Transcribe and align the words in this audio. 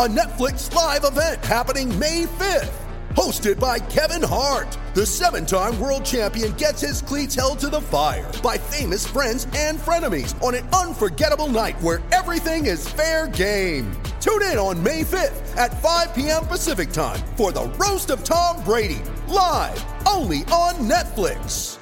a 0.00 0.08
Netflix 0.08 0.74
live 0.74 1.04
event 1.04 1.44
happening 1.44 1.86
May 1.98 2.24
5th. 2.24 2.72
Hosted 3.10 3.60
by 3.60 3.78
Kevin 3.78 4.26
Hart, 4.26 4.78
the 4.94 5.04
seven 5.04 5.44
time 5.44 5.78
world 5.78 6.06
champion 6.06 6.52
gets 6.52 6.80
his 6.80 7.02
cleats 7.02 7.34
held 7.34 7.58
to 7.58 7.68
the 7.68 7.82
fire 7.82 8.32
by 8.42 8.56
famous 8.56 9.06
friends 9.06 9.46
and 9.54 9.78
frenemies 9.78 10.42
on 10.42 10.54
an 10.54 10.66
unforgettable 10.68 11.48
night 11.48 11.78
where 11.82 12.00
everything 12.12 12.64
is 12.64 12.88
fair 12.88 13.28
game. 13.28 13.92
Tune 14.22 14.40
in 14.44 14.56
on 14.56 14.82
May 14.82 15.02
5th 15.02 15.54
at 15.58 15.78
5 15.82 16.14
p.m. 16.14 16.46
Pacific 16.46 16.92
time 16.92 17.20
for 17.36 17.52
the 17.52 17.66
Roast 17.78 18.08
of 18.08 18.24
Tom 18.24 18.64
Brady, 18.64 19.02
live 19.28 19.84
only 20.08 20.44
on 20.44 20.76
Netflix. 20.76 21.76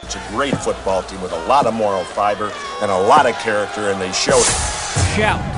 It's 0.00 0.14
a 0.14 0.22
great 0.28 0.56
football 0.58 1.02
team 1.02 1.20
with 1.22 1.32
a 1.32 1.44
lot 1.46 1.66
of 1.66 1.74
moral 1.74 2.04
fiber 2.04 2.52
and 2.82 2.90
a 2.92 3.00
lot 3.00 3.26
of 3.26 3.34
character, 3.40 3.90
and 3.90 4.00
they 4.00 4.12
showed 4.12 4.38
it. 4.38 5.16
Shout, 5.16 5.57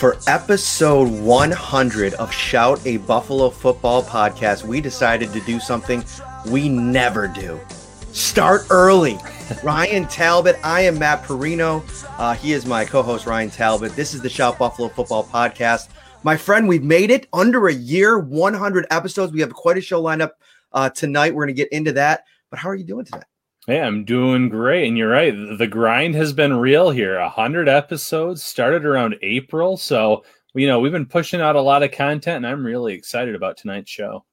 For 0.00 0.16
episode 0.26 1.10
100 1.10 2.14
of 2.14 2.32
Shout 2.32 2.80
a 2.86 2.96
Buffalo 2.96 3.50
Football 3.50 4.02
podcast, 4.02 4.64
we 4.64 4.80
decided 4.80 5.30
to 5.34 5.42
do 5.42 5.60
something 5.60 6.02
we 6.46 6.70
never 6.70 7.28
do. 7.28 7.60
Start 8.10 8.62
early. 8.70 9.18
Ryan 9.62 10.06
Talbot, 10.06 10.56
I 10.64 10.80
am 10.80 10.98
Matt 10.98 11.22
Parrino. 11.24 11.84
Uh, 12.16 12.32
he 12.32 12.54
is 12.54 12.64
my 12.64 12.86
co 12.86 13.02
host, 13.02 13.26
Ryan 13.26 13.50
Talbot. 13.50 13.94
This 13.94 14.14
is 14.14 14.22
the 14.22 14.30
Shout 14.30 14.58
Buffalo 14.58 14.88
Football 14.88 15.24
podcast. 15.24 15.90
My 16.22 16.34
friend, 16.34 16.66
we've 16.66 16.82
made 16.82 17.10
it 17.10 17.26
under 17.34 17.68
a 17.68 17.74
year, 17.74 18.18
100 18.18 18.86
episodes. 18.90 19.34
We 19.34 19.40
have 19.40 19.52
quite 19.52 19.76
a 19.76 19.82
show 19.82 20.00
lined 20.00 20.22
up 20.22 20.40
uh, 20.72 20.88
tonight. 20.88 21.34
We're 21.34 21.44
going 21.44 21.54
to 21.54 21.62
get 21.62 21.70
into 21.72 21.92
that. 21.92 22.24
But 22.48 22.58
how 22.58 22.70
are 22.70 22.74
you 22.74 22.84
doing 22.84 23.04
tonight? 23.04 23.26
Hey, 23.70 23.80
I'm 23.80 24.04
doing 24.04 24.48
great. 24.48 24.88
And 24.88 24.98
you're 24.98 25.10
right. 25.10 25.32
The 25.56 25.68
grind 25.68 26.16
has 26.16 26.32
been 26.32 26.54
real 26.54 26.90
here. 26.90 27.18
A 27.18 27.28
hundred 27.28 27.68
episodes 27.68 28.42
started 28.42 28.84
around 28.84 29.14
April. 29.22 29.76
So, 29.76 30.24
you 30.54 30.66
know, 30.66 30.80
we've 30.80 30.90
been 30.90 31.06
pushing 31.06 31.40
out 31.40 31.54
a 31.54 31.62
lot 31.62 31.84
of 31.84 31.92
content 31.92 32.38
and 32.38 32.46
I'm 32.48 32.66
really 32.66 32.94
excited 32.94 33.36
about 33.36 33.58
tonight's 33.58 33.88
show. 33.88 34.24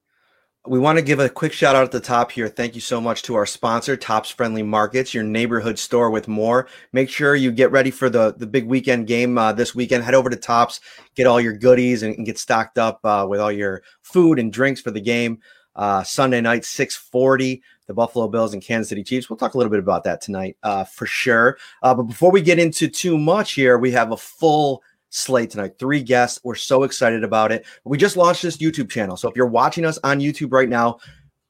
We 0.66 0.80
want 0.80 0.98
to 0.98 1.04
give 1.04 1.20
a 1.20 1.28
quick 1.28 1.52
shout 1.52 1.76
out 1.76 1.84
at 1.84 1.92
the 1.92 2.00
top 2.00 2.32
here. 2.32 2.48
Thank 2.48 2.74
you 2.74 2.80
so 2.80 3.00
much 3.00 3.22
to 3.22 3.36
our 3.36 3.46
sponsor, 3.46 3.96
Tops 3.96 4.28
Friendly 4.28 4.64
Markets, 4.64 5.14
your 5.14 5.22
neighborhood 5.22 5.78
store 5.78 6.10
with 6.10 6.26
more. 6.26 6.66
Make 6.92 7.08
sure 7.08 7.36
you 7.36 7.52
get 7.52 7.70
ready 7.70 7.92
for 7.92 8.10
the, 8.10 8.34
the 8.36 8.46
big 8.46 8.66
weekend 8.66 9.06
game 9.06 9.38
uh, 9.38 9.52
this 9.52 9.72
weekend. 9.72 10.02
Head 10.02 10.14
over 10.14 10.30
to 10.30 10.36
Tops, 10.36 10.80
get 11.14 11.28
all 11.28 11.40
your 11.40 11.56
goodies, 11.56 12.02
and, 12.02 12.16
and 12.16 12.26
get 12.26 12.40
stocked 12.40 12.76
up 12.76 12.98
uh, 13.04 13.24
with 13.28 13.38
all 13.38 13.52
your 13.52 13.84
food 14.02 14.40
and 14.40 14.52
drinks 14.52 14.80
for 14.80 14.90
the 14.90 15.00
game. 15.00 15.38
Uh, 15.78 16.02
Sunday 16.02 16.40
night, 16.40 16.64
640, 16.64 17.62
the 17.86 17.94
Buffalo 17.94 18.26
Bills 18.28 18.52
and 18.52 18.62
Kansas 18.62 18.88
City 18.88 19.04
Chiefs. 19.04 19.30
We'll 19.30 19.36
talk 19.36 19.54
a 19.54 19.58
little 19.58 19.70
bit 19.70 19.78
about 19.78 20.04
that 20.04 20.20
tonight 20.20 20.56
uh, 20.64 20.84
for 20.84 21.06
sure. 21.06 21.56
Uh, 21.82 21.94
but 21.94 22.02
before 22.02 22.32
we 22.32 22.42
get 22.42 22.58
into 22.58 22.88
too 22.88 23.16
much 23.16 23.52
here, 23.52 23.78
we 23.78 23.92
have 23.92 24.10
a 24.10 24.16
full 24.16 24.82
slate 25.10 25.50
tonight. 25.50 25.78
Three 25.78 26.02
guests. 26.02 26.40
We're 26.42 26.56
so 26.56 26.82
excited 26.82 27.24
about 27.24 27.52
it. 27.52 27.64
We 27.84 27.96
just 27.96 28.16
launched 28.16 28.42
this 28.42 28.56
YouTube 28.56 28.90
channel. 28.90 29.16
So 29.16 29.28
if 29.28 29.36
you're 29.36 29.46
watching 29.46 29.84
us 29.84 29.98
on 30.04 30.20
YouTube 30.20 30.52
right 30.52 30.68
now, 30.68 30.98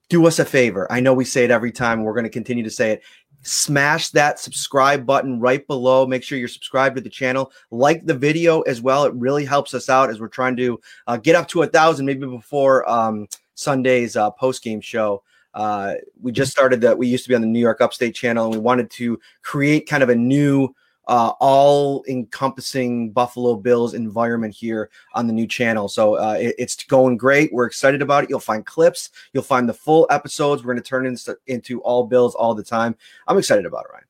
do 0.09 0.27
us 0.27 0.38
a 0.38 0.44
favor. 0.44 0.91
I 0.91 1.00
know 1.00 1.15
we 1.15 1.25
say 1.25 1.44
it 1.44 1.50
every 1.50 1.72
time. 1.72 2.03
We're 2.03 2.15
going 2.15 2.25
to 2.25 2.31
continue 2.31 2.65
to 2.65 2.71
say 2.71 2.93
it. 2.93 3.03
Smash 3.43 4.11
that 4.11 4.38
subscribe 4.38 5.06
button 5.06 5.38
right 5.38 5.67
below. 5.67 6.06
Make 6.06 6.22
sure 6.22 6.38
you're 6.38 6.49
subscribed 6.49 6.97
to 6.97 7.03
the 7.03 7.11
channel. 7.11 7.53
Like 7.71 8.05
the 8.05 8.15
video 8.15 8.62
as 8.62 8.83
well. 8.83 9.05
It 9.05 9.15
really 9.15 9.44
helps 9.44 9.75
us 9.75 9.88
out 9.88 10.11
as 10.11 10.21
we're 10.21 10.28
trying 10.28 10.56
to 10.56 10.81
uh, 11.06 11.17
get 11.19 11.37
up 11.37 11.49
to 11.49 11.62
a 11.62 11.67
thousand, 11.67 12.06
maybe 12.06 12.27
before 12.27 12.88
um, 12.91 13.28
Sunday's 13.58 14.16
uh, 14.16 14.30
post 14.30 14.62
game 14.62 14.80
show. 14.80 15.22
Uh, 15.52 15.94
we 16.22 16.30
just 16.30 16.52
started 16.52 16.80
that. 16.82 16.96
We 16.96 17.08
used 17.08 17.24
to 17.24 17.28
be 17.28 17.34
on 17.34 17.41
the 17.41 17.48
New 17.48 17.58
York 17.58 17.80
Upstate 17.80 18.14
channel, 18.14 18.46
and 18.46 18.54
we 18.54 18.60
wanted 18.60 18.88
to 18.92 19.19
create 19.42 19.88
kind 19.88 20.04
of 20.04 20.10
a 20.10 20.14
new, 20.14 20.69
uh, 21.08 21.32
all 21.41 22.04
encompassing 22.08 23.10
Buffalo 23.10 23.56
Bills 23.56 23.94
environment 23.94 24.54
here 24.54 24.91
on 25.14 25.26
the 25.26 25.32
new 25.32 25.46
channel. 25.46 25.88
So 25.88 26.14
uh, 26.14 26.36
it, 26.38 26.54
it's 26.56 26.84
going 26.84 27.16
great. 27.16 27.52
We're 27.52 27.66
excited 27.66 28.00
about 28.00 28.22
it. 28.22 28.30
You'll 28.30 28.38
find 28.38 28.64
clips, 28.64 29.10
you'll 29.32 29.42
find 29.42 29.69
the 29.69 29.75
full 29.75 30.06
episodes. 30.10 30.62
We're 30.62 30.75
going 30.75 30.84
to 30.84 30.88
turn 30.88 31.06
into, 31.06 31.36
into 31.48 31.80
all 31.80 32.04
Bills 32.04 32.36
all 32.36 32.54
the 32.54 32.62
time. 32.62 32.94
I'm 33.26 33.38
excited 33.38 33.66
about 33.66 33.86
it, 33.86 33.92
Ryan. 33.92 34.04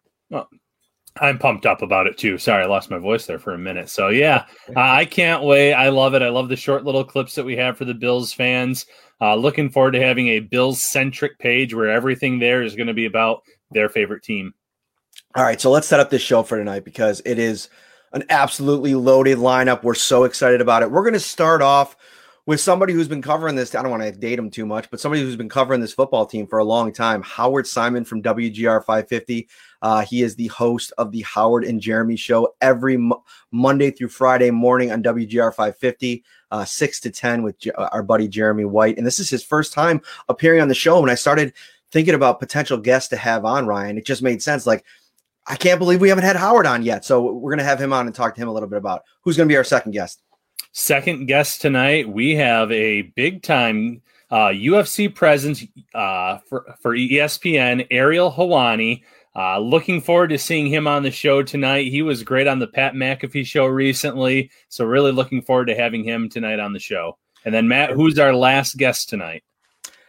I'm 1.20 1.38
pumped 1.38 1.66
up 1.66 1.82
about 1.82 2.06
it 2.06 2.18
too. 2.18 2.38
Sorry, 2.38 2.62
I 2.62 2.66
lost 2.66 2.90
my 2.90 2.98
voice 2.98 3.26
there 3.26 3.38
for 3.38 3.54
a 3.54 3.58
minute. 3.58 3.88
So 3.88 4.08
yeah, 4.08 4.46
I 4.76 5.04
can't 5.04 5.42
wait. 5.42 5.74
I 5.74 5.88
love 5.88 6.14
it. 6.14 6.22
I 6.22 6.28
love 6.28 6.48
the 6.48 6.56
short 6.56 6.84
little 6.84 7.04
clips 7.04 7.34
that 7.34 7.44
we 7.44 7.56
have 7.56 7.76
for 7.76 7.84
the 7.84 7.94
Bills 7.94 8.32
fans. 8.32 8.86
Uh, 9.20 9.34
looking 9.34 9.68
forward 9.68 9.92
to 9.92 10.00
having 10.00 10.28
a 10.28 10.40
Bills 10.40 10.82
centric 10.84 11.38
page 11.38 11.74
where 11.74 11.90
everything 11.90 12.38
there 12.38 12.62
is 12.62 12.76
going 12.76 12.86
to 12.86 12.94
be 12.94 13.06
about 13.06 13.42
their 13.70 13.88
favorite 13.88 14.22
team. 14.22 14.54
All 15.34 15.44
right, 15.44 15.60
so 15.60 15.70
let's 15.70 15.86
set 15.86 16.00
up 16.00 16.10
this 16.10 16.22
show 16.22 16.42
for 16.42 16.56
tonight 16.56 16.84
because 16.84 17.20
it 17.24 17.38
is 17.38 17.68
an 18.12 18.24
absolutely 18.30 18.94
loaded 18.94 19.38
lineup. 19.38 19.82
We're 19.82 19.94
so 19.94 20.24
excited 20.24 20.60
about 20.60 20.82
it. 20.82 20.90
We're 20.90 21.02
going 21.02 21.12
to 21.14 21.20
start 21.20 21.62
off 21.62 21.96
with 22.48 22.62
somebody 22.62 22.94
who's 22.94 23.08
been 23.08 23.20
covering 23.20 23.56
this. 23.56 23.74
I 23.74 23.82
don't 23.82 23.90
want 23.90 24.04
to 24.04 24.10
date 24.10 24.38
him 24.38 24.50
too 24.50 24.64
much, 24.64 24.90
but 24.90 24.98
somebody 24.98 25.20
who's 25.20 25.36
been 25.36 25.50
covering 25.50 25.82
this 25.82 25.92
football 25.92 26.24
team 26.24 26.46
for 26.46 26.60
a 26.60 26.64
long 26.64 26.94
time. 26.94 27.20
Howard 27.22 27.66
Simon 27.66 28.06
from 28.06 28.22
WGR 28.22 28.82
550. 28.82 29.46
Uh, 29.82 30.00
he 30.00 30.22
is 30.22 30.34
the 30.34 30.46
host 30.46 30.90
of 30.96 31.12
the 31.12 31.20
Howard 31.20 31.64
and 31.64 31.78
Jeremy 31.78 32.16
show 32.16 32.54
every 32.62 32.96
mo- 32.96 33.22
Monday 33.52 33.90
through 33.90 34.08
Friday 34.08 34.50
morning 34.50 34.90
on 34.90 35.02
WGR 35.02 35.54
550, 35.54 36.24
uh, 36.50 36.64
6 36.64 37.00
to 37.00 37.10
10 37.10 37.42
with 37.42 37.58
J- 37.58 37.70
our 37.72 38.02
buddy 38.02 38.26
Jeremy 38.26 38.64
White. 38.64 38.96
And 38.96 39.06
this 39.06 39.20
is 39.20 39.28
his 39.28 39.44
first 39.44 39.74
time 39.74 40.00
appearing 40.30 40.62
on 40.62 40.68
the 40.68 40.74
show. 40.74 41.02
When 41.02 41.10
I 41.10 41.16
started 41.16 41.52
thinking 41.92 42.14
about 42.14 42.40
potential 42.40 42.78
guests 42.78 43.10
to 43.10 43.18
have 43.18 43.44
on, 43.44 43.66
Ryan, 43.66 43.98
it 43.98 44.06
just 44.06 44.22
made 44.22 44.42
sense. 44.42 44.66
Like, 44.66 44.86
I 45.46 45.56
can't 45.56 45.78
believe 45.78 46.00
we 46.00 46.08
haven't 46.08 46.24
had 46.24 46.36
Howard 46.36 46.64
on 46.64 46.82
yet. 46.82 47.04
So 47.04 47.30
we're 47.30 47.50
going 47.50 47.58
to 47.58 47.64
have 47.64 47.78
him 47.78 47.92
on 47.92 48.06
and 48.06 48.14
talk 48.14 48.34
to 48.34 48.40
him 48.40 48.48
a 48.48 48.52
little 48.54 48.70
bit 48.70 48.78
about 48.78 49.02
who's 49.20 49.36
going 49.36 49.50
to 49.50 49.52
be 49.52 49.58
our 49.58 49.64
second 49.64 49.92
guest. 49.92 50.22
Second 50.72 51.26
guest 51.26 51.60
tonight, 51.60 52.08
we 52.08 52.34
have 52.36 52.70
a 52.70 53.02
big 53.02 53.42
time 53.42 54.02
uh, 54.30 54.48
UFC 54.48 55.12
presence 55.12 55.64
uh, 55.94 56.38
for, 56.48 56.76
for 56.80 56.94
ESPN, 56.94 57.86
Ariel 57.90 58.30
Helwani. 58.30 59.02
Uh, 59.34 59.58
looking 59.58 60.00
forward 60.00 60.28
to 60.28 60.38
seeing 60.38 60.66
him 60.66 60.86
on 60.86 61.02
the 61.02 61.10
show 61.10 61.42
tonight. 61.42 61.86
He 61.90 62.02
was 62.02 62.22
great 62.22 62.46
on 62.46 62.58
the 62.58 62.66
Pat 62.66 62.94
McAfee 62.94 63.46
show 63.46 63.66
recently. 63.66 64.50
So, 64.68 64.84
really 64.84 65.12
looking 65.12 65.42
forward 65.42 65.66
to 65.66 65.74
having 65.74 66.02
him 66.02 66.28
tonight 66.28 66.58
on 66.58 66.72
the 66.72 66.80
show. 66.80 67.18
And 67.44 67.54
then, 67.54 67.68
Matt, 67.68 67.90
who's 67.90 68.18
our 68.18 68.34
last 68.34 68.76
guest 68.76 69.08
tonight? 69.08 69.44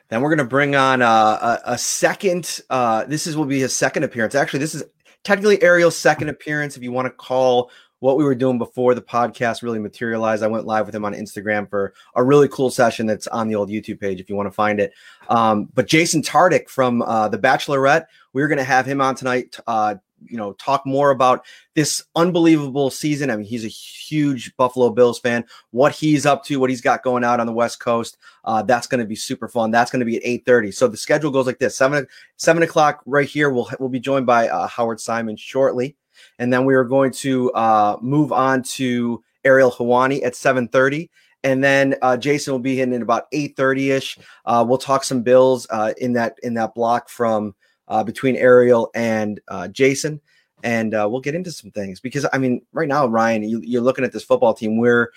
Then 0.09 0.21
we're 0.21 0.29
going 0.29 0.39
to 0.39 0.45
bring 0.45 0.75
on 0.75 1.01
uh, 1.03 1.59
a, 1.65 1.73
a 1.73 1.77
second. 1.77 2.61
Uh, 2.69 3.05
this 3.05 3.27
is 3.27 3.37
will 3.37 3.45
be 3.45 3.59
his 3.59 3.75
second 3.75 4.03
appearance. 4.03 4.33
Actually, 4.33 4.59
this 4.59 4.73
is 4.73 4.83
technically 5.23 5.61
Ariel's 5.61 5.97
second 5.97 6.29
appearance. 6.29 6.75
If 6.75 6.83
you 6.83 6.91
want 6.91 7.05
to 7.05 7.11
call 7.11 7.69
what 7.99 8.17
we 8.17 8.23
were 8.23 8.35
doing 8.35 8.57
before 8.57 8.95
the 8.95 9.01
podcast 9.01 9.61
really 9.61 9.79
materialized, 9.79 10.43
I 10.43 10.47
went 10.47 10.65
live 10.65 10.85
with 10.85 10.95
him 10.95 11.05
on 11.05 11.13
Instagram 11.13 11.69
for 11.69 11.93
a 12.15 12.23
really 12.23 12.47
cool 12.47 12.69
session 12.69 13.05
that's 13.05 13.27
on 13.27 13.47
the 13.47 13.55
old 13.55 13.69
YouTube 13.69 13.99
page 13.99 14.19
if 14.19 14.29
you 14.29 14.35
want 14.35 14.47
to 14.47 14.51
find 14.51 14.79
it. 14.79 14.93
Um, 15.29 15.69
but 15.73 15.87
Jason 15.87 16.21
Tartick 16.21 16.69
from 16.69 17.01
uh, 17.01 17.27
The 17.29 17.37
Bachelorette, 17.37 18.05
we 18.33 18.41
are 18.41 18.47
going 18.47 18.57
to 18.57 18.63
have 18.63 18.85
him 18.85 19.01
on 19.01 19.15
tonight. 19.15 19.57
Uh, 19.67 19.95
you 20.25 20.37
know 20.37 20.53
talk 20.53 20.85
more 20.85 21.11
about 21.11 21.45
this 21.75 22.03
unbelievable 22.15 22.89
season. 22.89 23.29
I 23.29 23.35
mean, 23.35 23.45
he's 23.45 23.65
a 23.65 23.69
huge 23.69 24.55
Buffalo 24.57 24.89
Bills 24.89 25.19
fan. 25.19 25.45
What 25.71 25.93
he's 25.93 26.25
up 26.25 26.43
to, 26.45 26.59
what 26.59 26.69
he's 26.69 26.81
got 26.81 27.03
going 27.03 27.23
out 27.23 27.39
on 27.39 27.47
the 27.47 27.53
West 27.53 27.79
Coast, 27.79 28.17
uh, 28.43 28.61
that's 28.61 28.87
going 28.87 28.99
to 28.99 29.07
be 29.07 29.15
super 29.15 29.47
fun. 29.47 29.71
That's 29.71 29.91
going 29.91 30.01
to 30.01 30.05
be 30.05 30.17
at 30.17 30.25
eight 30.25 30.45
thirty. 30.45 30.71
So 30.71 30.87
the 30.87 30.97
schedule 30.97 31.31
goes 31.31 31.45
like 31.45 31.59
this: 31.59 31.75
seven 31.75 32.07
seven 32.37 32.63
o'clock 32.63 33.01
right 33.05 33.27
here. 33.27 33.49
We'll 33.49 33.69
we'll 33.79 33.89
be 33.89 33.99
joined 33.99 34.25
by 34.25 34.49
uh, 34.49 34.67
Howard 34.67 34.99
Simon 34.99 35.35
shortly, 35.35 35.95
and 36.39 36.51
then 36.51 36.65
we 36.65 36.73
are 36.73 36.83
going 36.83 37.11
to 37.11 37.51
uh, 37.51 37.97
move 38.01 38.31
on 38.31 38.63
to 38.63 39.23
Ariel 39.43 39.71
Helwani 39.71 40.23
at 40.23 40.35
seven 40.35 40.67
thirty 40.67 41.11
and 41.43 41.63
then 41.63 41.95
uh, 42.01 42.17
Jason 42.17 42.51
will 42.51 42.59
be 42.59 42.81
in 42.81 42.93
at 42.93 43.01
about 43.01 43.27
eight 43.31 43.55
thirty 43.55 43.91
ish. 43.91 44.17
Uh, 44.45 44.65
we'll 44.67 44.77
talk 44.77 45.03
some 45.03 45.21
Bills 45.21 45.67
uh, 45.69 45.93
in 45.97 46.13
that 46.13 46.37
in 46.43 46.53
that 46.55 46.73
block 46.75 47.09
from 47.09 47.55
uh, 47.87 48.03
between 48.03 48.35
Ariel 48.35 48.91
and 48.93 49.39
uh, 49.47 49.67
Jason, 49.69 50.19
and 50.63 50.91
we'll 50.91 51.21
get 51.21 51.35
into 51.35 51.51
some 51.51 51.71
things 51.71 51.99
because 51.99 52.25
I 52.33 52.37
mean, 52.37 52.61
right 52.73 52.87
now, 52.87 53.07
Ryan, 53.07 53.43
you, 53.43 53.61
you're 53.63 53.81
looking 53.81 54.03
at 54.03 54.11
this 54.11 54.23
football 54.23 54.53
team. 54.53 54.77
We're 54.77 55.11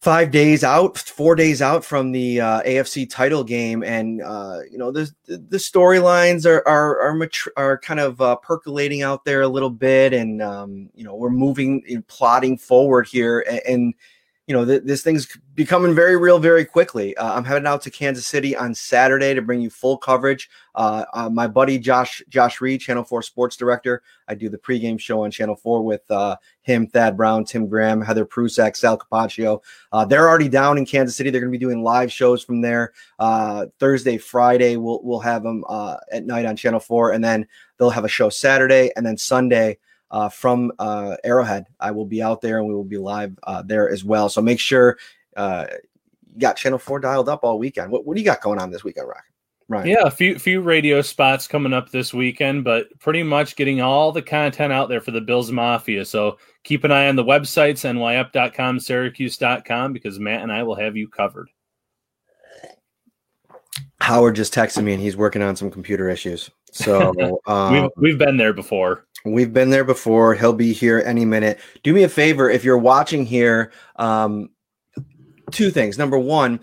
five 0.00 0.30
days 0.30 0.62
out, 0.62 0.98
four 0.98 1.34
days 1.34 1.62
out 1.62 1.84
from 1.84 2.12
the 2.12 2.40
uh, 2.40 2.62
AFC 2.62 3.08
title 3.08 3.42
game, 3.42 3.82
and 3.82 4.22
uh, 4.22 4.60
you 4.70 4.78
know 4.78 4.90
the 4.90 5.10
the 5.26 5.56
storylines 5.56 6.46
are 6.46 6.66
are 6.66 7.00
are, 7.00 7.30
are 7.56 7.78
kind 7.78 8.00
of 8.00 8.20
uh, 8.20 8.36
percolating 8.36 9.02
out 9.02 9.24
there 9.24 9.42
a 9.42 9.48
little 9.48 9.70
bit, 9.70 10.12
and 10.12 10.42
um, 10.42 10.90
you 10.94 11.04
know 11.04 11.14
we're 11.14 11.30
moving, 11.30 11.82
and 11.88 12.06
plotting 12.06 12.58
forward 12.58 13.06
here, 13.06 13.44
and, 13.48 13.60
and 13.66 13.94
you 14.46 14.54
know, 14.54 14.64
th- 14.64 14.82
this 14.84 15.02
thing's 15.02 15.36
becoming 15.54 15.94
very 15.94 16.16
real 16.16 16.38
very 16.38 16.64
quickly. 16.64 17.16
Uh, 17.16 17.34
I'm 17.34 17.44
heading 17.44 17.66
out 17.66 17.82
to 17.82 17.90
Kansas 17.90 18.26
City 18.26 18.54
on 18.54 18.74
Saturday 18.74 19.34
to 19.34 19.42
bring 19.42 19.60
you 19.60 19.70
full 19.70 19.98
coverage. 19.98 20.48
Uh, 20.76 21.04
uh, 21.14 21.28
my 21.28 21.48
buddy 21.48 21.78
Josh 21.78 22.22
Josh 22.28 22.60
Reed, 22.60 22.80
Channel 22.80 23.02
Four 23.02 23.22
Sports 23.22 23.56
Director, 23.56 24.02
I 24.28 24.36
do 24.36 24.48
the 24.48 24.58
pregame 24.58 25.00
show 25.00 25.24
on 25.24 25.32
Channel 25.32 25.56
Four 25.56 25.82
with 25.82 26.08
uh, 26.10 26.36
him, 26.62 26.86
Thad 26.86 27.16
Brown, 27.16 27.44
Tim 27.44 27.66
Graham, 27.66 28.00
Heather 28.00 28.24
Prusak, 28.24 28.76
Sal 28.76 28.96
Capaccio. 28.96 29.62
Uh, 29.90 30.04
they're 30.04 30.28
already 30.28 30.48
down 30.48 30.78
in 30.78 30.86
Kansas 30.86 31.16
City. 31.16 31.30
They're 31.30 31.40
going 31.40 31.52
to 31.52 31.58
be 31.58 31.64
doing 31.64 31.82
live 31.82 32.12
shows 32.12 32.44
from 32.44 32.60
there 32.60 32.92
uh, 33.18 33.66
Thursday, 33.80 34.16
Friday. 34.16 34.76
We'll 34.76 35.00
we'll 35.02 35.20
have 35.20 35.42
them 35.42 35.64
at 36.12 36.24
night 36.24 36.46
on 36.46 36.54
Channel 36.54 36.80
Four, 36.80 37.12
and 37.12 37.24
then 37.24 37.48
they'll 37.78 37.90
have 37.90 38.04
a 38.04 38.08
show 38.08 38.28
Saturday, 38.28 38.92
and 38.94 39.04
then 39.04 39.16
Sunday 39.16 39.78
uh, 40.10 40.28
from 40.28 40.72
uh, 40.78 41.16
Arrowhead. 41.24 41.66
I 41.80 41.90
will 41.90 42.06
be 42.06 42.22
out 42.22 42.40
there 42.40 42.58
and 42.58 42.66
we 42.66 42.74
will 42.74 42.84
be 42.84 42.98
live 42.98 43.36
uh, 43.44 43.62
there 43.62 43.88
as 43.90 44.04
well. 44.04 44.28
So 44.28 44.40
make 44.40 44.60
sure 44.60 44.98
uh, 45.36 45.66
you 46.34 46.40
got 46.40 46.56
Channel 46.56 46.78
4 46.78 47.00
dialed 47.00 47.28
up 47.28 47.40
all 47.42 47.58
weekend. 47.58 47.90
What, 47.90 48.06
what 48.06 48.14
do 48.14 48.20
you 48.20 48.26
got 48.26 48.40
going 48.40 48.58
on 48.58 48.70
this 48.70 48.84
weekend, 48.84 49.08
Rock? 49.08 49.24
Right. 49.68 49.86
Yeah, 49.86 50.02
a 50.04 50.10
few 50.12 50.38
few 50.38 50.60
radio 50.60 51.02
spots 51.02 51.48
coming 51.48 51.72
up 51.72 51.90
this 51.90 52.14
weekend, 52.14 52.62
but 52.62 52.86
pretty 53.00 53.24
much 53.24 53.56
getting 53.56 53.80
all 53.80 54.12
the 54.12 54.22
content 54.22 54.72
out 54.72 54.88
there 54.88 55.00
for 55.00 55.10
the 55.10 55.20
Bills 55.20 55.50
Mafia. 55.50 56.04
So 56.04 56.38
keep 56.62 56.84
an 56.84 56.92
eye 56.92 57.08
on 57.08 57.16
the 57.16 57.24
websites, 57.24 57.82
nyup.com, 57.82 58.78
syracuse.com, 58.78 59.92
because 59.92 60.20
Matt 60.20 60.42
and 60.42 60.52
I 60.52 60.62
will 60.62 60.76
have 60.76 60.96
you 60.96 61.08
covered. 61.08 61.48
Howard 64.00 64.36
just 64.36 64.54
texted 64.54 64.84
me 64.84 64.92
and 64.92 65.02
he's 65.02 65.16
working 65.16 65.42
on 65.42 65.56
some 65.56 65.68
computer 65.68 66.08
issues. 66.08 66.48
So 66.70 67.12
um, 67.46 67.72
we've, 67.72 67.90
we've 67.96 68.18
been 68.18 68.36
there 68.36 68.52
before. 68.52 69.06
We've 69.32 69.52
been 69.52 69.70
there 69.70 69.84
before. 69.84 70.34
He'll 70.34 70.52
be 70.52 70.72
here 70.72 71.02
any 71.04 71.24
minute. 71.24 71.58
Do 71.82 71.92
me 71.92 72.02
a 72.04 72.08
favor 72.08 72.48
if 72.48 72.64
you're 72.64 72.78
watching 72.78 73.26
here. 73.26 73.72
Um, 73.96 74.50
two 75.50 75.70
things. 75.70 75.98
Number 75.98 76.18
one, 76.18 76.60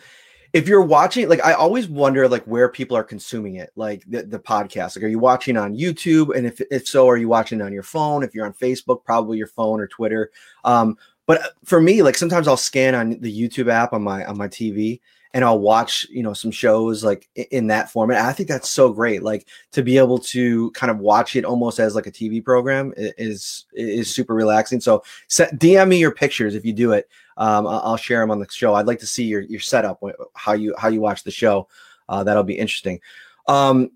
if 0.54 0.68
you're 0.68 0.82
watching, 0.82 1.28
like 1.28 1.44
I 1.44 1.54
always 1.54 1.88
wonder, 1.88 2.28
like 2.28 2.44
where 2.46 2.70
people 2.70 2.96
are 2.96 3.04
consuming 3.04 3.56
it, 3.56 3.72
like 3.76 4.04
the, 4.08 4.24
the 4.24 4.40
podcast. 4.40 4.96
Like, 4.96 5.04
are 5.04 5.08
you 5.08 5.20
watching 5.20 5.58
on 5.58 5.76
YouTube? 5.76 6.36
And 6.36 6.46
if 6.46 6.62
if 6.72 6.88
so, 6.88 7.10
are 7.10 7.18
you 7.18 7.28
watching 7.28 7.62
on 7.62 7.74
your 7.74 7.84
phone? 7.84 8.24
If 8.24 8.36
you're 8.36 8.46
on 8.46 8.54
Facebook, 8.54 9.04
probably 9.04 9.38
your 9.38 9.48
phone 9.48 9.82
or 9.82 9.88
Twitter. 9.88 10.32
Um, 10.64 10.98
but 11.26 11.54
for 11.64 11.82
me, 11.82 12.04
like 12.04 12.16
sometimes 12.16 12.48
I'll 12.48 12.58
scan 12.58 12.94
on 12.96 13.20
the 13.20 13.50
YouTube 13.50 13.70
app 13.70 13.94
on 13.94 14.04
my 14.04 14.26
on 14.26 14.38
my 14.38 14.48
TV, 14.48 15.00
and 15.34 15.44
I'll 15.44 15.60
watch, 15.60 16.08
you 16.10 16.22
know, 16.22 16.34
some 16.34 16.52
shows 16.52 17.04
like 17.04 17.28
in 17.36 17.68
that 17.68 17.92
format. 17.92 18.24
I 18.24 18.34
think 18.34 18.48
that's 18.48 18.70
so 18.70 18.94
great. 18.94 19.24
Like 19.24 19.48
to 19.72 19.82
be 19.82 19.98
able 19.98 20.20
to 20.20 20.70
kind 20.72 20.92
of 20.92 21.00
watch 21.00 21.36
it 21.36 21.44
almost 21.44 21.80
as 21.80 21.96
like 21.96 22.06
a 22.06 22.12
TV 22.12 22.44
program 22.44 22.94
is 22.96 23.66
is 23.74 24.14
super 24.14 24.36
relaxing. 24.36 24.80
So 24.80 25.04
set, 25.28 25.58
DM 25.60 25.90
me 25.90 25.98
your 25.98 26.14
pictures 26.14 26.54
if 26.54 26.64
you 26.64 26.74
do 26.74 26.92
it. 26.94 27.10
Um, 27.38 27.66
I'll 27.66 27.98
share 27.98 28.20
them 28.20 28.30
on 28.30 28.40
the 28.40 28.48
show. 28.50 28.76
I'd 28.76 28.86
like 28.86 29.00
to 29.00 29.08
see 29.08 29.24
your 29.24 29.42
your 29.42 29.60
setup, 29.60 30.02
how 30.36 30.54
you 30.54 30.76
how 30.78 30.90
you 30.90 31.02
watch 31.02 31.24
the 31.24 31.32
show. 31.32 31.68
Uh, 32.08 32.24
that'll 32.24 32.44
be 32.44 32.58
interesting. 32.58 33.00
Um, 33.48 33.92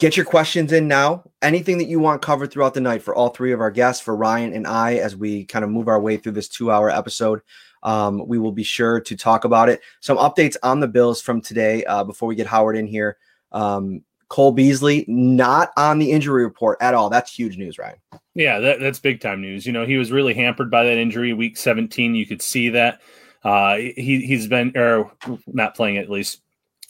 get 0.00 0.16
your 0.16 0.26
questions 0.26 0.72
in 0.72 0.88
now. 0.88 1.22
Anything 1.42 1.78
that 1.78 1.86
you 1.86 2.00
want 2.00 2.22
covered 2.22 2.50
throughout 2.50 2.74
the 2.74 2.80
night 2.80 3.02
for 3.02 3.14
all 3.14 3.28
three 3.28 3.52
of 3.52 3.60
our 3.60 3.70
guests, 3.70 4.02
for 4.02 4.16
Ryan 4.16 4.52
and 4.52 4.66
I, 4.66 4.94
as 4.94 5.14
we 5.14 5.44
kind 5.44 5.64
of 5.64 5.70
move 5.70 5.86
our 5.86 6.00
way 6.00 6.16
through 6.16 6.32
this 6.32 6.48
two 6.48 6.72
hour 6.72 6.90
episode. 6.90 7.40
Um, 7.84 8.26
we 8.26 8.38
will 8.38 8.52
be 8.52 8.62
sure 8.62 9.00
to 9.00 9.16
talk 9.16 9.44
about 9.44 9.68
it. 9.68 9.80
Some 10.00 10.16
updates 10.16 10.56
on 10.62 10.80
the 10.80 10.88
Bills 10.88 11.20
from 11.20 11.40
today 11.40 11.84
uh, 11.84 12.02
before 12.02 12.28
we 12.28 12.34
get 12.34 12.46
Howard 12.46 12.76
in 12.76 12.86
here. 12.86 13.18
Um, 13.52 14.02
Cole 14.28 14.52
Beasley 14.52 15.04
not 15.06 15.70
on 15.76 15.98
the 15.98 16.10
injury 16.10 16.42
report 16.42 16.78
at 16.80 16.94
all. 16.94 17.10
That's 17.10 17.32
huge 17.32 17.56
news, 17.56 17.78
Ryan. 17.78 17.98
Yeah, 18.34 18.58
that, 18.58 18.80
that's 18.80 18.98
big 18.98 19.20
time 19.20 19.40
news. 19.40 19.66
You 19.66 19.72
know, 19.72 19.86
he 19.86 19.96
was 19.96 20.10
really 20.10 20.34
hampered 20.34 20.70
by 20.70 20.84
that 20.84 20.98
injury 20.98 21.32
week 21.32 21.56
17. 21.56 22.14
You 22.14 22.26
could 22.26 22.42
see 22.42 22.70
that. 22.70 23.00
Uh, 23.44 23.76
he, 23.76 24.24
he's 24.26 24.48
been, 24.48 24.72
or 24.76 25.12
not 25.46 25.76
playing 25.76 25.98
at 25.98 26.10
least, 26.10 26.40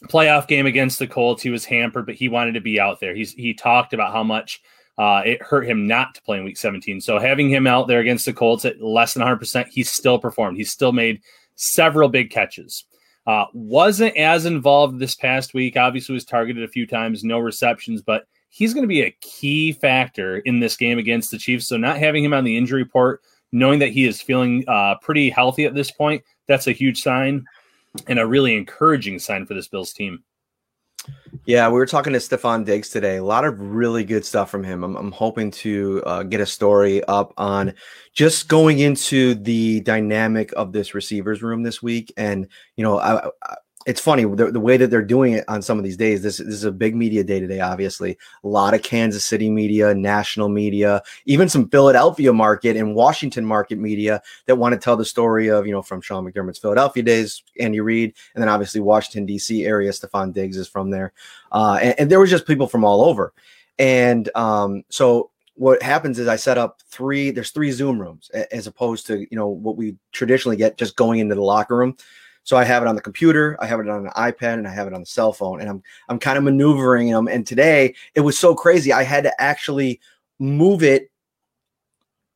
playoff 0.05 0.47
game 0.47 0.65
against 0.65 0.97
the 0.97 1.07
Colts. 1.07 1.43
He 1.43 1.49
was 1.49 1.65
hampered, 1.65 2.05
but 2.05 2.15
he 2.15 2.29
wanted 2.29 2.53
to 2.53 2.61
be 2.61 2.79
out 2.79 2.99
there. 2.99 3.13
He's, 3.13 3.33
he 3.33 3.53
talked 3.53 3.93
about 3.93 4.13
how 4.13 4.23
much 4.23 4.61
uh, 4.97 5.21
it 5.25 5.41
hurt 5.41 5.67
him 5.67 5.87
not 5.87 6.15
to 6.15 6.21
play 6.21 6.37
in 6.37 6.43
week 6.43 6.57
17. 6.57 7.01
So 7.01 7.19
having 7.19 7.49
him 7.49 7.67
out 7.67 7.87
there 7.87 7.99
against 7.99 8.25
the 8.25 8.33
Colts 8.33 8.65
at 8.65 8.81
less 8.81 9.13
than 9.13 9.23
100%, 9.23 9.67
he 9.67 9.83
still 9.83 10.19
performed. 10.19 10.57
He 10.57 10.63
still 10.63 10.93
made 10.93 11.21
several 11.55 12.09
big 12.09 12.29
catches. 12.29 12.85
Uh, 13.27 13.45
wasn't 13.53 14.15
as 14.15 14.45
involved 14.45 14.99
this 14.99 15.15
past 15.15 15.53
week. 15.53 15.75
Obviously, 15.75 16.13
was 16.13 16.25
targeted 16.25 16.63
a 16.63 16.67
few 16.67 16.85
times, 16.85 17.23
no 17.23 17.39
receptions, 17.39 18.01
but 18.01 18.25
he's 18.49 18.73
going 18.73 18.83
to 18.83 18.87
be 18.87 19.01
a 19.01 19.17
key 19.21 19.71
factor 19.73 20.37
in 20.39 20.59
this 20.59 20.77
game 20.77 20.99
against 20.99 21.31
the 21.31 21.37
Chiefs. 21.37 21.67
So 21.67 21.75
not 21.75 21.97
having 21.97 22.23
him 22.23 22.33
on 22.33 22.43
the 22.43 22.55
injury 22.55 22.83
report, 22.83 23.21
knowing 23.51 23.79
that 23.79 23.91
he 23.91 24.05
is 24.05 24.21
feeling 24.21 24.63
uh, 24.67 24.95
pretty 25.01 25.29
healthy 25.29 25.65
at 25.65 25.73
this 25.73 25.91
point, 25.91 26.23
that's 26.47 26.67
a 26.67 26.71
huge 26.71 27.01
sign 27.01 27.45
and 28.07 28.19
a 28.19 28.27
really 28.27 28.55
encouraging 28.55 29.19
sign 29.19 29.45
for 29.45 29.55
this 29.55 29.67
Bills 29.67 29.91
team. 29.91 30.23
Yeah, 31.45 31.67
we 31.67 31.73
were 31.75 31.85
talking 31.85 32.13
to 32.13 32.19
Stefon 32.19 32.65
Diggs 32.65 32.89
today. 32.89 33.17
A 33.17 33.23
lot 33.23 33.45
of 33.45 33.59
really 33.59 34.03
good 34.03 34.25
stuff 34.25 34.49
from 34.49 34.63
him. 34.63 34.83
I'm, 34.83 34.95
I'm 34.95 35.11
hoping 35.11 35.51
to 35.51 36.01
uh, 36.05 36.23
get 36.23 36.41
a 36.41 36.45
story 36.45 37.03
up 37.03 37.33
on 37.37 37.73
just 38.13 38.47
going 38.47 38.79
into 38.79 39.35
the 39.35 39.81
dynamic 39.81 40.51
of 40.55 40.71
this 40.71 40.95
receivers 40.95 41.43
room 41.43 41.61
this 41.61 41.83
week. 41.83 42.11
And, 42.17 42.47
you 42.77 42.83
know, 42.83 42.97
I, 42.97 43.27
I, 43.43 43.55
it's 43.85 44.01
funny 44.01 44.25
the, 44.25 44.51
the, 44.51 44.59
way 44.59 44.77
that 44.77 44.89
they're 44.89 45.03
doing 45.03 45.33
it 45.33 45.45
on 45.47 45.61
some 45.61 45.77
of 45.77 45.83
these 45.83 45.97
days. 45.97 46.23
This, 46.23 46.37
this 46.37 46.47
is 46.47 46.63
a 46.63 46.71
big 46.71 46.95
media 46.95 47.23
day 47.23 47.39
today, 47.39 47.59
obviously. 47.59 48.17
A 48.43 48.47
lot 48.47 48.73
of 48.73 48.81
Kansas 48.81 49.23
City 49.23 49.49
media, 49.49 49.93
national 49.93 50.49
media, 50.49 51.03
even 51.25 51.47
some 51.47 51.69
Philadelphia 51.69 52.33
market 52.33 52.75
and 52.77 52.95
Washington 52.95 53.45
market 53.45 53.77
media 53.77 54.21
that 54.47 54.55
want 54.55 54.73
to 54.73 54.79
tell 54.79 54.97
the 54.97 55.05
story 55.05 55.49
of, 55.49 55.67
you 55.67 55.71
know, 55.71 55.83
from 55.83 56.01
Sean 56.01 56.25
McDermott's 56.25 56.57
Philadelphia 56.57 57.03
days, 57.03 57.43
Andy 57.59 57.79
Reid, 57.79 58.15
and 58.33 58.41
then 58.41 58.49
obviously 58.49 58.81
Washington, 58.81 59.27
D.C. 59.27 59.65
area. 59.65 59.91
Stefon 59.91 60.33
Diggs 60.33 60.57
is 60.57 60.67
from 60.67 60.89
there. 60.89 61.13
Uh, 61.51 61.77
and, 61.81 61.95
and 61.99 62.11
there 62.11 62.19
was 62.19 62.31
just 62.31 62.47
people 62.47 62.67
from 62.67 62.83
all 62.83 63.03
over. 63.05 63.33
And 63.77 64.29
um, 64.35 64.83
so 64.89 65.29
what 65.53 65.81
happens 65.83 66.17
is 66.17 66.27
I 66.27 66.37
set 66.37 66.57
up 66.57 66.81
three, 66.89 67.29
there's 67.29 67.51
three 67.51 67.71
Zoom 67.71 67.99
rooms 67.99 68.29
as 68.29 68.67
opposed 68.67 69.05
to, 69.07 69.19
you 69.19 69.37
know, 69.37 69.47
what 69.47 69.77
we 69.77 69.95
traditionally 70.11 70.57
get 70.57 70.77
just 70.77 70.95
going 70.95 71.19
into 71.19 71.35
the 71.35 71.41
locker 71.41 71.77
room. 71.77 71.95
So 72.45 72.55
I 72.55 72.63
have 72.63 72.83
it 72.83 72.87
on 72.87 72.95
the 72.95 73.01
computer, 73.01 73.57
I 73.59 73.65
have 73.65 73.79
it 73.79 73.89
on 73.89 74.05
an 74.05 74.11
iPad, 74.15 74.53
and 74.53 74.67
I 74.67 74.71
have 74.71 74.87
it 74.87 74.93
on 74.93 75.01
the 75.01 75.05
cell 75.05 75.33
phone, 75.33 75.59
and 75.59 75.69
I'm 75.69 75.83
I'm 76.07 76.19
kind 76.19 76.37
of 76.37 76.43
maneuvering 76.43 77.09
them. 77.09 77.27
And 77.27 77.45
today 77.45 77.93
it 78.13 78.21
was 78.21 78.39
so 78.39 78.55
crazy, 78.55 78.93
I 78.93 79.03
had 79.03 79.23
to 79.23 79.41
actually 79.41 79.99
move 80.39 80.83
it 80.83 81.11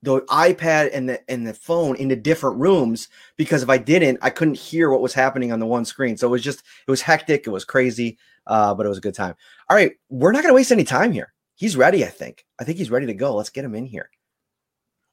the 0.02 0.22
iPad 0.22 0.90
and 0.94 1.10
the 1.10 1.32
and 1.32 1.46
the 1.46 1.54
phone 1.54 1.96
into 1.98 2.16
different 2.16 2.58
rooms 2.58 3.10
because 3.38 3.64
if 3.64 3.70
I 3.70 3.78
didn't, 3.78 4.18
I 4.22 4.30
couldn't 4.30 4.58
hear 4.58 4.90
what 4.90 5.02
was 5.02 5.14
happening 5.14 5.52
on 5.52 5.60
the 5.60 5.66
one 5.66 5.86
screen. 5.86 6.18
So 6.18 6.28
it 6.28 6.32
was 6.32 6.44
just 6.44 6.64
it 6.88 6.92
was 6.92 7.02
hectic, 7.02 7.46
it 7.46 7.52
was 7.52 7.66
crazy, 7.66 8.18
uh, 8.48 8.74
but 8.74 8.86
it 8.86 8.90
was 8.90 8.98
a 8.98 9.02
good 9.02 9.16
time. 9.16 9.36
All 9.70 9.76
right, 9.76 9.92
we're 10.10 10.32
not 10.32 10.42
going 10.42 10.52
to 10.52 10.56
waste 10.56 10.72
any 10.72 10.86
time 10.86 11.12
here. 11.12 11.34
He's 11.56 11.76
ready, 11.76 12.06
I 12.06 12.08
think. 12.08 12.46
I 12.60 12.64
think 12.64 12.78
he's 12.78 12.90
ready 12.90 13.06
to 13.08 13.14
go. 13.14 13.36
Let's 13.36 13.50
get 13.50 13.66
him 13.66 13.76
in 13.76 13.86
here. 13.86 14.10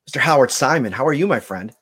Mr. 0.08 0.20
Howard 0.20 0.52
Simon, 0.52 0.92
how 0.92 1.06
are 1.06 1.12
you, 1.12 1.26
my 1.26 1.40
friend? 1.40 1.72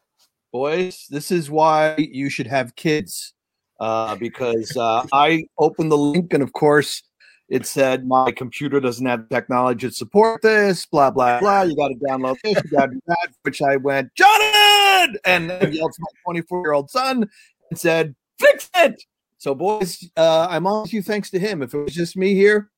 Boys. 0.55 1.09
This 1.11 1.33
is 1.33 1.51
why 1.51 1.97
you 1.99 2.31
should 2.31 2.47
have 2.47 2.77
kids. 2.77 3.35
Uh, 3.81 4.15
because 4.15 4.75
uh, 4.77 5.05
I 5.13 5.47
opened 5.59 5.91
the 5.91 5.99
link, 5.99 6.33
and 6.33 6.45
of 6.45 6.53
course, 6.53 7.03
it 7.49 7.67
said 7.67 8.07
my 8.07 8.31
computer 8.31 8.79
doesn't 8.79 9.05
have 9.05 9.29
technology 9.29 9.89
to 9.89 9.93
support 9.93 10.43
this. 10.43 10.87
Blah 10.87 11.11
blah 11.11 11.41
blah. 11.41 11.63
You 11.63 11.75
got 11.75 11.89
to 11.89 11.97
download 11.97 12.37
this. 12.45 12.55
You 12.55 12.71
got 12.71 12.87
to 12.87 12.93
do 12.93 13.01
that. 13.09 13.31
Which 13.43 13.61
I 13.61 13.77
went, 13.77 14.15
Jonathan, 14.15 15.19
and 15.27 15.51
then 15.51 15.73
yelled 15.73 15.93
to 15.93 16.01
my 16.01 16.33
24 16.33 16.63
year 16.63 16.73
old 16.73 16.89
son 16.89 17.29
and 17.69 17.79
said, 17.79 18.15
"Fix 18.39 18.71
it." 18.77 19.03
So, 19.39 19.57
boys, 19.57 20.09
uh, 20.17 20.47
I'm 20.49 20.69
on 20.69 20.87
to 20.87 20.97
you 20.97 21.03
thanks 21.03 21.31
to 21.31 21.41
him. 21.41 21.63
If 21.63 21.75
it 21.75 21.79
was 21.79 21.93
just 21.93 22.17
me 22.17 22.35
here, 22.35 22.71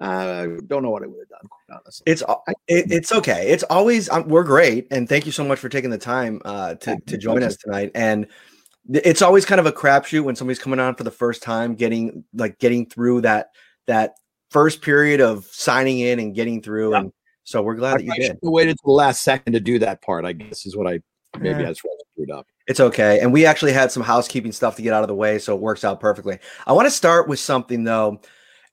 I 0.00 0.48
don't 0.66 0.82
know 0.82 0.90
what 0.90 1.02
I 1.02 1.06
would 1.06 1.20
have 1.20 1.28
done. 1.28 1.48
honestly. 1.70 2.04
It's 2.06 2.22
it, 2.68 2.90
it's 2.90 3.12
okay. 3.12 3.50
It's 3.50 3.62
always 3.64 4.08
um, 4.10 4.28
we're 4.28 4.44
great, 4.44 4.86
and 4.90 5.08
thank 5.08 5.26
you 5.26 5.32
so 5.32 5.44
much 5.44 5.58
for 5.58 5.68
taking 5.68 5.90
the 5.90 5.98
time 5.98 6.40
uh, 6.44 6.74
to 6.74 6.98
to 7.06 7.16
join 7.16 7.42
us 7.42 7.56
tonight. 7.56 7.90
And 7.94 8.26
it's 8.92 9.22
always 9.22 9.44
kind 9.44 9.60
of 9.60 9.66
a 9.66 9.72
crapshoot 9.72 10.24
when 10.24 10.36
somebody's 10.36 10.58
coming 10.58 10.80
on 10.80 10.94
for 10.94 11.04
the 11.04 11.10
first 11.10 11.42
time, 11.42 11.74
getting 11.74 12.24
like 12.34 12.58
getting 12.58 12.86
through 12.86 13.22
that 13.22 13.48
that 13.86 14.14
first 14.50 14.82
period 14.82 15.20
of 15.20 15.46
signing 15.46 16.00
in 16.00 16.18
and 16.18 16.34
getting 16.34 16.60
through. 16.60 16.92
Yeah. 16.92 17.00
And 17.00 17.12
so 17.44 17.62
we're 17.62 17.74
glad 17.74 17.94
I 17.94 17.96
that 17.98 18.04
you 18.04 18.14
did. 18.14 18.38
Waited 18.42 18.76
to 18.76 18.82
the 18.84 18.92
last 18.92 19.22
second 19.22 19.52
to 19.54 19.60
do 19.60 19.78
that 19.78 20.02
part. 20.02 20.24
I 20.24 20.32
guess 20.32 20.66
is 20.66 20.76
what 20.76 20.86
I 20.86 21.00
maybe 21.38 21.60
yeah. 21.60 21.68
I 21.68 21.70
just 21.70 21.82
screwed 22.12 22.30
up. 22.30 22.46
It's 22.66 22.80
okay. 22.80 23.20
And 23.20 23.32
we 23.32 23.46
actually 23.46 23.72
had 23.72 23.92
some 23.92 24.02
housekeeping 24.02 24.52
stuff 24.52 24.76
to 24.76 24.82
get 24.82 24.92
out 24.92 25.02
of 25.02 25.08
the 25.08 25.14
way, 25.14 25.38
so 25.38 25.54
it 25.54 25.60
works 25.60 25.84
out 25.84 26.00
perfectly. 26.00 26.38
I 26.66 26.72
want 26.72 26.86
to 26.86 26.90
start 26.90 27.28
with 27.28 27.38
something 27.38 27.84
though. 27.84 28.20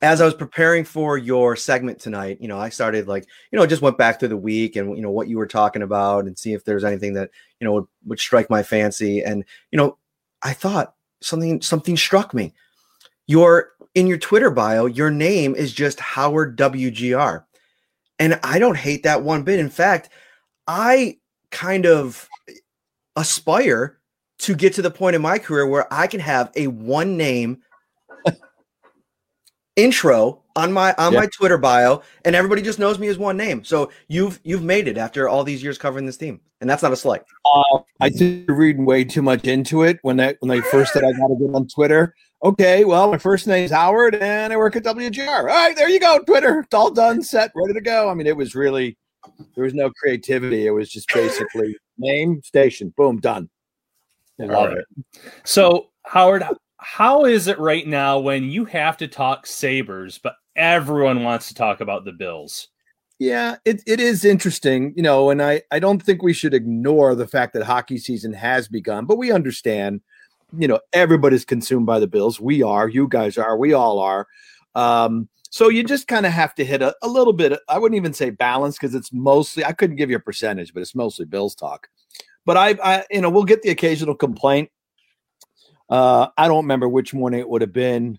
As 0.01 0.19
I 0.19 0.25
was 0.25 0.33
preparing 0.33 0.83
for 0.83 1.17
your 1.17 1.55
segment 1.55 1.99
tonight, 1.99 2.39
you 2.41 2.47
know, 2.47 2.57
I 2.57 2.69
started 2.69 3.07
like, 3.07 3.27
you 3.51 3.59
know, 3.59 3.65
just 3.67 3.83
went 3.83 3.99
back 3.99 4.19
through 4.19 4.29
the 4.29 4.37
week 4.37 4.75
and 4.75 4.95
you 4.95 5.03
know 5.03 5.11
what 5.11 5.27
you 5.27 5.37
were 5.37 5.47
talking 5.47 5.83
about 5.83 6.25
and 6.25 6.37
see 6.37 6.53
if 6.53 6.65
there's 6.65 6.83
anything 6.83 7.13
that, 7.13 7.29
you 7.59 7.65
know, 7.65 7.73
would, 7.73 7.87
would 8.05 8.19
strike 8.19 8.49
my 8.49 8.63
fancy. 8.63 9.21
And, 9.21 9.45
you 9.71 9.77
know, 9.77 9.97
I 10.41 10.53
thought 10.53 10.95
something 11.21 11.61
something 11.61 11.95
struck 11.97 12.33
me. 12.33 12.53
Your 13.27 13.69
in 13.93 14.07
your 14.07 14.17
Twitter 14.17 14.49
bio, 14.49 14.85
your 14.85 15.11
name 15.11 15.53
is 15.55 15.73
just 15.73 15.99
Howard 15.99 16.57
WGR. 16.57 17.43
And 18.19 18.39
I 18.43 18.59
don't 18.59 18.77
hate 18.77 19.03
that 19.03 19.23
one 19.23 19.43
bit. 19.43 19.59
In 19.59 19.69
fact, 19.69 20.09
I 20.67 21.17
kind 21.49 21.85
of 21.85 22.27
aspire 23.15 23.99
to 24.39 24.55
get 24.55 24.73
to 24.73 24.81
the 24.81 24.91
point 24.91 25.15
in 25.15 25.21
my 25.21 25.37
career 25.37 25.67
where 25.67 25.91
I 25.93 26.07
can 26.07 26.19
have 26.19 26.51
a 26.55 26.67
one 26.67 27.17
name 27.17 27.61
intro 29.81 30.41
on 30.55 30.71
my 30.71 30.93
on 30.97 31.13
my 31.13 31.27
Twitter 31.27 31.57
bio 31.57 32.01
and 32.25 32.35
everybody 32.35 32.61
just 32.61 32.79
knows 32.79 32.99
me 32.99 33.07
as 33.07 33.17
one 33.17 33.37
name. 33.37 33.63
So 33.63 33.91
you've 34.07 34.39
you've 34.43 34.63
made 34.63 34.87
it 34.87 34.97
after 34.97 35.27
all 35.29 35.43
these 35.43 35.63
years 35.63 35.77
covering 35.77 36.05
this 36.05 36.17
team. 36.17 36.39
And 36.59 36.69
that's 36.69 36.83
not 36.83 36.91
a 36.91 36.95
slight. 36.95 37.23
Uh, 37.51 37.79
I 37.99 38.09
think 38.09 38.47
you're 38.47 38.55
reading 38.55 38.85
way 38.85 39.03
too 39.03 39.23
much 39.23 39.45
into 39.45 39.81
it 39.81 39.97
when 40.03 40.17
they 40.17 40.35
when 40.39 40.49
they 40.49 40.61
first 40.61 40.93
said 40.93 41.03
I 41.03 41.11
got 41.13 41.27
to 41.27 41.35
get 41.39 41.55
on 41.55 41.67
Twitter. 41.67 42.13
Okay, 42.43 42.85
well, 42.85 43.11
my 43.11 43.17
first 43.17 43.47
name 43.47 43.65
is 43.65 43.71
Howard 43.71 44.15
and 44.15 44.51
I 44.51 44.57
work 44.57 44.75
at 44.75 44.83
WGR. 44.83 45.27
All 45.27 45.45
right, 45.45 45.75
there 45.75 45.89
you 45.89 45.99
go, 45.99 46.19
Twitter. 46.19 46.59
It's 46.59 46.73
all 46.73 46.91
done, 46.91 47.21
set, 47.21 47.51
ready 47.55 47.73
to 47.73 47.81
go. 47.81 48.09
I 48.09 48.13
mean, 48.13 48.27
it 48.27 48.35
was 48.35 48.55
really 48.55 48.97
there 49.55 49.63
was 49.63 49.73
no 49.73 49.89
creativity. 49.91 50.67
It 50.67 50.71
was 50.71 50.89
just 50.89 51.07
basically 51.13 51.75
name, 51.97 52.41
station, 52.43 52.93
boom, 52.95 53.19
done. 53.19 53.49
I 54.39 54.45
love 54.45 54.69
right. 54.69 54.77
it. 54.77 55.21
So, 55.43 55.89
Howard, 56.05 56.43
how 56.81 57.25
is 57.25 57.47
it 57.47 57.59
right 57.59 57.87
now 57.87 58.19
when 58.19 58.43
you 58.45 58.65
have 58.65 58.97
to 58.97 59.07
talk 59.07 59.45
Sabres, 59.45 60.17
but 60.17 60.35
everyone 60.55 61.23
wants 61.23 61.47
to 61.47 61.53
talk 61.53 61.79
about 61.79 62.05
the 62.05 62.11
Bills? 62.11 62.69
Yeah, 63.19 63.57
it, 63.65 63.83
it 63.85 63.99
is 63.99 64.25
interesting, 64.25 64.93
you 64.95 65.03
know, 65.03 65.29
and 65.29 65.43
I, 65.43 65.61
I 65.71 65.77
don't 65.77 66.01
think 66.01 66.23
we 66.23 66.33
should 66.33 66.55
ignore 66.55 67.13
the 67.13 67.27
fact 67.27 67.53
that 67.53 67.63
hockey 67.63 67.99
season 67.99 68.33
has 68.33 68.67
begun, 68.67 69.05
but 69.05 69.19
we 69.19 69.31
understand, 69.31 70.01
you 70.57 70.67
know, 70.67 70.79
everybody's 70.91 71.45
consumed 71.45 71.85
by 71.85 71.99
the 71.99 72.07
Bills. 72.07 72.41
We 72.41 72.63
are, 72.63 72.89
you 72.89 73.07
guys 73.07 73.37
are, 73.37 73.55
we 73.57 73.73
all 73.73 73.99
are. 73.99 74.27
Um, 74.73 75.29
so 75.51 75.69
you 75.69 75.83
just 75.83 76.07
kind 76.07 76.25
of 76.25 76.31
have 76.31 76.55
to 76.55 76.65
hit 76.65 76.81
a, 76.81 76.95
a 77.03 77.07
little 77.07 77.33
bit. 77.33 77.59
I 77.69 77.77
wouldn't 77.77 77.97
even 77.97 78.13
say 78.13 78.31
balance 78.31 78.79
because 78.79 78.95
it's 78.95 79.13
mostly 79.13 79.63
I 79.63 79.73
couldn't 79.73 79.97
give 79.97 80.09
you 80.09 80.15
a 80.15 80.21
percentage, 80.21 80.73
but 80.73 80.81
it's 80.81 80.95
mostly 80.95 81.25
Bills 81.25 81.53
talk. 81.53 81.89
But 82.43 82.57
I, 82.57 82.69
I 82.83 83.05
you 83.11 83.21
know, 83.21 83.29
we'll 83.29 83.43
get 83.43 83.61
the 83.61 83.69
occasional 83.69 84.15
complaint. 84.15 84.71
Uh, 85.91 86.29
I 86.37 86.47
don't 86.47 86.63
remember 86.63 86.89
which 86.89 87.13
morning 87.13 87.39
it 87.39 87.49
would 87.49 87.61
have 87.61 87.73
been. 87.73 88.17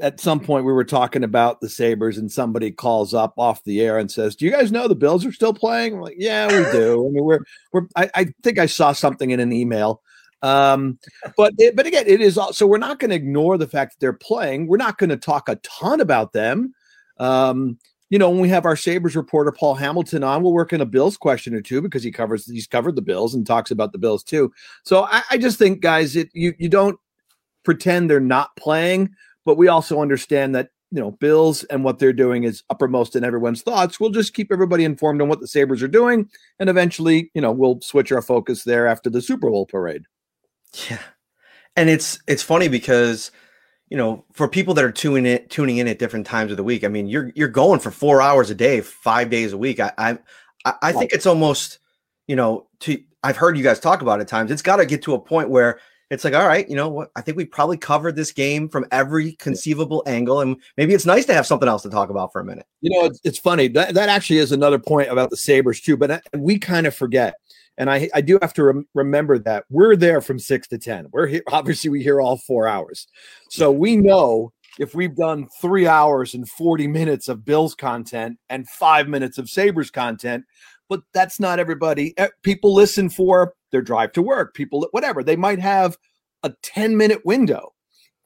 At 0.00 0.20
some 0.20 0.38
point, 0.38 0.64
we 0.64 0.72
were 0.72 0.84
talking 0.84 1.24
about 1.24 1.60
the 1.60 1.68
Sabres, 1.68 2.16
and 2.16 2.30
somebody 2.30 2.70
calls 2.70 3.12
up 3.12 3.34
off 3.36 3.64
the 3.64 3.80
air 3.80 3.98
and 3.98 4.10
says, 4.10 4.36
"Do 4.36 4.44
you 4.44 4.52
guys 4.52 4.70
know 4.70 4.86
the 4.86 4.94
Bills 4.94 5.26
are 5.26 5.32
still 5.32 5.52
playing?" 5.52 5.94
I'm 5.94 6.00
like, 6.00 6.16
"Yeah, 6.18 6.46
we 6.46 6.70
do." 6.72 7.06
I 7.06 7.10
mean, 7.10 7.24
we're 7.24 7.40
we're. 7.72 7.88
I, 7.96 8.10
I 8.14 8.26
think 8.42 8.58
I 8.58 8.66
saw 8.66 8.92
something 8.92 9.32
in 9.32 9.40
an 9.40 9.52
email 9.52 10.02
um, 10.42 10.98
but 11.36 11.54
it, 11.58 11.76
but 11.76 11.86
again, 11.86 12.04
it 12.06 12.20
is 12.20 12.38
also 12.38 12.66
we're 12.66 12.78
not 12.78 12.98
going 12.98 13.10
to 13.10 13.16
ignore 13.16 13.58
the 13.58 13.66
fact 13.66 13.92
that 13.92 14.00
they're 14.00 14.12
playing. 14.12 14.66
We're 14.66 14.76
not 14.76 14.98
going 14.98 15.10
to 15.10 15.16
talk 15.16 15.48
a 15.48 15.56
ton 15.56 16.00
about 16.00 16.32
them. 16.32 16.72
Um, 17.18 17.78
you 18.10 18.18
know, 18.18 18.30
when 18.30 18.40
we 18.40 18.48
have 18.50 18.66
our 18.66 18.76
Sabres 18.76 19.16
reporter 19.16 19.50
Paul 19.50 19.74
Hamilton 19.74 20.22
on, 20.22 20.42
we'll 20.42 20.52
work 20.52 20.72
in 20.72 20.80
a 20.80 20.86
Bills 20.86 21.16
question 21.16 21.54
or 21.54 21.60
two 21.60 21.82
because 21.82 22.04
he 22.04 22.12
covers 22.12 22.46
he's 22.46 22.68
covered 22.68 22.94
the 22.94 23.02
Bills 23.02 23.34
and 23.34 23.46
talks 23.46 23.70
about 23.70 23.92
the 23.92 23.98
Bills 23.98 24.22
too. 24.22 24.52
So 24.84 25.04
I, 25.04 25.22
I 25.32 25.38
just 25.38 25.58
think, 25.58 25.80
guys, 25.80 26.14
it 26.14 26.28
you 26.32 26.54
you 26.58 26.68
don't 26.68 26.98
pretend 27.66 28.08
they're 28.08 28.20
not 28.20 28.56
playing, 28.56 29.10
but 29.44 29.58
we 29.58 29.68
also 29.68 30.00
understand 30.00 30.54
that 30.54 30.70
you 30.90 31.00
know 31.00 31.10
Bills 31.10 31.64
and 31.64 31.84
what 31.84 31.98
they're 31.98 32.12
doing 32.14 32.44
is 32.44 32.62
uppermost 32.70 33.16
in 33.16 33.24
everyone's 33.24 33.60
thoughts. 33.60 34.00
We'll 34.00 34.10
just 34.10 34.32
keep 34.32 34.50
everybody 34.50 34.84
informed 34.84 35.20
on 35.20 35.28
what 35.28 35.40
the 35.40 35.48
Sabres 35.48 35.82
are 35.82 35.88
doing, 35.88 36.30
and 36.58 36.70
eventually, 36.70 37.30
you 37.34 37.42
know, 37.42 37.52
we'll 37.52 37.80
switch 37.82 38.12
our 38.12 38.22
focus 38.22 38.64
there 38.64 38.86
after 38.86 39.10
the 39.10 39.20
Super 39.20 39.50
Bowl 39.50 39.66
parade. 39.66 40.04
Yeah. 40.88 41.02
And 41.76 41.90
it's 41.90 42.18
it's 42.26 42.42
funny 42.42 42.68
because 42.68 43.30
you 43.90 43.96
know, 43.96 44.24
for 44.32 44.48
people 44.48 44.74
that 44.74 44.84
are 44.84 44.92
tuning 44.92 45.26
in 45.26 45.46
tuning 45.48 45.76
in 45.76 45.88
at 45.88 45.98
different 45.98 46.26
times 46.26 46.50
of 46.50 46.56
the 46.56 46.64
week, 46.64 46.84
I 46.84 46.88
mean, 46.88 47.08
you're 47.08 47.32
you're 47.34 47.48
going 47.48 47.80
for 47.80 47.90
4 47.90 48.22
hours 48.22 48.48
a 48.50 48.54
day, 48.54 48.80
5 48.80 49.28
days 49.28 49.52
a 49.52 49.58
week. 49.58 49.80
I 49.80 49.92
I 49.98 50.18
I 50.82 50.92
think 50.92 51.12
it's 51.12 51.26
almost, 51.26 51.78
you 52.26 52.36
know, 52.36 52.68
to 52.80 52.98
I've 53.22 53.36
heard 53.36 53.56
you 53.56 53.64
guys 53.64 53.80
talk 53.80 54.02
about 54.02 54.20
at 54.20 54.28
times. 54.28 54.50
It's 54.50 54.62
got 54.62 54.76
to 54.76 54.86
get 54.86 55.02
to 55.02 55.14
a 55.14 55.20
point 55.20 55.50
where 55.50 55.80
it's 56.10 56.24
like, 56.24 56.34
all 56.34 56.46
right, 56.46 56.68
you 56.68 56.76
know 56.76 56.88
what? 56.88 57.10
I 57.16 57.20
think 57.20 57.36
we 57.36 57.44
probably 57.44 57.76
covered 57.76 58.14
this 58.14 58.32
game 58.32 58.68
from 58.68 58.86
every 58.92 59.32
conceivable 59.32 60.02
angle, 60.06 60.40
and 60.40 60.56
maybe 60.76 60.94
it's 60.94 61.06
nice 61.06 61.24
to 61.26 61.34
have 61.34 61.46
something 61.46 61.68
else 61.68 61.82
to 61.82 61.90
talk 61.90 62.10
about 62.10 62.32
for 62.32 62.40
a 62.40 62.44
minute. 62.44 62.66
You 62.80 62.90
know, 62.90 63.06
it's, 63.06 63.20
it's 63.24 63.38
funny 63.38 63.68
that 63.68 63.94
that 63.94 64.08
actually 64.08 64.38
is 64.38 64.52
another 64.52 64.78
point 64.78 65.10
about 65.10 65.30
the 65.30 65.36
Sabres 65.36 65.80
too, 65.80 65.96
but 65.96 66.10
uh, 66.10 66.20
we 66.34 66.58
kind 66.58 66.86
of 66.86 66.94
forget 66.94 67.34
and 67.78 67.90
I, 67.90 68.08
I 68.14 68.20
do 68.20 68.38
have 68.40 68.54
to 68.54 68.64
rem- 68.64 68.88
remember 68.94 69.38
that 69.40 69.64
we're 69.68 69.96
there 69.96 70.20
from 70.20 70.38
six 70.38 70.66
to 70.68 70.78
10. 70.78 71.08
We're 71.12 71.26
here, 71.26 71.42
obviously, 71.52 71.90
we 71.90 72.02
hear 72.02 72.20
all 72.20 72.38
four 72.38 72.68
hours. 72.68 73.06
So 73.50 73.70
we 73.70 73.96
know 73.96 74.52
if 74.78 74.94
we've 74.94 75.14
done 75.14 75.48
three 75.60 75.86
hours 75.86 76.34
and 76.34 76.48
40 76.48 76.86
minutes 76.86 77.28
of 77.28 77.44
Bills 77.44 77.74
content 77.74 78.38
and 78.48 78.68
five 78.68 79.08
minutes 79.08 79.38
of 79.38 79.50
Sabres 79.50 79.90
content, 79.90 80.44
but 80.88 81.02
that's 81.12 81.40
not 81.40 81.58
everybody. 81.58 82.14
Eh, 82.16 82.28
people 82.42 82.74
listen 82.74 83.10
for 83.10 83.54
their 83.72 83.82
drive 83.82 84.12
to 84.12 84.22
work, 84.22 84.54
people, 84.54 84.86
whatever. 84.90 85.22
They 85.22 85.36
might 85.36 85.58
have 85.58 85.96
a 86.42 86.52
10 86.62 86.96
minute 86.96 87.22
window 87.24 87.72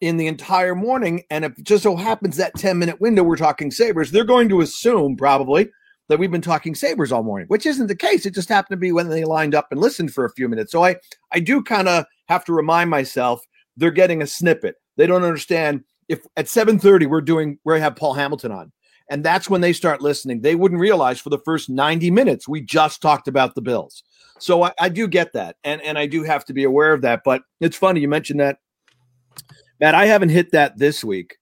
in 0.01 0.17
the 0.17 0.27
entire 0.27 0.75
morning. 0.75 1.23
And 1.31 1.45
if 1.45 1.55
just 1.63 1.83
so 1.83 1.97
happens 1.97 2.37
that 2.37 2.55
10 2.57 2.79
minute 2.79 3.01
window, 3.01 3.23
we're 3.23 3.37
talking 3.37 3.71
Sabres, 3.71 4.11
they're 4.11 4.25
going 4.25 4.49
to 4.49 4.61
assume 4.61 5.17
probably 5.17 5.71
that 6.09 6.19
we've 6.19 6.31
been 6.31 6.41
talking 6.41 6.75
Sabres 6.75 7.13
all 7.13 7.23
morning, 7.23 7.47
which 7.49 7.67
isn't 7.67 7.87
the 7.87 7.95
case. 7.95 8.27
It 8.27 8.35
just 8.35 8.49
happened 8.49 8.77
to 8.77 8.81
be 8.81 8.93
when 8.93 9.09
they 9.09 9.25
lined 9.25 9.55
up 9.55 9.69
and 9.71 9.81
listened 9.81 10.13
for 10.13 10.25
a 10.25 10.33
few 10.33 10.49
minutes. 10.49 10.73
So 10.73 10.85
I, 10.85 10.97
I 11.33 11.41
do 11.41 11.63
kind 11.63 11.89
of 11.89 12.05
have 12.29 12.45
to 12.47 12.53
remind 12.53 12.91
myself 12.91 13.41
they're 13.77 13.91
getting 13.91 14.23
a 14.23 14.27
snippet. 14.27 14.75
They 14.97 15.07
don't 15.07 15.23
understand 15.23 15.85
if 16.09 16.21
at 16.37 16.47
7:30 16.47 17.07
we're 17.07 17.21
doing 17.21 17.59
we 17.65 17.79
have 17.79 17.97
Paul 17.97 18.15
Hamilton 18.15 18.53
on. 18.53 18.73
And 19.11 19.25
that's 19.25 19.51
when 19.51 19.61
they 19.61 19.73
start 19.73 20.01
listening. 20.01 20.41
They 20.41 20.55
wouldn't 20.55 20.81
realize 20.81 21.21
for 21.21 21.31
the 21.31 21.41
first 21.45 21.69
90 21.69 22.13
minutes 22.13 22.47
we 22.47 22.61
just 22.61 23.03
talked 23.03 23.27
about 23.27 23.55
the 23.55 23.63
Bills. 23.63 24.05
So 24.41 24.63
I, 24.63 24.73
I 24.81 24.89
do 24.89 25.07
get 25.07 25.33
that. 25.35 25.57
And 25.65 25.81
and 25.83 25.99
I 25.99 26.07
do 26.07 26.23
have 26.25 26.45
to 26.47 26.53
be 26.53 26.65
aware 26.65 26.93
of 26.93 27.03
that. 27.03 27.23
But 27.25 27.43
it's 27.61 27.77
funny 27.77 28.01
you 28.01 28.09
mentioned 28.09 28.41
that. 28.41 28.59
Matt, 29.81 29.95
I 29.95 30.07
haven't 30.07 30.31
hit 30.31 30.53
that 30.53 30.79
this 30.79 31.05
week. 31.05 31.39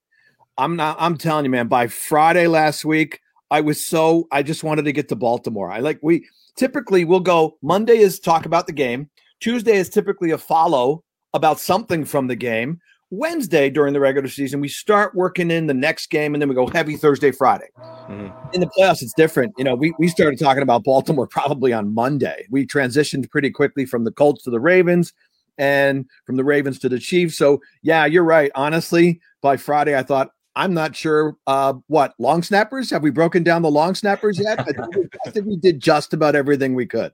I'm 0.57 0.76
not 0.76 0.97
I'm 0.99 1.17
telling 1.17 1.45
you, 1.45 1.50
man, 1.50 1.69
by 1.69 1.87
Friday 1.87 2.47
last 2.47 2.85
week, 2.85 3.21
I 3.50 3.61
was 3.61 3.85
so 3.85 4.26
I 4.33 4.43
just 4.43 4.64
wanted 4.64 4.85
to 4.85 4.93
get 4.93 5.09
to 5.09 5.17
Baltimore. 5.17 5.71
I 5.71 5.78
like 5.78 5.99
we 6.02 6.26
typically 6.57 7.05
we'll 7.05 7.21
go 7.21 7.57
Monday 7.62 7.99
is 7.99 8.21
talk 8.21 8.47
about 8.47 8.67
the 8.67 8.73
game. 8.73 9.09
Tuesday 9.40 9.76
is 9.76 9.88
typically 9.88 10.33
a 10.33 10.38
follow 10.38 11.05
about 11.33 11.61
something 11.61 12.05
from 12.05 12.26
the 12.26 12.37
game. 12.37 12.81
Wednesday 13.11 13.71
during 13.71 13.95
the 13.95 14.00
regular 14.00 14.29
season, 14.29 14.61
we 14.61 14.69
start 14.69 15.15
working 15.15 15.50
in 15.50 15.67
the 15.67 15.75
next 15.75 16.11
game 16.11 16.35
and 16.35 16.43
then 16.43 16.49
we 16.49 16.55
go 16.55 16.67
heavy 16.67 16.97
Thursday, 16.97 17.31
Friday. 17.31 17.69
Mm-hmm. 17.79 18.29
In 18.53 18.61
the 18.61 18.67
playoffs, 18.67 19.03
it's 19.03 19.15
different. 19.15 19.55
You 19.57 19.65
know, 19.65 19.75
we, 19.75 19.95
we 19.99 20.09
started 20.09 20.38
talking 20.38 20.62
about 20.62 20.85
Baltimore 20.85 21.27
probably 21.31 21.73
on 21.73 21.95
Monday. 21.95 22.47
We 22.50 22.67
transitioned 22.67 23.31
pretty 23.31 23.50
quickly 23.50 23.87
from 23.87 24.05
the 24.05 24.12
Colts 24.12 24.45
to 24.45 24.50
the 24.50 24.61
Ravens 24.61 25.12
and 25.57 26.07
from 26.25 26.37
the 26.37 26.45
Ravens 26.45 26.79
to 26.81 26.88
the 26.88 26.99
Chiefs. 26.99 27.37
So, 27.37 27.62
yeah, 27.83 28.05
you're 28.05 28.25
right. 28.25 28.50
Honestly, 28.55 29.21
by 29.41 29.57
Friday, 29.57 29.97
I 29.97 30.03
thought, 30.03 30.31
I'm 30.55 30.75
not 30.75 30.97
sure 30.97 31.37
uh, 31.47 31.75
what 31.87 32.15
long 32.19 32.43
snappers 32.43 32.91
have 32.91 33.03
we 33.03 33.11
broken 33.11 33.45
down 33.45 33.62
the 33.62 33.71
long 33.71 33.95
snappers 33.95 34.41
yet? 34.41 34.59
I, 34.59 34.65
think 34.65 34.97
we, 34.97 35.09
I 35.25 35.31
think 35.31 35.47
we 35.47 35.57
did 35.57 35.81
just 35.81 36.12
about 36.12 36.35
everything 36.35 36.75
we 36.75 36.85
could. 36.85 37.12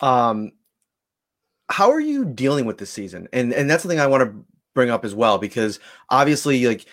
Um, 0.00 0.52
how 1.70 1.90
are 1.90 2.00
you 2.00 2.26
dealing 2.26 2.66
with 2.66 2.76
this 2.76 2.90
season? 2.90 3.28
And 3.32 3.54
and 3.54 3.70
that's 3.70 3.82
something 3.82 3.98
I 3.98 4.06
want 4.06 4.24
to 4.24 4.44
bring 4.74 4.90
up 4.90 5.04
as 5.04 5.14
well 5.14 5.38
because 5.38 5.80
obviously, 6.10 6.66
like 6.66 6.86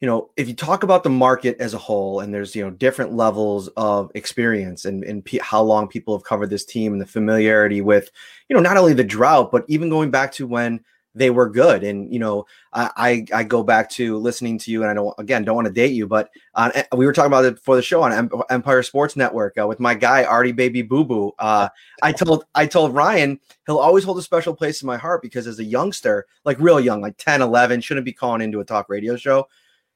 you 0.00 0.06
know, 0.06 0.30
if 0.36 0.46
you 0.46 0.54
talk 0.54 0.84
about 0.84 1.02
the 1.02 1.10
market 1.10 1.56
as 1.58 1.74
a 1.74 1.78
whole, 1.78 2.20
and 2.20 2.32
there's 2.32 2.54
you 2.54 2.62
know 2.62 2.70
different 2.70 3.14
levels 3.14 3.68
of 3.76 4.12
experience 4.14 4.84
and 4.84 5.02
and 5.04 5.26
how 5.40 5.62
long 5.62 5.88
people 5.88 6.16
have 6.16 6.24
covered 6.24 6.50
this 6.50 6.64
team 6.64 6.92
and 6.92 7.00
the 7.00 7.06
familiarity 7.06 7.80
with 7.80 8.10
you 8.48 8.54
know 8.54 8.62
not 8.62 8.76
only 8.76 8.92
the 8.92 9.04
drought 9.04 9.50
but 9.50 9.64
even 9.68 9.88
going 9.88 10.10
back 10.10 10.32
to 10.32 10.46
when 10.46 10.84
they 11.14 11.30
were 11.30 11.48
good. 11.48 11.82
And 11.82 12.12
you 12.12 12.18
know, 12.18 12.46
I 12.72 12.90
I, 13.32 13.40
I 13.40 13.44
go 13.44 13.62
back 13.62 13.90
to 13.90 14.18
listening 14.18 14.58
to 14.58 14.70
you, 14.70 14.82
and 14.82 14.90
I 14.90 14.94
don't 14.94 15.14
again 15.18 15.44
don't 15.44 15.56
want 15.56 15.66
to 15.66 15.72
date 15.72 15.92
you, 15.92 16.06
but 16.06 16.30
on, 16.54 16.72
we 16.96 17.06
were 17.06 17.12
talking 17.12 17.28
about 17.28 17.44
it 17.44 17.58
for 17.58 17.76
the 17.76 17.82
show 17.82 18.02
on 18.02 18.30
Empire 18.50 18.82
Sports 18.82 19.16
Network 19.16 19.58
uh, 19.60 19.66
with 19.66 19.80
my 19.80 19.94
guy 19.94 20.24
Artie 20.24 20.52
Baby 20.52 20.82
Boo 20.82 21.04
Boo. 21.04 21.32
Uh, 21.38 21.68
I 22.02 22.12
told 22.12 22.44
I 22.54 22.66
told 22.66 22.94
Ryan 22.94 23.40
he'll 23.66 23.78
always 23.78 24.04
hold 24.04 24.18
a 24.18 24.22
special 24.22 24.54
place 24.54 24.82
in 24.82 24.86
my 24.86 24.96
heart 24.96 25.22
because 25.22 25.46
as 25.46 25.58
a 25.58 25.64
youngster, 25.64 26.26
like 26.44 26.58
real 26.60 26.80
young, 26.80 27.00
like 27.00 27.16
10, 27.18 27.42
11, 27.42 27.80
shouldn't 27.80 28.06
be 28.06 28.12
calling 28.12 28.40
into 28.40 28.60
a 28.60 28.64
talk 28.64 28.88
radio 28.88 29.16
show. 29.16 29.48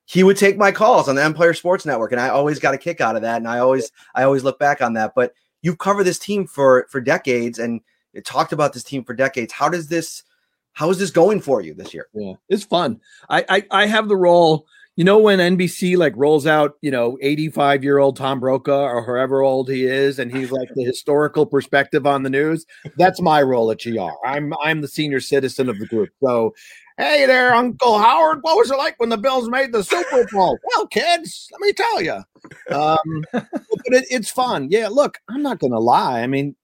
He 0.05 0.23
would 0.25 0.37
take 0.37 0.57
my 0.57 0.73
calls 0.73 1.09
on 1.09 1.15
the 1.15 1.23
Empire 1.23 1.55
Sports 1.55 1.87
Network, 1.87 2.13
and 2.13 2.21
I 2.21 2.29
always 2.29 2.59
got 2.59 2.75
a 2.75 2.79
kick 2.79 3.01
out 3.01 3.17
of 3.17 3.23
that. 3.23 3.37
And 3.37 3.49
I 3.49 3.59
always 3.59 3.93
I 4.15 4.25
always 4.25 4.45
look 4.45 4.59
back 4.59 4.83
on 4.83 4.95
that. 4.95 5.13
But 5.15 5.35
you've 5.63 5.79
covered 5.79 6.05
this 6.05 6.19
team 6.19 6.47
for 6.47 6.87
for 6.91 7.01
decades, 7.01 7.59
and 7.59 7.81
talked 8.25 8.53
about 8.53 8.73
this 8.73 8.85
team 8.85 9.05
for 9.05 9.15
decades. 9.15 9.53
How 9.53 9.69
does 9.69 9.89
this 9.89 10.25
how 10.73 10.91
is 10.91 10.99
this 10.99 11.11
going 11.11 11.41
for 11.41 11.61
you 11.61 11.75
this 11.75 11.93
year? 11.95 12.07
Yeah, 12.15 12.35
it's 12.49 12.65
fun. 12.65 13.01
I 13.29 13.45
I, 13.49 13.83
I 13.83 13.87
have 13.87 14.09
the 14.09 14.17
role. 14.17 14.67
You 14.97 15.05
know 15.05 15.19
when 15.19 15.39
NBC 15.39 15.97
like 15.97 16.13
rolls 16.17 16.47
out, 16.47 16.75
you 16.83 16.91
know, 16.91 17.17
85 17.23 17.83
year 17.83 17.97
old 17.97 18.17
Tom 18.17 18.41
Brokaw 18.41 18.85
or 18.85 19.03
however 19.03 19.41
old 19.41 19.71
he 19.71 19.87
is, 19.87 20.19
and 20.19 20.31
he's 20.31 20.53
like 20.53 20.69
the 20.75 20.85
historical 20.85 21.47
perspective 21.47 22.07
on 22.07 22.25
the 22.25 22.31
news. 22.31 22.67
That's 22.97 23.21
my 23.21 23.41
role 23.41 23.71
at 23.71 23.81
GR. 23.83 24.11
I'm 24.27 24.53
I'm 24.63 24.83
the 24.83 24.89
senior 24.89 25.21
citizen 25.21 25.71
of 25.71 25.79
the 25.79 25.87
group. 25.87 26.11
So, 26.23 26.55
hey 26.99 27.25
there, 27.25 27.55
Uncle 27.55 27.99
Howard. 27.99 28.41
What 28.43 28.59
was 28.59 28.71
it 28.71 28.77
like 28.77 29.01
when 29.01 29.09
the 29.09 29.17
Bills 29.17 29.49
made 29.49 29.73
the 29.73 29.83
Super 29.83 30.27
Bowl? 30.31 30.59
well, 30.77 30.87
kids, 30.89 31.49
let 31.53 31.61
me 31.63 31.73
tell 31.73 32.03
you. 32.03 32.23
Um, 32.71 33.25
but 33.33 33.47
it, 33.95 34.05
it's 34.11 34.31
fun. 34.31 34.69
Yeah, 34.71 34.89
look, 34.89 35.19
I'm 35.31 35.43
not 35.43 35.59
gonna 35.59 35.81
lie. 35.81 36.21
I 36.21 36.27
mean, 36.27 36.55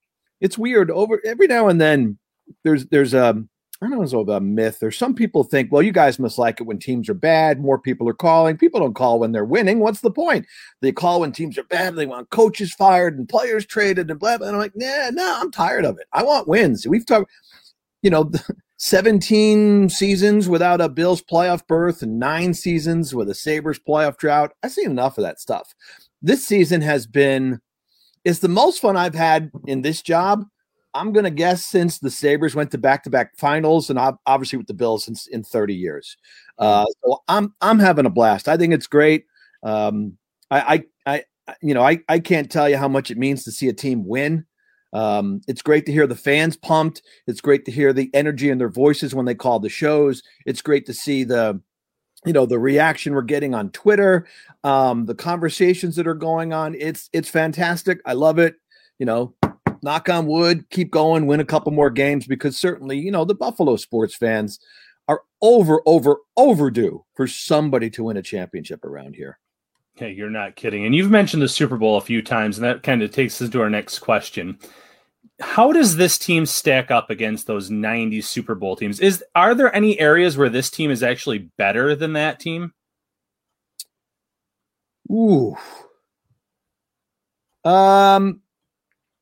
it's 0.43 0.59
weird. 0.59 0.91
Over 0.91 1.19
every 1.25 1.47
now 1.47 1.69
and 1.69 1.81
then, 1.81 2.19
there's 2.63 2.85
there's 2.89 3.15
um 3.15 3.49
I 3.81 3.87
don't 3.87 3.93
know 3.93 4.03
if 4.03 4.13
it's 4.13 4.31
a 4.31 4.41
myth 4.41 4.83
or 4.83 4.91
some 4.91 5.15
people 5.15 5.45
think, 5.45 5.71
well, 5.71 5.83
you 5.83 5.93
guys 5.93 6.19
must 6.19 6.37
like 6.37 6.61
it 6.61 6.65
when 6.65 6.81
teams 6.81 7.09
are 7.09 7.15
bad. 7.15 7.61
More 7.61 7.79
people 7.79 8.09
are 8.09 8.15
calling. 8.15 8.57
People 8.57 8.81
don't 8.81 8.95
call 8.95 9.21
when 9.21 9.31
they're 9.31 9.45
winning. 9.45 9.79
What's 9.79 10.01
the 10.01 10.11
point? 10.11 10.47
They 10.81 10.91
call 10.91 11.21
when 11.21 11.31
teams 11.31 11.57
are 11.59 11.65
bad. 11.65 11.95
They 11.95 12.07
want 12.07 12.31
coaches 12.31 12.75
fired 12.75 13.17
and 13.17 13.29
players 13.29 13.65
traded 13.65 14.11
and 14.11 14.19
blah, 14.19 14.37
blah. 14.39 14.49
And 14.49 14.57
I'm 14.57 14.63
like, 14.63 14.73
nah, 14.75 15.11
nah, 15.11 15.41
I'm 15.41 15.53
tired 15.53 15.85
of 15.85 15.97
it. 15.99 16.09
I 16.13 16.25
want 16.25 16.49
wins. 16.49 16.89
We've 16.89 17.07
talked, 17.07 17.31
you 18.03 18.11
know, 18.11 18.33
17 18.79 19.91
seasons 19.91 20.49
without 20.49 20.81
a 20.81 20.89
Bills 20.89 21.23
playoff 21.23 21.65
berth 21.69 22.03
and 22.03 22.19
nine 22.19 22.55
seasons 22.55 23.15
with 23.15 23.31
a 23.31 23.35
Sabres 23.35 23.79
playoff 23.79 24.17
drought. 24.17 24.53
I've 24.65 24.73
seen 24.73 24.91
enough 24.91 25.19
of 25.19 25.23
that 25.23 25.39
stuff. 25.39 25.73
This 26.21 26.45
season 26.45 26.81
has 26.81 27.07
been, 27.07 27.61
it's 28.25 28.41
the 28.41 28.49
most 28.49 28.81
fun 28.81 28.97
I've 28.97 29.15
had 29.15 29.53
in 29.69 29.83
this 29.83 30.03
job 30.03 30.45
I'm 30.95 31.13
going 31.13 31.25
to 31.25 31.31
guess 31.31 31.65
since 31.65 31.99
the 31.99 32.11
Sabres 32.11 32.55
went 32.55 32.71
to 32.73 32.79
back 32.79 33.05
to 33.05 33.11
back 33.11 33.37
finals 33.37 33.91
and 33.91 33.99
obviously 34.27 34.57
with 34.57 34.67
the 34.67 34.75
Bills 34.75 35.09
in, 35.09 35.15
in 35.31 35.45
30 35.45 35.75
years. 35.75 36.17
Uh, 36.59 36.87
so 37.05 37.23
I'm, 37.29 37.55
I'm 37.61 37.79
having 37.79 38.07
a 38.07 38.11
blast. 38.11 38.49
I 38.49 38.57
think 38.57 38.73
it's 38.73 38.87
great. 38.87 39.27
Um, 39.63 40.17
I, 40.51 40.85
I, 41.07 41.15
I, 41.15 41.55
you 41.63 41.75
know, 41.75 41.83
I, 41.83 42.01
I 42.09 42.19
can't 42.19 42.51
tell 42.51 42.69
you 42.69 42.77
how 42.77 42.89
much 42.89 43.11
it 43.11 43.19
means 43.19 43.45
to 43.45 43.53
see 43.53 43.69
a 43.69 43.73
team 43.73 44.07
win. 44.07 44.47
Um, 44.93 45.43
it's 45.47 45.63
great 45.63 45.85
to 45.87 45.93
hear 45.93 46.07
the 46.07 46.17
fans 46.17 46.57
pumped. 46.57 47.03
It's 47.27 47.41
great 47.41 47.65
to 47.67 47.71
hear 47.71 47.93
the 47.93 48.11
energy 48.15 48.49
in 48.49 48.59
their 48.59 48.71
voices 48.71 49.15
when 49.15 49.27
they 49.27 49.35
call 49.35 49.61
the 49.61 49.69
shows. 49.69 50.23
It's 50.47 50.63
great 50.63 50.87
to 50.87 50.95
see 50.95 51.25
the, 51.25 51.61
you 52.25 52.33
know, 52.33 52.47
the 52.47 52.59
reaction 52.59 53.15
we're 53.15 53.23
getting 53.23 53.55
on 53.55 53.71
Twitter, 53.71 54.27
um, 54.65 55.07
the 55.07 55.15
conversations 55.15 55.97
that 55.97 56.07
are 56.07 56.15
going 56.15 56.53
on. 56.53 56.75
It's, 56.75 57.11
it's 57.13 57.29
fantastic. 57.29 58.01
I 58.07 58.15
love 58.15 58.39
it. 58.39 58.57
You 58.99 59.07
know, 59.07 59.35
knock 59.83 60.09
on 60.09 60.27
wood, 60.27 60.69
keep 60.71 60.91
going, 60.91 61.27
win 61.27 61.41
a 61.41 61.45
couple 61.45 61.73
more 61.73 61.91
games 61.91 62.27
because 62.27 62.57
certainly, 62.57 62.99
you 62.99 63.11
know, 63.11 63.25
the 63.25 63.35
Buffalo 63.35 63.77
sports 63.77 64.15
fans 64.15 64.59
are 65.09 65.23
over, 65.41 65.81
over, 65.87 66.19
overdue 66.37 67.05
for 67.15 67.27
somebody 67.27 67.91
to 67.91 68.05
win 68.05 68.17
a 68.17 68.23
championship 68.23 68.85
around 68.85 69.15
here. 69.15 69.39
Hey, 69.95 70.13
you're 70.13 70.31
not 70.31 70.55
kidding. 70.55 70.87
And 70.87 70.95
you've 70.95 71.11
mentioned 71.11 71.43
the 71.43 71.49
Super 71.49 71.77
Bowl 71.77 71.97
a 71.97 72.03
few 72.03 72.23
times, 72.23 72.57
and 72.57 72.65
that 72.65 72.83
kind 72.83 73.03
of 73.03 73.11
takes 73.11 73.41
us 73.43 73.49
to 73.49 73.61
our 73.61 73.71
next 73.71 73.99
question. 73.99 74.59
How 75.41 75.73
does 75.73 75.97
this 75.97 76.19
team 76.19 76.47
stack 76.47 76.91
up 76.91 77.11
against 77.11 77.47
those 77.47 77.71
90s 77.71 78.25
Super 78.25 78.55
Bowl 78.55 78.77
teams? 78.77 79.01
Is 79.01 79.25
are 79.35 79.55
there 79.55 79.75
any 79.75 79.99
areas 79.99 80.37
where 80.37 80.49
this 80.49 80.71
team 80.71 80.91
is 80.91 81.03
actually 81.03 81.51
better 81.57 81.95
than 81.95 82.13
that 82.13 82.39
team? 82.39 82.73
Ooh. 85.11 85.57
Um 87.65 88.43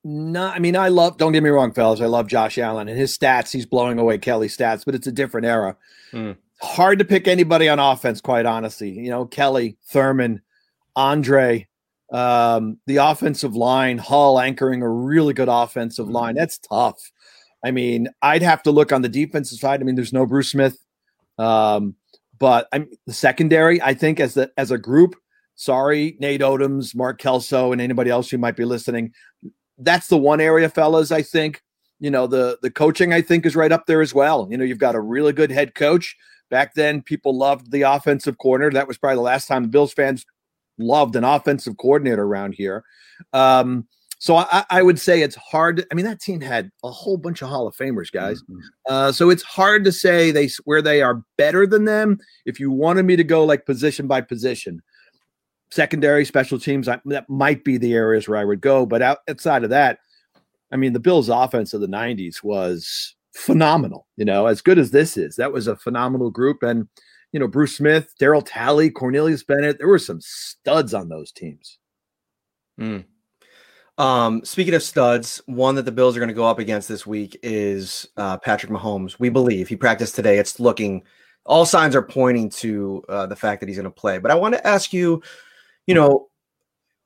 no, 0.08 0.46
I 0.46 0.60
mean, 0.60 0.76
I 0.76 0.86
love, 0.86 1.16
don't 1.16 1.32
get 1.32 1.42
me 1.42 1.50
wrong, 1.50 1.72
fellas. 1.72 2.00
I 2.00 2.06
love 2.06 2.28
Josh 2.28 2.58
Allen 2.58 2.86
and 2.86 2.97
his 2.97 3.19
stats. 3.19 3.50
He's 3.50 3.66
blowing 3.66 3.99
away 3.99 4.19
Kelly's 4.19 4.56
stats, 4.56 4.84
but 4.84 4.95
it's 4.95 5.08
a 5.08 5.12
different 5.12 5.49
era. 5.49 5.76
Mm. 6.12 6.36
Hard 6.62 7.00
to 7.00 7.04
pick 7.04 7.26
anybody 7.26 7.69
on 7.69 7.80
offense, 7.80 8.21
quite 8.21 8.47
honestly. 8.47 8.90
You 8.90 9.10
know, 9.10 9.26
Kelly, 9.26 9.78
Thurman, 9.88 10.42
Andre, 10.95 11.66
um, 12.12 12.78
the 12.86 12.99
offensive 12.99 13.56
line, 13.56 13.99
Hall 13.99 14.38
anchoring 14.38 14.80
a 14.80 14.88
really 14.88 15.34
good 15.34 15.49
offensive 15.49 16.08
line. 16.08 16.34
Hmm. 16.34 16.38
That's 16.38 16.58
tough. 16.58 17.10
I 17.64 17.73
mean, 17.73 18.08
I'd 18.23 18.42
have 18.42 18.62
to 18.62 18.71
look 18.71 18.92
on 18.92 19.02
the 19.02 19.08
defensive 19.08 19.58
side. 19.58 19.80
I 19.80 19.84
mean, 19.84 19.97
there's 19.97 20.12
no 20.12 20.25
Bruce 20.25 20.52
Smith. 20.52 20.78
Um, 21.36 21.97
but 22.38 22.69
I'm 22.73 22.88
the 23.08 23.12
secondary, 23.12 23.82
I 23.82 23.95
think, 23.95 24.21
as 24.21 24.34
the 24.34 24.52
as 24.56 24.71
a 24.71 24.78
group, 24.78 25.16
sorry, 25.56 26.16
Nate 26.21 26.42
Odomes, 26.42 26.95
Mark 26.95 27.19
Kelso, 27.19 27.73
and 27.73 27.80
anybody 27.80 28.08
else 28.08 28.30
who 28.30 28.38
might 28.38 28.56
be 28.56 28.64
listening 28.64 29.12
that's 29.78 30.08
the 30.08 30.19
one 30.19 30.41
area, 30.41 30.69
fellas. 30.69 31.12
I 31.12 31.23
think 31.23 31.62
you 31.99 32.10
know 32.10 32.26
the 32.26 32.58
the 32.62 32.71
coaching. 32.71 33.12
I 33.12 33.23
think 33.23 33.47
is 33.47 33.56
right 33.56 33.73
up 33.73 33.86
there 33.86 34.02
as 34.02 34.15
well. 34.15 34.49
You 34.50 34.56
know, 34.56 34.65
you've 34.65 34.78
got 34.78 34.95
a 34.95 35.00
really 35.00 35.32
good 35.32 35.50
head 35.50 35.75
coach. 35.75 36.17
Back 36.50 36.75
then, 36.75 37.02
people 37.02 37.36
loved 37.36 37.73
the 37.73 37.82
offensive 37.82 38.39
coordinator. 38.39 38.75
That 38.75 38.89
was 38.89 38.99
probably 38.99 39.17
the 39.17 39.23
last 39.23 39.49
time 39.49 39.62
the 39.62 39.69
Bills 39.69 39.93
fans 39.93 40.25
loved 40.78 41.17
an 41.17 41.25
offensive 41.25 41.76
coordinator 41.76 42.23
around 42.23 42.54
here. 42.54 42.84
Um, 43.32 43.89
so 44.19 44.36
I, 44.36 44.65
I, 44.71 44.82
would 44.82 44.99
say 44.99 45.23
it's 45.23 45.36
hard. 45.36 45.84
I 45.91 45.95
mean, 45.95 46.06
that 46.06 46.21
team 46.21 46.41
had 46.41 46.71
a 46.82 46.91
whole 46.91 47.19
bunch 47.19 47.43
of 47.43 47.49
Hall 47.49 47.67
of 47.67 47.76
Famers, 47.76 48.10
guys. 48.10 48.43
Mm-hmm. 48.43 48.58
Uh, 48.89 49.12
so 49.12 49.28
it's 49.28 49.43
hard 49.43 49.84
to 49.84 49.93
say 49.93 50.30
they 50.30 50.49
where 50.65 50.80
they 50.80 51.02
are 51.02 51.23
better 51.36 51.67
than 51.67 51.84
them. 51.84 52.19
If 52.47 52.58
you 52.58 52.71
wanted 52.71 53.04
me 53.04 53.17
to 53.17 53.25
go 53.25 53.45
like 53.45 53.67
position 53.67 54.06
by 54.06 54.23
position, 54.23 54.82
secondary 55.70 56.24
special 56.24 56.58
teams 56.58 56.88
I, 56.88 57.00
that 57.06 57.28
might 57.28 57.64
be 57.64 57.76
the 57.76 57.94
areas 57.94 58.28
where 58.28 58.38
i 58.38 58.44
would 58.44 58.60
go 58.60 58.86
but 58.86 59.02
out, 59.02 59.18
outside 59.28 59.64
of 59.64 59.70
that 59.70 59.98
i 60.72 60.76
mean 60.76 60.92
the 60.92 61.00
bills 61.00 61.28
offense 61.28 61.74
of 61.74 61.80
the 61.80 61.88
90s 61.88 62.42
was 62.42 63.16
phenomenal 63.34 64.06
you 64.16 64.24
know 64.24 64.46
as 64.46 64.62
good 64.62 64.78
as 64.78 64.90
this 64.90 65.16
is. 65.16 65.36
That 65.36 65.52
was 65.52 65.66
a 65.66 65.76
phenomenal 65.76 66.30
group 66.30 66.62
and 66.62 66.88
you 67.32 67.40
know 67.40 67.48
bruce 67.48 67.76
smith 67.76 68.14
darryl 68.20 68.42
talley 68.44 68.90
cornelius 68.90 69.42
bennett 69.42 69.78
there 69.78 69.88
were 69.88 69.98
some 69.98 70.20
studs 70.20 70.94
on 70.94 71.08
those 71.08 71.32
teams. 71.32 71.78
Mm. 72.80 73.04
um, 73.98 74.44
speaking 74.44 74.74
of 74.74 74.82
studs 74.82 75.42
one 75.46 75.74
that 75.74 75.82
the 75.82 75.92
bills 75.92 76.16
are 76.16 76.20
going 76.20 76.28
to 76.28 76.34
go 76.34 76.46
up 76.46 76.58
against 76.58 76.88
this 76.88 77.06
week 77.06 77.38
is 77.42 78.06
uh, 78.16 78.36
patrick 78.38 78.70
mahomes. 78.70 79.18
We 79.18 79.28
believe 79.28 79.68
he 79.68 79.76
practiced 79.76 80.14
today. 80.14 80.38
It's 80.38 80.60
looking 80.60 81.02
all 81.44 81.64
signs 81.64 81.94
are 81.94 82.02
pointing 82.02 82.50
to 82.50 83.04
uh, 83.08 83.26
the 83.26 83.36
fact 83.36 83.60
that 83.60 83.68
he's 83.68 83.78
going 83.78 83.84
to 83.84 83.90
play. 83.90 84.18
But 84.18 84.30
i 84.30 84.34
want 84.34 84.54
to 84.54 84.66
ask 84.66 84.92
you 84.92 85.22
you 85.86 85.94
know, 85.94 86.28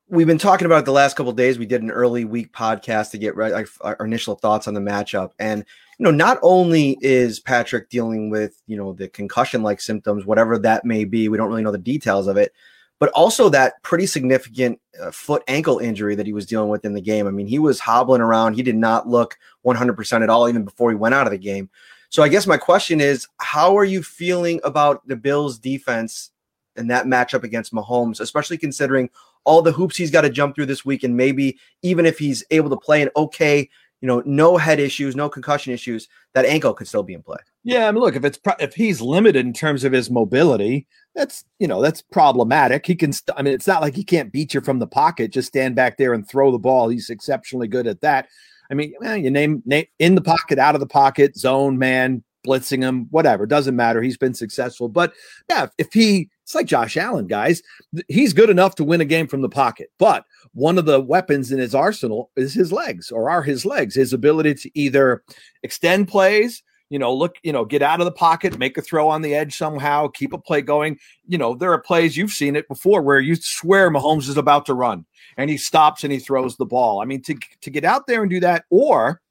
we've 0.09 0.27
been 0.27 0.37
talking 0.37 0.65
about 0.65 0.85
the 0.85 0.91
last 0.91 1.15
couple 1.15 1.31
days. 1.31 1.57
We 1.57 1.65
did 1.65 1.81
an 1.81 1.91
early 1.91 2.25
week 2.25 2.51
podcast 2.51 3.11
to 3.11 3.17
get 3.17 3.35
right 3.35 3.65
our 3.81 4.05
initial 4.05 4.35
thoughts 4.35 4.67
on 4.67 4.73
the 4.73 4.81
matchup, 4.81 5.31
and 5.39 5.65
you 5.97 6.03
know, 6.03 6.11
not 6.11 6.39
only 6.41 6.97
is 7.01 7.39
Patrick 7.39 7.89
dealing 7.89 8.29
with 8.29 8.61
you 8.67 8.77
know 8.77 8.93
the 8.93 9.07
concussion 9.07 9.63
like 9.63 9.79
symptoms, 9.81 10.25
whatever 10.25 10.57
that 10.59 10.85
may 10.85 11.05
be, 11.05 11.29
we 11.29 11.37
don't 11.37 11.49
really 11.49 11.63
know 11.63 11.71
the 11.71 11.77
details 11.77 12.27
of 12.27 12.37
it, 12.37 12.53
but 12.99 13.09
also 13.11 13.49
that 13.49 13.81
pretty 13.83 14.05
significant 14.05 14.79
uh, 15.01 15.11
foot 15.11 15.43
ankle 15.47 15.79
injury 15.79 16.15
that 16.15 16.25
he 16.25 16.33
was 16.33 16.45
dealing 16.45 16.69
with 16.69 16.85
in 16.85 16.93
the 16.93 17.01
game. 17.01 17.27
I 17.27 17.31
mean, 17.31 17.47
he 17.47 17.59
was 17.59 17.79
hobbling 17.79 18.21
around. 18.21 18.53
He 18.53 18.63
did 18.63 18.75
not 18.75 19.07
look 19.07 19.37
100% 19.65 20.21
at 20.21 20.29
all, 20.29 20.47
even 20.47 20.65
before 20.65 20.91
he 20.91 20.95
went 20.95 21.15
out 21.15 21.25
of 21.25 21.31
the 21.31 21.37
game. 21.37 21.69
So 22.09 22.21
I 22.21 22.29
guess 22.29 22.45
my 22.45 22.57
question 22.57 22.99
is, 22.99 23.27
how 23.37 23.77
are 23.77 23.85
you 23.85 24.03
feeling 24.03 24.59
about 24.63 25.07
the 25.07 25.15
Bills' 25.15 25.57
defense 25.57 26.31
in 26.77 26.87
that 26.87 27.05
matchup 27.05 27.43
against 27.43 27.73
Mahomes, 27.73 28.19
especially 28.19 28.57
considering 28.57 29.09
all 29.43 29.61
the 29.61 29.71
hoops 29.71 29.97
he's 29.97 30.11
got 30.11 30.21
to 30.21 30.29
jump 30.29 30.55
through 30.55 30.67
this 30.67 30.85
week. 30.85 31.03
And 31.03 31.17
maybe 31.17 31.57
even 31.81 32.05
if 32.05 32.17
he's 32.17 32.43
able 32.51 32.69
to 32.69 32.77
play 32.77 33.01
an 33.01 33.09
okay, 33.15 33.69
you 34.01 34.07
know, 34.07 34.23
no 34.25 34.57
head 34.57 34.79
issues, 34.79 35.15
no 35.15 35.29
concussion 35.29 35.73
issues, 35.73 36.07
that 36.33 36.45
ankle 36.45 36.73
could 36.73 36.87
still 36.87 37.03
be 37.03 37.13
in 37.13 37.21
play. 37.21 37.37
Yeah, 37.63 37.87
I 37.87 37.91
mean, 37.91 38.01
look, 38.01 38.15
if 38.15 38.25
it's 38.25 38.37
pro- 38.37 38.55
if 38.59 38.73
he's 38.73 39.01
limited 39.01 39.45
in 39.45 39.53
terms 39.53 39.83
of 39.83 39.93
his 39.93 40.09
mobility, 40.09 40.87
that's 41.13 41.43
you 41.59 41.67
know 41.67 41.81
that's 41.81 42.01
problematic. 42.01 42.85
He 42.85 42.95
can, 42.95 43.13
st- 43.13 43.37
I 43.37 43.43
mean, 43.43 43.53
it's 43.53 43.67
not 43.67 43.81
like 43.81 43.95
he 43.95 44.03
can't 44.03 44.31
beat 44.31 44.53
you 44.53 44.61
from 44.61 44.79
the 44.79 44.87
pocket. 44.87 45.31
Just 45.31 45.49
stand 45.49 45.75
back 45.75 45.97
there 45.97 46.13
and 46.13 46.27
throw 46.27 46.51
the 46.51 46.57
ball. 46.57 46.89
He's 46.89 47.09
exceptionally 47.11 47.67
good 47.67 47.85
at 47.85 48.01
that. 48.01 48.27
I 48.71 48.73
mean, 48.73 48.93
well, 48.99 49.17
you 49.17 49.29
name, 49.29 49.61
name 49.65 49.85
in 49.99 50.15
the 50.15 50.21
pocket, 50.21 50.57
out 50.57 50.75
of 50.75 50.81
the 50.81 50.87
pocket, 50.87 51.37
zone 51.37 51.77
man, 51.77 52.23
blitzing 52.45 52.81
him, 52.81 53.07
whatever. 53.11 53.45
Doesn't 53.45 53.75
matter. 53.75 54.01
He's 54.01 54.17
been 54.17 54.33
successful. 54.33 54.89
But 54.89 55.13
yeah, 55.49 55.67
if 55.77 55.93
he 55.93 56.29
it's 56.51 56.55
like 56.55 56.65
Josh 56.65 56.97
Allen, 56.97 57.27
guys. 57.27 57.61
He's 58.09 58.33
good 58.33 58.49
enough 58.49 58.75
to 58.75 58.83
win 58.83 58.99
a 58.99 59.05
game 59.05 59.27
from 59.27 59.41
the 59.41 59.47
pocket, 59.47 59.89
but 59.97 60.25
one 60.53 60.77
of 60.77 60.85
the 60.85 60.99
weapons 60.99 61.49
in 61.51 61.59
his 61.59 61.73
arsenal 61.73 62.29
is 62.35 62.53
his 62.53 62.73
legs, 62.73 63.09
or 63.09 63.29
are 63.29 63.41
his 63.41 63.65
legs, 63.65 63.95
his 63.95 64.11
ability 64.11 64.55
to 64.55 64.71
either 64.77 65.23
extend 65.63 66.09
plays, 66.09 66.61
you 66.89 66.99
know, 66.99 67.13
look, 67.13 67.37
you 67.41 67.53
know, 67.53 67.63
get 67.63 67.81
out 67.81 68.01
of 68.01 68.05
the 68.05 68.11
pocket, 68.11 68.59
make 68.59 68.77
a 68.77 68.81
throw 68.81 69.07
on 69.07 69.21
the 69.21 69.33
edge 69.33 69.55
somehow, 69.55 70.09
keep 70.09 70.33
a 70.33 70.37
play 70.37 70.61
going. 70.61 70.99
You 71.25 71.37
know, 71.37 71.55
there 71.55 71.71
are 71.71 71.79
plays 71.79 72.17
you've 72.17 72.31
seen 72.31 72.57
it 72.57 72.67
before 72.67 73.01
where 73.01 73.21
you 73.21 73.37
swear 73.39 73.89
Mahomes 73.89 74.27
is 74.27 74.35
about 74.35 74.65
to 74.65 74.73
run 74.73 75.05
and 75.37 75.49
he 75.49 75.55
stops 75.55 76.03
and 76.03 76.11
he 76.11 76.19
throws 76.19 76.57
the 76.57 76.65
ball. 76.65 77.01
I 77.01 77.05
mean, 77.05 77.21
to 77.21 77.35
to 77.61 77.69
get 77.69 77.85
out 77.85 78.07
there 78.07 78.23
and 78.23 78.29
do 78.29 78.41
that, 78.41 78.65
or 78.69 79.21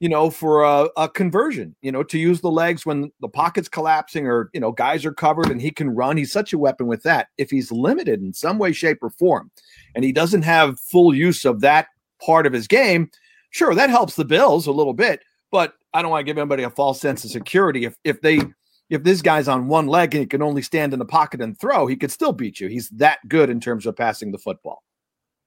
you 0.00 0.08
know, 0.08 0.30
for 0.30 0.62
a, 0.62 0.88
a 0.96 1.08
conversion, 1.08 1.74
you 1.82 1.90
know, 1.90 2.02
to 2.04 2.18
use 2.18 2.40
the 2.40 2.50
legs 2.50 2.86
when 2.86 3.10
the 3.20 3.28
pocket's 3.28 3.68
collapsing 3.68 4.26
or 4.26 4.50
you 4.52 4.60
know 4.60 4.72
guys 4.72 5.04
are 5.04 5.12
covered 5.12 5.50
and 5.50 5.60
he 5.60 5.70
can 5.70 5.90
run. 5.90 6.16
He's 6.16 6.32
such 6.32 6.52
a 6.52 6.58
weapon 6.58 6.86
with 6.86 7.02
that. 7.02 7.28
If 7.36 7.50
he's 7.50 7.72
limited 7.72 8.20
in 8.20 8.32
some 8.32 8.58
way, 8.58 8.72
shape, 8.72 8.98
or 9.02 9.10
form, 9.10 9.50
and 9.94 10.04
he 10.04 10.12
doesn't 10.12 10.42
have 10.42 10.78
full 10.80 11.14
use 11.14 11.44
of 11.44 11.60
that 11.60 11.88
part 12.24 12.46
of 12.46 12.52
his 12.52 12.68
game, 12.68 13.10
sure, 13.50 13.74
that 13.74 13.90
helps 13.90 14.14
the 14.14 14.24
Bills 14.24 14.66
a 14.66 14.72
little 14.72 14.94
bit. 14.94 15.20
But 15.50 15.74
I 15.94 16.02
don't 16.02 16.10
want 16.10 16.20
to 16.20 16.30
give 16.30 16.38
anybody 16.38 16.62
a 16.62 16.70
false 16.70 17.00
sense 17.00 17.24
of 17.24 17.30
security. 17.30 17.84
If 17.84 17.96
if 18.04 18.20
they 18.20 18.42
if 18.90 19.02
this 19.02 19.20
guy's 19.20 19.48
on 19.48 19.68
one 19.68 19.86
leg 19.86 20.14
and 20.14 20.22
he 20.22 20.26
can 20.26 20.42
only 20.42 20.62
stand 20.62 20.92
in 20.92 20.98
the 20.98 21.04
pocket 21.04 21.42
and 21.42 21.58
throw, 21.58 21.86
he 21.86 21.96
could 21.96 22.10
still 22.10 22.32
beat 22.32 22.60
you. 22.60 22.68
He's 22.68 22.88
that 22.90 23.18
good 23.28 23.50
in 23.50 23.60
terms 23.60 23.84
of 23.84 23.96
passing 23.96 24.32
the 24.32 24.38
football. 24.38 24.82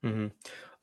Mm-hmm. 0.06 0.28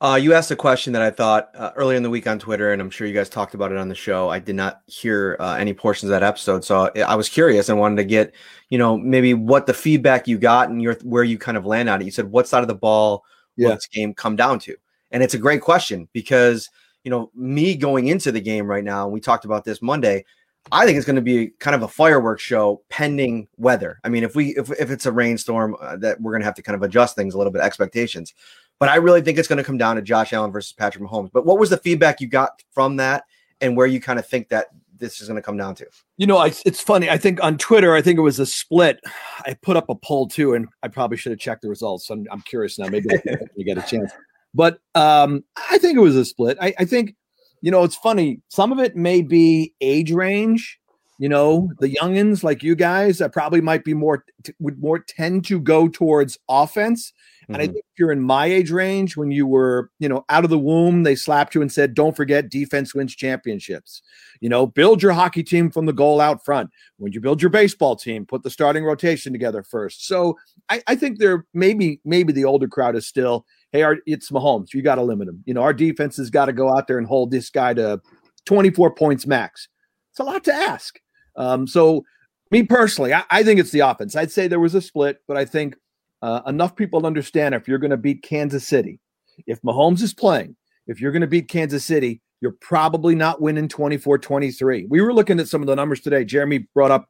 Uh, 0.01 0.17
you 0.21 0.33
asked 0.33 0.49
a 0.49 0.55
question 0.55 0.93
that 0.93 1.01
I 1.01 1.09
thought 1.11 1.49
uh, 1.55 1.71
earlier 1.75 1.97
in 1.97 2.03
the 2.03 2.09
week 2.09 2.25
on 2.25 2.39
Twitter, 2.39 2.71
and 2.71 2.81
I'm 2.81 2.89
sure 2.89 3.05
you 3.05 3.13
guys 3.13 3.27
talked 3.27 3.53
about 3.53 3.73
it 3.73 3.77
on 3.77 3.89
the 3.89 3.95
show. 3.95 4.29
I 4.29 4.39
did 4.39 4.55
not 4.55 4.81
hear 4.87 5.35
uh, 5.41 5.55
any 5.55 5.73
portions 5.73 6.05
of 6.05 6.11
that 6.11 6.23
episode, 6.23 6.63
so 6.63 6.89
I 7.05 7.15
was 7.15 7.27
curious 7.27 7.67
and 7.67 7.77
wanted 7.77 7.97
to 7.97 8.05
get, 8.05 8.33
you 8.69 8.77
know, 8.77 8.97
maybe 8.97 9.33
what 9.33 9.65
the 9.65 9.73
feedback 9.73 10.25
you 10.25 10.37
got 10.37 10.69
and 10.69 10.81
your 10.81 10.93
where 11.03 11.25
you 11.25 11.37
kind 11.37 11.57
of 11.57 11.65
land 11.65 11.89
on 11.89 12.01
it. 12.01 12.05
You 12.05 12.11
said, 12.11 12.31
"What 12.31 12.47
side 12.47 12.61
of 12.61 12.69
the 12.69 12.75
ball 12.75 13.25
will 13.57 13.71
this 13.71 13.87
game 13.87 14.13
come 14.13 14.37
down 14.37 14.59
to?" 14.59 14.75
And 15.11 15.21
it's 15.21 15.33
a 15.33 15.37
great 15.37 15.59
question 15.61 16.07
because 16.13 16.69
you 17.03 17.11
know 17.11 17.29
me 17.35 17.75
going 17.75 18.07
into 18.07 18.31
the 18.31 18.39
game 18.39 18.67
right 18.67 18.85
now. 18.85 19.09
We 19.09 19.19
talked 19.19 19.43
about 19.43 19.65
this 19.65 19.81
Monday. 19.81 20.23
I 20.71 20.85
think 20.85 20.97
it's 20.97 21.05
going 21.05 21.15
to 21.17 21.21
be 21.21 21.47
kind 21.59 21.75
of 21.75 21.83
a 21.83 21.87
fireworks 21.87 22.43
show 22.43 22.83
pending 22.89 23.47
weather. 23.57 23.99
I 24.05 24.09
mean, 24.09 24.23
if 24.23 24.33
we 24.33 24.55
if, 24.55 24.71
if 24.79 24.91
it's 24.91 25.05
a 25.05 25.11
rainstorm, 25.11 25.75
uh, 25.81 25.97
that 25.97 26.21
we're 26.21 26.31
going 26.31 26.41
to 26.41 26.45
have 26.45 26.55
to 26.55 26.61
kind 26.61 26.75
of 26.75 26.83
adjust 26.83 27.15
things 27.17 27.33
a 27.33 27.37
little 27.37 27.51
bit 27.51 27.61
expectations. 27.61 28.33
But 28.79 28.89
I 28.89 28.95
really 28.95 29.21
think 29.21 29.37
it's 29.37 29.47
going 29.47 29.57
to 29.57 29.63
come 29.63 29.77
down 29.77 29.97
to 29.97 30.01
Josh 30.01 30.31
Allen 30.31 30.51
versus 30.51 30.71
Patrick 30.71 31.03
Mahomes. 31.03 31.29
But 31.31 31.45
what 31.45 31.59
was 31.59 31.69
the 31.69 31.77
feedback 31.77 32.21
you 32.21 32.27
got 32.27 32.63
from 32.71 32.95
that, 32.95 33.25
and 33.61 33.75
where 33.75 33.87
you 33.87 33.99
kind 33.99 34.19
of 34.19 34.25
think 34.25 34.49
that 34.49 34.67
this 34.97 35.21
is 35.21 35.27
going 35.27 35.35
to 35.35 35.41
come 35.41 35.57
down 35.57 35.75
to? 35.75 35.87
You 36.17 36.27
know, 36.27 36.37
I, 36.37 36.53
it's 36.65 36.81
funny. 36.81 37.09
I 37.09 37.17
think 37.17 37.43
on 37.43 37.57
Twitter, 37.57 37.93
I 37.93 38.01
think 38.01 38.17
it 38.17 38.21
was 38.21 38.39
a 38.39 38.45
split. 38.45 38.99
I 39.45 39.55
put 39.61 39.77
up 39.77 39.89
a 39.89 39.95
poll 39.95 40.27
too, 40.27 40.53
and 40.53 40.67
I 40.83 40.87
probably 40.87 41.17
should 41.17 41.31
have 41.31 41.39
checked 41.39 41.61
the 41.61 41.69
results. 41.69 42.09
I'm, 42.09 42.25
I'm 42.31 42.41
curious 42.41 42.79
now. 42.79 42.87
Maybe 42.87 43.09
you 43.55 43.65
get 43.65 43.77
a 43.77 43.81
chance. 43.81 44.11
But 44.53 44.79
um, 44.95 45.43
I 45.69 45.77
think 45.77 45.97
it 45.97 46.01
was 46.01 46.15
a 46.15 46.25
split. 46.25 46.57
I, 46.61 46.73
I 46.79 46.85
think, 46.85 47.15
you 47.61 47.71
know, 47.71 47.83
it's 47.83 47.95
funny. 47.95 48.41
Some 48.47 48.71
of 48.71 48.79
it 48.79 48.95
may 48.95 49.21
be 49.21 49.73
age 49.81 50.11
range. 50.11 50.79
You 51.19 51.27
know, 51.27 51.69
the 51.79 51.89
youngins 51.89 52.43
like 52.43 52.63
you 52.63 52.75
guys 52.75 53.17
that 53.17 53.33
probably 53.33 53.59
might 53.59 53.83
be 53.83 53.93
more 53.93 54.23
t- 54.43 54.53
would 54.59 54.79
more 54.79 54.99
tend 54.99 55.43
to 55.47 55.59
go 55.59 55.89
towards 55.89 56.37
offense. 56.47 57.11
And 57.49 57.57
I 57.57 57.65
Mhm. 57.67 57.73
think 57.73 57.85
if 57.93 57.99
you're 57.99 58.11
in 58.11 58.21
my 58.21 58.45
age 58.45 58.69
range, 58.71 59.17
when 59.17 59.31
you 59.31 59.47
were, 59.47 59.89
you 59.99 60.07
know, 60.07 60.23
out 60.29 60.43
of 60.43 60.51
the 60.51 60.59
womb, 60.59 61.03
they 61.03 61.15
slapped 61.15 61.55
you 61.55 61.61
and 61.61 61.71
said, 61.71 61.95
"Don't 61.95 62.15
forget, 62.15 62.49
defense 62.49 62.93
wins 62.93 63.15
championships." 63.15 64.01
You 64.39 64.49
know, 64.49 64.67
build 64.67 65.01
your 65.01 65.13
hockey 65.13 65.41
team 65.43 65.71
from 65.71 65.85
the 65.87 65.93
goal 65.93 66.21
out 66.21 66.45
front. 66.45 66.69
When 66.97 67.11
you 67.11 67.19
build 67.19 67.41
your 67.41 67.49
baseball 67.49 67.95
team, 67.95 68.25
put 68.25 68.43
the 68.43 68.49
starting 68.49 68.83
rotation 68.83 69.33
together 69.33 69.63
first. 69.63 70.05
So 70.05 70.37
I, 70.69 70.83
I 70.87 70.95
think 70.95 71.17
there 71.17 71.45
maybe 71.53 71.99
maybe 72.05 72.31
the 72.31 72.45
older 72.45 72.67
crowd 72.67 72.95
is 72.95 73.07
still, 73.07 73.45
hey, 73.71 73.81
our, 73.81 73.97
it's 74.05 74.29
Mahomes. 74.29 74.73
You 74.73 74.81
got 74.83 74.95
to 74.95 75.03
limit 75.03 75.27
him. 75.27 75.43
You 75.45 75.55
know, 75.55 75.61
our 75.63 75.73
defense 75.73 76.17
has 76.17 76.29
got 76.29 76.45
to 76.45 76.53
go 76.53 76.69
out 76.75 76.87
there 76.87 76.99
and 76.99 77.07
hold 77.07 77.31
this 77.31 77.49
guy 77.49 77.73
to 77.73 77.99
24 78.45 78.93
points 78.93 79.25
max. 79.25 79.67
It's 80.11 80.19
a 80.19 80.23
lot 80.23 80.43
to 80.43 80.53
ask. 80.53 80.99
Um, 81.35 81.65
so 81.67 82.03
me 82.51 82.63
personally, 82.63 83.13
I, 83.13 83.23
I 83.29 83.43
think 83.43 83.59
it's 83.59 83.71
the 83.71 83.79
offense. 83.81 84.15
I'd 84.15 84.31
say 84.31 84.47
there 84.47 84.59
was 84.59 84.75
a 84.75 84.81
split, 84.81 85.17
but 85.27 85.37
I 85.37 85.45
think 85.45 85.75
uh, 86.21 86.41
enough 86.47 86.75
people 86.75 87.05
understand 87.05 87.55
if 87.55 87.67
you're 87.67 87.77
going 87.77 87.91
to 87.91 87.97
beat 87.97 88.23
Kansas 88.23 88.67
City, 88.67 88.99
if 89.47 89.61
Mahomes 89.61 90.01
is 90.01 90.13
playing, 90.13 90.55
if 90.87 90.99
you're 90.99 91.11
going 91.11 91.21
to 91.21 91.27
beat 91.27 91.47
Kansas 91.47 91.85
City, 91.85 92.21
you're 92.41 92.55
probably 92.61 93.15
not 93.15 93.41
winning 93.41 93.67
24 93.67 94.17
23. 94.17 94.85
We 94.89 95.01
were 95.01 95.13
looking 95.13 95.39
at 95.39 95.47
some 95.47 95.61
of 95.61 95.67
the 95.67 95.75
numbers 95.75 96.01
today. 96.01 96.23
Jeremy 96.23 96.67
brought 96.73 96.91
up, 96.91 97.09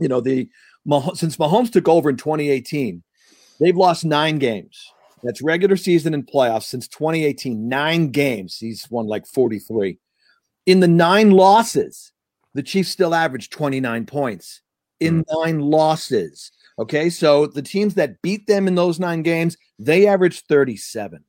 you 0.00 0.08
know, 0.08 0.20
the 0.20 0.48
since 1.14 1.36
Mahomes 1.36 1.72
took 1.72 1.88
over 1.88 2.08
in 2.08 2.16
2018, 2.16 3.02
they've 3.60 3.76
lost 3.76 4.04
nine 4.04 4.38
games. 4.38 4.92
That's 5.22 5.42
regular 5.42 5.76
season 5.76 6.14
and 6.14 6.26
playoffs 6.26 6.64
since 6.64 6.86
2018. 6.88 7.68
Nine 7.68 8.10
games. 8.10 8.58
He's 8.58 8.86
won 8.90 9.06
like 9.06 9.26
43. 9.26 9.98
In 10.66 10.80
the 10.80 10.88
nine 10.88 11.30
losses, 11.30 12.12
the 12.54 12.62
Chiefs 12.62 12.90
still 12.90 13.14
averaged 13.14 13.52
29 13.52 14.06
points 14.06 14.62
in 15.00 15.24
nine 15.32 15.60
losses. 15.60 16.52
Okay. 16.78 17.10
So 17.10 17.46
the 17.46 17.62
teams 17.62 17.94
that 17.94 18.20
beat 18.22 18.46
them 18.46 18.68
in 18.68 18.74
those 18.74 19.00
nine 19.00 19.22
games, 19.22 19.56
they 19.78 20.06
averaged 20.06 20.44
37. 20.48 21.24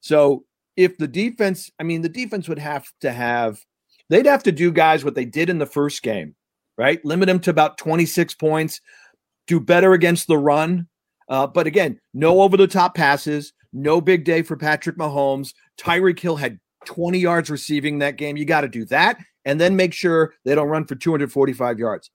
So 0.00 0.44
if 0.76 0.96
the 0.98 1.08
defense, 1.08 1.70
I 1.78 1.82
mean, 1.82 2.02
the 2.02 2.08
defense 2.08 2.48
would 2.48 2.58
have 2.58 2.86
to 3.00 3.12
have, 3.12 3.60
they'd 4.08 4.26
have 4.26 4.42
to 4.44 4.52
do 4.52 4.72
guys 4.72 5.04
what 5.04 5.14
they 5.14 5.24
did 5.24 5.50
in 5.50 5.58
the 5.58 5.66
first 5.66 6.02
game, 6.02 6.34
right? 6.76 7.04
Limit 7.04 7.26
them 7.26 7.40
to 7.40 7.50
about 7.50 7.78
26 7.78 8.34
points, 8.34 8.80
do 9.46 9.60
better 9.60 9.92
against 9.92 10.26
the 10.26 10.38
run. 10.38 10.88
Uh, 11.28 11.46
but 11.46 11.66
again, 11.66 12.00
no 12.14 12.40
over 12.40 12.56
the 12.56 12.66
top 12.66 12.94
passes, 12.94 13.52
no 13.72 14.00
big 14.00 14.24
day 14.24 14.42
for 14.42 14.56
Patrick 14.56 14.96
Mahomes. 14.96 15.52
Tyreek 15.78 16.18
Hill 16.18 16.36
had 16.36 16.58
20 16.86 17.18
yards 17.18 17.50
receiving 17.50 17.98
that 17.98 18.16
game. 18.16 18.36
You 18.36 18.44
got 18.44 18.62
to 18.62 18.68
do 18.68 18.84
that 18.86 19.18
and 19.44 19.60
then 19.60 19.76
make 19.76 19.92
sure 19.92 20.34
they 20.44 20.54
don't 20.54 20.68
run 20.68 20.84
for 20.84 20.94
245 20.94 21.78
yards. 21.78 22.10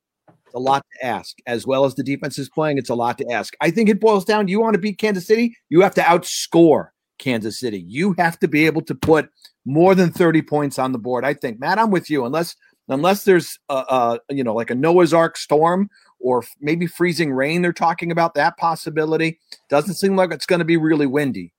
It's 0.54 0.60
a 0.60 0.62
lot 0.64 0.86
to 0.94 1.06
ask, 1.06 1.38
as 1.48 1.66
well 1.66 1.84
as 1.86 1.96
the 1.96 2.04
defense 2.04 2.38
is 2.38 2.48
playing. 2.48 2.78
It's 2.78 2.90
a 2.90 2.96
lot 2.96 3.18
to 3.18 3.32
ask. 3.32 3.56
I 3.60 3.72
think 3.72 3.90
it 3.90 4.00
boils 4.00 4.24
down. 4.24 4.48
You 4.48 4.60
want 4.60 4.76
to 4.76 4.80
beat 4.80 5.00
Kansas 5.00 5.26
City, 5.26 5.58
you 5.70 5.82
have 5.82 5.96
to 5.96 6.02
outscore 6.02 6.90
Kansas 7.18 7.60
City. 7.60 7.84
You 7.88 8.14
have 8.20 8.38
to 8.40 8.48
be 8.48 8.66
able 8.66 8.84
to 8.84 8.94
put 8.94 9.30
more 9.66 9.96
than 9.96 10.12
30 10.12 10.44
points 10.44 10.78
on 10.78 10.92
the 10.92 11.00
board. 11.00 11.26
I 11.26 11.34
think, 11.34 11.60
Matt, 11.60 11.80
I'm 11.80 11.90
with 11.90 12.10
you. 12.10 12.26
Unless 12.26 12.56
unless 12.90 13.24
there's 13.24 13.58
a, 13.70 13.74
a 13.74 14.20
you 14.30 14.44
know 14.44 14.54
like 14.54 14.70
a 14.70 14.76
Noah's 14.76 15.14
Ark 15.14 15.38
storm 15.38 15.90
or 16.20 16.44
maybe 16.62 16.86
freezing 16.86 17.34
rain, 17.34 17.62
they're 17.62 17.74
talking 17.74 18.12
about 18.12 18.36
that 18.36 18.58
possibility. 18.58 19.40
Doesn't 19.70 19.96
seem 19.96 20.16
like 20.16 20.32
it's 20.32 20.46
going 20.46 20.60
to 20.60 20.66
be 20.66 20.78
really 20.78 21.08
windy. 21.08 21.52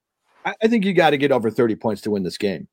I, 0.45 0.55
I 0.63 0.69
think 0.69 0.85
you 0.85 0.95
got 0.95 1.11
to 1.11 1.17
get 1.17 1.33
over 1.33 1.51
30 1.51 1.77
points 1.77 2.03
to 2.03 2.11
win 2.11 2.23
this 2.23 2.39
game. 2.39 2.69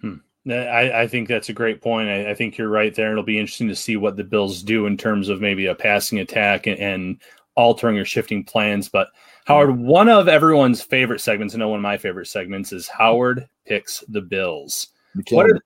Hmm. 0.00 0.16
I, 0.48 1.02
I 1.02 1.06
think 1.08 1.28
that's 1.28 1.48
a 1.48 1.52
great 1.52 1.80
point. 1.82 2.08
I, 2.08 2.30
I 2.30 2.34
think 2.34 2.56
you're 2.56 2.68
right 2.68 2.94
there. 2.94 3.12
It'll 3.12 3.24
be 3.24 3.38
interesting 3.38 3.68
to 3.68 3.76
see 3.76 3.96
what 3.96 4.16
the 4.16 4.24
Bills 4.24 4.62
do 4.62 4.86
in 4.86 4.96
terms 4.96 5.28
of 5.28 5.40
maybe 5.40 5.66
a 5.66 5.74
passing 5.74 6.20
attack 6.20 6.66
and, 6.66 6.78
and 6.78 7.20
altering 7.56 7.98
or 7.98 8.04
shifting 8.04 8.44
plans. 8.44 8.88
But 8.88 9.08
Howard, 9.46 9.76
one 9.78 10.08
of 10.08 10.28
everyone's 10.28 10.82
favorite 10.82 11.20
segments, 11.20 11.54
I 11.54 11.58
know 11.58 11.68
one 11.68 11.78
of 11.78 11.82
my 11.82 11.96
favorite 11.98 12.26
segments 12.26 12.72
is 12.72 12.88
Howard 12.88 13.48
picks 13.66 14.04
the 14.08 14.20
Bills. 14.20 14.88
What 15.30 15.50
are, 15.50 15.58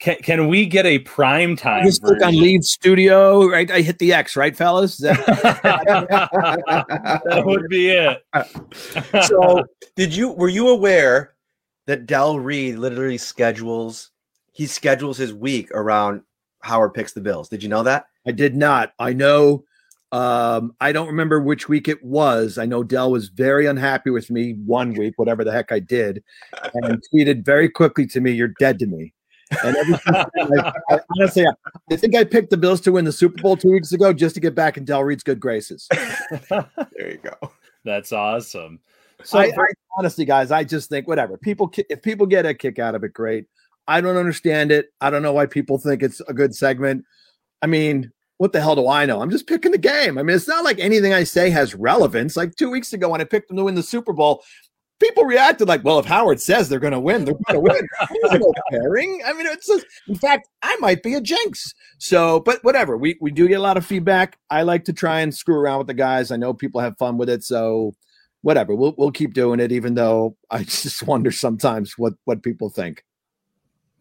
can, 0.00 0.16
can 0.16 0.48
we 0.48 0.66
get 0.66 0.84
a 0.84 0.98
prime 1.00 1.54
time? 1.56 1.84
Just 1.86 2.02
click 2.02 2.20
on 2.20 2.32
version? 2.32 2.42
lead 2.42 2.64
studio, 2.64 3.46
right? 3.46 3.70
I 3.70 3.82
hit 3.82 3.98
the 4.00 4.12
X, 4.12 4.36
right, 4.36 4.56
fellas? 4.56 4.96
That- 4.98 5.24
that 7.24 7.42
would 7.46 7.68
be 7.68 7.90
it. 7.90 8.22
so 9.24 9.64
did 9.94 10.14
you 10.14 10.30
were 10.32 10.48
you 10.48 10.68
aware 10.68 11.34
that 11.86 12.06
Del 12.06 12.40
Reid 12.40 12.78
literally 12.78 13.18
schedules 13.18 14.10
he 14.56 14.66
schedules 14.66 15.18
his 15.18 15.34
week 15.34 15.70
around 15.72 16.22
Howard 16.62 16.94
picks 16.94 17.12
the 17.12 17.20
Bills? 17.20 17.50
Did 17.50 17.62
you 17.62 17.68
know 17.68 17.82
that? 17.82 18.06
I 18.26 18.32
did 18.32 18.56
not. 18.56 18.94
I 18.98 19.12
know. 19.12 19.64
Um, 20.12 20.74
I 20.80 20.92
don't 20.92 21.08
remember 21.08 21.40
which 21.40 21.68
week 21.68 21.88
it 21.88 22.02
was. 22.02 22.56
I 22.56 22.64
know 22.64 22.82
Del 22.82 23.10
was 23.10 23.28
very 23.28 23.66
unhappy 23.66 24.08
with 24.08 24.30
me 24.30 24.54
one 24.64 24.94
week, 24.94 25.14
whatever 25.18 25.44
the 25.44 25.52
heck 25.52 25.72
I 25.72 25.80
did, 25.80 26.24
and 26.72 27.02
tweeted 27.14 27.44
very 27.44 27.68
quickly 27.68 28.06
to 28.06 28.20
me, 28.22 28.32
"You're 28.32 28.54
dead 28.58 28.78
to 28.78 28.86
me." 28.86 29.12
And 29.62 29.76
ever 29.76 30.00
I, 30.06 30.72
I, 30.90 31.00
honestly, 31.18 31.46
I, 31.46 31.52
I 31.92 31.96
think 31.96 32.16
I 32.16 32.24
picked 32.24 32.48
the 32.48 32.56
Bills 32.56 32.80
to 32.82 32.92
win 32.92 33.04
the 33.04 33.12
Super 33.12 33.42
Bowl 33.42 33.58
two 33.58 33.72
weeks 33.72 33.92
ago 33.92 34.14
just 34.14 34.34
to 34.36 34.40
get 34.40 34.54
back 34.54 34.78
in 34.78 34.86
Del 34.86 35.04
Reid's 35.04 35.22
good 35.22 35.38
graces. 35.38 35.86
There 36.48 37.10
you 37.10 37.18
go. 37.18 37.52
That's 37.84 38.10
awesome. 38.10 38.80
So 39.22 39.38
I, 39.38 39.44
I, 39.44 39.66
honestly, 39.98 40.24
guys, 40.24 40.50
I 40.50 40.64
just 40.64 40.88
think 40.88 41.06
whatever 41.06 41.36
people 41.36 41.70
if 41.76 42.00
people 42.00 42.26
get 42.26 42.46
a 42.46 42.54
kick 42.54 42.78
out 42.78 42.94
of 42.94 43.04
it, 43.04 43.12
great. 43.12 43.44
I 43.88 44.00
don't 44.00 44.16
understand 44.16 44.72
it. 44.72 44.86
I 45.00 45.10
don't 45.10 45.22
know 45.22 45.32
why 45.32 45.46
people 45.46 45.78
think 45.78 46.02
it's 46.02 46.20
a 46.20 46.34
good 46.34 46.54
segment. 46.54 47.04
I 47.62 47.66
mean, 47.66 48.12
what 48.38 48.52
the 48.52 48.60
hell 48.60 48.76
do 48.76 48.88
I 48.88 49.06
know? 49.06 49.22
I'm 49.22 49.30
just 49.30 49.46
picking 49.46 49.72
the 49.72 49.78
game. 49.78 50.18
I 50.18 50.22
mean, 50.22 50.36
it's 50.36 50.48
not 50.48 50.64
like 50.64 50.78
anything 50.78 51.14
I 51.14 51.24
say 51.24 51.50
has 51.50 51.74
relevance. 51.74 52.36
Like 52.36 52.54
two 52.56 52.70
weeks 52.70 52.92
ago 52.92 53.08
when 53.08 53.20
I 53.20 53.24
picked 53.24 53.48
them 53.48 53.56
to 53.56 53.64
win 53.64 53.74
the 53.74 53.82
Super 53.82 54.12
Bowl, 54.12 54.42
people 55.00 55.24
reacted 55.24 55.68
like, 55.68 55.84
"Well, 55.84 55.98
if 55.98 56.06
Howard 56.06 56.40
says 56.40 56.68
they're 56.68 56.80
going 56.80 56.92
to 56.92 57.00
win, 57.00 57.24
they're 57.24 57.34
going 57.34 57.54
to 57.54 57.60
win." 57.60 57.88
No 58.38 58.52
pairing. 58.70 59.22
I 59.24 59.32
mean, 59.32 59.46
it's 59.46 59.66
just, 59.66 59.86
in 60.08 60.16
fact, 60.16 60.48
I 60.62 60.76
might 60.80 61.02
be 61.02 61.14
a 61.14 61.20
jinx. 61.20 61.72
So, 61.98 62.40
but 62.40 62.62
whatever. 62.64 62.96
We 62.96 63.16
we 63.20 63.30
do 63.30 63.48
get 63.48 63.60
a 63.60 63.62
lot 63.62 63.76
of 63.76 63.86
feedback. 63.86 64.38
I 64.50 64.62
like 64.62 64.84
to 64.84 64.92
try 64.92 65.20
and 65.20 65.34
screw 65.34 65.56
around 65.56 65.78
with 65.78 65.86
the 65.86 65.94
guys. 65.94 66.30
I 66.30 66.36
know 66.36 66.52
people 66.52 66.80
have 66.80 66.98
fun 66.98 67.16
with 67.18 67.28
it, 67.28 67.44
so 67.44 67.94
whatever. 68.42 68.74
We'll 68.74 68.94
we'll 68.98 69.12
keep 69.12 69.32
doing 69.32 69.60
it, 69.60 69.72
even 69.72 69.94
though 69.94 70.36
I 70.50 70.62
just 70.64 71.02
wonder 71.04 71.30
sometimes 71.30 71.94
what 71.96 72.14
what 72.24 72.42
people 72.42 72.68
think. 72.68 73.04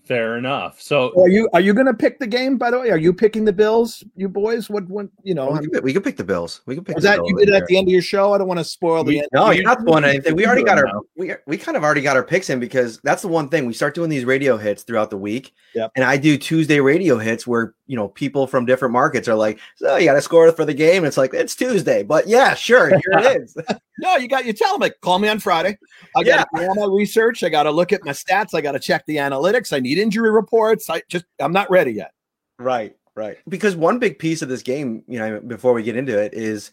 Fair 0.06 0.38
enough. 0.38 0.80
So 0.80 1.12
are 1.20 1.30
you 1.30 1.50
are 1.54 1.60
you 1.60 1.74
going 1.74 1.88
to 1.88 1.94
pick 1.94 2.20
the 2.20 2.28
game? 2.28 2.58
By 2.58 2.70
the 2.70 2.80
way, 2.80 2.92
are 2.92 2.98
you 2.98 3.12
picking 3.12 3.44
the 3.44 3.52
Bills, 3.52 4.04
you 4.16 4.30
boys? 4.30 4.70
What 4.70 4.88
what 4.88 5.08
you 5.24 5.34
know? 5.34 5.50
Oh, 5.50 5.60
we, 5.60 5.68
can, 5.68 5.84
we 5.84 5.94
can 5.94 6.04
pick 6.04 6.16
the 6.16 6.24
Bills. 6.24 6.62
We 6.68 6.76
can 6.76 6.84
pick. 6.84 6.96
Was 6.96 7.04
the 7.04 7.10
that 7.10 7.16
Bills 7.18 7.30
you 7.30 7.38
did 7.40 7.50
it 7.50 7.56
at 7.56 7.66
the 7.66 7.76
end 7.78 7.88
of 7.88 7.92
your 7.92 8.04
show? 8.04 8.32
I 8.34 8.38
don't 8.38 8.48
want 8.48 8.60
to 8.60 8.64
spoil 8.64 9.04
the 9.04 9.14
We- 9.14 9.20
end. 9.20 9.30
no, 9.34 9.50
You- 9.50 9.56
you're 9.62 9.64
not 9.64 9.82
spoiling 9.82 10.04
anything. 10.06 10.36
We 10.36 10.46
already 10.46 10.64
got 10.64 10.78
our 10.78 10.88
we 11.18 11.34
we 11.48 11.58
kind 11.58 11.76
of 11.76 11.84
already 11.84 12.02
got 12.02 12.16
our 12.16 12.24
picks 12.24 12.52
in 12.52 12.60
because 12.60 13.00
that's 13.04 13.24
the 13.24 13.28
one 13.30 13.50
thing 13.50 13.66
we 13.66 13.74
start 13.74 13.96
doing 13.96 14.12
these 14.12 14.26
radio 14.26 14.58
hits 14.58 14.84
throughout 14.84 15.10
the 15.10 15.18
week. 15.18 15.54
Yep. 15.74 15.92
And 15.96 16.06
I 16.06 16.18
do 16.18 16.38
Tuesday 16.38 16.80
radio 16.80 17.18
hits 17.18 17.48
where 17.48 17.74
you 17.88 17.96
know 17.96 18.08
people 18.10 18.48
from 18.48 18.66
different 18.66 18.92
markets 18.92 19.28
are 19.28 19.36
like, 19.36 19.60
so 19.76 19.96
you 19.98 20.06
got 20.06 20.14
to 20.14 20.22
score 20.22 20.52
for 20.52 20.66
the 20.66 20.74
game. 20.74 21.06
It's 21.06 21.18
like 21.18 21.34
it's 21.34 21.56
Tuesday, 21.56 22.04
but 22.04 22.28
yeah, 22.28 22.54
sure, 22.54 22.90
here 22.90 23.02
it 23.08 23.42
is. 23.44 23.58
No, 23.98 24.18
you 24.18 24.28
got 24.28 24.46
you 24.46 24.52
tell 24.52 24.74
them 24.74 24.82
like 24.82 25.00
call 25.00 25.20
me 25.20 25.30
on 25.30 25.40
Friday. 25.40 25.78
I 26.18 26.24
got 26.24 26.50
to 26.54 26.60
do 26.60 26.68
all 26.68 26.76
my 26.76 26.94
research. 26.94 27.46
I 27.46 27.50
got 27.50 27.64
to 27.64 27.72
look 27.72 27.94
at 27.94 28.04
my 28.04 28.12
stats. 28.12 28.54
I 28.54 28.60
got 28.60 28.74
to 28.74 28.80
check 28.80 29.06
the 29.06 29.16
analytics. 29.16 29.72
I 29.72 29.80
need 29.80 29.98
injury 29.98 30.32
reports. 30.32 30.90
I 30.90 31.02
just 31.08 31.24
I'm 31.40 31.54
not 31.54 31.72
ready 31.72 31.94
yet. 31.94 32.12
Right, 32.60 32.96
right. 33.16 33.38
Because 33.48 33.76
one 33.76 34.00
big 34.00 34.20
piece 34.20 34.42
of 34.42 34.50
this 34.50 34.64
game, 34.64 35.04
you 35.08 35.18
know, 35.18 35.40
before 35.40 35.74
we 35.74 35.82
get 35.82 35.96
into 35.96 36.22
it, 36.22 36.34
is, 36.34 36.72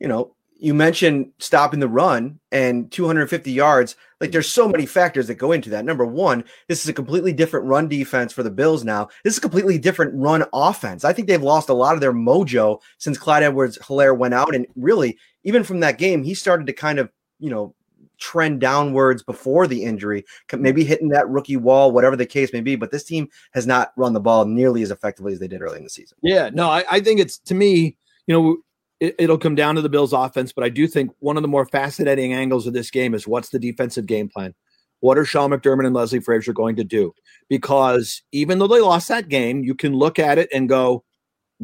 you 0.00 0.08
know, 0.08 0.34
you 0.64 0.72
mentioned 0.72 1.30
stopping 1.38 1.78
the 1.78 1.88
run 1.88 2.40
and 2.50 2.90
250 2.90 3.52
yards. 3.52 3.96
Like 4.18 4.32
there's 4.32 4.48
so 4.48 4.66
many 4.66 4.86
factors 4.86 5.26
that 5.26 5.34
go 5.34 5.52
into 5.52 5.68
that. 5.68 5.84
Number 5.84 6.06
one, 6.06 6.42
this 6.68 6.82
is 6.82 6.88
a 6.88 6.94
completely 6.94 7.34
different 7.34 7.66
run 7.66 7.86
defense 7.86 8.32
for 8.32 8.42
the 8.42 8.50
Bills 8.50 8.82
now. 8.82 9.08
This 9.24 9.34
is 9.34 9.38
a 9.38 9.42
completely 9.42 9.76
different 9.76 10.14
run 10.14 10.44
offense. 10.54 11.04
I 11.04 11.12
think 11.12 11.28
they've 11.28 11.42
lost 11.42 11.68
a 11.68 11.74
lot 11.74 11.94
of 11.94 12.00
their 12.00 12.14
mojo 12.14 12.80
since 12.96 13.18
Clyde 13.18 13.42
Edwards 13.42 13.78
Helaire 13.82 14.16
went 14.16 14.32
out. 14.32 14.54
And 14.54 14.66
really, 14.74 15.18
even 15.42 15.64
from 15.64 15.80
that 15.80 15.98
game, 15.98 16.22
he 16.22 16.32
started 16.32 16.66
to 16.68 16.72
kind 16.72 16.98
of, 16.98 17.12
you 17.38 17.50
know, 17.50 17.74
trend 18.16 18.58
downwards 18.58 19.22
before 19.22 19.66
the 19.66 19.84
injury, 19.84 20.24
maybe 20.56 20.82
hitting 20.82 21.10
that 21.10 21.28
rookie 21.28 21.58
wall, 21.58 21.92
whatever 21.92 22.16
the 22.16 22.24
case 22.24 22.54
may 22.54 22.62
be. 22.62 22.74
But 22.74 22.90
this 22.90 23.04
team 23.04 23.28
has 23.52 23.66
not 23.66 23.92
run 23.98 24.14
the 24.14 24.20
ball 24.20 24.46
nearly 24.46 24.80
as 24.80 24.90
effectively 24.90 25.34
as 25.34 25.40
they 25.40 25.48
did 25.48 25.60
early 25.60 25.76
in 25.76 25.84
the 25.84 25.90
season. 25.90 26.16
Yeah, 26.22 26.48
no, 26.54 26.70
I, 26.70 26.84
I 26.90 27.00
think 27.00 27.20
it's 27.20 27.36
to 27.40 27.54
me, 27.54 27.98
you 28.26 28.34
know, 28.34 28.56
it, 29.00 29.14
it'll 29.18 29.38
come 29.38 29.54
down 29.54 29.74
to 29.74 29.82
the 29.82 29.88
Bills' 29.88 30.12
offense, 30.12 30.52
but 30.52 30.64
I 30.64 30.68
do 30.68 30.86
think 30.86 31.10
one 31.18 31.36
of 31.36 31.42
the 31.42 31.48
more 31.48 31.66
fascinating 31.66 32.32
angles 32.32 32.66
of 32.66 32.72
this 32.72 32.90
game 32.90 33.14
is 33.14 33.26
what's 33.26 33.50
the 33.50 33.58
defensive 33.58 34.06
game 34.06 34.28
plan? 34.28 34.54
What 35.00 35.18
are 35.18 35.24
Sean 35.24 35.50
McDermott 35.50 35.86
and 35.86 35.94
Leslie 35.94 36.20
Frazier 36.20 36.52
going 36.52 36.76
to 36.76 36.84
do? 36.84 37.12
Because 37.48 38.22
even 38.32 38.58
though 38.58 38.66
they 38.66 38.80
lost 38.80 39.08
that 39.08 39.28
game, 39.28 39.62
you 39.62 39.74
can 39.74 39.92
look 39.92 40.18
at 40.18 40.38
it 40.38 40.48
and 40.52 40.68
go, 40.68 41.04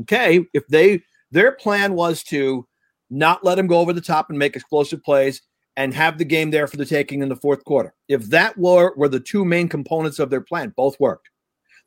okay, 0.00 0.44
if 0.52 0.66
they 0.66 1.02
their 1.30 1.52
plan 1.52 1.94
was 1.94 2.22
to 2.24 2.66
not 3.08 3.44
let 3.44 3.58
him 3.58 3.66
go 3.66 3.78
over 3.78 3.92
the 3.92 4.00
top 4.00 4.28
and 4.28 4.38
make 4.38 4.56
explosive 4.56 5.02
plays 5.02 5.40
and 5.76 5.94
have 5.94 6.18
the 6.18 6.24
game 6.24 6.50
there 6.50 6.66
for 6.66 6.76
the 6.76 6.84
taking 6.84 7.22
in 7.22 7.28
the 7.28 7.36
fourth 7.36 7.64
quarter. 7.64 7.94
If 8.08 8.24
that 8.26 8.58
were 8.58 8.92
were 8.96 9.08
the 9.08 9.20
two 9.20 9.44
main 9.44 9.68
components 9.68 10.18
of 10.18 10.28
their 10.28 10.40
plan, 10.40 10.74
both 10.76 10.98
worked. 11.00 11.29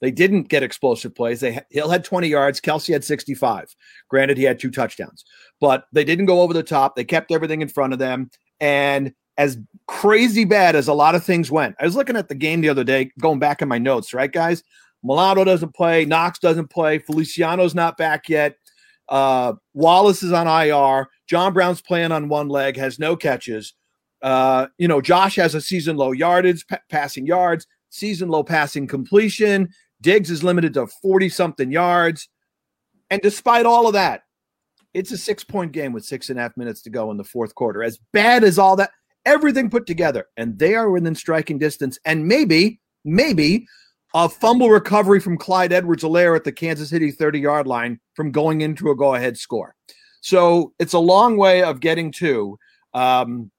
They 0.03 0.11
didn't 0.11 0.49
get 0.49 0.63
explosive 0.63 1.15
plays. 1.15 1.39
They 1.39 1.61
Hill 1.69 1.89
had 1.89 2.03
20 2.03 2.27
yards, 2.27 2.59
Kelce 2.59 2.91
had 2.91 3.05
65. 3.05 3.73
Granted, 4.09 4.37
he 4.37 4.43
had 4.43 4.59
two 4.59 4.69
touchdowns, 4.69 5.23
but 5.61 5.85
they 5.93 6.03
didn't 6.03 6.25
go 6.25 6.41
over 6.41 6.53
the 6.53 6.61
top. 6.61 6.97
They 6.97 7.05
kept 7.05 7.31
everything 7.31 7.61
in 7.61 7.69
front 7.69 7.93
of 7.93 7.99
them. 7.99 8.29
And 8.59 9.13
as 9.37 9.57
crazy 9.87 10.43
bad 10.43 10.75
as 10.75 10.89
a 10.89 10.93
lot 10.93 11.15
of 11.15 11.23
things 11.23 11.49
went, 11.49 11.77
I 11.79 11.85
was 11.85 11.95
looking 11.95 12.17
at 12.17 12.27
the 12.27 12.35
game 12.35 12.59
the 12.59 12.67
other 12.67 12.83
day, 12.83 13.11
going 13.21 13.39
back 13.39 13.61
in 13.61 13.69
my 13.69 13.77
notes, 13.77 14.13
right, 14.13 14.29
guys? 14.29 14.61
Milano 15.03 15.45
doesn't 15.45 15.73
play, 15.73 16.03
Knox 16.03 16.37
doesn't 16.37 16.69
play, 16.69 16.99
Feliciano's 16.99 17.73
not 17.73 17.95
back 17.95 18.27
yet. 18.27 18.57
Uh, 19.07 19.53
Wallace 19.73 20.21
is 20.21 20.33
on 20.33 20.47
IR. 20.47 21.07
John 21.29 21.53
Brown's 21.53 21.81
playing 21.81 22.11
on 22.11 22.27
one 22.27 22.49
leg, 22.49 22.75
has 22.75 22.99
no 22.99 23.15
catches. 23.15 23.73
Uh, 24.21 24.67
you 24.77 24.89
know, 24.89 24.99
Josh 24.99 25.37
has 25.37 25.55
a 25.55 25.61
season 25.61 25.95
low 25.95 26.11
yardage, 26.11 26.67
pa- 26.67 26.81
passing 26.89 27.25
yards, 27.25 27.67
season 27.93 28.27
low 28.27 28.43
passing 28.43 28.87
completion. 28.87 29.69
Diggs 30.03 30.29
is 30.29 30.43
limited 30.43 30.73
to 30.75 30.87
40 30.87 31.29
something 31.29 31.71
yards. 31.71 32.29
And 33.09 33.21
despite 33.21 33.65
all 33.65 33.87
of 33.87 33.93
that, 33.93 34.23
it's 34.93 35.11
a 35.11 35.17
six 35.17 35.43
point 35.43 35.71
game 35.71 35.93
with 35.93 36.05
six 36.05 36.29
and 36.29 36.37
a 36.37 36.41
half 36.43 36.55
minutes 36.55 36.81
to 36.83 36.89
go 36.89 37.09
in 37.09 37.17
the 37.17 37.23
fourth 37.23 37.55
quarter. 37.55 37.83
As 37.83 37.97
bad 38.11 38.43
as 38.43 38.59
all 38.59 38.75
that, 38.75 38.91
everything 39.25 39.69
put 39.69 39.87
together, 39.87 40.27
and 40.37 40.59
they 40.59 40.75
are 40.75 40.89
within 40.89 41.15
striking 41.15 41.57
distance. 41.57 41.97
And 42.05 42.27
maybe, 42.27 42.79
maybe 43.03 43.65
a 44.13 44.29
fumble 44.29 44.69
recovery 44.69 45.19
from 45.19 45.37
Clyde 45.37 45.73
Edwards 45.73 46.03
Helaire 46.03 46.35
at 46.35 46.43
the 46.43 46.51
Kansas 46.51 46.89
City 46.89 47.09
30 47.09 47.39
yard 47.39 47.65
line 47.65 47.99
from 48.13 48.31
going 48.31 48.61
into 48.61 48.91
a 48.91 48.95
go 48.95 49.15
ahead 49.15 49.37
score. 49.37 49.75
So 50.21 50.73
it's 50.79 50.93
a 50.93 50.99
long 50.99 51.37
way 51.37 51.63
of 51.63 51.79
getting 51.79 52.11
to. 52.13 52.57
Um, 52.93 53.51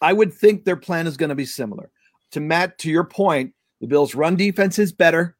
I 0.00 0.12
would 0.12 0.34
think 0.34 0.64
their 0.64 0.76
plan 0.76 1.06
is 1.06 1.16
going 1.16 1.28
to 1.28 1.34
be 1.34 1.46
similar. 1.46 1.90
To 2.32 2.40
Matt, 2.40 2.78
to 2.78 2.90
your 2.90 3.04
point, 3.04 3.54
the 3.80 3.86
Bills' 3.86 4.14
run 4.14 4.36
defense 4.36 4.78
is 4.78 4.92
better. 4.92 5.36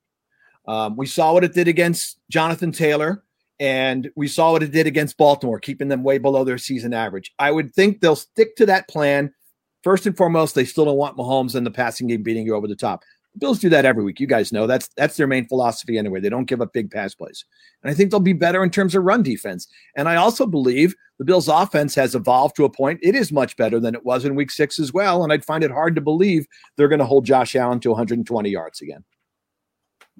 Um, 0.66 0.96
we 0.96 1.07
saw 1.07 1.33
what 1.33 1.44
it 1.44 1.55
did 1.55 1.68
against 1.68 2.18
Jonathan 2.31 2.72
Taylor, 2.72 3.22
and 3.61 4.11
we 4.16 4.29
saw 4.29 4.53
what 4.53 4.62
it 4.62 4.72
did 4.72 4.87
against 4.87 5.16
Baltimore, 5.16 5.61
keeping 5.61 5.88
them 5.88 6.03
way 6.03 6.18
below 6.18 6.44
their 6.44 6.59
season 6.59 6.94
average. 6.94 7.33
I 7.38 7.50
would 7.50 7.74
think 7.74 8.00
they'll 8.00 8.16
stick 8.16 8.57
to 8.57 8.66
that 8.66 8.88
plan. 8.88 9.33
First 9.83 10.07
and 10.07 10.16
foremost, 10.16 10.55
they 10.55 10.64
still 10.64 10.87
don't 10.87 10.96
want 10.96 11.16
Mahomes 11.16 11.55
in 11.55 11.64
the 11.64 11.70
passing 11.70 12.07
game 12.07 12.22
beating 12.22 12.46
you 12.46 12.55
over 12.55 12.66
the 12.66 12.74
top. 12.74 13.03
The 13.35 13.40
Bills 13.40 13.59
do 13.59 13.68
that 13.68 13.85
every 13.85 14.03
week. 14.03 14.20
You 14.20 14.27
guys 14.27 14.53
know 14.53 14.66
that's 14.66 14.88
that's 14.96 15.16
their 15.16 15.27
main 15.27 15.46
philosophy 15.46 15.98
anyway. 15.98 16.20
They 16.20 16.31
don't 16.31 16.46
give 16.46 16.62
up 16.62 16.72
big 16.72 16.90
pass 16.90 17.14
plays. 17.14 17.44
And 17.83 17.90
I 17.90 17.94
think 17.94 18.11
they'll 18.11 18.20
be 18.20 18.33
better 18.33 18.62
in 18.64 18.70
terms 18.70 18.94
of 18.94 19.05
run 19.05 19.22
defense. 19.22 19.66
And 19.96 20.09
I 20.09 20.16
also 20.16 20.46
believe 20.46 20.94
the 21.18 21.24
Bills 21.24 21.48
offense 21.48 21.94
has 21.96 22.14
evolved 22.14 22.57
to 22.57 22.64
a 22.64 22.70
point 22.70 23.00
it 23.03 23.14
is 23.14 23.31
much 23.31 23.57
better 23.57 23.79
than 23.79 23.94
it 23.94 24.05
was 24.05 24.24
in 24.24 24.35
week 24.35 24.50
6 24.50 24.81
as 24.81 24.92
well, 24.92 25.22
and 25.22 25.33
I'd 25.33 25.44
find 25.44 25.62
it 25.62 25.70
hard 25.70 25.94
to 25.96 26.00
believe 26.00 26.46
they're 26.77 26.88
going 26.88 27.00
to 27.00 27.05
hold 27.05 27.27
Josh 27.27 27.55
Allen 27.55 27.81
to 27.81 27.90
120 27.90 28.48
yards 28.48 28.81
again. 28.81 29.05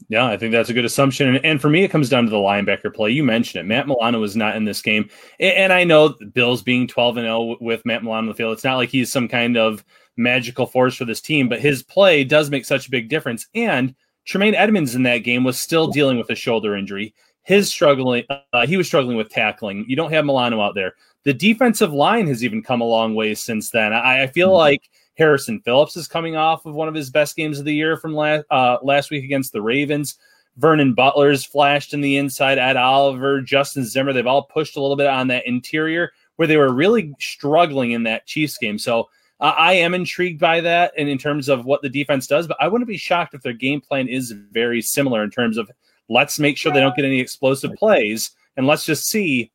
Yeah, 0.09 0.27
I 0.27 0.37
think 0.37 0.53
that's 0.53 0.71
a 0.71 0.75
good 0.75 0.85
assumption. 0.85 1.35
And, 1.35 1.45
and 1.45 1.61
for 1.61 1.71
me, 1.71 1.85
it 1.85 1.91
comes 1.91 2.09
down 2.09 2.25
to 2.25 2.31
the 2.31 2.37
linebacker 2.37 2.93
play. 2.93 3.11
You 3.11 3.25
mentioned 3.25 3.61
it. 3.61 3.69
Matt 3.69 3.87
Milano 3.87 4.21
was 4.21 4.37
not 4.37 4.57
in 4.57 4.65
this 4.65 4.83
game. 4.83 5.09
And, 5.41 5.55
and 5.57 5.73
I 5.73 5.85
know 5.85 6.17
Bills 6.33 6.63
being 6.63 6.87
12 6.87 7.19
and 7.19 7.25
0 7.25 7.57
with 7.61 7.85
Matt 7.87 8.03
Milano 8.03 8.19
on 8.19 8.27
the 8.27 8.35
field, 8.35 8.53
it's 8.53 8.65
not 8.65 8.77
like 8.77 8.91
he's 8.91 9.11
some 9.11 9.29
kind 9.29 9.57
of 9.57 9.85
magical 10.17 10.67
force 10.67 10.97
for 10.97 11.05
this 11.05 11.21
team, 11.21 11.49
but 11.49 11.61
his 11.61 11.83
play 11.83 12.25
does 12.25 12.51
make 12.51 12.65
such 12.65 12.87
a 12.87 12.91
big 12.91 13.09
difference. 13.09 13.47
And 13.55 13.95
Tremaine 14.25 14.55
Edmunds 14.55 14.95
in 14.95 15.03
that 15.05 15.19
game 15.19 15.45
was 15.45 15.59
still 15.59 15.89
dealing 15.89 16.19
with 16.19 16.31
a 16.31 16.35
shoulder 16.35 16.77
injury. 16.77 17.15
His 17.43 17.69
struggling, 17.69 18.25
uh, 18.53 18.67
he 18.67 18.77
was 18.77 18.87
struggling 18.87 19.17
with 19.17 19.29
tackling. 19.29 19.85
You 19.87 19.97
don't 19.97 20.13
have 20.13 20.25
Milano 20.25 20.61
out 20.61 20.75
there. 20.75 20.95
The 21.25 21.35
defensive 21.35 21.93
line 21.93 22.27
has 22.27 22.43
even 22.43 22.63
come 22.63 22.81
a 22.81 22.87
long 22.87 23.15
way 23.15 23.35
since 23.35 23.71
then. 23.71 23.93
I, 23.93 24.25
I 24.25 24.27
feel 24.29 24.53
like 24.53 24.89
Harrison 25.17 25.61
Phillips 25.61 25.97
is 25.97 26.09
coming 26.09 26.37
off 26.37 26.67
of 26.67 26.75
one 26.75 26.89
of 26.89 26.95
his 26.95 27.11
best 27.11 27.37
games 27.37 27.59
of 27.59 27.65
the 27.65 27.75
year 27.75 27.97
from 27.97 28.15
last 28.15 28.45
uh, 28.51 28.79
last 28.83 29.11
week 29.11 29.25
against 29.25 29.53
the 29.53 29.63
Ravens. 29.63 30.19
Vernon 30.57 30.95
Butler's 30.95 31.45
flashed 31.45 31.95
in 31.95 32.01
the 32.01 32.17
inside. 32.17 32.59
Ed 32.59 32.77
Oliver, 32.77 33.41
Justin 33.41 33.85
Zimmer, 33.85 34.13
they've 34.13 34.27
all 34.27 34.45
pushed 34.45 34.77
a 34.77 34.81
little 34.81 34.97
bit 34.97 35.09
on 35.09 35.27
that 35.29 35.47
interior 35.47 36.13
where 36.37 36.49
they 36.49 36.57
were 36.57 36.73
really 36.73 37.15
struggling 37.19 37.93
in 37.93 38.05
that 38.05 38.27
Chiefs 38.27 38.59
game. 38.59 38.79
So 38.79 39.09
uh, 39.41 39.55
I 39.57 39.75
am 39.75 39.95
intrigued 39.95 40.41
by 40.41 40.61
that 40.61 40.93
and 40.97 41.09
in 41.09 41.19
terms 41.19 41.49
of 41.49 41.65
what 41.65 41.83
the 41.83 41.89
defense 41.89 42.27
does, 42.27 42.47
but 42.47 42.57
I 42.61 42.69
wouldn't 42.69 42.89
be 42.89 42.97
shocked 42.97 43.35
if 43.35 43.43
their 43.43 43.53
game 43.53 43.81
plan 43.81 44.09
is 44.09 44.33
very 44.51 44.81
similar 44.81 45.23
in 45.23 45.31
terms 45.31 45.59
of 45.59 45.71
let's 46.09 46.39
make 46.39 46.57
sure 46.57 46.73
they 46.73 46.81
don't 46.81 46.97
get 46.97 47.05
any 47.05 47.21
explosive 47.21 47.73
plays 47.75 48.31
and 48.57 48.67
let's 48.67 48.85
just 48.85 49.09
see 49.09 49.51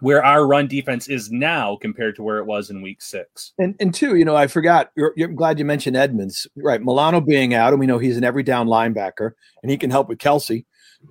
where 0.00 0.24
our 0.24 0.46
run 0.46 0.66
defense 0.66 1.08
is 1.08 1.30
now 1.30 1.76
compared 1.80 2.14
to 2.16 2.22
where 2.22 2.38
it 2.38 2.46
was 2.46 2.70
in 2.70 2.82
week 2.82 3.02
six. 3.02 3.52
And 3.58 3.74
and 3.80 3.94
two, 3.94 4.16
you 4.16 4.24
know, 4.24 4.36
I 4.36 4.46
forgot. 4.46 4.90
You're, 4.96 5.12
you're 5.16 5.28
I'm 5.28 5.34
glad 5.34 5.58
you 5.58 5.64
mentioned 5.64 5.96
Edmunds, 5.96 6.46
right? 6.56 6.80
Milano 6.80 7.20
being 7.20 7.54
out, 7.54 7.72
and 7.72 7.80
we 7.80 7.86
know 7.86 7.98
he's 7.98 8.16
an 8.16 8.24
every 8.24 8.42
down 8.42 8.68
linebacker, 8.68 9.32
and 9.62 9.70
he 9.70 9.76
can 9.76 9.90
help 9.90 10.08
with 10.08 10.18
Kelce. 10.18 10.64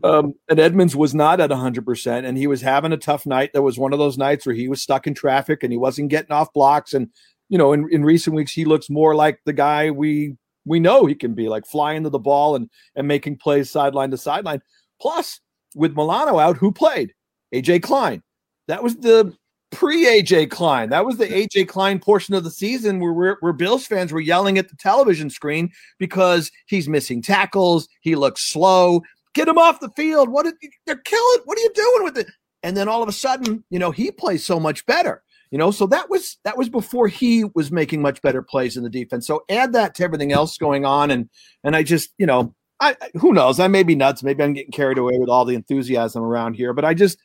Um, 0.04 0.34
and 0.50 0.60
Edmunds 0.60 0.96
was 0.96 1.16
not 1.16 1.40
at 1.40 1.50
100, 1.50 1.86
percent 1.86 2.26
and 2.26 2.38
he 2.38 2.48
was 2.48 2.62
having 2.62 2.92
a 2.92 2.98
tough 2.98 3.26
night. 3.26 3.52
That 3.54 3.62
was 3.62 3.80
one 3.80 3.94
of 3.94 4.00
those 4.00 4.18
nights 4.18 4.46
where 4.46 4.56
he 4.56 4.68
was 4.68 4.82
stuck 4.82 5.08
in 5.08 5.14
traffic 5.14 5.64
and 5.64 5.72
he 5.72 5.78
wasn't 5.78 6.10
getting 6.10 6.32
off 6.32 6.52
blocks. 6.54 6.94
And 6.94 7.10
you 7.50 7.58
know, 7.58 7.72
in, 7.72 7.88
in 7.90 8.04
recent 8.04 8.36
weeks, 8.36 8.52
he 8.52 8.66
looks 8.66 8.90
more 8.90 9.16
like 9.16 9.40
the 9.46 9.54
guy 9.54 9.92
we 9.92 10.36
we 10.66 10.80
know 10.80 11.06
he 11.06 11.16
can 11.16 11.34
be, 11.34 11.48
like 11.48 11.66
flying 11.66 12.04
to 12.04 12.10
the 12.10 12.20
ball 12.20 12.56
and 12.56 12.70
and 12.96 13.08
making 13.08 13.38
plays 13.38 13.70
sideline 13.70 14.12
to 14.12 14.18
sideline. 14.18 14.62
Plus, 15.00 15.40
with 15.76 15.96
Milano 15.96 16.40
out, 16.40 16.58
who 16.58 16.72
played? 16.72 17.14
AJ 17.54 17.84
Klein. 17.84 18.22
That 18.68 18.84
was 18.84 18.96
the 18.98 19.36
pre 19.72 20.06
AJ 20.06 20.50
Klein. 20.50 20.90
That 20.90 21.06
was 21.06 21.18
the 21.18 21.28
AJ 21.28 21.68
Klein 21.68 22.00
portion 22.00 22.34
of 22.34 22.44
the 22.44 22.52
season 22.52 23.00
where 23.00 23.14
we're, 23.14 23.38
where 23.40 23.54
Bills 23.54 23.86
fans 23.86 24.12
were 24.12 24.22
yelling 24.22 24.58
at 24.58 24.70
the 24.70 24.76
television 24.76 25.30
screen 25.30 25.72
because 26.00 26.52
he's 26.66 26.90
missing 26.90 27.22
tackles. 27.22 27.88
He 28.02 28.16
looks 28.16 28.44
slow. 28.44 29.02
Get 29.34 29.48
him 29.48 29.58
off 29.58 29.80
the 29.80 29.90
field. 29.92 30.30
What? 30.30 30.48
They're 30.86 30.98
killing. 30.98 31.42
What 31.46 31.58
are 31.58 31.62
you 31.62 31.74
doing 31.74 32.04
with 32.04 32.18
it? 32.18 32.28
And 32.64 32.76
then 32.76 32.88
all 32.90 33.04
of 33.04 33.10
a 33.10 33.14
sudden, 33.14 33.64
you 33.70 33.80
know, 33.80 33.92
he 33.92 34.12
plays 34.12 34.44
so 34.44 34.60
much 34.60 34.86
better. 34.86 35.24
You 35.52 35.58
know, 35.58 35.72
so 35.72 35.88
that 35.88 36.10
was 36.10 36.38
that 36.44 36.58
was 36.58 36.68
before 36.68 37.08
he 37.08 37.46
was 37.56 37.72
making 37.72 38.02
much 38.02 38.22
better 38.22 38.42
plays 38.42 38.76
in 38.76 38.84
the 38.84 38.90
defense. 38.90 39.26
So 39.26 39.46
add 39.50 39.72
that 39.74 39.96
to 39.96 40.04
everything 40.04 40.34
else 40.34 40.58
going 40.58 40.84
on, 40.84 41.10
and 41.10 41.30
and 41.64 41.74
I 41.74 41.84
just, 41.84 42.10
you 42.18 42.26
know, 42.26 42.54
I 42.82 42.98
who 43.14 43.32
knows? 43.32 43.60
I 43.60 43.70
may 43.70 43.84
be 43.84 43.96
nuts. 43.96 44.24
Maybe 44.24 44.44
I'm 44.44 44.52
getting 44.52 44.74
carried 44.74 44.98
away 44.98 45.18
with 45.18 45.30
all 45.30 45.46
the 45.46 45.56
enthusiasm 45.56 46.22
around 46.22 46.56
here, 46.56 46.74
but 46.74 46.84
I 46.84 46.94
just 46.94 47.18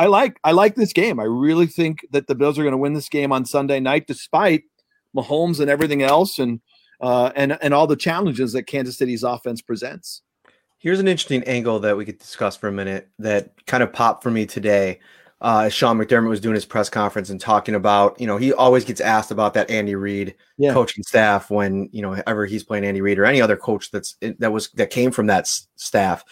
I 0.00 0.06
like 0.06 0.40
I 0.44 0.52
like 0.52 0.76
this 0.76 0.92
game. 0.94 1.20
I 1.20 1.24
really 1.24 1.66
think 1.66 2.06
that 2.12 2.26
the 2.26 2.34
Bills 2.34 2.58
are 2.58 2.62
going 2.62 2.72
to 2.72 2.78
win 2.78 2.94
this 2.94 3.08
game 3.10 3.32
on 3.32 3.44
Sunday 3.44 3.80
night, 3.80 4.06
despite 4.06 4.62
Mahomes 5.14 5.60
and 5.60 5.70
everything 5.70 6.02
else, 6.02 6.38
and 6.38 6.60
uh, 7.02 7.32
and 7.36 7.58
and 7.60 7.74
all 7.74 7.86
the 7.86 7.96
challenges 7.96 8.54
that 8.54 8.62
Kansas 8.62 8.96
City's 8.96 9.22
offense 9.22 9.60
presents. 9.60 10.22
Here's 10.78 11.00
an 11.00 11.06
interesting 11.08 11.42
angle 11.44 11.80
that 11.80 11.98
we 11.98 12.06
could 12.06 12.18
discuss 12.18 12.56
for 12.56 12.66
a 12.68 12.72
minute 12.72 13.10
that 13.18 13.52
kind 13.66 13.82
of 13.82 13.92
popped 13.92 14.22
for 14.22 14.30
me 14.30 14.46
today. 14.46 15.00
Uh, 15.42 15.64
as 15.66 15.74
Sean 15.74 15.98
McDermott 15.98 16.28
was 16.28 16.40
doing 16.40 16.54
his 16.54 16.66
press 16.66 16.90
conference 16.90 17.30
and 17.30 17.40
talking 17.40 17.74
about, 17.74 18.18
you 18.20 18.26
know, 18.26 18.36
he 18.36 18.52
always 18.52 18.84
gets 18.84 19.00
asked 19.00 19.30
about 19.30 19.54
that 19.54 19.70
Andy 19.70 19.94
Reid 19.94 20.34
Yeah. 20.58 20.72
coaching 20.74 21.02
staff 21.02 21.50
when 21.50 21.88
you 21.92 22.00
know 22.02 22.22
ever 22.26 22.44
he's 22.46 22.64
playing 22.64 22.84
Andy 22.84 23.00
Reid 23.02 23.18
or 23.18 23.24
any 23.26 23.40
other 23.42 23.56
coach 23.56 23.90
that's 23.90 24.16
that 24.38 24.52
was 24.52 24.70
that 24.72 24.90
came 24.90 25.10
from 25.10 25.26
that 25.28 25.42
s- 25.42 25.66
staff. 25.76 26.24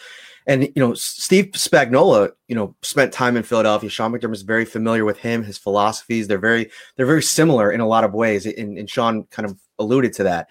And 0.49 0.63
you 0.63 0.71
know, 0.77 0.95
Steve 0.95 1.51
Spagnuolo, 1.53 2.31
you 2.47 2.55
know, 2.55 2.75
spent 2.81 3.13
time 3.13 3.37
in 3.37 3.43
Philadelphia. 3.43 3.87
Sean 3.87 4.11
McDermott 4.11 4.33
is 4.33 4.41
very 4.41 4.65
familiar 4.65 5.05
with 5.05 5.19
him, 5.19 5.43
his 5.43 5.59
philosophies. 5.59 6.27
They're 6.27 6.39
very 6.39 6.71
they're 6.95 7.05
very 7.05 7.21
similar 7.21 7.71
in 7.71 7.81
a 7.81 7.87
lot 7.87 8.03
of 8.03 8.15
ways. 8.15 8.47
And, 8.47 8.75
and 8.75 8.89
Sean 8.89 9.25
kind 9.25 9.47
of 9.47 9.59
alluded 9.77 10.11
to 10.13 10.23
that. 10.23 10.47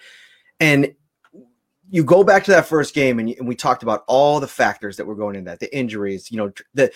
And 0.61 0.94
you 1.90 2.04
go 2.04 2.22
back 2.22 2.44
to 2.44 2.52
that 2.52 2.66
first 2.66 2.94
game, 2.94 3.18
and, 3.18 3.30
and 3.38 3.48
we 3.48 3.56
talked 3.56 3.82
about 3.82 4.04
all 4.06 4.38
the 4.38 4.46
factors 4.46 4.96
that 4.98 5.06
were 5.06 5.16
going 5.16 5.34
in 5.34 5.44
that, 5.44 5.58
the 5.58 5.76
injuries, 5.76 6.30
you 6.30 6.37
know, 6.37 6.52
the 6.74 6.92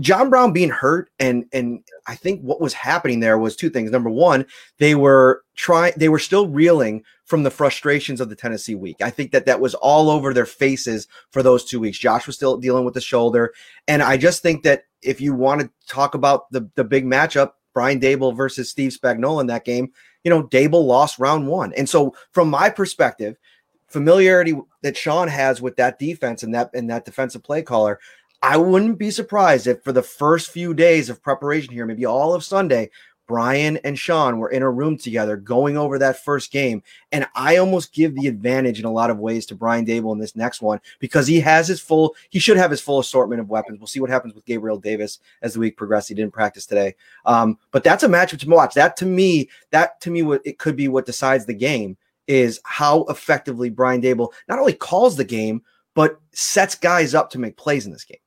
John 0.00 0.28
Brown 0.28 0.52
being 0.52 0.68
hurt, 0.68 1.10
and 1.18 1.46
and 1.54 1.82
I 2.06 2.16
think 2.16 2.42
what 2.42 2.60
was 2.60 2.74
happening 2.74 3.20
there 3.20 3.38
was 3.38 3.56
two 3.56 3.70
things. 3.70 3.90
Number 3.90 4.10
one, 4.10 4.44
they 4.78 4.94
were 4.94 5.42
trying, 5.56 5.94
they 5.96 6.10
were 6.10 6.18
still 6.18 6.48
reeling 6.48 7.02
from 7.32 7.44
the 7.44 7.50
frustrations 7.50 8.20
of 8.20 8.28
the 8.28 8.36
Tennessee 8.36 8.74
week. 8.74 9.00
I 9.00 9.08
think 9.08 9.32
that 9.32 9.46
that 9.46 9.58
was 9.58 9.72
all 9.72 10.10
over 10.10 10.34
their 10.34 10.44
faces 10.44 11.08
for 11.30 11.42
those 11.42 11.64
two 11.64 11.80
weeks. 11.80 11.98
Josh 11.98 12.26
was 12.26 12.36
still 12.36 12.58
dealing 12.58 12.84
with 12.84 12.92
the 12.92 13.00
shoulder, 13.00 13.54
and 13.88 14.02
I 14.02 14.18
just 14.18 14.42
think 14.42 14.64
that 14.64 14.84
if 15.00 15.18
you 15.18 15.32
want 15.32 15.62
to 15.62 15.70
talk 15.88 16.14
about 16.14 16.52
the 16.52 16.68
the 16.74 16.84
big 16.84 17.06
matchup, 17.06 17.52
Brian 17.72 17.98
Daboll 17.98 18.36
versus 18.36 18.68
Steve 18.68 18.92
Spagnuolo 18.92 19.40
in 19.40 19.46
that 19.46 19.64
game, 19.64 19.92
you 20.24 20.28
know, 20.28 20.42
Daboll 20.42 20.84
lost 20.84 21.18
round 21.18 21.48
one, 21.48 21.72
and 21.72 21.88
so 21.88 22.14
from 22.32 22.50
my 22.50 22.68
perspective, 22.68 23.38
familiarity 23.86 24.54
that 24.82 24.94
Sean 24.94 25.26
has 25.28 25.62
with 25.62 25.76
that 25.76 25.98
defense 25.98 26.42
and 26.42 26.54
that 26.54 26.68
and 26.74 26.90
that 26.90 27.06
defensive 27.06 27.42
play 27.42 27.62
caller, 27.62 27.98
I 28.42 28.58
wouldn't 28.58 28.98
be 28.98 29.10
surprised 29.10 29.66
if 29.66 29.82
for 29.82 29.92
the 29.92 30.02
first 30.02 30.50
few 30.50 30.74
days 30.74 31.08
of 31.08 31.22
preparation 31.22 31.72
here, 31.72 31.86
maybe 31.86 32.04
all 32.04 32.34
of 32.34 32.44
Sunday, 32.44 32.90
Brian 33.26 33.76
and 33.78 33.98
Sean 33.98 34.38
were 34.38 34.50
in 34.50 34.62
a 34.62 34.70
room 34.70 34.96
together 34.96 35.36
going 35.36 35.76
over 35.76 35.98
that 35.98 36.22
first 36.22 36.50
game. 36.50 36.82
And 37.12 37.26
I 37.34 37.56
almost 37.56 37.92
give 37.92 38.14
the 38.14 38.26
advantage 38.26 38.78
in 38.78 38.84
a 38.84 38.92
lot 38.92 39.10
of 39.10 39.18
ways 39.18 39.46
to 39.46 39.54
Brian 39.54 39.86
Daboll 39.86 40.12
in 40.12 40.18
this 40.18 40.36
next 40.36 40.60
one 40.60 40.80
because 40.98 41.26
he 41.26 41.40
has 41.40 41.68
his 41.68 41.80
full, 41.80 42.14
he 42.30 42.38
should 42.38 42.56
have 42.56 42.70
his 42.70 42.80
full 42.80 42.98
assortment 42.98 43.40
of 43.40 43.48
weapons. 43.48 43.78
We'll 43.78 43.86
see 43.86 44.00
what 44.00 44.10
happens 44.10 44.34
with 44.34 44.44
Gabriel 44.44 44.78
Davis 44.78 45.20
as 45.40 45.54
the 45.54 45.60
week 45.60 45.76
progresses. 45.76 46.08
He 46.08 46.14
didn't 46.14 46.32
practice 46.32 46.66
today. 46.66 46.94
Um, 47.24 47.58
but 47.70 47.84
that's 47.84 48.02
a 48.02 48.08
matchup 48.08 48.40
to 48.40 48.48
watch. 48.48 48.74
That 48.74 48.96
to 48.98 49.06
me, 49.06 49.48
that 49.70 50.00
to 50.02 50.10
me, 50.10 50.22
what 50.22 50.42
it 50.44 50.58
could 50.58 50.76
be 50.76 50.88
what 50.88 51.06
decides 51.06 51.46
the 51.46 51.54
game 51.54 51.96
is 52.26 52.60
how 52.64 53.04
effectively 53.04 53.70
Brian 53.70 54.00
Daboll 54.00 54.32
not 54.48 54.58
only 54.58 54.72
calls 54.72 55.16
the 55.16 55.24
game, 55.24 55.62
but 55.94 56.20
sets 56.32 56.74
guys 56.74 57.14
up 57.14 57.30
to 57.30 57.38
make 57.38 57.56
plays 57.56 57.86
in 57.86 57.92
this 57.92 58.04
game. 58.04 58.18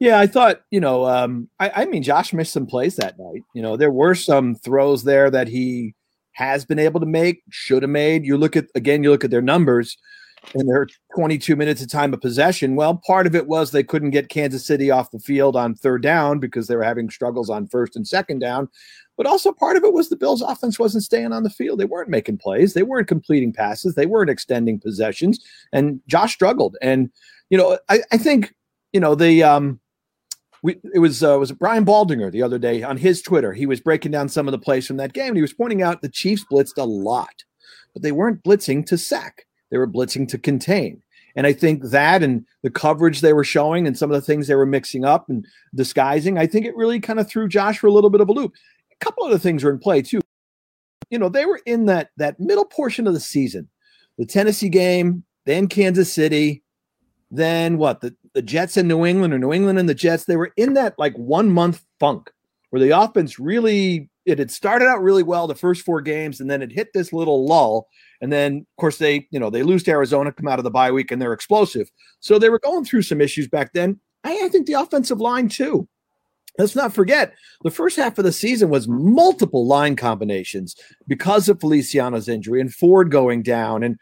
Yeah, 0.00 0.18
I 0.18 0.26
thought, 0.26 0.62
you 0.70 0.80
know, 0.80 1.04
um, 1.04 1.48
I, 1.60 1.70
I 1.82 1.84
mean, 1.84 2.02
Josh 2.02 2.32
missed 2.32 2.54
some 2.54 2.66
plays 2.66 2.96
that 2.96 3.18
night. 3.18 3.42
You 3.54 3.60
know, 3.60 3.76
there 3.76 3.90
were 3.90 4.14
some 4.14 4.54
throws 4.54 5.04
there 5.04 5.30
that 5.30 5.46
he 5.46 5.94
has 6.32 6.64
been 6.64 6.78
able 6.78 7.00
to 7.00 7.06
make, 7.06 7.42
should 7.50 7.82
have 7.82 7.90
made. 7.90 8.24
You 8.24 8.38
look 8.38 8.56
at, 8.56 8.64
again, 8.74 9.02
you 9.04 9.10
look 9.10 9.24
at 9.24 9.30
their 9.30 9.42
numbers 9.42 9.98
and 10.54 10.66
their 10.66 10.86
22 11.14 11.54
minutes 11.54 11.82
of 11.82 11.90
time 11.90 12.14
of 12.14 12.20
possession. 12.22 12.76
Well, 12.76 13.02
part 13.06 13.26
of 13.26 13.34
it 13.34 13.46
was 13.46 13.70
they 13.70 13.82
couldn't 13.82 14.08
get 14.08 14.30
Kansas 14.30 14.64
City 14.64 14.90
off 14.90 15.10
the 15.10 15.18
field 15.18 15.54
on 15.54 15.74
third 15.74 16.02
down 16.02 16.38
because 16.38 16.66
they 16.66 16.76
were 16.76 16.82
having 16.82 17.10
struggles 17.10 17.50
on 17.50 17.66
first 17.66 17.94
and 17.94 18.08
second 18.08 18.38
down. 18.38 18.70
But 19.18 19.26
also 19.26 19.52
part 19.52 19.76
of 19.76 19.84
it 19.84 19.92
was 19.92 20.08
the 20.08 20.16
Bills' 20.16 20.40
offense 20.40 20.78
wasn't 20.78 21.04
staying 21.04 21.34
on 21.34 21.42
the 21.42 21.50
field. 21.50 21.78
They 21.78 21.84
weren't 21.84 22.08
making 22.08 22.38
plays. 22.38 22.72
They 22.72 22.84
weren't 22.84 23.06
completing 23.06 23.52
passes. 23.52 23.96
They 23.96 24.06
weren't 24.06 24.30
extending 24.30 24.80
possessions. 24.80 25.38
And 25.74 26.00
Josh 26.06 26.32
struggled. 26.32 26.78
And, 26.80 27.10
you 27.50 27.58
know, 27.58 27.78
I, 27.90 28.00
I 28.10 28.16
think, 28.16 28.54
you 28.94 29.00
know, 29.00 29.14
the, 29.14 29.42
um, 29.42 29.78
we, 30.62 30.76
it 30.94 30.98
was 30.98 31.22
uh, 31.22 31.38
was 31.38 31.52
Brian 31.52 31.84
Baldinger 31.84 32.30
the 32.30 32.42
other 32.42 32.58
day 32.58 32.82
on 32.82 32.96
his 32.96 33.22
Twitter. 33.22 33.52
He 33.52 33.66
was 33.66 33.80
breaking 33.80 34.12
down 34.12 34.28
some 34.28 34.46
of 34.46 34.52
the 34.52 34.58
plays 34.58 34.86
from 34.86 34.98
that 34.98 35.12
game, 35.12 35.28
and 35.28 35.36
he 35.36 35.42
was 35.42 35.52
pointing 35.52 35.82
out 35.82 36.02
the 36.02 36.08
Chiefs 36.08 36.44
blitzed 36.50 36.78
a 36.78 36.84
lot, 36.84 37.44
but 37.92 38.02
they 38.02 38.12
weren't 38.12 38.42
blitzing 38.42 38.84
to 38.86 38.98
sack; 38.98 39.46
they 39.70 39.78
were 39.78 39.86
blitzing 39.86 40.28
to 40.28 40.38
contain. 40.38 41.02
And 41.36 41.46
I 41.46 41.52
think 41.52 41.84
that 41.84 42.22
and 42.22 42.44
the 42.62 42.70
coverage 42.70 43.20
they 43.20 43.32
were 43.32 43.44
showing, 43.44 43.86
and 43.86 43.96
some 43.96 44.10
of 44.10 44.14
the 44.14 44.26
things 44.26 44.46
they 44.46 44.54
were 44.54 44.66
mixing 44.66 45.04
up 45.04 45.28
and 45.28 45.46
disguising, 45.74 46.38
I 46.38 46.46
think 46.46 46.66
it 46.66 46.76
really 46.76 47.00
kind 47.00 47.20
of 47.20 47.28
threw 47.28 47.48
Josh 47.48 47.78
for 47.78 47.86
a 47.86 47.92
little 47.92 48.10
bit 48.10 48.20
of 48.20 48.28
a 48.28 48.32
loop. 48.32 48.52
A 48.92 49.04
couple 49.04 49.24
other 49.24 49.38
things 49.38 49.64
were 49.64 49.70
in 49.70 49.78
play 49.78 50.02
too. 50.02 50.20
You 51.08 51.18
know, 51.18 51.28
they 51.28 51.46
were 51.46 51.60
in 51.66 51.86
that 51.86 52.10
that 52.16 52.38
middle 52.38 52.64
portion 52.64 53.06
of 53.06 53.14
the 53.14 53.20
season, 53.20 53.68
the 54.18 54.26
Tennessee 54.26 54.68
game, 54.68 55.24
then 55.46 55.68
Kansas 55.68 56.12
City, 56.12 56.62
then 57.30 57.78
what 57.78 58.00
the, 58.00 58.14
the 58.34 58.42
Jets 58.42 58.76
in 58.76 58.88
New 58.88 59.04
England 59.04 59.34
or 59.34 59.38
New 59.38 59.52
England 59.52 59.78
and 59.78 59.88
the 59.88 59.94
Jets, 59.94 60.24
they 60.24 60.36
were 60.36 60.52
in 60.56 60.74
that 60.74 60.98
like 60.98 61.14
one 61.16 61.50
month 61.50 61.84
funk 61.98 62.30
where 62.70 62.80
the 62.80 62.90
offense 62.90 63.38
really 63.38 64.08
it 64.26 64.38
had 64.38 64.50
started 64.50 64.86
out 64.86 65.02
really 65.02 65.22
well 65.22 65.46
the 65.46 65.54
first 65.54 65.84
four 65.84 66.00
games 66.00 66.40
and 66.40 66.50
then 66.50 66.62
it 66.62 66.70
hit 66.70 66.92
this 66.92 67.12
little 67.12 67.46
lull. 67.46 67.88
And 68.20 68.32
then 68.32 68.58
of 68.58 68.80
course 68.80 68.98
they, 68.98 69.26
you 69.30 69.40
know, 69.40 69.50
they 69.50 69.62
lose 69.62 69.82
to 69.84 69.90
Arizona, 69.90 70.32
come 70.32 70.46
out 70.46 70.58
of 70.58 70.64
the 70.64 70.70
bye 70.70 70.92
week 70.92 71.10
and 71.10 71.20
they're 71.20 71.32
explosive. 71.32 71.90
So 72.20 72.38
they 72.38 72.50
were 72.50 72.60
going 72.60 72.84
through 72.84 73.02
some 73.02 73.20
issues 73.20 73.48
back 73.48 73.72
then. 73.72 73.98
I, 74.22 74.42
I 74.44 74.48
think 74.48 74.66
the 74.66 74.74
offensive 74.74 75.20
line 75.20 75.48
too. 75.48 75.88
Let's 76.58 76.76
not 76.76 76.92
forget 76.92 77.32
the 77.62 77.70
first 77.70 77.96
half 77.96 78.18
of 78.18 78.24
the 78.24 78.32
season 78.32 78.70
was 78.70 78.88
multiple 78.88 79.66
line 79.66 79.96
combinations 79.96 80.76
because 81.06 81.48
of 81.48 81.60
Feliciano's 81.60 82.28
injury 82.28 82.60
and 82.60 82.72
Ford 82.72 83.10
going 83.10 83.42
down 83.42 83.82
and 83.82 83.96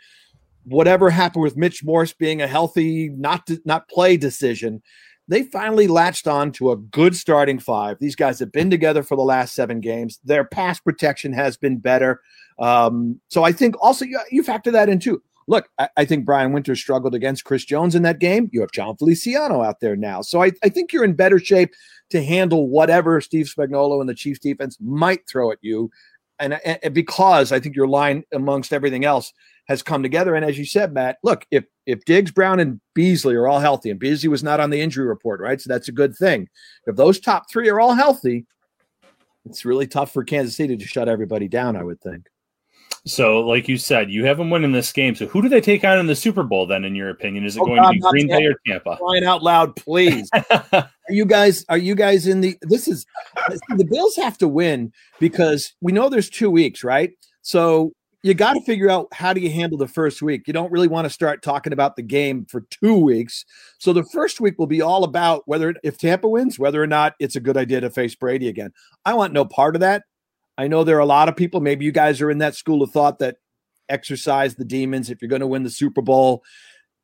whatever 0.68 1.11
happened 1.11 1.42
with 1.42 1.57
Mitch 1.57 1.85
Morse 1.85 2.12
being 2.12 2.42
a 2.42 2.46
healthy, 2.46 3.09
not 3.11 3.46
to, 3.46 3.61
not 3.64 3.88
play 3.88 4.16
decision, 4.16 4.83
they 5.28 5.42
finally 5.42 5.87
latched 5.87 6.26
on 6.26 6.52
to 6.52 6.72
a 6.72 6.76
good 6.76 7.14
starting 7.14 7.59
five. 7.59 7.98
These 8.00 8.16
guys 8.16 8.38
have 8.40 8.50
been 8.50 8.70
together 8.70 9.02
for 9.02 9.16
the 9.16 9.22
last 9.22 9.54
seven 9.54 9.81
games. 9.81 10.18
Their 10.24 10.44
pass 10.44 10.81
protection 10.81 11.33
has 11.35 11.57
been 11.57 11.78
better. 11.78 12.20
Um, 12.59 13.20
so 13.28 13.44
I 13.44 13.52
think 13.52 13.76
also 13.81 14.04
you, 14.04 14.18
you 14.31 14.42
factor 14.42 14.70
that 14.70 14.88
in 14.88 14.98
too. 14.98 15.22
Look, 15.46 15.68
I, 15.78 15.88
I, 15.96 16.04
think 16.04 16.26
Brian 16.26 16.52
Winter 16.52 16.74
struggled 16.76 17.14
against 17.14 17.44
Chris 17.44 17.64
Jones 17.64 17.94
in 17.94 18.02
that 18.02 18.18
game. 18.18 18.50
You 18.52 18.61
have 18.61 18.72
Jon 18.72 18.96
Feliciano 18.96 19.62
out 19.62 19.81
there 19.81 19.96
now. 19.96 20.20
So 20.22 20.42
I, 20.42 20.52
I 20.62 20.68
think 20.68 20.92
you're 20.92 21.04
in 21.04 21.14
better 21.14 21.38
shape 21.38 21.72
to 22.11 22.22
handle 22.22 22.68
whatever 22.68 23.20
Steve 23.20 23.46
Spagnuolo 23.46 24.00
and 24.00 24.09
the 24.09 24.14
Chiefs 24.14 24.40
defense 24.40 24.76
might 24.81 25.26
throw 25.28 25.50
at 25.50 25.59
you. 25.62 25.90
And, 26.38 26.54
and 26.64 26.92
because 26.94 27.50
I 27.50 27.61
think 27.61 27.76
your 27.76 27.88
line 27.88 28.24
amongst 28.33 28.72
everything 28.72 29.04
else 29.04 29.33
has 29.68 29.83
come 29.83 30.02
together. 30.02 30.35
And 30.35 30.44
as 30.44 30.59
you 30.59 30.64
said, 30.64 30.92
Matt, 30.92 31.18
look, 31.22 31.46
if 31.50 31.64
if 31.87 32.04
Diggs, 32.04 32.31
Brown, 32.31 32.61
and 32.61 32.81
Beasley 32.94 33.35
are 33.35 33.46
all 33.46 33.61
healthy, 33.61 33.90
and 33.90 34.00
Beasley 34.00 34.28
was 34.28 34.42
not 34.42 34.61
on 34.61 34.70
the 34.70 34.81
injury 34.81 35.07
report, 35.07 35.40
right? 35.40 35.61
So 35.61 35.68
that's 35.68 35.88
a 35.88 35.92
good 35.92 36.16
thing. 36.16 36.48
If 36.87 36.96
those 36.96 37.20
top 37.20 37.50
three 37.50 37.68
are 37.68 37.81
all 37.81 37.94
healthy, 37.94 38.46
it's 39.44 39.64
really 39.64 39.87
tough 39.87 40.12
for 40.12 40.24
Kansas 40.24 40.57
City 40.57 40.76
to 40.76 40.87
shut 40.87 41.09
everybody 41.09 41.48
down, 41.48 41.76
I 41.76 41.83
would 41.83 42.00
think. 42.00 42.28
So, 43.07 43.40
like 43.40 43.68
you 43.68 43.78
said, 43.78 44.11
you 44.11 44.24
have 44.26 44.38
them 44.38 44.50
winning 44.50 44.72
this 44.72 44.92
game. 44.92 45.14
So, 45.14 45.26
who 45.26 45.40
do 45.40 45.48
they 45.48 45.61
take 45.61 45.85
on 45.85 45.98
in 45.98 46.07
the 46.07 46.16
Super 46.16 46.42
Bowl? 46.42 46.66
Then, 46.66 46.85
in 46.85 46.94
your 46.94 47.11
opinion, 47.11 47.44
is 47.44 47.57
it 47.57 47.61
oh, 47.61 47.66
going 47.66 47.81
God, 47.81 47.92
to 47.92 47.94
be 47.94 48.00
Green 48.00 48.28
Bay 48.28 48.44
or 48.44 48.54
Tampa? 48.66 48.96
Crying 48.96 49.24
out 49.24 49.42
loud, 49.42 49.76
please! 49.76 50.28
are 50.72 50.90
you 51.09 51.24
guys? 51.24 51.64
Are 51.68 51.78
you 51.78 51.94
guys 51.94 52.26
in 52.26 52.40
the? 52.40 52.57
This 52.62 52.88
is 52.88 53.07
the 53.76 53.85
Bills 53.85 54.16
have 54.16 54.37
to 54.38 54.48
win 54.48 54.92
because 55.20 55.74
we 55.81 55.92
know 55.92 56.09
there's 56.09 56.28
two 56.28 56.50
weeks, 56.50 56.83
right? 56.85 57.12
So 57.42 57.92
you 58.22 58.35
got 58.35 58.54
to 58.54 58.61
figure 58.62 58.90
out 58.90 59.07
how 59.12 59.33
do 59.33 59.40
you 59.40 59.50
handle 59.50 59.78
the 59.78 59.87
first 59.87 60.22
week. 60.22 60.46
You 60.46 60.52
don't 60.52 60.72
really 60.72 60.88
want 60.88 61.04
to 61.04 61.11
start 61.11 61.42
talking 61.42 61.72
about 61.72 61.94
the 61.94 62.02
game 62.02 62.46
for 62.46 62.62
two 62.70 62.96
weeks. 62.96 63.44
So 63.78 63.92
the 63.92 64.04
first 64.04 64.40
week 64.40 64.59
will 64.59 64.66
be 64.66 64.83
all 64.83 65.04
about 65.04 65.42
whether 65.46 65.74
if 65.85 65.98
Tampa 65.98 66.28
wins, 66.28 66.59
whether 66.59 66.83
or 66.83 66.87
not 66.87 67.14
it's 67.20 67.37
a 67.37 67.40
good 67.40 67.57
idea 67.57 67.81
to 67.81 67.90
face 67.90 68.14
Brady 68.14 68.48
again. 68.48 68.72
I 69.04 69.14
want 69.14 69.33
no 69.33 69.44
part 69.44 69.76
of 69.76 69.81
that. 69.81 70.02
I 70.57 70.66
know 70.66 70.83
there 70.83 70.96
are 70.96 71.00
a 71.00 71.07
lot 71.07 71.28
of 71.28 71.37
people. 71.37 71.61
Maybe 71.61 71.85
you 71.85 71.92
guys 71.92 72.20
are 72.20 72.31
in 72.31 72.38
that 72.38 72.57
school 72.57 72.83
of 72.83 72.90
thought 72.90 73.20
that 73.20 73.37
exercise 73.88 74.57
the 74.57 74.64
demons 74.64 75.11
if 75.11 75.22
you're 75.22 75.28
going 75.28 75.40
to 75.40 75.46
win 75.46 75.62
the 75.62 75.70
Super 75.70 76.02
Bowl. 76.02 76.42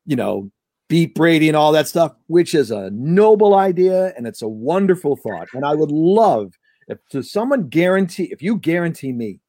You 0.05 0.17
know, 0.17 0.51
beat 0.89 1.15
Brady 1.15 1.47
and 1.47 1.55
all 1.55 1.71
that 1.71 1.87
stuff, 1.87 2.13
which 2.27 2.53
is 2.53 2.71
a 2.71 2.89
noble 2.91 3.55
idea 3.55 4.13
and 4.17 4.27
it's 4.27 4.41
a 4.41 4.49
wonderful 4.49 5.15
thought. 5.15 5.47
And 5.53 5.65
I 5.65 5.73
would 5.73 5.91
love 5.91 6.53
if 6.87 6.99
to 7.11 7.23
someone 7.23 7.69
guarantee 7.69 8.25
if 8.31 8.41
you 8.41 8.57
guarantee 8.57 9.13
me 9.13 9.39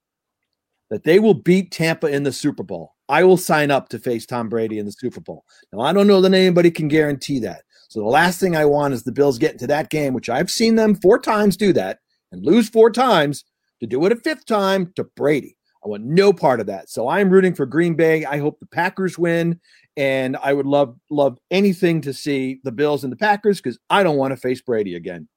that 0.90 1.04
they 1.04 1.18
will 1.18 1.34
beat 1.34 1.70
Tampa 1.70 2.06
in 2.06 2.22
the 2.22 2.32
Super 2.32 2.62
Bowl. 2.62 2.94
I 3.08 3.24
will 3.24 3.36
sign 3.36 3.70
up 3.70 3.88
to 3.90 3.98
face 3.98 4.26
Tom 4.26 4.48
Brady 4.48 4.78
in 4.78 4.86
the 4.86 4.92
Super 4.92 5.20
Bowl. 5.20 5.44
Now, 5.72 5.80
I 5.80 5.92
don't 5.92 6.06
know 6.06 6.20
that 6.20 6.34
anybody 6.34 6.70
can 6.70 6.88
guarantee 6.88 7.38
that. 7.40 7.62
So 7.88 8.00
the 8.00 8.06
last 8.06 8.40
thing 8.40 8.56
I 8.56 8.64
want 8.64 8.94
is 8.94 9.04
the 9.04 9.12
Bills 9.12 9.38
get 9.38 9.52
into 9.52 9.66
that 9.68 9.90
game, 9.90 10.12
which 10.12 10.28
I've 10.28 10.50
seen 10.50 10.74
them 10.74 10.96
four 10.96 11.18
times 11.18 11.56
do 11.56 11.72
that 11.74 12.00
and 12.32 12.44
lose 12.44 12.68
four 12.68 12.90
times 12.90 13.44
to 13.80 13.86
do 13.86 14.04
it 14.06 14.12
a 14.12 14.16
fifth 14.16 14.46
time 14.46 14.92
to 14.96 15.04
Brady. 15.04 15.56
I 15.84 15.88
want 15.88 16.04
no 16.04 16.32
part 16.32 16.58
of 16.58 16.66
that. 16.66 16.90
So 16.90 17.08
I'm 17.08 17.30
rooting 17.30 17.54
for 17.54 17.64
Green 17.64 17.94
Bay. 17.94 18.24
I 18.24 18.38
hope 18.38 18.58
the 18.58 18.66
Packers 18.66 19.16
win. 19.16 19.60
And 19.96 20.36
I 20.42 20.52
would 20.52 20.66
love 20.66 20.98
love 21.10 21.38
anything 21.50 22.00
to 22.02 22.12
see 22.12 22.60
the 22.64 22.72
Bills 22.72 23.04
and 23.04 23.12
the 23.12 23.16
Packers 23.16 23.60
because 23.60 23.78
I 23.88 24.02
don't 24.02 24.16
want 24.16 24.32
to 24.32 24.36
face 24.36 24.60
Brady 24.60 24.96
again. 24.96 25.28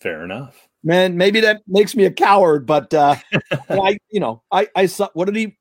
Fair 0.00 0.24
enough 0.24 0.68
man, 0.82 1.16
maybe 1.16 1.40
that 1.40 1.62
makes 1.66 1.94
me 1.94 2.04
a 2.04 2.10
coward, 2.10 2.66
but 2.66 2.92
uh, 2.94 3.16
I, 3.70 3.98
you 4.10 4.20
know, 4.20 4.42
I, 4.50 4.68
I 4.74 4.86
saw 4.86 5.08
what 5.14 5.26
did 5.26 5.36
he, 5.36 5.56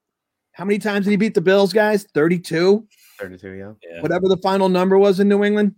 how 0.54 0.66
many 0.66 0.80
times 0.80 1.06
did 1.06 1.12
he 1.12 1.18
beat 1.18 1.34
the 1.34 1.42
Bills, 1.42 1.74
guys? 1.74 2.06
32. 2.14 2.88
32, 3.20 3.52
yeah. 3.52 3.74
Yeah. 3.84 4.02
Whatever 4.02 4.28
the 4.28 4.38
final 4.38 4.70
number 4.70 4.98
was 4.98 5.20
in 5.20 5.28
New 5.30 5.44
England, 5.44 5.76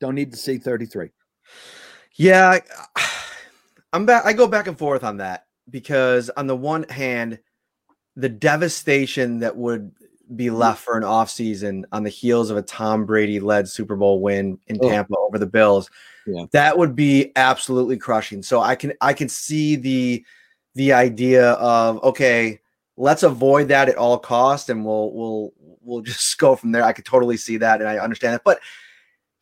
don't 0.00 0.14
need 0.14 0.30
to 0.32 0.36
see 0.38 0.58
33. 0.58 1.10
Yeah, 2.16 2.58
I- 2.96 3.08
I'm 3.94 4.06
back. 4.06 4.24
I 4.24 4.32
go 4.32 4.46
back 4.46 4.68
and 4.68 4.78
forth 4.78 5.04
on 5.04 5.18
that 5.18 5.44
because 5.68 6.30
on 6.30 6.46
the 6.46 6.56
one 6.56 6.84
hand, 6.84 7.38
the 8.16 8.28
devastation 8.30 9.40
that 9.40 9.54
would 9.56 9.92
be 10.36 10.46
mm. 10.46 10.56
left 10.56 10.82
for 10.82 10.96
an 10.96 11.02
offseason 11.02 11.84
on 11.92 12.02
the 12.02 12.10
heels 12.10 12.50
of 12.50 12.56
a 12.56 12.62
Tom 12.62 13.04
Brady 13.06 13.40
led 13.40 13.68
Super 13.68 13.96
Bowl 13.96 14.20
win 14.20 14.58
in 14.66 14.78
Oh. 14.80 14.88
Tampa 14.88 15.14
over 15.18 15.38
the 15.38 15.46
Bills, 15.46 15.90
Yeah. 16.26 16.46
that 16.52 16.76
would 16.78 16.94
be 16.94 17.32
absolutely 17.36 17.96
crushing. 17.96 18.42
So 18.42 18.60
I 18.60 18.74
can 18.74 18.92
I 19.00 19.12
can 19.12 19.28
see 19.28 19.76
the 19.76 20.24
the 20.74 20.92
idea 20.92 21.52
of 21.52 22.02
okay, 22.02 22.60
let's 22.96 23.22
avoid 23.22 23.68
that 23.68 23.88
at 23.88 23.96
all 23.96 24.18
cost 24.18 24.70
and 24.70 24.84
we'll 24.84 25.12
we'll 25.12 25.52
we'll 25.82 26.00
just 26.02 26.38
go 26.38 26.56
from 26.56 26.72
there. 26.72 26.84
I 26.84 26.92
could 26.92 27.04
totally 27.04 27.36
see 27.36 27.56
that 27.58 27.80
and 27.80 27.88
I 27.88 27.98
understand 27.98 28.34
that. 28.34 28.44
But 28.44 28.60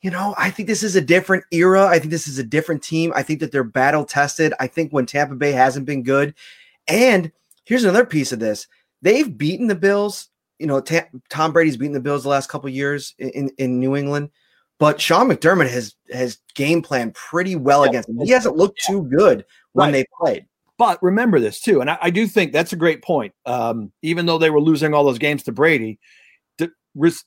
you 0.03 0.11
know, 0.11 0.35
I 0.39 0.51
think 0.51 0.67
this 0.67 0.83
is 0.83 0.97
a 0.97 1.01
different 1.01 1.45
era. 1.51 1.87
I 1.87 1.99
think 1.99 2.11
this 2.11 2.27
is 2.27 2.39
a 2.39 2.45
different 2.45 2.83
team. 2.83 3.13
I 3.15 3.23
think 3.23 3.41
that 3.41 3.53
they're 3.53 3.63
battle 3.65 4.05
tested. 4.05 4.55
I 4.59 4.67
think 4.67 4.93
when 4.93 5.05
Tampa 5.05 5.35
Bay 5.35 5.53
hasn't 5.53 5.85
been 5.85 6.03
good. 6.03 6.35
And 6.89 7.31
here's 7.65 7.85
another 7.85 8.07
piece 8.07 8.33
of 8.33 8.39
this 8.39 8.67
they've 9.03 9.37
beaten 9.37 9.67
the 9.67 9.75
Bills. 9.75 10.29
You 10.61 10.67
know, 10.67 10.81
Ta- 10.81 11.09
Tom 11.31 11.53
Brady's 11.53 11.77
beaten 11.77 11.95
the 11.95 12.01
Bills 12.01 12.23
the 12.23 12.29
last 12.29 12.49
couple 12.49 12.69
years 12.69 13.15
in, 13.19 13.51
in 13.59 13.81
New 13.81 13.97
England, 13.97 14.31
but 14.79 15.01
Sean 15.01 15.29
McDermott 15.29 15.71
has 15.71 15.95
has 16.13 16.39
game 16.55 16.83
planned 16.83 17.15
pretty 17.15 17.57
well 17.57 17.83
against 17.85 18.09
him. 18.09 18.19
He 18.21 18.31
hasn't 18.31 18.57
looked 18.57 18.81
too 18.87 19.03
good 19.05 19.45
when 19.73 19.87
Right. 19.87 19.93
they 19.93 20.05
played. 20.21 20.47
But 20.77 21.03
remember 21.03 21.41
this 21.41 21.61
too, 21.61 21.81
and 21.81 21.91
I, 21.91 21.99
I 22.03 22.11
do 22.11 22.27
think 22.27 22.53
that's 22.53 22.73
a 22.73 22.77
great 22.77 23.03
point. 23.03 23.35
Um, 23.47 23.91
even 24.03 24.27
though 24.27 24.39
they 24.39 24.51
were 24.51 24.61
losing 24.61 24.95
all 24.95 25.05
those 25.05 25.19
games 25.19 25.43
to 25.45 25.53
Brady, 25.53 25.99
ris- 26.95 27.25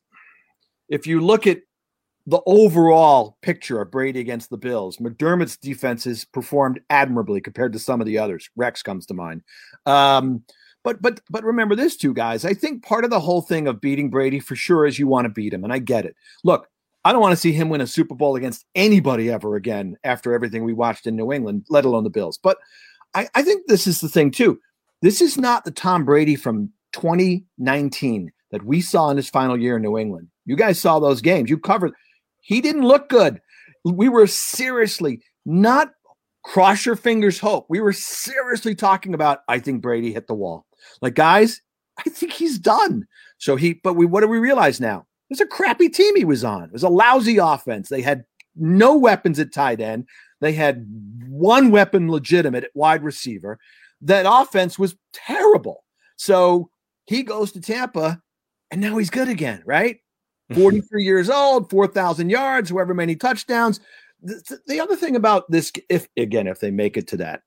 if 0.90 1.08
you 1.08 1.20
look 1.22 1.48
at 1.48 1.60
the 2.26 2.42
overall 2.46 3.38
picture 3.42 3.82
of 3.82 3.92
Brady 3.92 4.20
against 4.20 4.50
the 4.50 4.58
Bills, 4.58 4.98
McDermott's 4.98 5.58
defenses 5.58 6.24
performed 6.26 6.80
admirably 6.90 7.42
compared 7.42 7.74
to 7.74 7.80
some 7.80 8.00
of 8.00 8.08
the 8.08 8.18
others. 8.18 8.50
Rex 8.56 8.82
comes 8.82 9.06
to 9.08 9.14
mind. 9.14 9.42
Um, 9.86 10.44
but 10.84 11.02
but 11.02 11.22
but 11.30 11.44
remember 11.44 11.76
this 11.76 11.96
too, 11.98 12.14
guys. 12.14 12.46
I 12.46 12.54
think 12.54 12.84
part 12.84 13.04
of 13.04 13.10
the 13.10 13.20
whole 13.20 13.42
thing 13.42 13.68
of 13.68 13.82
beating 13.82 14.10
Brady 14.10 14.40
for 14.40 14.56
sure 14.56 14.86
is 14.86 15.00
you 15.00 15.08
want 15.08 15.26
to 15.26 15.30
beat 15.30 15.54
him, 15.54 15.64
and 15.64 15.74
I 15.74 15.80
get 15.80 16.06
it. 16.06 16.16
Look, 16.44 16.68
I 17.06 17.12
don't 17.12 17.22
want 17.22 17.34
to 17.34 17.40
see 17.40 17.52
him 17.52 17.70
win 17.70 17.82
a 17.82 17.88
Super 17.88 18.16
Bowl 18.16 18.36
against 18.36 18.66
anybody 18.76 19.30
ever 19.30 19.56
again 19.56 19.98
after 20.04 20.34
everything 20.34 20.64
we 20.64 20.74
watched 20.74 21.08
in 21.08 21.16
New 21.16 21.32
England, 21.32 21.66
let 21.70 21.86
alone 21.86 22.04
the 22.04 22.10
Bills. 22.10 22.38
But 22.38 22.58
I, 23.14 23.28
I 23.36 23.44
think 23.44 23.68
this 23.68 23.88
is 23.88 24.02
the 24.02 24.10
thing 24.10 24.32
too. 24.32 24.60
This 25.02 25.22
is 25.22 25.38
not 25.38 25.66
the 25.66 25.72
Tom 25.72 26.06
Brady 26.06 26.36
from 26.36 26.72
2019 26.94 28.32
that 28.52 28.64
we 28.64 28.82
saw 28.82 29.10
in 29.10 29.18
his 29.18 29.30
final 29.30 29.60
year 29.60 29.76
in 29.76 29.82
New 29.82 29.98
England. 29.98 30.30
You 30.46 30.56
guys 30.56 30.80
saw 30.80 31.00
those 31.00 31.22
games. 31.22 31.50
You 31.50 31.58
covered. 31.58 31.94
He 32.42 32.62
didn't 32.62 32.88
look 32.88 33.10
good. 33.10 33.42
We 33.84 34.08
were 34.08 34.28
seriously 34.28 35.22
not 35.46 35.90
cross 36.44 36.86
your 36.86 36.96
fingers 36.96 37.40
hope. 37.40 37.66
We 37.70 37.80
were 37.80 37.94
seriously 37.94 38.76
talking 38.76 39.14
about 39.14 39.40
I 39.48 39.60
think 39.60 39.82
Brady 39.82 40.14
hit 40.14 40.28
the 40.28 40.34
wall. 40.34 40.66
Like 41.02 41.16
guys, 41.16 41.62
I 41.98 42.10
think 42.10 42.34
he's 42.34 42.60
done. 42.60 43.08
So 43.38 43.56
he 43.56 43.80
but 43.84 43.94
we 43.94 44.06
what 44.06 44.22
do 44.22 44.28
we 44.28 44.40
realize 44.40 44.80
now? 44.80 45.06
It 45.30 45.34
was 45.34 45.42
a 45.42 45.46
crappy 45.46 45.90
team 45.90 46.16
he 46.16 46.26
was 46.26 46.44
on. 46.44 46.66
It 46.66 46.74
was 46.74 46.84
a 46.84 46.90
lousy 46.90 47.38
offense. 47.38 47.90
They 47.90 48.02
had 48.02 48.26
no 48.56 48.98
weapons 48.98 49.40
at 49.40 49.54
tight 49.54 49.82
end. 49.82 50.08
They 50.42 50.54
had 50.54 50.86
one 51.28 51.72
weapon 51.72 52.12
legitimate 52.12 52.66
at 52.66 52.72
wide 52.76 53.04
receiver. 53.04 53.60
That 54.02 54.26
offense 54.28 54.78
was 54.78 54.96
terrible. 55.14 55.84
So 56.18 56.70
he 57.06 57.24
goes 57.24 57.52
to 57.54 57.62
Tampa 57.62 58.22
and 58.72 58.82
now 58.82 58.98
he's 58.98 59.10
good 59.10 59.30
again, 59.30 59.64
right? 59.66 60.00
Mm-hmm. 60.52 60.62
43 60.62 61.04
years 61.04 61.30
old, 61.30 61.70
4,000 61.70 62.30
yards, 62.30 62.70
however 62.70 62.94
many 62.94 63.16
touchdowns. 63.16 63.80
The, 64.22 64.60
the 64.68 64.80
other 64.80 64.96
thing 64.96 65.16
about 65.16 65.50
this, 65.50 65.72
if 65.90 66.08
again, 66.18 66.48
if 66.48 66.60
they 66.60 66.72
make 66.72 66.98
it 66.98 67.08
to 67.10 67.18
that, 67.18 67.42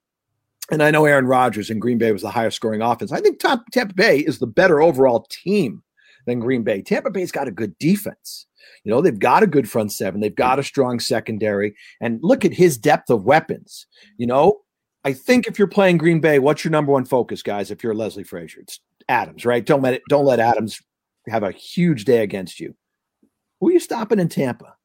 and 0.71 0.83
I 0.83 0.91
know 0.91 1.05
Aaron 1.05 1.27
Rodgers 1.27 1.71
in 1.71 1.79
Green 1.79 1.99
Bay 1.99 2.13
was 2.13 2.23
the 2.23 2.31
highest 2.31 2.57
scoring 2.57 2.83
offense, 2.83 3.13
I 3.13 3.21
think 3.21 3.39
Tampa, 3.39 3.65
Tampa 3.73 3.95
Bay 3.95 4.19
is 4.19 4.39
the 4.39 4.47
better 4.47 4.81
overall 4.81 5.27
team 5.31 5.83
than 6.27 6.41
Green 6.41 6.63
Bay. 6.63 6.83
Tampa 6.83 7.11
Bay's 7.11 7.33
got 7.33 7.49
a 7.49 7.53
good 7.53 7.77
defense. 7.79 8.47
You 8.85 8.91
know, 8.91 9.01
they've 9.01 9.19
got 9.19 9.43
a 9.43 9.47
good 9.47 9.69
front 9.69 9.93
seven, 9.93 10.21
they've 10.21 10.35
got 10.35 10.59
a 10.59 10.63
strong 10.63 11.01
secondary, 11.01 11.75
and 12.01 12.19
look 12.23 12.45
at 12.45 12.53
his 12.53 12.79
depth 12.79 13.11
of 13.11 13.25
weapons. 13.25 13.87
You 14.19 14.27
know, 14.27 14.61
I 15.05 15.13
think 15.13 15.47
if 15.47 15.59
you're 15.59 15.69
playing 15.69 15.99
Green 15.99 16.21
Bay, 16.21 16.39
what's 16.39 16.65
your 16.65 16.73
number 16.73 16.93
one 16.93 17.05
focus, 17.05 17.43
guys? 17.43 17.71
If 17.71 17.83
you're 17.83 17.95
Leslie 17.95 18.25
Frazier, 18.25 18.61
it's 18.61 18.81
Adams, 19.09 19.45
right? 19.45 19.65
Don't 19.65 19.83
let 19.83 19.95
it, 19.95 20.03
don't 20.09 20.25
let 20.25 20.41
Adams 20.41 20.81
have 21.29 21.43
a 21.43 21.53
huge 21.53 22.05
day 22.05 22.23
against 22.23 22.61
you. 22.61 22.75
Who 23.61 23.69
are 23.69 23.73
you 23.73 23.81
stopping 23.81 24.19
in 24.19 24.29
Tampa? 24.29 24.76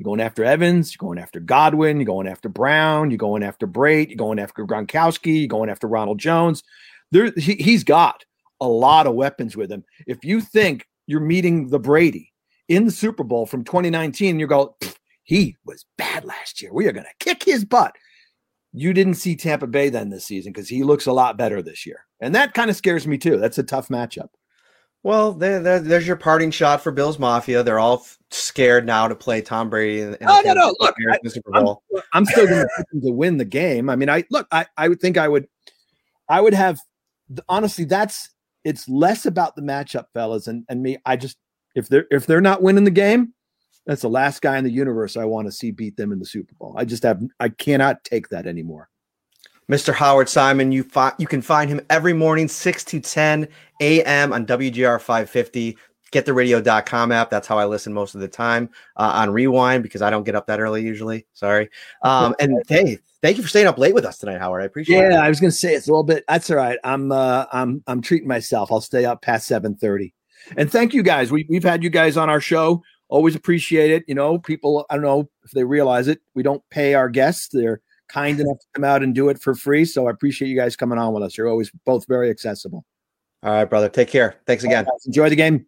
You're 0.00 0.06
going 0.06 0.20
after 0.20 0.46
Evans, 0.46 0.94
you're 0.94 1.06
going 1.06 1.18
after 1.18 1.40
Godwin, 1.40 1.98
you're 1.98 2.06
going 2.06 2.26
after 2.26 2.48
Brown, 2.48 3.10
you're 3.10 3.18
going 3.18 3.42
after 3.42 3.66
Brate, 3.66 4.08
you're 4.08 4.16
going 4.16 4.38
after 4.38 4.64
Gronkowski, 4.64 5.40
you're 5.40 5.46
going 5.46 5.68
after 5.68 5.86
Ronald 5.86 6.18
Jones. 6.18 6.62
There, 7.10 7.30
he, 7.36 7.56
he's 7.56 7.84
got 7.84 8.24
a 8.62 8.66
lot 8.66 9.06
of 9.06 9.14
weapons 9.14 9.58
with 9.58 9.70
him. 9.70 9.84
If 10.06 10.24
you 10.24 10.40
think 10.40 10.86
you're 11.06 11.20
meeting 11.20 11.68
the 11.68 11.78
Brady 11.78 12.32
in 12.66 12.86
the 12.86 12.90
Super 12.90 13.24
Bowl 13.24 13.44
from 13.44 13.62
2019, 13.62 14.40
you 14.40 14.46
go, 14.46 14.74
he 15.22 15.58
was 15.66 15.84
bad 15.98 16.24
last 16.24 16.62
year. 16.62 16.72
We 16.72 16.88
are 16.88 16.92
going 16.92 17.04
to 17.04 17.22
kick 17.22 17.42
his 17.42 17.66
butt. 17.66 17.94
You 18.72 18.94
didn't 18.94 19.16
see 19.16 19.36
Tampa 19.36 19.66
Bay 19.66 19.90
then 19.90 20.08
this 20.08 20.24
season 20.24 20.54
because 20.54 20.70
he 20.70 20.82
looks 20.82 21.08
a 21.08 21.12
lot 21.12 21.36
better 21.36 21.60
this 21.60 21.84
year. 21.84 22.06
And 22.20 22.34
that 22.34 22.54
kind 22.54 22.70
of 22.70 22.76
scares 22.76 23.06
me 23.06 23.18
too. 23.18 23.36
That's 23.36 23.58
a 23.58 23.62
tough 23.62 23.88
matchup. 23.88 24.28
Well, 25.02 25.32
there, 25.32 25.60
there, 25.60 25.80
there's 25.80 26.06
your 26.06 26.16
parting 26.16 26.50
shot 26.50 26.82
for 26.82 26.92
Bills 26.92 27.18
Mafia. 27.18 27.62
They're 27.62 27.78
all 27.78 28.00
f- 28.00 28.18
scared 28.30 28.84
now 28.84 29.08
to 29.08 29.14
play 29.14 29.40
Tom 29.40 29.70
Brady. 29.70 30.02
In, 30.02 30.14
in 30.14 30.28
Oh, 30.28 30.42
no, 30.44 30.52
no, 30.52 30.74
look, 30.78 30.94
the 31.22 31.30
Super 31.30 31.52
Bowl. 31.52 31.82
I'm, 31.94 32.02
I'm 32.12 32.24
still 32.26 32.46
going 32.46 32.60
to 32.60 32.68
pick 32.76 32.86
them 32.90 33.00
to 33.02 33.12
win 33.12 33.38
the 33.38 33.46
game. 33.46 33.88
I 33.88 33.96
mean, 33.96 34.10
I 34.10 34.24
look, 34.30 34.46
I, 34.52 34.66
I 34.76 34.88
would 34.88 35.00
think 35.00 35.16
I 35.16 35.26
would, 35.26 35.48
I 36.28 36.40
would 36.40 36.52
have, 36.52 36.78
honestly, 37.48 37.84
that's 37.86 38.28
it's 38.62 38.88
less 38.88 39.24
about 39.24 39.56
the 39.56 39.62
matchup, 39.62 40.04
fellas, 40.12 40.46
and 40.46 40.64
and 40.68 40.82
me. 40.82 40.98
I 41.06 41.16
just 41.16 41.38
if 41.74 41.88
they're 41.88 42.06
if 42.10 42.26
they're 42.26 42.42
not 42.42 42.62
winning 42.62 42.84
the 42.84 42.90
game, 42.90 43.32
that's 43.86 44.02
the 44.02 44.10
last 44.10 44.42
guy 44.42 44.58
in 44.58 44.64
the 44.64 44.70
universe 44.70 45.16
I 45.16 45.24
want 45.24 45.48
to 45.48 45.52
see 45.52 45.70
beat 45.70 45.96
them 45.96 46.12
in 46.12 46.18
the 46.18 46.26
Super 46.26 46.54
Bowl. 46.58 46.74
I 46.76 46.84
just 46.84 47.02
have, 47.02 47.22
I 47.40 47.48
cannot 47.48 48.04
take 48.04 48.28
that 48.28 48.46
anymore. 48.46 48.89
Mr. 49.70 49.94
Howard 49.94 50.28
Simon, 50.28 50.72
you 50.72 50.82
fi- 50.82 51.12
you 51.18 51.28
can 51.28 51.40
find 51.40 51.70
him 51.70 51.80
every 51.90 52.12
morning, 52.12 52.48
6 52.48 52.84
to 52.84 52.98
10 52.98 53.46
a.m. 53.80 54.32
on 54.32 54.44
WGR 54.44 55.00
550. 55.00 55.78
GetTheRadio.com 56.10 57.12
app. 57.12 57.30
That's 57.30 57.46
how 57.46 57.56
I 57.56 57.66
listen 57.66 57.92
most 57.92 58.16
of 58.16 58.20
the 58.20 58.26
time 58.26 58.68
uh, 58.96 59.12
on 59.14 59.30
Rewind 59.30 59.84
because 59.84 60.02
I 60.02 60.10
don't 60.10 60.24
get 60.24 60.34
up 60.34 60.44
that 60.48 60.58
early 60.58 60.82
usually. 60.82 61.24
Sorry. 61.34 61.70
Um, 62.02 62.34
and 62.40 62.60
hey, 62.66 62.98
thank 63.22 63.36
you 63.36 63.44
for 63.44 63.48
staying 63.48 63.68
up 63.68 63.78
late 63.78 63.94
with 63.94 64.04
us 64.04 64.18
tonight, 64.18 64.40
Howard. 64.40 64.62
I 64.62 64.64
appreciate 64.64 65.04
it. 65.04 65.12
Yeah, 65.12 65.22
I 65.22 65.28
was 65.28 65.38
going 65.38 65.52
to 65.52 65.56
say 65.56 65.72
it's 65.72 65.86
a 65.86 65.90
little 65.92 66.02
bit. 66.02 66.24
That's 66.26 66.50
all 66.50 66.56
right. 66.56 66.80
I'm 66.82 67.12
uh, 67.12 67.46
I'm 67.52 67.84
I'm 67.86 68.02
treating 68.02 68.26
myself. 68.26 68.72
I'll 68.72 68.80
stay 68.80 69.04
up 69.04 69.22
past 69.22 69.46
seven 69.46 69.76
thirty. 69.76 70.12
And 70.56 70.68
thank 70.68 70.94
you 70.94 71.04
guys. 71.04 71.30
We 71.30 71.46
we've 71.48 71.62
had 71.62 71.84
you 71.84 71.90
guys 71.90 72.16
on 72.16 72.28
our 72.28 72.40
show. 72.40 72.82
Always 73.08 73.36
appreciate 73.36 73.92
it. 73.92 74.02
You 74.08 74.16
know, 74.16 74.36
people. 74.36 74.86
I 74.90 74.94
don't 74.94 75.04
know 75.04 75.30
if 75.44 75.52
they 75.52 75.62
realize 75.62 76.08
it. 76.08 76.20
We 76.34 76.42
don't 76.42 76.62
pay 76.70 76.94
our 76.94 77.08
guests. 77.08 77.50
They're 77.52 77.80
kind 78.12 78.40
enough 78.40 78.58
to 78.58 78.66
come 78.74 78.84
out 78.84 79.02
and 79.02 79.14
do 79.14 79.28
it 79.28 79.40
for 79.40 79.54
free. 79.54 79.84
So 79.84 80.08
I 80.08 80.10
appreciate 80.10 80.48
you 80.48 80.56
guys 80.56 80.76
coming 80.76 80.98
on 80.98 81.12
with 81.12 81.22
us. 81.22 81.36
You're 81.36 81.48
always 81.48 81.70
both 81.84 82.06
very 82.06 82.30
accessible. 82.30 82.84
All 83.42 83.52
right, 83.52 83.64
brother. 83.64 83.88
Take 83.88 84.08
care. 84.08 84.36
Thanks 84.46 84.64
again. 84.64 84.86
Enjoy 85.06 85.28
the 85.28 85.36
game. 85.36 85.66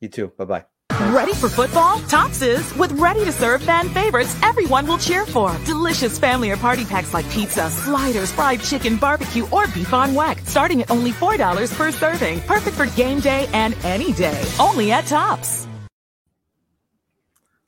You 0.00 0.08
too. 0.08 0.32
Bye 0.38 0.44
bye. 0.44 0.64
Ready 1.12 1.32
for 1.34 1.48
football? 1.48 1.98
Tops 2.00 2.42
is 2.42 2.74
with 2.76 2.92
ready 2.92 3.24
to 3.24 3.32
serve 3.32 3.62
fan 3.62 3.88
favorites 3.88 4.36
everyone 4.42 4.86
will 4.86 4.98
cheer 4.98 5.24
for. 5.24 5.56
Delicious 5.64 6.18
family 6.18 6.50
or 6.50 6.56
party 6.56 6.84
packs 6.84 7.14
like 7.14 7.28
pizza, 7.30 7.70
sliders, 7.70 8.30
fried 8.32 8.60
chicken, 8.60 8.96
barbecue, 8.96 9.48
or 9.50 9.66
beef 9.68 9.94
on 9.94 10.10
weck, 10.10 10.46
starting 10.46 10.82
at 10.82 10.90
only 10.90 11.12
$4 11.12 11.76
per 11.76 11.90
serving. 11.90 12.40
Perfect 12.40 12.76
for 12.76 12.86
game 12.96 13.20
day 13.20 13.48
and 13.52 13.76
any 13.84 14.12
day. 14.12 14.44
Only 14.58 14.92
at 14.92 15.06
Tops. 15.06 15.66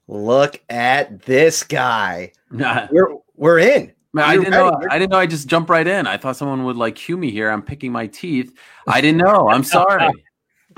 Look 0.09 0.61
at 0.69 1.23
this 1.23 1.63
guy. 1.63 2.33
Nah. 2.55 2.87
We're 2.91 3.17
we're 3.35 3.61
in. 3.61 3.93
Man, 4.15 4.25
I 4.25 4.37
didn't 4.37 4.51
know. 4.51 4.71
ready. 4.71 4.87
I 4.91 4.99
didn't 4.99 5.11
know. 5.11 5.19
I 5.19 5.27
just 5.27 5.49
jumped 5.49 5.71
right 5.71 5.87
in. 5.87 6.07
I 6.07 6.17
thought 6.19 6.37
someone 6.37 6.65
would 6.65 6.77
like 6.77 6.97
cue 6.97 7.17
me 7.17 7.31
here. 7.31 7.51
I'm 7.51 7.63
picking 7.63 7.93
my 7.93 8.07
teeth. 8.07 8.55
I 8.87 9.01
didn't 9.01 9.19
know. 9.25 9.49
I'm 9.49 9.65
sorry. 9.65 10.11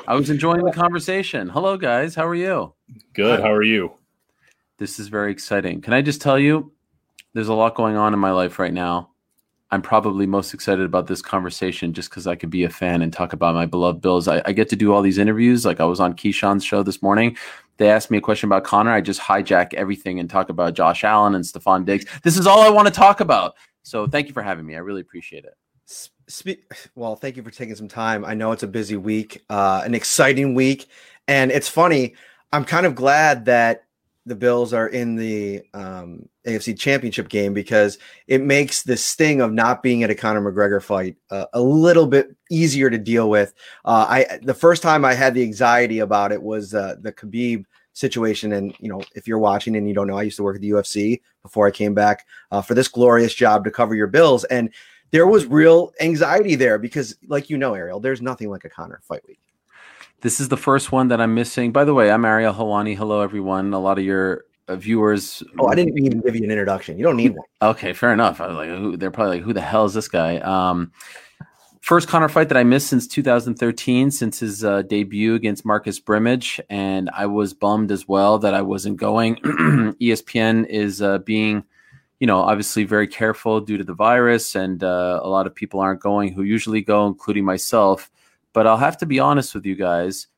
I 0.07 0.15
was 0.15 0.31
enjoying 0.31 0.65
the 0.65 0.73
conversation. 0.73 1.49
Hello, 1.49 1.77
guys. 1.77 2.15
How 2.15 2.27
are 2.27 2.35
you? 2.35 2.75
Good. 3.13 3.41
How 3.41 3.53
are 3.53 3.63
you? 3.63 3.93
This 4.79 4.99
is 4.99 5.09
very 5.09 5.33
exciting. 5.33 5.81
Can 5.81 5.93
I 5.93 6.03
just 6.03 6.21
tell 6.21 6.39
you, 6.39 6.73
there's 7.33 7.49
a 7.49 7.55
lot 7.55 7.75
going 7.75 7.97
on 7.97 8.13
in 8.13 8.19
my 8.21 8.31
life 8.31 8.59
right 8.59 8.73
now. 8.73 9.11
I'm 9.75 9.83
probably 9.83 10.25
most 10.25 10.55
excited 10.55 10.85
about 10.85 11.09
this 11.09 11.21
conversation 11.21 11.93
just 11.93 12.09
because 12.09 12.29
I 12.29 12.37
could 12.37 12.49
be 12.49 12.63
a 12.63 12.71
fan 12.71 13.03
and 13.03 13.13
talk 13.13 13.33
about 13.33 13.57
my 13.57 13.67
beloved 13.67 14.01
Bills. 14.01 14.29
I, 14.29 14.41
I 14.47 14.53
get 14.53 14.69
to 14.69 14.77
do 14.77 14.95
all 14.95 15.03
these 15.03 15.19
interviews. 15.19 15.65
Like 15.65 15.81
I 15.81 15.85
was 15.85 15.99
on 15.99 16.15
Keyshawn's 16.15 16.65
show 16.65 16.85
this 16.85 17.03
morning. 17.03 17.37
They 17.79 17.91
asked 17.91 18.09
me 18.09 18.19
a 18.19 18.21
question 18.21 18.49
about 18.49 18.63
Conor. 18.63 18.93
I 18.93 19.01
just 19.01 19.21
hijack 19.21 19.75
everything 19.75 20.21
and 20.21 20.31
talk 20.31 20.49
about 20.49 20.75
Josh 20.75 21.03
Allen 21.03 21.35
and 21.35 21.45
Stefon 21.45 21.85
Diggs. 21.85 22.05
This 22.23 22.39
is 22.39 22.47
all 22.47 22.61
I 22.61 22.69
want 22.69 22.87
to 22.87 22.95
talk 22.95 23.19
about. 23.19 23.57
So 23.83 24.07
thank 24.07 24.29
you 24.29 24.33
for 24.33 24.43
having 24.43 24.65
me. 24.65 24.77
I 24.77 24.79
really 24.79 25.01
appreciate 25.01 25.45
it. 25.45 25.55
Spe- 25.87 26.63
well, 26.95 27.17
thank 27.17 27.37
you 27.37 27.43
for 27.43 27.51
taking 27.51 27.75
some 27.75 27.89
time. 27.89 28.25
I 28.25 28.35
know 28.35 28.53
it's 28.53 28.63
a 28.63 28.69
busy 28.69 28.97
week, 28.97 29.43
uh, 29.51 29.83
an 29.85 29.97
exciting 29.97 30.55
week, 30.55 30.87
and 31.27 31.51
it's 31.51 31.69
funny. 31.69 32.15
I'm 32.53 32.65
kind 32.65 32.87
of 32.87 32.95
glad 32.95 33.47
that 33.47 33.87
the 34.27 34.35
Bills 34.35 34.73
are 34.73 34.89
in 34.89 35.17
the 35.17 35.63
um, 35.75 36.29
AFC 36.47 36.79
Championship 36.79 37.29
game 37.29 37.53
because 37.53 37.99
it 38.27 38.43
makes 38.43 38.83
the 38.83 38.97
sting 38.97 39.41
of 39.41 39.53
not 39.53 39.83
being 39.83 40.03
at 40.03 40.11
a 40.11 40.15
Conor 40.15 40.41
McGregor 40.41 40.83
fight 40.83 41.17
uh, 41.31 41.47
a 41.53 41.61
little 41.61 42.07
bit 42.07 42.35
easier 42.51 42.89
to 42.89 42.99
deal 42.99 43.29
with. 43.29 43.55
Uh, 43.85 44.07
I 44.09 44.39
the 44.43 44.55
first 44.55 44.83
time 44.83 45.05
I 45.05 45.15
had 45.15 45.35
the 45.35 45.43
anxiety 45.43 45.99
about 45.99 46.33
it 46.33 46.43
was 46.43 46.75
uh, 46.75 46.97
the 47.01 47.13
Khabib 47.13 47.65
situation, 47.93 48.53
and 48.53 48.75
you 48.79 48.89
know, 48.89 49.03
if 49.15 49.29
you're 49.29 49.39
watching 49.39 49.77
and 49.77 49.87
you 49.87 49.95
don't 49.95 50.07
know, 50.07 50.19
I 50.19 50.23
used 50.23 50.37
to 50.39 50.43
work 50.43 50.57
at 50.57 50.63
the 50.63 50.71
UFC 50.71 51.21
before 51.43 51.67
I 51.67 51.71
came 51.71 51.95
back 51.95 52.27
uh, 52.51 52.63
for 52.63 52.75
this 52.75 52.89
glorious 52.89 53.35
job 53.35 53.65
to 53.65 53.71
cover 53.71 53.95
your 53.95 54.07
Bills, 54.07 54.45
and 54.45 54.71
there 55.11 55.27
was 55.27 55.47
real 55.47 55.93
anxiety 56.01 56.55
there 56.55 56.79
because, 56.79 57.17
like 57.29 57.51
you 57.51 57.59
know, 57.59 57.75
Ariel, 57.75 58.01
there's 58.01 58.23
nothing 58.23 58.49
like 58.49 58.65
a 58.65 58.71
Conor 58.71 59.01
fight 59.05 59.23
week. 59.29 59.39
This 60.25 60.41
is 60.41 60.49
the 60.49 60.57
first 60.57 60.91
one 60.91 61.09
that 61.09 61.21
I'm 61.21 61.35
missing. 61.35 61.71
By 61.71 61.85
the 61.85 61.93
way, 61.93 62.11
I'm 62.11 62.25
Ariel 62.25 62.55
Helwani. 62.55 62.97
Hello, 62.97 63.21
everyone. 63.21 63.75
A 63.75 63.79
lot 63.79 63.99
of 63.99 64.07
your 64.07 64.47
uh, 64.69 64.77
viewers. 64.77 65.43
Oh, 65.59 65.67
I 65.67 65.75
didn't 65.75 65.99
even 65.99 66.19
give 66.23 66.35
you 66.35 66.45
an 66.45 66.51
introduction. 66.51 66.97
You 66.97 67.05
don't 67.05 67.19
need 67.19 67.33
one. 67.33 67.45
Okay, 67.61 67.93
fair 67.93 68.11
enough. 68.11 68.41
I 68.41 68.47
was 68.47 68.57
like, 68.57 68.71
who, 68.71 68.97
they're 68.97 69.11
probably 69.11 69.37
like, 69.37 69.45
who 69.45 69.53
the 69.53 69.61
hell 69.61 69.85
is 69.85 69.93
this 69.93 70.09
guy? 70.09 70.39
Um, 70.39 70.93
first 71.83 72.09
Conor 72.09 72.31
fight 72.31 72.49
that 72.49 72.57
I 72.57 72.65
missed 72.65 72.87
since 72.87 73.07
2013, 73.07 74.11
since 74.11 74.41
his 74.41 74.65
uh, 74.65 74.81
debut 74.81 75.35
against 75.35 75.67
Marcus 75.67 76.01
Brimage, 76.01 76.59
and 76.71 77.11
I 77.11 77.27
was 77.27 77.53
bummed 77.53 77.93
as 77.93 78.09
well 78.09 78.39
that 78.39 78.55
I 78.55 78.63
wasn't 78.63 78.97
going. 78.97 79.37
ESPN 80.01 80.67
is 80.71 81.03
uh, 81.03 81.19
being, 81.19 81.65
you 82.19 82.27
know, 82.27 82.39
obviously 82.39 82.85
very 82.85 83.09
careful 83.09 83.61
due 83.61 83.77
to 83.77 83.85
the 83.85 83.93
virus, 83.93 84.55
and 84.55 84.83
uh, 84.85 85.21
a 85.23 85.29
lot 85.29 85.47
of 85.47 85.55
people 85.55 85.81
aren't 85.81 86.01
going 86.01 86.33
who 86.33 86.45
usually 86.45 86.81
go, 86.81 87.07
including 87.07 87.45
myself. 87.45 88.11
But 88.55 88.67
I'll 88.67 88.79
have 88.79 88.97
to 88.99 89.07
be 89.07 89.21
honest 89.21 89.55
with 89.55 89.67
you 89.67 89.75
guys. 89.75 90.29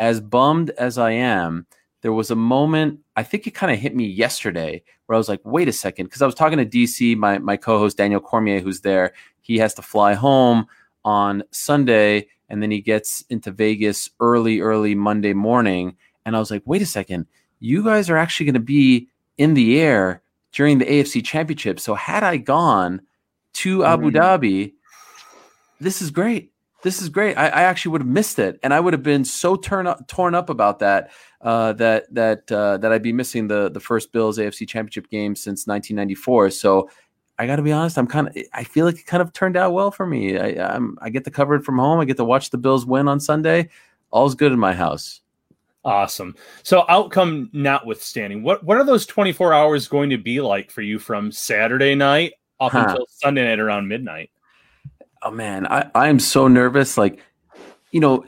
As 0.00 0.20
bummed 0.20 0.70
as 0.70 0.98
I 0.98 1.12
am, 1.12 1.66
there 2.02 2.12
was 2.12 2.30
a 2.30 2.36
moment, 2.36 3.00
I 3.14 3.22
think 3.22 3.46
it 3.46 3.52
kind 3.52 3.72
of 3.72 3.78
hit 3.78 3.94
me 3.94 4.06
yesterday, 4.06 4.82
where 5.06 5.14
I 5.14 5.18
was 5.18 5.28
like, 5.28 5.40
wait 5.44 5.68
a 5.68 5.72
second, 5.72 6.06
because 6.06 6.22
I 6.22 6.26
was 6.26 6.34
talking 6.34 6.58
to 6.58 6.66
DC, 6.66 7.16
my, 7.16 7.38
my 7.38 7.56
co 7.56 7.78
host 7.78 7.96
Daniel 7.96 8.20
Cormier, 8.20 8.60
who's 8.60 8.80
there. 8.80 9.12
He 9.40 9.58
has 9.58 9.74
to 9.74 9.82
fly 9.82 10.14
home 10.14 10.66
on 11.04 11.44
Sunday, 11.52 12.26
and 12.48 12.62
then 12.62 12.70
he 12.70 12.80
gets 12.80 13.24
into 13.30 13.52
Vegas 13.52 14.10
early, 14.20 14.60
early 14.60 14.94
Monday 14.94 15.32
morning. 15.32 15.96
And 16.24 16.34
I 16.34 16.40
was 16.40 16.50
like, 16.50 16.62
wait 16.64 16.82
a 16.82 16.86
second, 16.86 17.26
you 17.60 17.84
guys 17.84 18.10
are 18.10 18.16
actually 18.16 18.46
going 18.46 18.54
to 18.54 18.60
be 18.60 19.08
in 19.38 19.54
the 19.54 19.80
air 19.80 20.22
during 20.52 20.78
the 20.78 20.86
AFC 20.86 21.24
Championship. 21.24 21.78
So 21.78 21.94
had 21.94 22.24
I 22.24 22.38
gone 22.38 23.02
to 23.54 23.84
Abu 23.84 24.10
Mm-hmm. 24.10 24.16
Dhabi, 24.16 24.72
this 25.80 26.02
is 26.02 26.10
great 26.10 26.52
this 26.82 27.00
is 27.02 27.08
great. 27.08 27.36
I, 27.36 27.46
I, 27.48 27.62
actually 27.62 27.92
would 27.92 28.02
have 28.02 28.08
missed 28.08 28.38
it, 28.38 28.60
and 28.62 28.72
I 28.72 28.80
would 28.80 28.92
have 28.92 29.02
been 29.02 29.24
so 29.24 29.56
torn 29.56 29.86
up, 29.86 30.06
torn 30.08 30.34
up 30.34 30.50
about 30.50 30.78
that 30.80 31.10
uh, 31.40 31.72
that 31.74 32.12
that 32.14 32.50
uh, 32.52 32.76
that 32.78 32.92
I'd 32.92 33.02
be 33.02 33.12
missing 33.12 33.48
the 33.48 33.70
the 33.70 33.80
first 33.80 34.12
Bills 34.12 34.38
AFC 34.38 34.68
Championship 34.68 35.08
game 35.10 35.34
since 35.34 35.66
1994. 35.66 36.50
So 36.50 36.90
I 37.38 37.46
got 37.46 37.56
to 37.56 37.62
be 37.62 37.72
honest, 37.72 37.98
I'm 37.98 38.06
kind 38.06 38.28
of 38.28 38.36
I 38.52 38.64
feel 38.64 38.86
like 38.86 38.98
it 38.98 39.06
kind 39.06 39.22
of 39.22 39.32
turned 39.32 39.56
out 39.56 39.72
well 39.72 39.90
for 39.90 40.06
me. 40.06 40.38
I, 40.38 40.74
I'm 40.74 40.98
I 41.00 41.10
get 41.10 41.24
to 41.24 41.30
cover 41.30 41.54
it 41.54 41.64
from 41.64 41.78
home. 41.78 42.00
I 42.00 42.04
get 42.04 42.16
to 42.18 42.24
watch 42.24 42.50
the 42.50 42.58
Bills 42.58 42.86
win 42.86 43.08
on 43.08 43.20
Sunday. 43.20 43.68
All's 44.10 44.34
good 44.34 44.52
in 44.52 44.58
my 44.58 44.72
house. 44.72 45.20
Awesome. 45.84 46.34
So 46.62 46.84
outcome 46.88 47.48
notwithstanding, 47.52 48.42
what 48.42 48.64
what 48.64 48.76
are 48.76 48.84
those 48.84 49.06
24 49.06 49.52
hours 49.54 49.86
going 49.88 50.10
to 50.10 50.18
be 50.18 50.40
like 50.40 50.70
for 50.70 50.82
you 50.82 50.98
from 50.98 51.30
Saturday 51.30 51.94
night 51.94 52.34
up 52.58 52.72
Huh. 52.72 52.86
until 52.88 53.06
Sunday 53.08 53.44
night 53.44 53.60
around 53.60 53.86
midnight? 53.86 54.30
Oh 55.26 55.32
man, 55.32 55.66
I, 55.66 55.90
I 55.92 56.06
am 56.08 56.20
so 56.20 56.46
nervous. 56.46 56.96
Like, 56.96 57.18
you 57.90 57.98
know, 57.98 58.24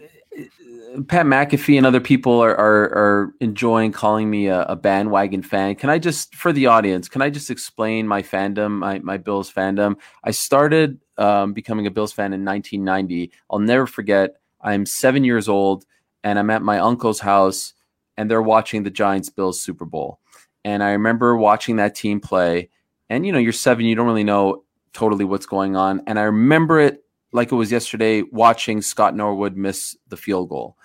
Pat 1.07 1.27
McAfee 1.27 1.77
and 1.77 1.87
other 1.87 2.01
people 2.01 2.41
are 2.41 2.57
are, 2.57 2.83
are 2.87 3.35
enjoying 3.39 3.93
calling 3.93 4.29
me 4.29 4.49
a, 4.49 4.63
a 4.63 4.75
bandwagon 4.75 5.43
fan. 5.43 5.77
Can 5.77 5.91
I 5.91 6.01
just, 6.01 6.35
for 6.35 6.53
the 6.53 6.67
audience, 6.67 7.09
can 7.09 7.23
I 7.23 7.31
just 7.31 7.53
explain 7.53 8.09
my 8.09 8.21
fandom, 8.21 8.79
my 8.79 8.99
my 8.99 9.17
Bills 9.17 9.49
fandom? 9.49 9.95
I 10.25 10.33
started 10.33 11.01
um, 11.19 11.53
becoming 11.53 11.87
a 11.87 11.91
Bills 11.93 12.13
fan 12.13 12.33
in 12.33 12.45
1990. 12.45 13.31
I'll 13.49 13.61
never 13.61 13.87
forget. 13.87 14.35
I'm 14.61 14.85
seven 14.85 15.23
years 15.23 15.49
old, 15.49 15.85
and 16.25 16.37
I'm 16.37 16.51
at 16.51 16.63
my 16.63 16.81
uncle's 16.81 17.21
house, 17.21 17.75
and 18.17 18.29
they're 18.29 18.43
watching 18.43 18.83
the 18.83 18.91
Giants 18.91 19.31
Bills 19.31 19.61
Super 19.61 19.85
Bowl. 19.85 20.19
And 20.65 20.83
I 20.83 20.91
remember 20.91 21.37
watching 21.37 21.77
that 21.77 21.95
team 21.95 22.19
play. 22.19 22.71
And 23.09 23.25
you 23.25 23.31
know, 23.31 23.39
you're 23.39 23.53
seven, 23.53 23.87
you 23.87 23.95
don't 23.95 24.07
really 24.07 24.25
know 24.25 24.65
totally 24.99 25.25
what's 25.25 25.47
going 25.47 25.77
on. 25.77 26.03
And 26.09 26.19
I 26.19 26.23
remember 26.23 26.81
it 26.81 27.05
like 27.33 27.53
it 27.53 27.55
was 27.55 27.71
yesterday 27.71 28.23
watching 28.33 28.83
Scott 28.83 29.15
Norwood 29.15 29.57
miss 29.57 29.97
the 30.09 30.17
field 30.17 30.49
goal. 30.49 30.77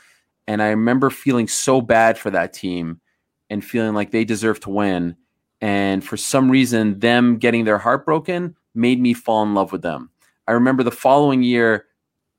And 0.47 0.61
I 0.61 0.67
remember 0.67 1.09
feeling 1.09 1.47
so 1.47 1.81
bad 1.81 2.15
for 2.15 2.29
that 2.29 2.53
team 2.53 3.01
and 3.49 3.65
feeling 3.65 3.95
like 3.95 4.11
they 4.11 4.23
deserve 4.23 4.59
to 4.61 4.69
win. 4.69 5.15
And 5.61 6.03
for 6.03 6.15
some 6.15 6.51
reason, 6.51 6.99
them 6.99 7.37
getting 7.37 7.65
their 7.65 7.79
heart 7.79 8.05
broken 8.05 8.55
made 8.75 9.01
me 9.01 9.15
fall 9.15 9.41
in 9.41 9.55
love 9.55 9.71
with 9.71 9.81
them. 9.81 10.11
I 10.47 10.51
remember 10.51 10.83
the 10.83 10.91
following 10.91 11.41
year, 11.41 11.85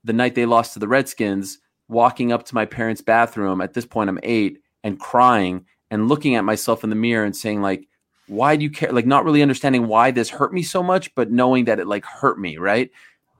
the 0.05 0.13
night 0.13 0.35
they 0.35 0.45
lost 0.45 0.73
to 0.73 0.79
the 0.79 0.87
Redskins, 0.87 1.59
walking 1.89 2.31
up 2.31 2.45
to 2.45 2.55
my 2.55 2.65
parents' 2.65 3.01
bathroom. 3.01 3.59
At 3.59 3.73
this 3.73 3.85
point, 3.85 4.09
I'm 4.09 4.19
eight 4.23 4.59
and 4.85 4.97
crying 4.97 5.65
and 5.91 6.07
looking 6.07 6.35
at 6.35 6.45
myself 6.45 6.85
in 6.85 6.89
the 6.89 6.95
mirror 6.95 7.25
and 7.25 7.35
saying, 7.35 7.61
like, 7.61 7.89
why 8.27 8.55
do 8.55 8.63
you 8.63 8.69
care? 8.69 8.91
Like, 8.91 9.05
not 9.05 9.25
really 9.25 9.41
understanding 9.41 9.87
why 9.87 10.11
this 10.11 10.29
hurt 10.29 10.53
me 10.53 10.63
so 10.63 10.81
much, 10.81 11.13
but 11.15 11.31
knowing 11.31 11.65
that 11.65 11.79
it 11.79 11.87
like 11.87 12.05
hurt 12.05 12.39
me, 12.39 12.57
right? 12.57 12.91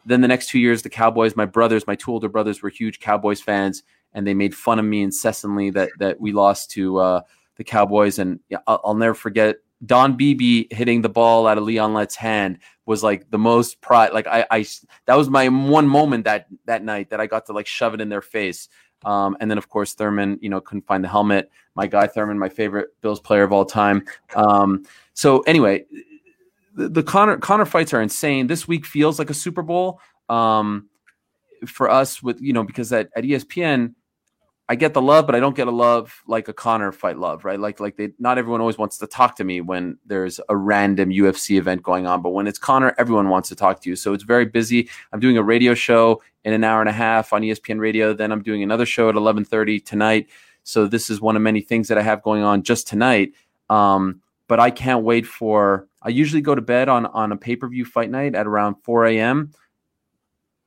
Then 0.06 0.22
the 0.22 0.28
next 0.28 0.50
two 0.50 0.60
years, 0.60 0.82
the 0.82 0.90
Cowboys, 0.90 1.36
my 1.36 1.46
brothers, 1.46 1.88
my 1.88 1.96
two 1.96 2.12
older 2.12 2.30
brothers 2.30 2.62
were 2.62 2.70
huge 2.70 3.00
Cowboys 3.00 3.42
fans, 3.42 3.84
and 4.14 4.26
they 4.26 4.34
made 4.34 4.54
fun 4.56 4.80
of 4.80 4.86
me 4.86 5.02
incessantly 5.02 5.72
that 5.72 5.90
that 6.00 6.20
we 6.20 6.32
lost 6.32 6.72
to 6.72 6.98
uh, 6.98 7.22
the 7.58 7.64
Cowboys. 7.64 8.20
And 8.20 8.40
yeah, 8.50 8.60
I'll, 8.68 8.82
I'll 8.86 8.96
never 8.96 9.16
forget 9.16 9.58
Don 9.86 10.16
Beebe 10.16 10.68
hitting 10.72 11.02
the 11.02 11.10
ball 11.10 11.48
out 11.48 11.58
of 11.58 11.64
Leon 11.64 11.94
Lett's 11.94 12.16
hand 12.16 12.60
was 12.86 13.04
like 13.04 13.30
the 13.30 13.38
most 13.38 13.82
pride. 13.82 14.14
Like 14.14 14.28
I, 14.28 14.46
I 14.50 14.66
that 15.06 15.16
was 15.16 15.30
my 15.30 15.50
one 15.50 15.88
moment 15.88 16.26
that 16.26 16.48
that 16.66 16.84
night 16.84 17.10
that 17.10 17.20
I 17.20 17.28
got 17.28 17.48
to 17.48 17.54
like 17.54 17.68
shove 17.68 17.94
it 17.94 18.02
in 18.02 18.10
their 18.10 18.22
face. 18.22 18.70
Um, 19.04 19.38
and 19.39 19.52
then 19.52 19.58
of 19.58 19.70
course 19.70 19.93
Thurman, 19.93 20.39
you 20.41 20.50
know, 20.50 20.62
couldn't 20.62 20.88
find 20.88 21.04
the 21.04 21.08
helmet. 21.08 21.52
My 21.76 21.88
guy 21.88 22.08
Thurman, 22.08 22.39
my 22.39 22.50
favorite 22.50 22.89
Bills 23.02 23.20
player 23.20 23.43
of 23.43 23.52
all 23.52 23.66
time. 23.66 24.04
Um, 24.36 24.86
so 25.14 25.41
anyway, 25.41 25.86
the, 26.76 26.89
the 26.89 27.04
Conor 27.04 27.38
Conor 27.38 27.66
fights 27.66 27.93
are 27.93 28.02
insane. 28.02 28.48
This 28.48 28.68
week 28.68 28.86
feels 28.86 29.20
like 29.20 29.30
a 29.30 29.34
Super 29.34 29.62
Bowl 29.62 30.00
um, 30.30 30.89
for 31.66 31.89
us 31.89 32.22
with 32.22 32.41
you 32.41 32.54
know 32.54 32.64
because 32.64 32.91
at, 32.91 33.10
at 33.16 33.24
ESPN 33.24 33.93
I 34.68 34.76
get 34.76 34.95
the 34.95 35.01
love, 35.01 35.28
but 35.28 35.36
I 35.36 35.39
don't 35.39 35.55
get 35.55 35.68
a 35.68 35.72
love 35.72 36.24
like 36.26 36.47
a 36.47 36.53
Conor 36.53 36.91
fight 36.91 37.20
love, 37.20 37.45
right? 37.45 37.59
Like 37.59 37.80
like 37.80 37.97
they 37.97 38.13
not 38.18 38.39
everyone 38.39 38.61
always 38.61 38.80
wants 38.80 38.97
to 38.97 39.07
talk 39.07 39.36
to 39.36 39.43
me 39.43 39.61
when 39.61 39.97
there's 40.07 40.39
a 40.49 40.57
random 40.57 41.11
UFC 41.11 41.57
event 41.57 41.84
going 41.84 42.07
on, 42.07 42.24
but 42.24 42.32
when 42.32 42.47
it's 42.47 42.57
Conor, 42.57 42.95
everyone 42.97 43.30
wants 43.30 43.49
to 43.49 43.55
talk 43.55 43.82
to 43.82 43.89
you. 43.89 43.95
So 43.95 44.13
it's 44.13 44.24
very 44.24 44.45
busy. 44.45 44.89
I'm 45.13 45.20
doing 45.20 45.38
a 45.38 45.43
radio 45.43 45.76
show 45.76 46.24
in 46.43 46.53
an 46.53 46.63
hour 46.63 46.80
and 46.80 46.89
a 46.89 46.93
half 46.93 47.32
on 47.32 47.43
ESPN 47.43 47.80
Radio. 47.80 48.13
Then 48.13 48.32
I'm 48.32 48.41
doing 48.41 48.63
another 48.63 48.88
show 48.88 49.07
at 49.07 49.16
11:30 49.16 49.86
tonight. 49.86 50.30
So 50.63 50.88
this 50.88 51.11
is 51.11 51.22
one 51.22 51.36
of 51.36 51.43
many 51.43 51.61
things 51.61 51.88
that 51.89 51.99
I 51.99 52.01
have 52.01 52.24
going 52.24 52.41
on 52.41 52.63
just 52.63 52.88
tonight. 52.88 53.34
Um, 53.70 54.22
but 54.47 54.59
I 54.59 54.72
can't 54.72 55.03
wait 55.03 55.28
for. 55.28 55.88
I 56.01 56.09
usually 56.09 56.41
go 56.41 56.55
to 56.55 56.61
bed 56.61 56.89
on 56.89 57.05
on 57.07 57.32
a 57.32 57.38
pay 57.38 57.55
per 57.55 57.68
view 57.68 57.86
fight 57.86 58.09
night 58.09 58.34
at 58.34 58.47
around 58.47 58.78
4 58.84 59.05
a.m. 59.05 59.51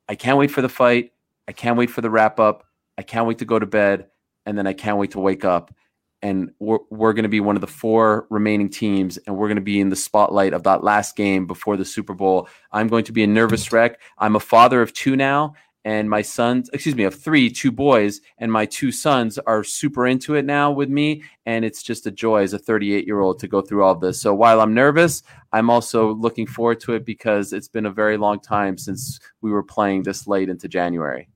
I 0.08 0.14
can't 0.14 0.38
wait 0.38 0.52
for 0.52 0.62
the 0.62 0.68
fight. 0.68 1.12
I 1.48 1.52
can't 1.52 1.76
wait 1.76 1.90
for 1.90 2.00
the 2.00 2.10
wrap 2.10 2.38
up. 2.38 2.67
I 2.98 3.02
can't 3.02 3.28
wait 3.28 3.38
to 3.38 3.44
go 3.44 3.58
to 3.58 3.66
bed, 3.66 4.08
and 4.44 4.58
then 4.58 4.66
I 4.66 4.72
can't 4.72 4.98
wait 4.98 5.12
to 5.12 5.20
wake 5.20 5.44
up. 5.44 5.72
And 6.20 6.50
we're, 6.58 6.80
we're 6.90 7.12
going 7.12 7.22
to 7.22 7.28
be 7.28 7.38
one 7.38 7.54
of 7.54 7.60
the 7.60 7.68
four 7.68 8.26
remaining 8.28 8.68
teams, 8.68 9.18
and 9.18 9.36
we're 9.36 9.46
going 9.46 9.54
to 9.56 9.62
be 9.62 9.78
in 9.78 9.88
the 9.88 9.96
spotlight 9.96 10.52
of 10.52 10.64
that 10.64 10.82
last 10.82 11.14
game 11.14 11.46
before 11.46 11.76
the 11.76 11.84
Super 11.84 12.12
Bowl. 12.12 12.48
I'm 12.72 12.88
going 12.88 13.04
to 13.04 13.12
be 13.12 13.22
a 13.22 13.28
nervous 13.28 13.70
wreck. 13.72 14.00
I'm 14.18 14.34
a 14.34 14.40
father 14.40 14.82
of 14.82 14.92
two 14.92 15.14
now, 15.14 15.54
and 15.84 16.10
my 16.10 16.22
sons, 16.22 16.68
excuse 16.72 16.96
me, 16.96 17.04
of 17.04 17.14
three, 17.14 17.48
two 17.48 17.70
boys, 17.70 18.20
and 18.38 18.50
my 18.50 18.66
two 18.66 18.90
sons 18.90 19.38
are 19.38 19.62
super 19.62 20.08
into 20.08 20.34
it 20.34 20.44
now 20.44 20.72
with 20.72 20.88
me. 20.88 21.22
And 21.46 21.64
it's 21.64 21.84
just 21.84 22.04
a 22.04 22.10
joy 22.10 22.42
as 22.42 22.52
a 22.52 22.58
38 22.58 23.06
year 23.06 23.20
old 23.20 23.38
to 23.38 23.48
go 23.48 23.60
through 23.62 23.84
all 23.84 23.94
this. 23.94 24.20
So 24.20 24.34
while 24.34 24.60
I'm 24.60 24.74
nervous, 24.74 25.22
I'm 25.52 25.70
also 25.70 26.14
looking 26.14 26.48
forward 26.48 26.80
to 26.80 26.94
it 26.94 27.06
because 27.06 27.52
it's 27.52 27.68
been 27.68 27.86
a 27.86 27.92
very 27.92 28.16
long 28.16 28.40
time 28.40 28.76
since 28.76 29.20
we 29.40 29.52
were 29.52 29.62
playing 29.62 30.02
this 30.02 30.26
late 30.26 30.48
into 30.48 30.66
January. 30.66 31.28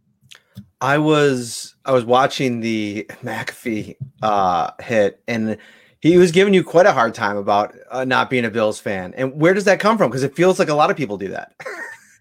I 0.81 0.99
was 0.99 1.75
I 1.85 1.93
was 1.93 2.05
watching 2.05 2.61
the 2.61 3.05
McAfee 3.23 3.97
uh, 4.23 4.73
hit, 4.81 5.23
and 5.29 5.57
he 6.01 6.17
was 6.17 6.33
giving 6.33 6.53
you 6.53 6.65
quite 6.65 6.87
a 6.87 6.93
hard 6.93 7.15
time 7.15 7.37
about 7.37 7.75
uh, 7.91 8.05
not 8.05 8.31
being 8.31 8.45
a 8.45 8.51
Bills 8.51 8.81
fan. 8.81 9.15
And 9.17 9.41
where 9.41 9.55
does 9.55 9.65
that 9.65 9.81
come 9.81 9.97
from? 9.97 10.11
Because 10.11 10.25
it 10.25 10.35
feels 10.35 10.59
like 10.59 10.69
a 10.69 10.75
lot 10.75 10.91
of 10.91 10.97
people 10.97 11.17
do 11.17 11.29
that. 11.29 11.55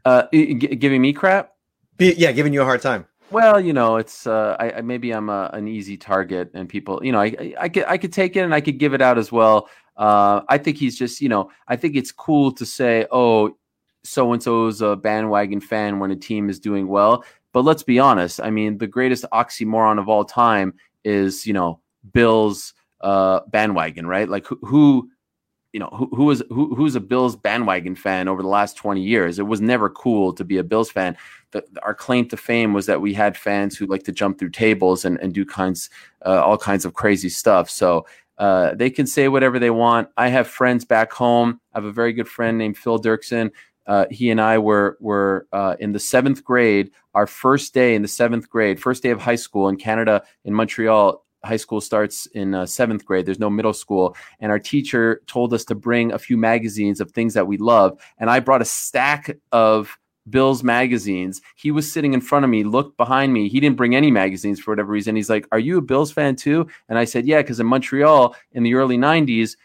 Uh, 0.04 0.24
g- 0.34 0.56
giving 0.56 1.00
me 1.00 1.14
crap? 1.14 1.54
Be, 1.98 2.16
yeah, 2.18 2.32
giving 2.32 2.54
you 2.54 2.64
a 2.64 2.66
hard 2.66 2.82
time. 2.82 3.06
Well, 3.30 3.60
you 3.60 3.72
know, 3.72 3.98
it's 3.98 4.26
uh, 4.26 4.58
I, 4.60 4.72
I 4.72 4.82
maybe 4.82 5.12
I'm 5.12 5.30
a, 5.30 5.52
an 5.54 5.68
easy 5.68 5.96
target, 5.96 6.50
and 6.56 6.68
people, 6.68 7.00
you 7.06 7.12
know, 7.12 7.20
I, 7.20 7.26
I 7.26 7.54
I 7.60 7.70
could 7.70 7.86
I 7.86 7.98
could 8.00 8.12
take 8.12 8.36
it 8.36 8.40
and 8.40 8.52
I 8.52 8.62
could 8.62 8.80
give 8.80 8.96
it 8.96 9.02
out 9.04 9.20
as 9.20 9.32
well. 9.32 9.70
Uh, 9.96 10.42
I 10.50 10.58
think 10.58 10.78
he's 10.78 10.98
just, 10.98 11.22
you 11.22 11.30
know, 11.30 11.52
I 11.68 11.76
think 11.76 11.96
it's 11.96 12.12
cool 12.12 12.52
to 12.54 12.66
say, 12.66 13.06
oh, 13.12 13.56
so 14.04 14.34
and 14.34 14.42
so's 14.42 14.82
a 14.82 14.96
bandwagon 14.96 15.62
fan 15.62 16.00
when 16.00 16.10
a 16.10 16.16
team 16.16 16.50
is 16.50 16.60
doing 16.60 16.88
well. 16.88 17.24
But 17.54 17.66
let's 17.66 17.84
be 17.84 18.00
honest. 18.00 18.40
I 18.42 18.50
mean, 18.50 18.78
the 18.78 18.88
greatest 18.88 19.26
oxymoron 19.32 20.00
of 20.00 20.08
all 20.08 20.24
time 20.26 20.74
is, 21.04 21.46
you 21.46 21.54
know, 21.54 21.80
Bills 22.14 22.74
uh, 23.02 23.42
bandwagon, 23.48 24.06
right? 24.08 24.30
Like 24.30 24.46
who, 24.46 24.60
who 24.62 25.10
you 25.74 25.80
know, 25.80 25.90
who, 25.94 26.08
who 26.14 26.26
was 26.26 26.44
who, 26.50 26.76
who's 26.76 26.96
a 26.96 27.00
Bills 27.00 27.36
bandwagon 27.36 27.96
fan 27.96 28.28
over 28.28 28.42
the 28.42 28.48
last 28.48 28.76
20 28.76 29.02
years? 29.02 29.40
It 29.40 29.48
was 29.48 29.62
never 29.62 29.90
cool 29.90 30.34
to 30.34 30.44
be 30.44 30.58
a 30.58 30.64
Bills 30.64 30.92
fan. 30.92 31.16
The, 31.52 31.64
our 31.84 31.94
claim 31.94 32.28
to 32.30 32.38
fame 32.38 32.74
was 32.74 32.86
that 32.88 33.02
we 33.02 33.14
had 33.14 33.38
fans 33.38 33.78
who 33.78 33.86
like 33.86 34.04
to 34.04 34.12
jump 34.12 34.38
through 34.38 34.50
tables 34.50 35.06
and, 35.06 35.18
and 35.22 35.34
do 35.34 35.46
kinds 35.46 35.90
uh, 36.26 36.44
all 36.44 36.58
kinds 36.58 36.84
of 36.84 36.94
crazy 36.94 37.30
stuff. 37.30 37.70
So 37.70 38.06
uh, 38.38 38.76
they 38.76 38.90
can 38.90 39.08
say 39.08 39.28
whatever 39.28 39.60
they 39.60 39.70
want. 39.70 40.10
I 40.18 40.28
have 40.28 40.48
friends 40.48 40.84
back 40.84 41.14
home. 41.14 41.62
I 41.74 41.78
have 41.78 41.86
a 41.86 41.92
very 41.92 42.12
good 42.12 42.28
friend 42.28 42.58
named 42.58 42.78
Phil 42.78 43.00
Dirksen. 43.00 43.52
Uh, 43.88 44.06
he 44.10 44.30
and 44.30 44.40
I 44.40 44.58
were 44.58 44.98
were 45.00 45.48
uh, 45.52 45.76
in 45.80 45.92
the 45.92 46.00
seventh 46.00 46.44
grade. 46.44 46.92
Our 47.14 47.28
first 47.28 47.74
day 47.74 47.96
in 47.96 48.02
the 48.02 48.08
seventh 48.08 48.50
grade, 48.50 48.80
first 48.80 49.04
day 49.04 49.10
of 49.10 49.22
high 49.22 49.36
school 49.36 49.68
in 49.68 49.78
Canada 49.78 50.24
in 50.46 50.54
Montreal 50.54 51.24
high 51.44 51.58
school 51.58 51.82
starts 51.82 52.28
in 52.28 52.54
uh, 52.54 52.66
seventh 52.66 53.06
grade. 53.06 53.26
There's 53.26 53.40
no 53.40 53.50
middle 53.50 53.74
school. 53.74 54.16
And 54.40 54.52
our 54.52 54.60
teacher 54.60 55.22
told 55.28 55.54
us 55.54 55.66
to 55.66 55.76
bring 55.76 56.12
a 56.12 56.20
few 56.20 56.38
magazines 56.38 57.02
of 57.02 57.12
things 57.12 57.34
that 57.34 57.48
we 57.48 57.58
love. 57.58 58.00
And 58.18 58.30
I 58.30 58.40
brought 58.40 58.62
a 58.62 58.66
stack 58.66 59.38
of 59.52 59.98
Bill's 60.30 60.64
magazines. 60.64 61.42
He 61.56 61.72
was 61.72 61.92
sitting 61.92 62.14
in 62.14 62.22
front 62.22 62.46
of 62.46 62.52
me, 62.52 62.64
looked 62.64 62.96
behind 62.96 63.34
me. 63.34 63.50
He 63.50 63.60
didn't 63.60 63.78
bring 63.78 63.96
any 63.96 64.12
magazines 64.12 64.60
for 64.60 64.72
whatever 64.72 64.92
reason. 64.92 65.16
He's 65.16 65.30
like, 65.30 65.48
Are 65.52 65.60
you 65.60 65.80
a 65.80 65.82
Bills 65.82 66.12
fan 66.12 66.36
too? 66.36 66.68
And 66.90 67.00
I 67.00 67.06
said, 67.06 67.26
Yeah, 67.26 67.42
because 67.42 67.60
in 67.60 67.66
Montreal 67.66 68.36
in 68.52 68.64
the 68.64 68.76
early 68.76 68.98
90s, 68.98 69.58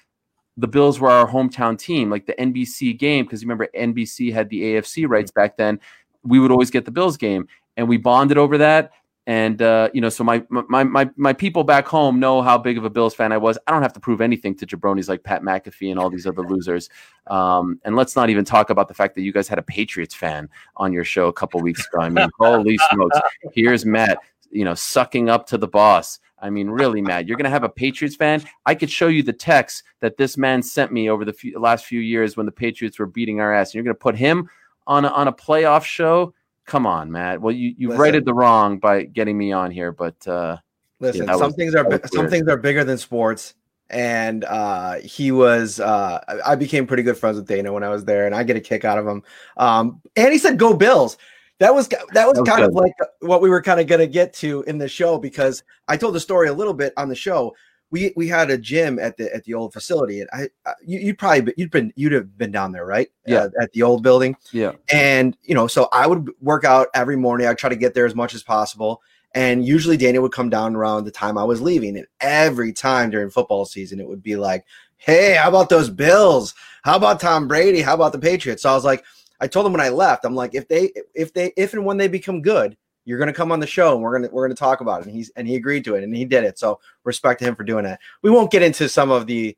the 0.56 0.68
Bills 0.68 0.98
were 1.00 1.10
our 1.10 1.28
hometown 1.28 1.78
team, 1.78 2.10
like 2.10 2.26
the 2.26 2.34
NBC 2.34 2.98
game, 2.98 3.24
because 3.24 3.42
you 3.42 3.46
remember, 3.46 3.68
NBC 3.76 4.32
had 4.32 4.48
the 4.48 4.62
AFC 4.62 5.08
rights 5.08 5.30
back 5.30 5.56
then. 5.56 5.80
We 6.22 6.38
would 6.38 6.50
always 6.50 6.70
get 6.70 6.84
the 6.84 6.90
Bills 6.90 7.16
game. 7.16 7.48
And 7.76 7.88
we 7.88 7.98
bonded 7.98 8.38
over 8.38 8.56
that 8.58 8.92
and 9.28 9.60
uh, 9.60 9.90
you 9.92 10.00
know, 10.00 10.08
so 10.08 10.22
my 10.22 10.44
my 10.48 10.84
my 10.84 11.10
my 11.16 11.32
people 11.32 11.64
back 11.64 11.88
home 11.88 12.20
know 12.20 12.42
how 12.42 12.56
big 12.56 12.78
of 12.78 12.84
a 12.84 12.90
Bills 12.90 13.12
fan 13.12 13.32
I 13.32 13.38
was. 13.38 13.58
I 13.66 13.72
don't 13.72 13.82
have 13.82 13.92
to 13.94 14.00
prove 14.00 14.20
anything 14.20 14.54
to 14.58 14.66
jabronis 14.66 15.08
like 15.08 15.24
Pat 15.24 15.42
McAfee 15.42 15.90
and 15.90 15.98
all 15.98 16.10
these 16.10 16.28
other 16.28 16.42
losers. 16.42 16.88
Um, 17.26 17.80
and 17.84 17.96
let's 17.96 18.14
not 18.14 18.30
even 18.30 18.44
talk 18.44 18.70
about 18.70 18.86
the 18.86 18.94
fact 18.94 19.16
that 19.16 19.22
you 19.22 19.32
guys 19.32 19.48
had 19.48 19.58
a 19.58 19.62
Patriots 19.62 20.14
fan 20.14 20.48
on 20.76 20.92
your 20.92 21.02
show 21.02 21.26
a 21.26 21.32
couple 21.32 21.60
weeks 21.60 21.84
ago. 21.88 22.02
I 22.02 22.08
mean, 22.08 22.28
holy 22.38 22.78
smokes! 22.92 23.18
Here's 23.52 23.84
Matt, 23.84 24.18
you 24.50 24.64
know, 24.64 24.74
sucking 24.74 25.28
up 25.28 25.46
to 25.48 25.58
the 25.58 25.68
boss. 25.68 26.18
I 26.38 26.50
mean, 26.50 26.68
really, 26.68 27.00
Matt, 27.00 27.26
you're 27.26 27.36
going 27.36 27.44
to 27.44 27.50
have 27.50 27.64
a 27.64 27.68
Patriots 27.68 28.14
fan. 28.14 28.42
I 28.66 28.74
could 28.74 28.90
show 28.90 29.08
you 29.08 29.22
the 29.22 29.32
text 29.32 29.84
that 30.00 30.16
this 30.16 30.36
man 30.36 30.62
sent 30.62 30.92
me 30.92 31.08
over 31.08 31.24
the 31.24 31.32
few, 31.32 31.58
last 31.58 31.86
few 31.86 32.00
years 32.00 32.36
when 32.36 32.46
the 32.46 32.52
Patriots 32.52 32.98
were 32.98 33.06
beating 33.06 33.40
our 33.40 33.54
ass. 33.54 33.68
And 33.68 33.74
you're 33.74 33.84
going 33.84 33.96
to 33.96 34.00
put 34.00 34.16
him 34.16 34.48
on 34.86 35.04
a, 35.04 35.08
on 35.08 35.28
a 35.28 35.32
playoff 35.32 35.84
show 35.84 36.34
come 36.66 36.86
on, 36.86 37.10
Matt. 37.10 37.40
Well, 37.40 37.54
you 37.54 37.74
you 37.78 37.94
righted 37.94 38.24
the 38.24 38.34
wrong 38.34 38.78
by 38.78 39.04
getting 39.04 39.38
me 39.38 39.52
on 39.52 39.70
here, 39.70 39.92
but 39.92 40.26
uh, 40.28 40.58
listen, 41.00 41.26
yeah, 41.26 41.36
some 41.36 41.46
was, 41.46 41.54
things 41.54 41.74
are 41.74 42.00
some 42.06 42.28
things 42.28 42.48
are 42.48 42.56
bigger 42.56 42.84
than 42.84 42.98
sports. 42.98 43.54
And 43.88 44.42
uh, 44.42 44.96
he 44.96 45.30
was, 45.30 45.78
uh, 45.78 46.18
I 46.44 46.56
became 46.56 46.88
pretty 46.88 47.04
good 47.04 47.16
friends 47.16 47.36
with 47.36 47.46
Dana 47.46 47.72
when 47.72 47.84
I 47.84 47.88
was 47.88 48.04
there, 48.04 48.26
and 48.26 48.34
I 48.34 48.42
get 48.42 48.56
a 48.56 48.60
kick 48.60 48.84
out 48.84 48.98
of 48.98 49.06
him. 49.06 49.22
Um, 49.56 50.02
and 50.16 50.32
he 50.32 50.38
said, 50.38 50.58
"Go 50.58 50.74
Bills." 50.74 51.16
That 51.58 51.74
was 51.74 51.88
that 51.88 52.02
was, 52.02 52.10
that 52.12 52.28
was 52.28 52.38
kind 52.40 52.60
good. 52.60 52.68
of 52.68 52.74
like 52.74 52.92
what 53.20 53.40
we 53.40 53.48
were 53.48 53.62
kind 53.62 53.80
of 53.80 53.86
going 53.86 54.00
to 54.00 54.06
get 54.06 54.34
to 54.34 54.62
in 54.64 54.78
the 54.78 54.88
show 54.88 55.18
because 55.18 55.62
I 55.88 55.96
told 55.96 56.14
the 56.14 56.20
story 56.20 56.48
a 56.48 56.52
little 56.52 56.74
bit 56.74 56.92
on 56.96 57.08
the 57.08 57.14
show 57.14 57.54
we 57.90 58.12
we 58.16 58.28
had 58.28 58.50
a 58.50 58.58
gym 58.58 58.98
at 58.98 59.16
the 59.16 59.32
at 59.34 59.44
the 59.44 59.54
old 59.54 59.72
facility, 59.72 60.20
and 60.20 60.28
I, 60.32 60.48
I 60.66 60.74
you, 60.84 61.06
would 61.06 61.18
probably 61.18 61.54
you'd 61.56 61.70
been 61.70 61.92
you'd 61.96 62.12
have 62.12 62.36
been 62.36 62.50
down 62.50 62.72
there, 62.72 62.84
right? 62.84 63.08
Yeah, 63.26 63.44
uh, 63.44 63.50
at 63.60 63.72
the 63.72 63.82
old 63.82 64.02
building. 64.02 64.36
Yeah, 64.52 64.72
and 64.92 65.36
you 65.42 65.54
know, 65.54 65.66
so 65.66 65.88
I 65.92 66.06
would 66.06 66.30
work 66.40 66.64
out 66.64 66.88
every 66.94 67.16
morning. 67.16 67.46
I 67.46 67.54
try 67.54 67.70
to 67.70 67.76
get 67.76 67.94
there 67.94 68.06
as 68.06 68.14
much 68.14 68.34
as 68.34 68.42
possible, 68.42 69.02
and 69.34 69.64
usually 69.64 69.96
Daniel 69.96 70.22
would 70.22 70.32
come 70.32 70.50
down 70.50 70.74
around 70.74 71.04
the 71.04 71.10
time 71.12 71.38
I 71.38 71.44
was 71.44 71.60
leaving, 71.60 71.96
and 71.96 72.06
every 72.20 72.72
time 72.72 73.10
during 73.10 73.30
football 73.30 73.64
season, 73.64 74.00
it 74.00 74.08
would 74.08 74.22
be 74.22 74.36
like, 74.36 74.64
"Hey, 74.96 75.34
how 75.34 75.48
about 75.48 75.68
those 75.68 75.88
Bills? 75.88 76.54
How 76.82 76.96
about 76.96 77.20
Tom 77.20 77.46
Brady? 77.46 77.82
How 77.82 77.94
about 77.94 78.12
the 78.12 78.18
Patriots?" 78.18 78.62
So 78.62 78.70
I 78.70 78.74
was 78.74 78.84
like, 78.84 79.04
I 79.40 79.46
told 79.46 79.66
him 79.66 79.72
when 79.72 79.80
I 79.80 79.88
left, 79.88 80.24
I'm 80.24 80.34
like, 80.34 80.54
if 80.54 80.68
they 80.68 80.92
if 81.14 81.32
they 81.32 81.52
if 81.56 81.74
and 81.74 81.84
when 81.84 81.96
they 81.96 82.08
become 82.08 82.42
good 82.42 82.76
you're 83.06 83.18
to 83.24 83.32
come 83.32 83.52
on 83.52 83.60
the 83.60 83.66
show 83.66 83.94
and 83.94 84.02
we're 84.02 84.18
to 84.18 84.28
we're 84.28 84.48
to 84.48 84.54
talk 84.54 84.82
about 84.82 85.00
it. 85.00 85.06
And 85.06 85.14
he's 85.14 85.30
and 85.36 85.48
he 85.48 85.54
agreed 85.54 85.84
to 85.84 85.94
it 85.94 86.04
and 86.04 86.14
he 86.14 86.26
did 86.26 86.44
it. 86.44 86.58
So 86.58 86.80
respect 87.04 87.40
to 87.40 87.46
him 87.46 87.54
for 87.54 87.64
doing 87.64 87.84
that. 87.84 88.00
We 88.22 88.30
won't 88.30 88.50
get 88.50 88.62
into 88.62 88.88
some 88.88 89.10
of 89.10 89.26
the 89.26 89.56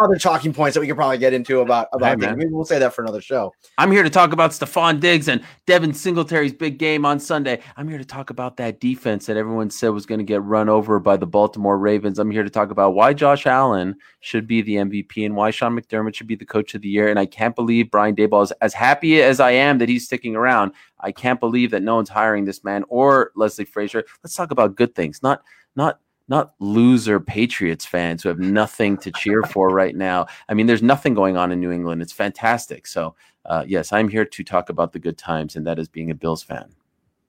other 0.00 0.16
talking 0.16 0.52
points 0.52 0.74
that 0.74 0.80
we 0.80 0.86
could 0.86 0.96
probably 0.96 1.18
get 1.18 1.32
into 1.32 1.60
about 1.60 1.88
about 1.92 2.20
hey, 2.20 2.32
maybe 2.32 2.50
we'll 2.50 2.64
say 2.64 2.78
that 2.78 2.92
for 2.92 3.02
another 3.02 3.20
show. 3.20 3.52
I'm 3.78 3.92
here 3.92 4.02
to 4.02 4.10
talk 4.10 4.32
about 4.32 4.50
Stefon 4.50 4.98
Diggs 4.98 5.28
and 5.28 5.42
devin 5.66 5.94
singletary's 5.94 6.52
big 6.52 6.78
game 6.78 7.04
on 7.04 7.20
sunday. 7.20 7.60
I'm 7.76 7.88
here 7.88 7.98
to 7.98 8.04
talk 8.04 8.30
about 8.30 8.56
that 8.56 8.80
defense 8.80 9.26
that 9.26 9.36
everyone 9.36 9.70
said 9.70 9.90
was 9.90 10.06
going 10.06 10.18
to 10.18 10.24
get 10.24 10.42
run 10.42 10.68
over 10.68 10.98
by 10.98 11.16
the 11.16 11.26
baltimore 11.26 11.78
ravens. 11.78 12.18
I'm 12.18 12.30
here 12.30 12.42
to 12.42 12.50
talk 12.50 12.70
about 12.70 12.94
why 12.94 13.12
josh 13.14 13.46
allen 13.46 13.94
should 14.20 14.46
be 14.46 14.60
the 14.62 14.74
mvp 14.76 15.24
and 15.24 15.36
why 15.36 15.50
sean 15.50 15.78
mcdermott 15.78 16.14
should 16.14 16.26
be 16.26 16.36
the 16.36 16.44
coach 16.44 16.74
of 16.74 16.82
the 16.82 16.88
year. 16.88 17.08
And 17.08 17.18
i 17.18 17.26
can't 17.26 17.54
believe 17.54 17.90
brian 17.90 18.16
daboll 18.16 18.42
is 18.42 18.52
as 18.60 18.74
happy 18.74 19.22
as 19.22 19.38
i 19.38 19.52
am 19.52 19.78
that 19.78 19.88
he's 19.88 20.04
sticking 20.04 20.34
around. 20.34 20.72
I 20.98 21.12
can't 21.12 21.40
believe 21.40 21.70
that 21.70 21.82
no 21.82 21.94
one's 21.96 22.08
hiring 22.08 22.44
this 22.44 22.64
man 22.64 22.84
or 22.88 23.32
Leslie 23.34 23.64
Frazier. 23.64 24.04
Let's 24.22 24.34
talk 24.34 24.50
about 24.50 24.76
good 24.76 24.94
things, 24.94 25.22
not 25.22 25.42
not 25.76 26.00
not 26.30 26.54
loser 26.60 27.20
Patriots 27.20 27.84
fans 27.84 28.22
who 28.22 28.28
have 28.28 28.38
nothing 28.38 28.96
to 28.98 29.10
cheer 29.12 29.42
for 29.42 29.68
right 29.68 29.96
now. 29.96 30.26
I 30.48 30.54
mean, 30.54 30.66
there's 30.66 30.82
nothing 30.82 31.12
going 31.12 31.36
on 31.36 31.52
in 31.52 31.60
New 31.60 31.72
England. 31.72 32.00
It's 32.00 32.12
fantastic. 32.12 32.86
So, 32.86 33.16
uh, 33.44 33.64
yes, 33.66 33.92
I'm 33.92 34.08
here 34.08 34.24
to 34.24 34.44
talk 34.44 34.70
about 34.70 34.92
the 34.92 35.00
good 35.00 35.18
times, 35.18 35.56
and 35.56 35.66
that 35.66 35.78
is 35.78 35.88
being 35.88 36.10
a 36.10 36.14
Bills 36.14 36.42
fan. 36.42 36.72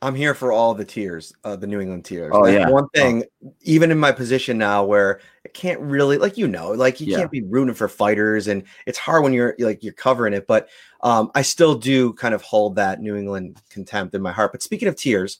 I'm 0.03 0.15
here 0.15 0.33
for 0.33 0.51
all 0.51 0.73
the 0.73 0.85
tears, 0.85 1.31
uh, 1.43 1.55
the 1.55 1.67
New 1.67 1.79
England 1.79 2.05
tears. 2.05 2.31
Oh 2.33 2.47
yeah. 2.47 2.69
One 2.69 2.89
thing, 2.89 3.23
oh. 3.45 3.53
even 3.61 3.91
in 3.91 3.99
my 3.99 4.11
position 4.11 4.57
now, 4.57 4.83
where 4.83 5.19
I 5.45 5.49
can't 5.49 5.79
really, 5.79 6.17
like 6.17 6.37
you 6.37 6.47
know, 6.47 6.71
like 6.71 6.99
you 6.99 7.07
yeah. 7.07 7.19
can't 7.19 7.31
be 7.31 7.43
rooting 7.43 7.75
for 7.75 7.87
fighters, 7.87 8.47
and 8.47 8.63
it's 8.87 8.97
hard 8.97 9.23
when 9.23 9.31
you're 9.31 9.55
like 9.59 9.83
you're 9.83 9.93
covering 9.93 10.33
it. 10.33 10.47
But 10.47 10.69
um, 11.01 11.29
I 11.35 11.43
still 11.43 11.75
do 11.75 12.13
kind 12.13 12.33
of 12.33 12.41
hold 12.41 12.75
that 12.77 12.99
New 12.99 13.15
England 13.15 13.61
contempt 13.69 14.15
in 14.15 14.23
my 14.23 14.31
heart. 14.31 14.51
But 14.51 14.63
speaking 14.63 14.87
of 14.87 14.95
tears, 14.95 15.39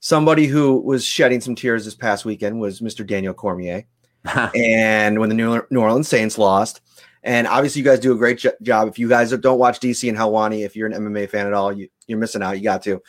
somebody 0.00 0.46
who 0.46 0.80
was 0.80 1.04
shedding 1.04 1.40
some 1.40 1.54
tears 1.54 1.84
this 1.84 1.94
past 1.94 2.24
weekend 2.24 2.60
was 2.60 2.80
Mr. 2.80 3.06
Daniel 3.06 3.34
Cormier, 3.34 3.84
and 4.54 5.18
when 5.18 5.28
the 5.28 5.34
New, 5.34 5.80
Orleans 5.80 6.08
Saints 6.08 6.38
lost. 6.38 6.80
And 7.24 7.46
obviously, 7.46 7.80
you 7.80 7.84
guys 7.84 8.00
do 8.00 8.12
a 8.12 8.16
great 8.16 8.44
job. 8.62 8.88
If 8.88 8.98
you 8.98 9.08
guys 9.08 9.30
don't 9.30 9.58
watch 9.58 9.80
DC 9.80 10.08
and 10.08 10.16
Helwani, 10.16 10.64
if 10.64 10.76
you're 10.76 10.86
an 10.86 10.92
MMA 10.92 11.28
fan 11.28 11.46
at 11.46 11.52
all, 11.52 11.72
you, 11.72 11.88
you're 12.06 12.18
missing 12.18 12.42
out. 12.42 12.56
You 12.56 12.62
got 12.62 12.82
to. 12.84 13.02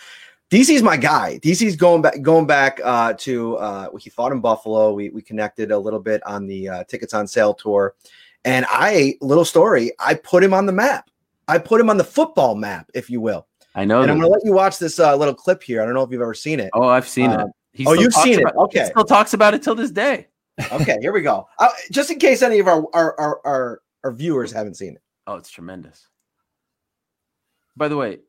DC's 0.50 0.82
my 0.82 0.98
guy. 0.98 1.40
DC's 1.44 1.76
going 1.76 2.02
back 2.02 2.22
going 2.24 2.48
back 2.48 2.82
uh, 2.84 3.14
to 3.20 3.56
uh, 3.58 3.96
he 3.98 4.10
fought 4.10 4.32
in 4.32 4.42
Buffalo. 4.42 4.94
We 4.94 5.10
we 5.10 5.22
connected 5.22 5.72
a 5.72 5.78
little 5.78 6.00
bit 6.00 6.26
on 6.26 6.48
the 6.48 6.70
uh, 6.70 6.84
tickets 6.86 7.14
on 7.14 7.28
sale 7.28 7.54
tour, 7.54 7.94
and 8.46 8.66
I 8.68 9.16
little 9.22 9.46
story. 9.46 9.92
I 10.00 10.16
put 10.16 10.44
him 10.44 10.56
on 10.56 10.66
the 10.66 10.72
map. 10.72 11.10
I 11.48 11.60
put 11.60 11.80
him 11.80 11.90
on 11.90 11.98
the 11.98 12.04
football 12.04 12.56
map, 12.56 12.90
if 12.96 13.12
you 13.12 13.22
will. 13.22 13.46
I 13.76 13.86
know. 13.86 14.02
And 14.02 14.10
that. 14.10 14.14
I'm 14.14 14.20
going 14.20 14.30
to 14.30 14.34
let 14.34 14.46
you 14.46 14.54
watch 14.54 14.80
this 14.80 15.00
uh, 15.00 15.16
little 15.16 15.34
clip 15.34 15.64
here. 15.64 15.82
I 15.82 15.86
don't 15.86 15.94
know 15.94 16.04
if 16.04 16.12
you've 16.12 16.22
ever 16.22 16.34
seen 16.34 16.60
it. 16.60 16.70
Oh, 16.74 16.88
I've 16.88 17.08
seen 17.08 17.32
it. 17.32 17.40
Uh, 17.40 17.48
oh, 17.86 17.94
you've 17.94 18.14
seen 18.14 18.40
about, 18.40 18.54
it. 18.54 18.58
Okay. 18.58 18.86
still 18.86 19.04
talks 19.04 19.34
about 19.34 19.54
it 19.54 19.64
till 19.64 19.76
this 19.76 19.92
day. 19.92 20.28
okay, 20.72 20.98
here 21.02 21.14
we 21.14 21.22
go. 21.22 21.48
Uh, 21.58 21.70
just 21.92 22.12
in 22.12 22.20
case 22.20 22.42
any 22.42 22.60
of 22.60 22.68
our 22.68 22.86
our, 22.94 23.18
our 23.20 23.42
our 23.46 23.82
our 24.04 24.12
viewers 24.12 24.52
haven't 24.52 24.76
seen 24.76 24.96
it. 24.96 25.02
Oh, 25.26 25.36
it's 25.36 25.50
tremendous. 25.50 26.08
By 27.78 27.88
the 27.88 27.96
way, 27.96 28.20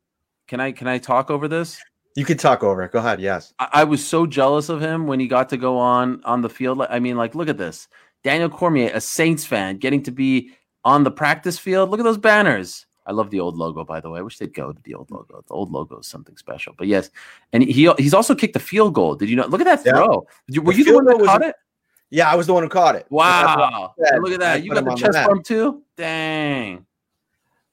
can 0.47 0.61
I 0.61 0.71
can 0.71 0.87
I 0.87 0.99
talk 0.99 1.31
over 1.31 1.49
this? 1.49 1.81
You 2.17 2.25
can 2.25 2.37
talk 2.37 2.63
over 2.63 2.83
it. 2.83 2.93
Go 2.93 2.99
ahead. 2.99 3.21
Yes. 3.21 3.55
I, 3.59 3.69
I, 3.73 3.85
was 3.85 4.05
so 4.05 4.27
jealous 4.27 4.69
of 4.69 4.81
him 4.81 5.07
when 5.07 5.21
he 5.21 5.29
got 5.29 5.49
to 5.51 5.57
go 5.57 5.79
on 5.79 6.23
on 6.25 6.43
the 6.43 6.49
field. 6.49 6.85
I 6.91 6.99
mean, 6.99 7.17
like, 7.17 7.37
look 7.37 7.49
at 7.49 7.57
this. 7.57 7.89
Daniel 8.25 8.49
Cormier, 8.49 8.91
a 8.93 9.01
Saints 9.01 9.45
fan, 9.45 9.79
getting 9.79 10.03
to 10.03 10.11
be 10.11 10.51
on 10.85 11.05
the 11.05 11.11
practice 11.11 11.59
field. 11.59 11.89
Look 11.89 12.01
at 12.01 12.03
those 12.03 12.19
banners. 12.19 12.85
I 13.11 13.13
love 13.13 13.31
the 13.31 13.41
old 13.41 13.57
logo, 13.57 13.85
by 13.85 13.99
the 13.99 14.09
way. 14.09 14.21
I 14.21 14.23
wish 14.23 14.39
they'd 14.39 14.55
go 14.55 14.73
to 14.73 14.81
the 14.85 14.95
old 14.95 15.11
logo. 15.11 15.43
The 15.49 15.53
old 15.53 15.73
logo 15.73 15.99
is 15.99 16.07
something 16.07 16.37
special. 16.37 16.77
But 16.79 16.87
yes, 16.87 17.11
and 17.53 17.61
he 17.61 17.93
he's 17.99 18.15
also 18.15 18.37
kicked 18.37 18.55
the 18.55 18.61
field 18.61 18.95
goal. 18.95 19.17
Did 19.17 19.29
you 19.29 19.35
know? 19.35 19.47
Look 19.47 19.61
at 19.61 19.65
that 19.65 19.83
throw. 19.83 20.29
Yeah. 20.47 20.61
were 20.61 20.73
the 20.73 20.79
you 20.79 20.85
the 20.85 20.95
one 20.95 21.05
that 21.07 21.19
caught 21.25 21.43
it? 21.43 21.57
Yeah, 22.11 22.31
I 22.31 22.37
was 22.37 22.47
the 22.47 22.55
one 22.55 22.63
who 22.63 22.69
caught 22.69 22.95
it. 22.95 23.07
Wow! 23.11 23.95
Look 24.21 24.31
at 24.31 24.39
that. 24.39 24.63
You 24.63 24.73
got 24.73 24.85
the 24.85 24.95
chest 24.95 25.19
bump 25.27 25.43
too. 25.45 25.83
Dang. 25.97 26.87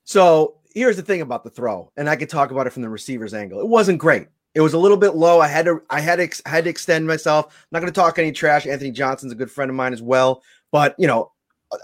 So 0.06 0.56
here's 0.74 0.96
the 0.96 1.04
thing 1.04 1.22
about 1.22 1.44
the 1.44 1.52
throw, 1.52 1.92
and 1.98 2.10
I 2.10 2.16
could 2.16 2.30
talk 2.30 2.50
about 2.50 2.66
it 2.66 2.72
from 2.72 2.82
the 2.82 2.90
receiver's 2.90 3.36
angle. 3.36 3.60
It 3.60 3.68
wasn't 3.68 4.00
great. 4.00 4.30
It 4.56 4.62
was 4.62 4.74
a 4.74 4.80
little 4.80 4.98
bit 4.98 5.14
low. 5.14 5.40
I 5.40 5.48
had 5.48 5.66
to 5.66 5.84
I 5.92 6.00
had 6.00 6.16
to 6.16 6.24
ex- 6.24 6.42
had 6.48 6.64
to 6.64 6.70
extend 6.72 7.06
myself. 7.06 7.46
I'm 7.46 7.68
not 7.74 7.82
going 7.82 7.94
to 7.94 8.00
talk 8.00 8.18
any 8.18 8.32
trash. 8.32 8.66
Anthony 8.66 8.90
Johnson's 8.90 9.34
a 9.34 9.36
good 9.36 9.52
friend 9.52 9.70
of 9.70 9.76
mine 9.76 9.94
as 9.94 10.02
well, 10.02 10.42
but 10.72 10.96
you 10.98 11.06
know, 11.06 11.32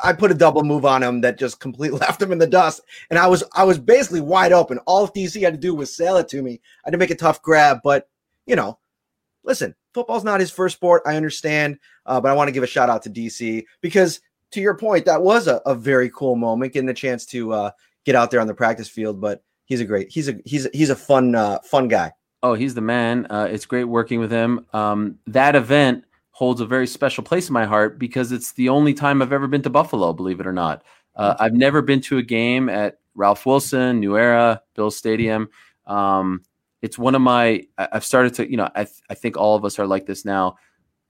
I 0.03 0.13
put 0.13 0.31
a 0.31 0.35
double 0.35 0.63
move 0.63 0.85
on 0.85 1.03
him 1.03 1.21
that 1.21 1.37
just 1.37 1.59
completely 1.59 1.99
left 2.01 2.21
him 2.21 2.31
in 2.31 2.37
the 2.37 2.47
dust. 2.47 2.81
And 3.09 3.19
I 3.19 3.27
was 3.27 3.43
I 3.53 3.63
was 3.63 3.79
basically 3.79 4.21
wide 4.21 4.51
open. 4.51 4.79
All 4.85 5.07
DC 5.07 5.41
had 5.41 5.53
to 5.53 5.59
do 5.59 5.75
was 5.75 5.95
sail 5.95 6.17
it 6.17 6.27
to 6.29 6.41
me. 6.41 6.61
I 6.83 6.87
had 6.87 6.91
to 6.91 6.97
make 6.97 7.11
a 7.11 7.15
tough 7.15 7.41
grab, 7.41 7.79
but 7.83 8.09
you 8.45 8.55
know, 8.55 8.79
listen, 9.43 9.75
football's 9.93 10.23
not 10.23 10.39
his 10.39 10.51
first 10.51 10.75
sport. 10.75 11.03
I 11.05 11.15
understand, 11.15 11.79
uh, 12.05 12.19
but 12.19 12.31
I 12.31 12.33
want 12.33 12.47
to 12.47 12.51
give 12.53 12.63
a 12.63 12.67
shout 12.67 12.89
out 12.89 13.03
to 13.03 13.09
DC 13.09 13.65
because 13.81 14.21
to 14.51 14.61
your 14.61 14.75
point, 14.75 15.05
that 15.05 15.21
was 15.21 15.47
a, 15.47 15.61
a 15.65 15.75
very 15.75 16.09
cool 16.09 16.35
moment, 16.35 16.73
getting 16.73 16.87
the 16.87 16.93
chance 16.93 17.25
to 17.27 17.51
uh, 17.53 17.71
get 18.05 18.15
out 18.15 18.31
there 18.31 18.39
on 18.39 18.47
the 18.47 18.53
practice 18.53 18.87
field. 18.87 19.19
But 19.19 19.43
he's 19.65 19.81
a 19.81 19.85
great, 19.85 20.11
he's 20.11 20.29
a 20.29 20.39
he's 20.45 20.65
a, 20.65 20.69
he's 20.73 20.89
a 20.89 20.95
fun 20.95 21.35
uh, 21.35 21.59
fun 21.59 21.87
guy. 21.87 22.11
Oh, 22.41 22.55
he's 22.55 22.73
the 22.73 22.81
man. 22.81 23.25
Uh, 23.29 23.47
it's 23.49 23.65
great 23.65 23.85
working 23.85 24.19
with 24.19 24.29
him. 24.31 24.65
Um, 24.73 25.17
that 25.27 25.55
event 25.55 26.03
holds 26.33 26.61
a 26.61 26.65
very 26.65 26.87
special 26.87 27.23
place 27.23 27.47
in 27.47 27.53
my 27.53 27.63
heart 27.63 27.97
because 27.97 28.31
it's 28.31 28.53
the 28.53 28.67
only 28.67 28.93
time 28.93 29.21
I've 29.21 29.31
ever 29.31 29.47
been 29.47 29.61
to 29.61 29.69
Buffalo, 29.69 30.13
believe 30.13 30.39
it 30.39 30.47
or 30.47 30.51
not. 30.51 30.83
Uh, 31.15 31.35
I've 31.39 31.53
never 31.53 31.83
been 31.83 32.01
to 32.01 32.17
a 32.17 32.23
game 32.23 32.69
at 32.69 32.97
Ralph 33.13 33.45
Wilson, 33.45 33.99
New 33.99 34.17
Era, 34.17 34.61
Bill 34.75 34.89
Stadium. 34.89 35.49
Um, 35.85 36.41
it's 36.81 36.97
one 36.97 37.13
of 37.13 37.21
my, 37.21 37.67
I've 37.77 38.03
started 38.03 38.33
to, 38.35 38.49
you 38.49 38.57
know, 38.57 38.67
I, 38.75 38.85
th- 38.85 39.01
I 39.11 39.13
think 39.13 39.37
all 39.37 39.55
of 39.55 39.63
us 39.63 39.77
are 39.77 39.85
like 39.85 40.07
this 40.07 40.25
now. 40.25 40.55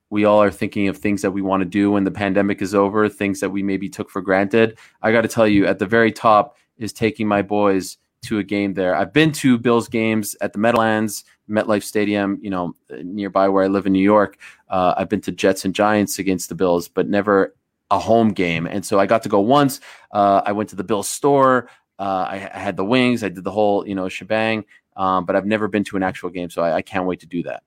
We 0.09 0.25
all 0.25 0.43
are 0.43 0.51
thinking 0.51 0.89
of 0.89 0.97
things 0.97 1.21
that 1.21 1.31
we 1.31 1.41
want 1.41 1.61
to 1.61 1.65
do 1.65 1.89
when 1.91 2.03
the 2.03 2.11
pandemic 2.11 2.61
is 2.61 2.75
over, 2.75 3.07
things 3.07 3.39
that 3.39 3.49
we 3.49 3.63
maybe 3.63 3.87
took 3.87 4.09
for 4.09 4.21
granted. 4.21 4.77
I 5.01 5.13
got 5.13 5.21
to 5.21 5.29
tell 5.29 5.47
you, 5.47 5.65
at 5.65 5.79
the 5.79 5.85
very 5.85 6.11
top 6.11 6.57
is 6.77 6.91
taking 6.91 7.27
my 7.27 7.41
boys 7.41 7.97
to 8.23 8.39
a 8.39 8.43
game 8.43 8.73
there. 8.73 8.95
I've 8.95 9.13
been 9.13 9.31
to 9.33 9.57
Bills 9.57 9.87
games 9.87 10.35
at 10.41 10.53
the 10.53 10.59
Meadowlands, 10.59 11.23
MetLife 11.49 11.83
Stadium, 11.83 12.39
you 12.41 12.49
know, 12.49 12.75
nearby 13.03 13.47
where 13.49 13.63
I 13.63 13.67
live 13.67 13.85
in 13.85 13.93
New 13.93 14.03
York. 14.03 14.37
Uh, 14.69 14.93
I've 14.97 15.09
been 15.09 15.21
to 15.21 15.31
Jets 15.31 15.65
and 15.65 15.75
Giants 15.75 16.19
against 16.19 16.49
the 16.49 16.55
Bills, 16.55 16.87
but 16.87 17.07
never 17.07 17.55
a 17.91 17.99
home 17.99 18.29
game. 18.29 18.65
And 18.65 18.85
so 18.85 18.99
I 18.99 19.05
got 19.05 19.23
to 19.23 19.29
go 19.29 19.39
once. 19.39 19.79
Uh, 20.11 20.41
I 20.45 20.51
went 20.51 20.69
to 20.69 20.75
the 20.75 20.83
Bills 20.83 21.07
store. 21.07 21.69
Uh, 21.99 22.25
I, 22.29 22.49
I 22.53 22.59
had 22.59 22.75
the 22.75 22.85
wings. 22.85 23.23
I 23.23 23.29
did 23.29 23.43
the 23.43 23.51
whole, 23.51 23.87
you 23.87 23.95
know, 23.95 24.09
shebang. 24.09 24.65
Um, 24.95 25.25
but 25.25 25.35
I've 25.35 25.45
never 25.45 25.67
been 25.67 25.83
to 25.85 25.97
an 25.97 26.03
actual 26.03 26.29
game, 26.29 26.49
so 26.49 26.61
I, 26.61 26.77
I 26.77 26.81
can't 26.81 27.05
wait 27.05 27.19
to 27.21 27.25
do 27.25 27.43
that. 27.43 27.63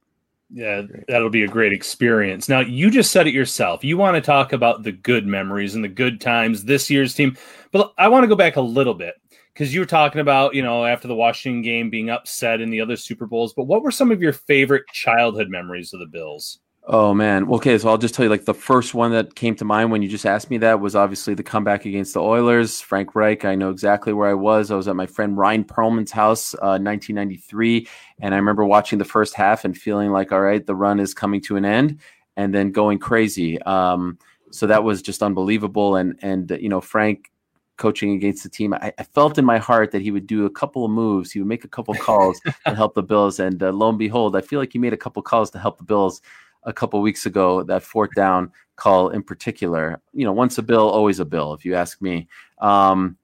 Yeah, 0.53 0.83
that'll 1.09 1.31
be 1.31 1.43
a 1.43 1.49
great 1.49 1.73
experience. 1.73 2.49
Now, 2.49 2.61
you 2.61 2.89
just 2.89 3.11
said 3.11 3.27
it 3.27 3.35
yourself. 3.35 3.83
You 3.83 3.97
want 3.97 4.15
to 4.15 4.21
talk 4.21 4.53
about 4.53 4.85
the 4.85 4.93
good 4.93 5.27
memories 5.27 5.75
and 5.75 5.83
the 5.83 5.89
good 5.89 6.21
times 6.21 6.65
this 6.65 6.89
year's 6.89 7.15
team, 7.15 7.37
but 7.73 7.93
I 7.99 8.07
want 8.09 8.23
to 8.25 8.29
go 8.29 8.37
back 8.37 8.55
a 8.55 8.61
little 8.61 8.95
bit 8.95 9.17
because 9.57 9.73
you 9.73 9.81
were 9.81 9.87
talking 9.87 10.21
about, 10.21 10.55
you 10.55 10.63
know, 10.63 10.85
after 10.85 11.09
the 11.09 11.15
Washington 11.15 11.63
game 11.63 11.89
being 11.89 12.11
upset 12.11 12.61
in 12.61 12.69
the 12.69 12.79
other 12.79 12.95
Super 12.95 13.25
Bowls. 13.25 13.55
But 13.55 13.65
what 13.65 13.83
were 13.83 13.91
some 13.91 14.11
of 14.11 14.21
your 14.21 14.35
favorite 14.35 14.87
childhood 14.89 15.49
memories 15.49 15.95
of 15.95 16.01
the 16.01 16.07
Bills? 16.07 16.59
Oh 16.85 17.15
man. 17.15 17.49
Okay, 17.51 17.79
so 17.79 17.89
I'll 17.89 17.97
just 17.97 18.15
tell 18.15 18.27
you 18.27 18.31
like 18.31 18.45
the 18.45 18.53
first 18.53 18.93
one 18.93 19.13
that 19.13 19.35
came 19.35 19.57
to 19.57 19.65
mind 19.65 19.91
when 19.91 20.03
you 20.03 20.09
just 20.09 20.27
asked 20.27 20.51
me 20.51 20.59
that 20.59 20.79
was 20.81 20.95
obviously 20.95 21.33
the 21.33 21.43
comeback 21.43 21.87
against 21.87 22.13
the 22.13 22.21
Oilers. 22.21 22.83
Frank 22.83 23.15
Reich. 23.15 23.47
I 23.47 23.55
know 23.55 23.71
exactly 23.71 24.13
where 24.13 24.29
I 24.29 24.35
was. 24.35 24.71
I 24.71 24.77
was 24.77 24.89
at 24.89 24.95
my 24.95 25.07
friend 25.07 25.39
Ryan 25.39 25.65
Perlman's 25.65 26.13
house, 26.13 26.53
uh, 26.57 26.77
1993, 26.79 27.89
and 28.21 28.35
I 28.35 28.37
remember 28.37 28.65
watching 28.67 28.99
the 28.99 29.07
first 29.07 29.35
half 29.35 29.65
and 29.65 29.77
feeling 29.77 30.13
like, 30.13 30.33
all 30.33 30.43
right, 30.43 30.65
the 30.65 30.77
run 30.77 31.01
is 31.01 31.15
coming 31.15 31.41
to 31.43 31.57
an 31.57 31.65
end, 31.65 31.99
and 32.37 32.55
then 32.55 32.73
going 32.73 32.99
crazy. 32.99 33.61
Um, 33.63 34.19
so 34.53 34.67
that 34.67 34.85
was 34.85 35.01
just 35.01 35.23
unbelievable. 35.23 35.97
And 35.97 36.19
and 36.21 36.57
you 36.61 36.69
know 36.69 36.83
Frank 36.83 37.31
coaching 37.77 38.13
against 38.13 38.43
the 38.43 38.49
team, 38.49 38.75
I, 38.75 38.93
I, 38.99 39.03
felt 39.03 39.39
in 39.39 39.45
my 39.45 39.59
heart 39.59 39.91
that 39.93 40.03
he 40.03 40.11
would 40.11 40.27
do 40.27 40.47
a 40.47 40.51
couple 40.51 40.85
of 40.85 40.91
moves. 40.91 41.31
He 41.31 41.39
would 41.39 41.49
make 41.49 41.65
a 41.65 41.69
couple 41.69 41.95
calls 41.95 42.41
to 42.67 42.75
help 42.75 42.95
the 42.95 43.03
Bills, 43.03 43.39
and 43.39 43.63
uh, 43.63 43.71
lo 43.71 43.89
and 43.89 43.99
behold, 43.99 44.37
I 44.37 44.41
feel 44.41 44.61
like 44.61 44.73
he 44.73 44.79
made 44.79 44.93
a 44.93 44.97
couple 44.97 45.23
calls 45.23 45.51
to 45.51 45.59
help 45.59 45.79
the 45.79 45.85
Bills 45.85 46.23
a 46.65 46.73
couple 46.73 47.01
weeks 47.01 47.27
ago. 47.27 47.63
That 47.63 47.83
fourth 47.83 48.11
down 48.15 48.53
call 48.77 49.11
in 49.11 49.23
particular, 49.23 50.01
you 50.13 50.25
know, 50.25 50.33
once 50.33 50.59
a 50.59 50.63
bill, 50.63 50.89
always 50.89 51.21
a 51.21 51.25
bill, 51.25 51.55
if 51.55 51.65
you 51.65 51.75
ask 51.75 52.01
me. 52.01 52.29
Um, 52.59 53.17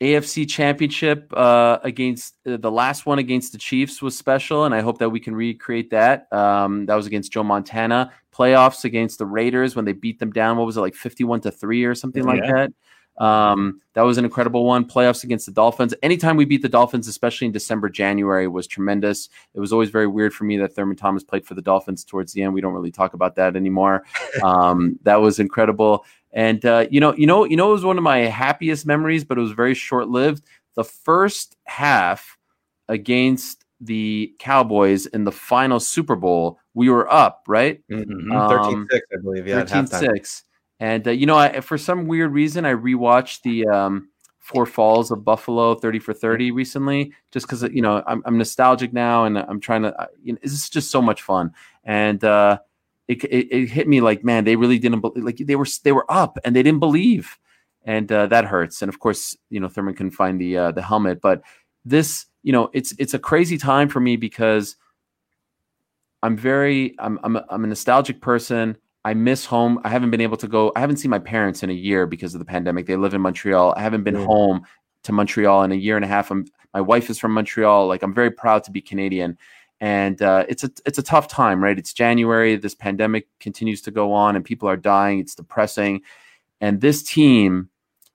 AFC 0.00 0.48
Championship 0.48 1.32
uh, 1.36 1.78
against 1.82 2.36
uh, 2.46 2.56
the 2.56 2.70
last 2.70 3.04
one 3.04 3.18
against 3.18 3.50
the 3.52 3.58
Chiefs 3.58 4.00
was 4.00 4.16
special, 4.16 4.64
and 4.64 4.74
I 4.74 4.80
hope 4.80 4.98
that 4.98 5.08
we 5.10 5.18
can 5.18 5.34
recreate 5.34 5.90
that. 5.90 6.32
Um, 6.32 6.86
that 6.86 6.94
was 6.94 7.06
against 7.06 7.32
Joe 7.32 7.42
Montana. 7.42 8.12
Playoffs 8.32 8.84
against 8.84 9.18
the 9.18 9.26
Raiders 9.26 9.74
when 9.74 9.84
they 9.84 9.92
beat 9.92 10.20
them 10.20 10.30
down. 10.30 10.56
What 10.56 10.66
was 10.66 10.76
it 10.76 10.82
like, 10.82 10.94
fifty-one 10.94 11.40
to 11.40 11.50
three 11.50 11.84
or 11.84 11.96
something 11.96 12.22
yeah. 12.24 12.30
like 12.30 12.42
that? 12.42 12.72
Um, 13.18 13.80
that 13.94 14.02
was 14.02 14.16
an 14.16 14.24
incredible 14.24 14.64
one. 14.64 14.84
Playoffs 14.84 15.24
against 15.24 15.46
the 15.46 15.52
Dolphins. 15.52 15.92
Anytime 16.02 16.36
we 16.36 16.44
beat 16.44 16.62
the 16.62 16.68
Dolphins, 16.68 17.08
especially 17.08 17.46
in 17.46 17.52
December, 17.52 17.88
January, 17.88 18.46
was 18.46 18.66
tremendous. 18.66 19.28
It 19.54 19.60
was 19.60 19.72
always 19.72 19.90
very 19.90 20.06
weird 20.06 20.32
for 20.32 20.44
me 20.44 20.56
that 20.58 20.74
Thurman 20.74 20.96
Thomas 20.96 21.24
played 21.24 21.44
for 21.44 21.54
the 21.54 21.62
Dolphins 21.62 22.04
towards 22.04 22.32
the 22.32 22.42
end. 22.42 22.54
We 22.54 22.60
don't 22.60 22.74
really 22.74 22.92
talk 22.92 23.14
about 23.14 23.34
that 23.36 23.56
anymore. 23.56 24.04
Um, 24.44 24.98
that 25.02 25.16
was 25.16 25.40
incredible. 25.40 26.04
And 26.32 26.64
uh, 26.64 26.86
you 26.90 27.00
know, 27.00 27.14
you 27.14 27.26
know, 27.26 27.44
you 27.44 27.56
know, 27.56 27.70
it 27.70 27.72
was 27.72 27.84
one 27.84 27.98
of 27.98 28.04
my 28.04 28.18
happiest 28.18 28.86
memories, 28.86 29.24
but 29.24 29.36
it 29.36 29.40
was 29.40 29.52
very 29.52 29.74
short 29.74 30.08
lived. 30.08 30.44
The 30.74 30.84
first 30.84 31.56
half 31.64 32.38
against 32.88 33.64
the 33.80 34.34
Cowboys 34.38 35.06
in 35.06 35.24
the 35.24 35.32
final 35.32 35.80
Super 35.80 36.16
Bowl, 36.16 36.58
we 36.74 36.90
were 36.90 37.10
up, 37.12 37.44
right? 37.48 37.80
Mm-hmm. 37.90 38.32
Um, 38.32 38.86
13-6, 38.90 39.00
I 39.12 39.22
believe. 39.22 39.48
Yeah, 39.48 39.64
13-6. 39.64 40.42
And 40.80 41.06
uh, 41.06 41.10
you 41.10 41.26
know, 41.26 41.36
I, 41.36 41.60
for 41.60 41.78
some 41.78 42.06
weird 42.06 42.32
reason, 42.32 42.64
I 42.64 42.74
rewatched 42.74 43.42
the 43.42 43.66
um, 43.66 44.08
Four 44.38 44.64
Falls 44.66 45.10
of 45.10 45.24
Buffalo, 45.24 45.74
Thirty 45.74 45.98
for 45.98 46.14
Thirty, 46.14 46.50
recently, 46.50 47.12
just 47.32 47.46
because 47.46 47.62
you 47.64 47.82
know 47.82 48.02
I'm, 48.06 48.22
I'm, 48.24 48.38
nostalgic 48.38 48.92
now, 48.92 49.24
and 49.24 49.38
I'm 49.38 49.60
trying 49.60 49.82
to. 49.82 50.08
You 50.22 50.34
know, 50.34 50.38
this 50.42 50.52
is 50.52 50.70
just 50.70 50.90
so 50.90 51.02
much 51.02 51.22
fun, 51.22 51.52
and 51.84 52.22
uh, 52.22 52.58
it, 53.08 53.24
it, 53.24 53.48
it 53.50 53.66
hit 53.70 53.88
me 53.88 54.00
like, 54.00 54.22
man, 54.22 54.44
they 54.44 54.56
really 54.56 54.78
didn't 54.78 55.04
like 55.16 55.38
they 55.38 55.56
were 55.56 55.66
they 55.82 55.92
were 55.92 56.10
up 56.10 56.38
and 56.44 56.54
they 56.54 56.62
didn't 56.62 56.80
believe, 56.80 57.38
and 57.84 58.10
uh, 58.12 58.26
that 58.26 58.44
hurts. 58.44 58.82
And 58.82 58.88
of 58.88 59.00
course, 59.00 59.36
you 59.50 59.58
know, 59.58 59.68
Thurman 59.68 59.94
couldn't 59.94 60.12
find 60.12 60.40
the 60.40 60.56
uh, 60.56 60.72
the 60.72 60.82
helmet, 60.82 61.20
but 61.20 61.42
this, 61.84 62.26
you 62.42 62.52
know, 62.52 62.70
it's 62.72 62.94
it's 62.98 63.14
a 63.14 63.18
crazy 63.18 63.58
time 63.58 63.88
for 63.88 63.98
me 63.98 64.16
because 64.16 64.76
I'm 66.22 66.36
very 66.36 66.94
I'm 66.98 67.18
I'm 67.22 67.36
a, 67.36 67.44
I'm 67.48 67.64
a 67.64 67.68
nostalgic 67.68 68.20
person. 68.20 68.76
I 69.04 69.14
miss 69.14 69.46
home. 69.46 69.80
I 69.84 69.88
haven't 69.88 70.10
been 70.10 70.20
able 70.20 70.36
to 70.38 70.48
go. 70.48 70.72
I 70.76 70.80
haven't 70.80 70.96
seen 70.96 71.10
my 71.10 71.18
parents 71.18 71.62
in 71.62 71.70
a 71.70 71.74
year 71.74 72.06
because 72.06 72.34
of 72.34 72.40
the 72.40 72.44
pandemic. 72.44 72.86
They 72.86 72.96
live 72.96 73.14
in 73.14 73.20
Montreal. 73.20 73.74
I 73.76 73.82
haven't 73.82 74.04
been 74.04 74.16
mm. 74.16 74.26
home 74.26 74.62
to 75.04 75.12
Montreal 75.12 75.62
in 75.62 75.72
a 75.72 75.76
year 75.76 75.96
and 75.96 76.04
a 76.04 76.08
half. 76.08 76.30
I'm, 76.30 76.46
my 76.74 76.80
wife 76.80 77.08
is 77.08 77.18
from 77.18 77.32
Montreal. 77.32 77.86
Like 77.86 78.02
I'm 78.02 78.14
very 78.14 78.30
proud 78.30 78.64
to 78.64 78.70
be 78.70 78.80
Canadian, 78.80 79.38
and 79.80 80.20
uh, 80.20 80.44
it's 80.48 80.64
a 80.64 80.70
it's 80.84 80.98
a 80.98 81.02
tough 81.02 81.28
time, 81.28 81.62
right? 81.62 81.78
It's 81.78 81.92
January. 81.92 82.56
This 82.56 82.74
pandemic 82.74 83.28
continues 83.40 83.80
to 83.82 83.90
go 83.90 84.12
on, 84.12 84.36
and 84.36 84.44
people 84.44 84.68
are 84.68 84.76
dying. 84.76 85.20
It's 85.20 85.34
depressing, 85.34 86.02
and 86.60 86.80
this 86.80 87.02
team 87.02 87.70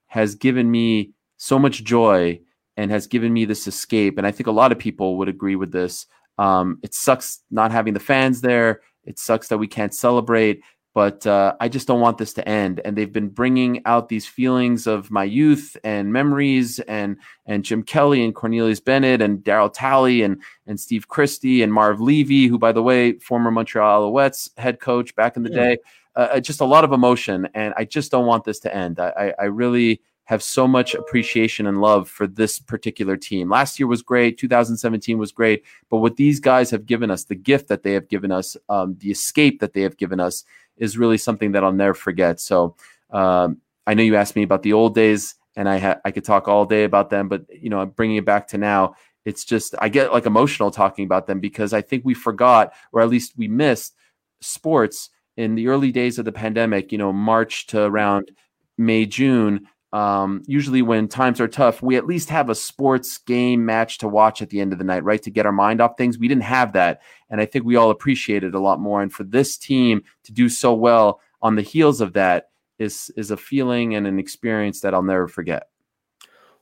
has 0.08 0.36
given 0.36 0.70
me 0.70 1.12
so 1.38 1.58
much 1.58 1.84
joy 1.84 2.40
and 2.78 2.92
has 2.92 3.08
given 3.08 3.34
me 3.34 3.46
this 3.46 3.68
escape. 3.68 4.18
And 4.18 4.28
I 4.28 4.32
think 4.32 4.48
a 4.48 4.52
lot 4.52 4.72
of 4.72 4.80
people 4.80 5.18
would 5.18 5.28
agree 5.28 5.56
with 5.56 5.72
this. 5.72 6.06
Um, 6.38 6.80
it 6.84 6.94
sucks 6.94 7.42
not 7.52 7.72
having 7.72 7.94
the 7.94 8.00
fans 8.00 8.42
there. 8.42 8.82
It 9.06 9.20
sucks 9.20 9.48
that 9.50 9.58
we 9.58 9.68
can't 9.68 9.94
celebrate 9.94 10.62
but 10.94 11.26
uh, 11.26 11.56
I 11.60 11.70
just 11.70 11.88
don't 11.88 12.02
want 12.02 12.18
this 12.18 12.34
to 12.34 12.48
end. 12.48 12.80
And 12.86 12.96
they've 12.96 13.12
been 13.12 13.30
bringing 13.30 13.82
out 13.86 14.10
these 14.10 14.28
feelings 14.28 14.86
of 14.86 15.10
my 15.10 15.24
youth 15.24 15.76
and 15.84 16.14
memories, 16.14 16.80
and 16.80 17.18
and 17.46 17.66
Jim 17.66 17.84
Kelly 17.84 18.24
and 18.24 18.36
Cornelius 18.36 18.80
Bennett 18.80 19.22
and 19.22 19.40
Darryl 19.40 19.74
Talley 19.74 20.22
and 20.22 20.42
and 20.68 20.80
Steve 20.80 21.08
Christie 21.08 21.64
and 21.64 21.74
Marv 21.74 22.00
Levy, 22.00 22.48
who 22.48 22.60
by 22.60 22.72
the 22.72 22.84
way, 22.84 23.14
former 23.20 23.52
Montreal 23.52 24.12
Alouettes 24.12 24.50
head 24.58 24.80
coach 24.80 25.16
back 25.16 25.36
in 25.36 25.44
the 25.44 25.52
yeah. 25.52 25.64
day. 25.64 25.78
Uh, 26.16 26.28
uh, 26.34 26.40
just 26.40 26.62
a 26.62 26.66
lot 26.66 26.84
of 26.84 26.92
emotion, 26.92 27.50
and 27.56 27.74
I 27.76 27.86
just 27.86 28.12
don't 28.12 28.28
want 28.28 28.44
this 28.44 28.60
to 28.60 28.76
end. 28.76 29.00
I, 29.00 29.10
I, 29.18 29.34
I 29.40 29.44
really 29.46 30.00
have 30.34 30.44
so 30.44 30.68
much 30.68 30.96
appreciation 30.96 31.68
and 31.68 31.80
love 31.80 32.10
for 32.10 32.28
this 32.28 32.60
particular 32.60 33.16
team. 33.16 33.50
Last 33.50 33.80
year 33.80 33.88
was 33.88 34.02
great. 34.02 34.38
2017 34.38 35.18
was 35.18 35.32
great. 35.32 35.64
But 35.90 35.98
what 35.98 36.18
these 36.18 36.40
guys 36.40 36.70
have 36.72 36.86
given 36.86 37.10
us, 37.10 37.24
the 37.24 37.36
gift 37.36 37.68
that 37.70 37.84
they 37.84 37.94
have 37.94 38.10
given 38.10 38.32
us, 38.32 38.58
um, 38.68 38.98
the 39.00 39.12
escape 39.12 39.60
that 39.62 39.74
they 39.74 39.82
have 39.82 39.98
given 39.98 40.20
us, 40.20 40.44
is 40.78 40.98
really 40.98 41.18
something 41.18 41.52
that 41.52 41.64
I'll 41.64 41.72
never 41.72 41.94
forget. 41.94 42.40
So 42.40 42.76
um, 43.12 43.62
I 43.86 43.94
know 43.94 44.04
you 44.04 44.16
asked 44.16 44.36
me 44.36 44.44
about 44.44 44.64
the 44.64 44.74
old 44.74 44.96
days, 44.96 45.36
and 45.56 45.70
I 45.70 45.78
ha- 45.78 46.02
I 46.04 46.12
could 46.12 46.26
talk 46.26 46.48
all 46.48 46.66
day 46.66 46.84
about 46.84 47.12
them, 47.12 47.30
but 47.30 47.46
you 47.54 47.70
know, 47.70 47.80
I'm 47.80 47.90
bringing 47.90 48.18
it 48.18 48.26
back 48.26 48.48
to 48.50 48.58
now, 48.58 48.96
it's 49.26 49.46
just 49.46 49.76
I 49.80 49.90
get 49.90 50.12
like 50.12 50.26
emotional 50.26 50.72
talking 50.72 51.06
about 51.06 51.28
them 51.28 51.40
because 51.40 51.74
I 51.74 51.82
think 51.82 52.04
we 52.04 52.14
forgot, 52.14 52.74
or 52.92 53.02
at 53.02 53.10
least 53.10 53.34
we 53.38 53.48
missed, 53.48 53.96
sports 54.42 55.10
in 55.38 55.56
the 55.56 55.68
early 55.68 55.92
days 55.92 56.20
of 56.20 56.26
the 56.26 56.32
pandemic. 56.32 56.92
You 56.92 56.98
know, 56.98 57.14
March 57.14 57.68
to 57.68 57.84
around 57.84 58.32
May 58.78 59.06
June 59.06 59.68
um, 59.94 60.42
usually 60.48 60.82
when 60.82 61.08
times 61.08 61.40
are 61.40 61.48
tough, 61.48 61.84
we 61.84 61.96
at 61.96 62.08
least 62.08 62.32
have 62.32 62.50
a 62.50 62.56
sports 62.56 63.20
game 63.20 63.64
match 63.64 64.00
to 64.00 64.08
watch 64.08 64.42
at 64.42 64.50
the 64.50 64.60
end 64.60 64.74
of 64.74 64.80
the 64.80 64.84
night, 64.84 65.04
right? 65.04 65.22
To 65.22 65.30
get 65.30 65.46
our 65.46 65.52
mind 65.52 65.82
off 65.82 65.98
things. 65.98 66.18
We 66.18 66.28
didn't 66.28 66.44
have 66.44 66.74
that. 66.74 67.02
And 67.30 67.40
I 67.40 67.46
think 67.46 67.64
we 67.64 67.76
all 67.76 67.92
appreciate 67.92 68.44
it 68.44 68.56
a 68.56 68.60
lot 68.60 68.80
more. 68.80 69.04
And 69.04 69.14
for 69.14 69.24
this 69.24 69.56
team 69.56 70.04
to 70.24 70.34
do 70.34 70.50
so 70.50 70.74
well 70.74 71.22
on 71.44 71.56
the 71.56 71.62
heels 71.62 72.02
of 72.02 72.14
that 72.14 72.50
is 72.80 73.12
is 73.16 73.30
a 73.30 73.38
feeling 73.38 73.94
and 73.94 74.08
an 74.08 74.18
experience 74.18 74.82
that 74.82 74.96
I'll 74.96 75.04
never 75.04 75.28
forget. 75.28 75.68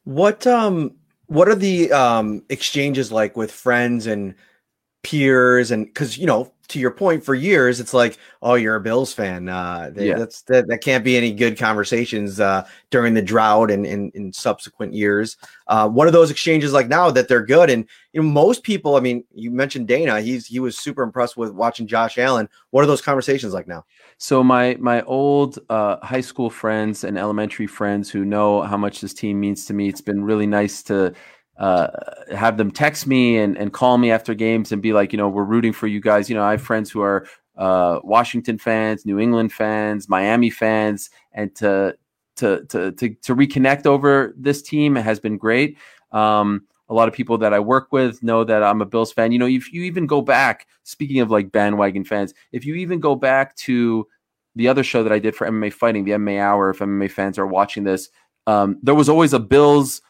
What 0.03 0.45
um 0.45 0.95
what 1.27 1.47
are 1.47 1.55
the 1.55 1.89
um 1.93 2.43
exchanges 2.49 3.13
like 3.13 3.37
with 3.37 3.49
friends 3.49 4.07
and 4.07 4.35
peers 5.03 5.71
and 5.71 5.85
because 5.85 6.17
you 6.17 6.27
know 6.27 6.53
to 6.71 6.79
your 6.79 6.91
point 6.91 7.23
for 7.23 7.35
years 7.35 7.79
it's 7.79 7.93
like 7.93 8.17
oh 8.41 8.55
you're 8.55 8.75
a 8.75 8.81
bills 8.81 9.13
fan. 9.13 9.47
Uh 9.47 9.91
they, 9.93 10.07
yeah. 10.07 10.17
that's 10.17 10.41
that, 10.43 10.67
that 10.67 10.79
can't 10.79 11.03
be 11.03 11.17
any 11.17 11.31
good 11.31 11.57
conversations 11.57 12.39
uh 12.39 12.67
during 12.89 13.13
the 13.13 13.21
drought 13.21 13.69
and 13.69 13.85
in, 13.85 14.33
subsequent 14.33 14.93
years. 14.93 15.37
Uh 15.67 15.87
one 15.87 16.07
of 16.07 16.13
those 16.13 16.31
exchanges 16.31 16.73
like 16.73 16.87
now 16.87 17.11
that 17.11 17.27
they're 17.27 17.45
good 17.45 17.69
and 17.69 17.87
you 18.13 18.21
know 18.21 18.27
most 18.27 18.63
people 18.63 18.95
i 18.95 18.99
mean 18.99 19.23
you 19.33 19.51
mentioned 19.51 19.87
dana 19.87 20.19
he's 20.19 20.45
he 20.45 20.59
was 20.59 20.77
super 20.77 21.03
impressed 21.03 21.37
with 21.37 21.51
watching 21.51 21.87
josh 21.87 22.17
allen. 22.17 22.47
What 22.71 22.83
are 22.83 22.87
those 22.87 23.01
conversations 23.01 23.53
like 23.53 23.67
now? 23.67 23.85
So 24.17 24.43
my 24.43 24.77
my 24.79 25.01
old 25.03 25.59
uh, 25.69 25.97
high 26.05 26.21
school 26.21 26.49
friends 26.49 27.03
and 27.03 27.17
elementary 27.17 27.67
friends 27.67 28.09
who 28.09 28.23
know 28.23 28.61
how 28.61 28.77
much 28.77 29.01
this 29.01 29.13
team 29.13 29.39
means 29.39 29.65
to 29.65 29.73
me 29.73 29.89
it's 29.89 30.01
been 30.01 30.23
really 30.23 30.47
nice 30.47 30.83
to 30.83 31.13
uh, 31.61 31.87
have 32.35 32.57
them 32.57 32.71
text 32.71 33.05
me 33.05 33.37
and, 33.37 33.55
and 33.55 33.71
call 33.71 33.99
me 33.99 34.09
after 34.09 34.33
games 34.33 34.71
and 34.71 34.81
be 34.81 34.93
like, 34.93 35.13
you 35.13 35.17
know, 35.17 35.29
we're 35.29 35.43
rooting 35.43 35.71
for 35.71 35.85
you 35.85 36.01
guys. 36.01 36.27
You 36.27 36.35
know, 36.35 36.43
I 36.43 36.51
have 36.51 36.61
friends 36.63 36.89
who 36.89 37.01
are 37.01 37.27
uh, 37.55 37.99
Washington 38.03 38.57
fans, 38.57 39.05
New 39.05 39.19
England 39.19 39.53
fans, 39.53 40.09
Miami 40.09 40.49
fans, 40.49 41.11
and 41.33 41.55
to 41.57 41.95
to 42.37 42.65
to 42.65 42.91
to, 42.93 43.09
to 43.13 43.35
reconnect 43.35 43.85
over 43.85 44.33
this 44.35 44.63
team 44.63 44.95
has 44.95 45.19
been 45.19 45.37
great. 45.37 45.77
Um, 46.11 46.63
a 46.89 46.95
lot 46.95 47.07
of 47.07 47.13
people 47.13 47.37
that 47.37 47.53
I 47.53 47.59
work 47.59 47.91
with 47.91 48.23
know 48.23 48.43
that 48.43 48.63
I'm 48.63 48.81
a 48.81 48.85
Bills 48.87 49.13
fan. 49.13 49.31
You 49.31 49.37
know, 49.37 49.45
if 49.45 49.71
you 49.71 49.83
even 49.83 50.07
go 50.07 50.19
back, 50.19 50.65
speaking 50.81 51.19
of 51.19 51.29
like 51.29 51.51
bandwagon 51.51 52.03
fans, 52.03 52.33
if 52.51 52.65
you 52.65 52.73
even 52.73 52.99
go 52.99 53.15
back 53.15 53.55
to 53.57 54.07
the 54.55 54.67
other 54.67 54.83
show 54.83 55.03
that 55.03 55.13
I 55.13 55.19
did 55.19 55.35
for 55.35 55.45
MMA 55.45 55.73
Fighting, 55.73 56.05
the 56.05 56.13
MMA 56.13 56.39
Hour, 56.41 56.71
if 56.71 56.79
MMA 56.79 57.11
fans 57.11 57.37
are 57.37 57.45
watching 57.45 57.83
this, 57.83 58.09
um, 58.47 58.79
there 58.81 58.95
was 58.95 59.09
always 59.09 59.33
a 59.33 59.39
Bills 59.39 60.01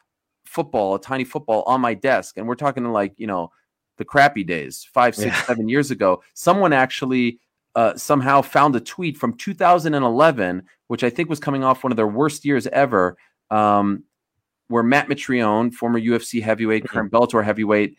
football, 0.51 0.95
a 0.95 1.01
tiny 1.01 1.23
football 1.23 1.63
on 1.65 1.79
my 1.79 1.93
desk. 1.93 2.37
And 2.37 2.45
we're 2.45 2.55
talking 2.55 2.83
like, 2.91 3.13
you 3.15 3.25
know, 3.25 3.51
the 3.97 4.03
crappy 4.03 4.43
days, 4.43 4.87
five, 4.93 5.15
six, 5.15 5.27
Yeah. 5.27 5.41
seven 5.43 5.69
years 5.69 5.91
ago. 5.91 6.21
Someone 6.33 6.73
actually 6.73 7.39
uh, 7.75 7.95
somehow 7.95 8.41
found 8.41 8.75
a 8.75 8.81
tweet 8.81 9.15
from 9.15 9.33
2011, 9.37 10.63
which 10.87 11.05
I 11.05 11.09
think 11.09 11.29
was 11.29 11.39
coming 11.39 11.63
off 11.63 11.85
one 11.85 11.93
of 11.93 11.95
their 11.95 12.07
worst 12.07 12.43
years 12.43 12.67
ever, 12.67 13.15
um, 13.49 14.03
where 14.67 14.83
Matt 14.83 15.07
Mitrione, 15.07 15.71
former 15.73 15.99
UFC 15.99 16.41
heavyweight, 16.41 16.87
current 16.89 17.11
Bellator 17.11 17.43
heavyweight, 17.43 17.95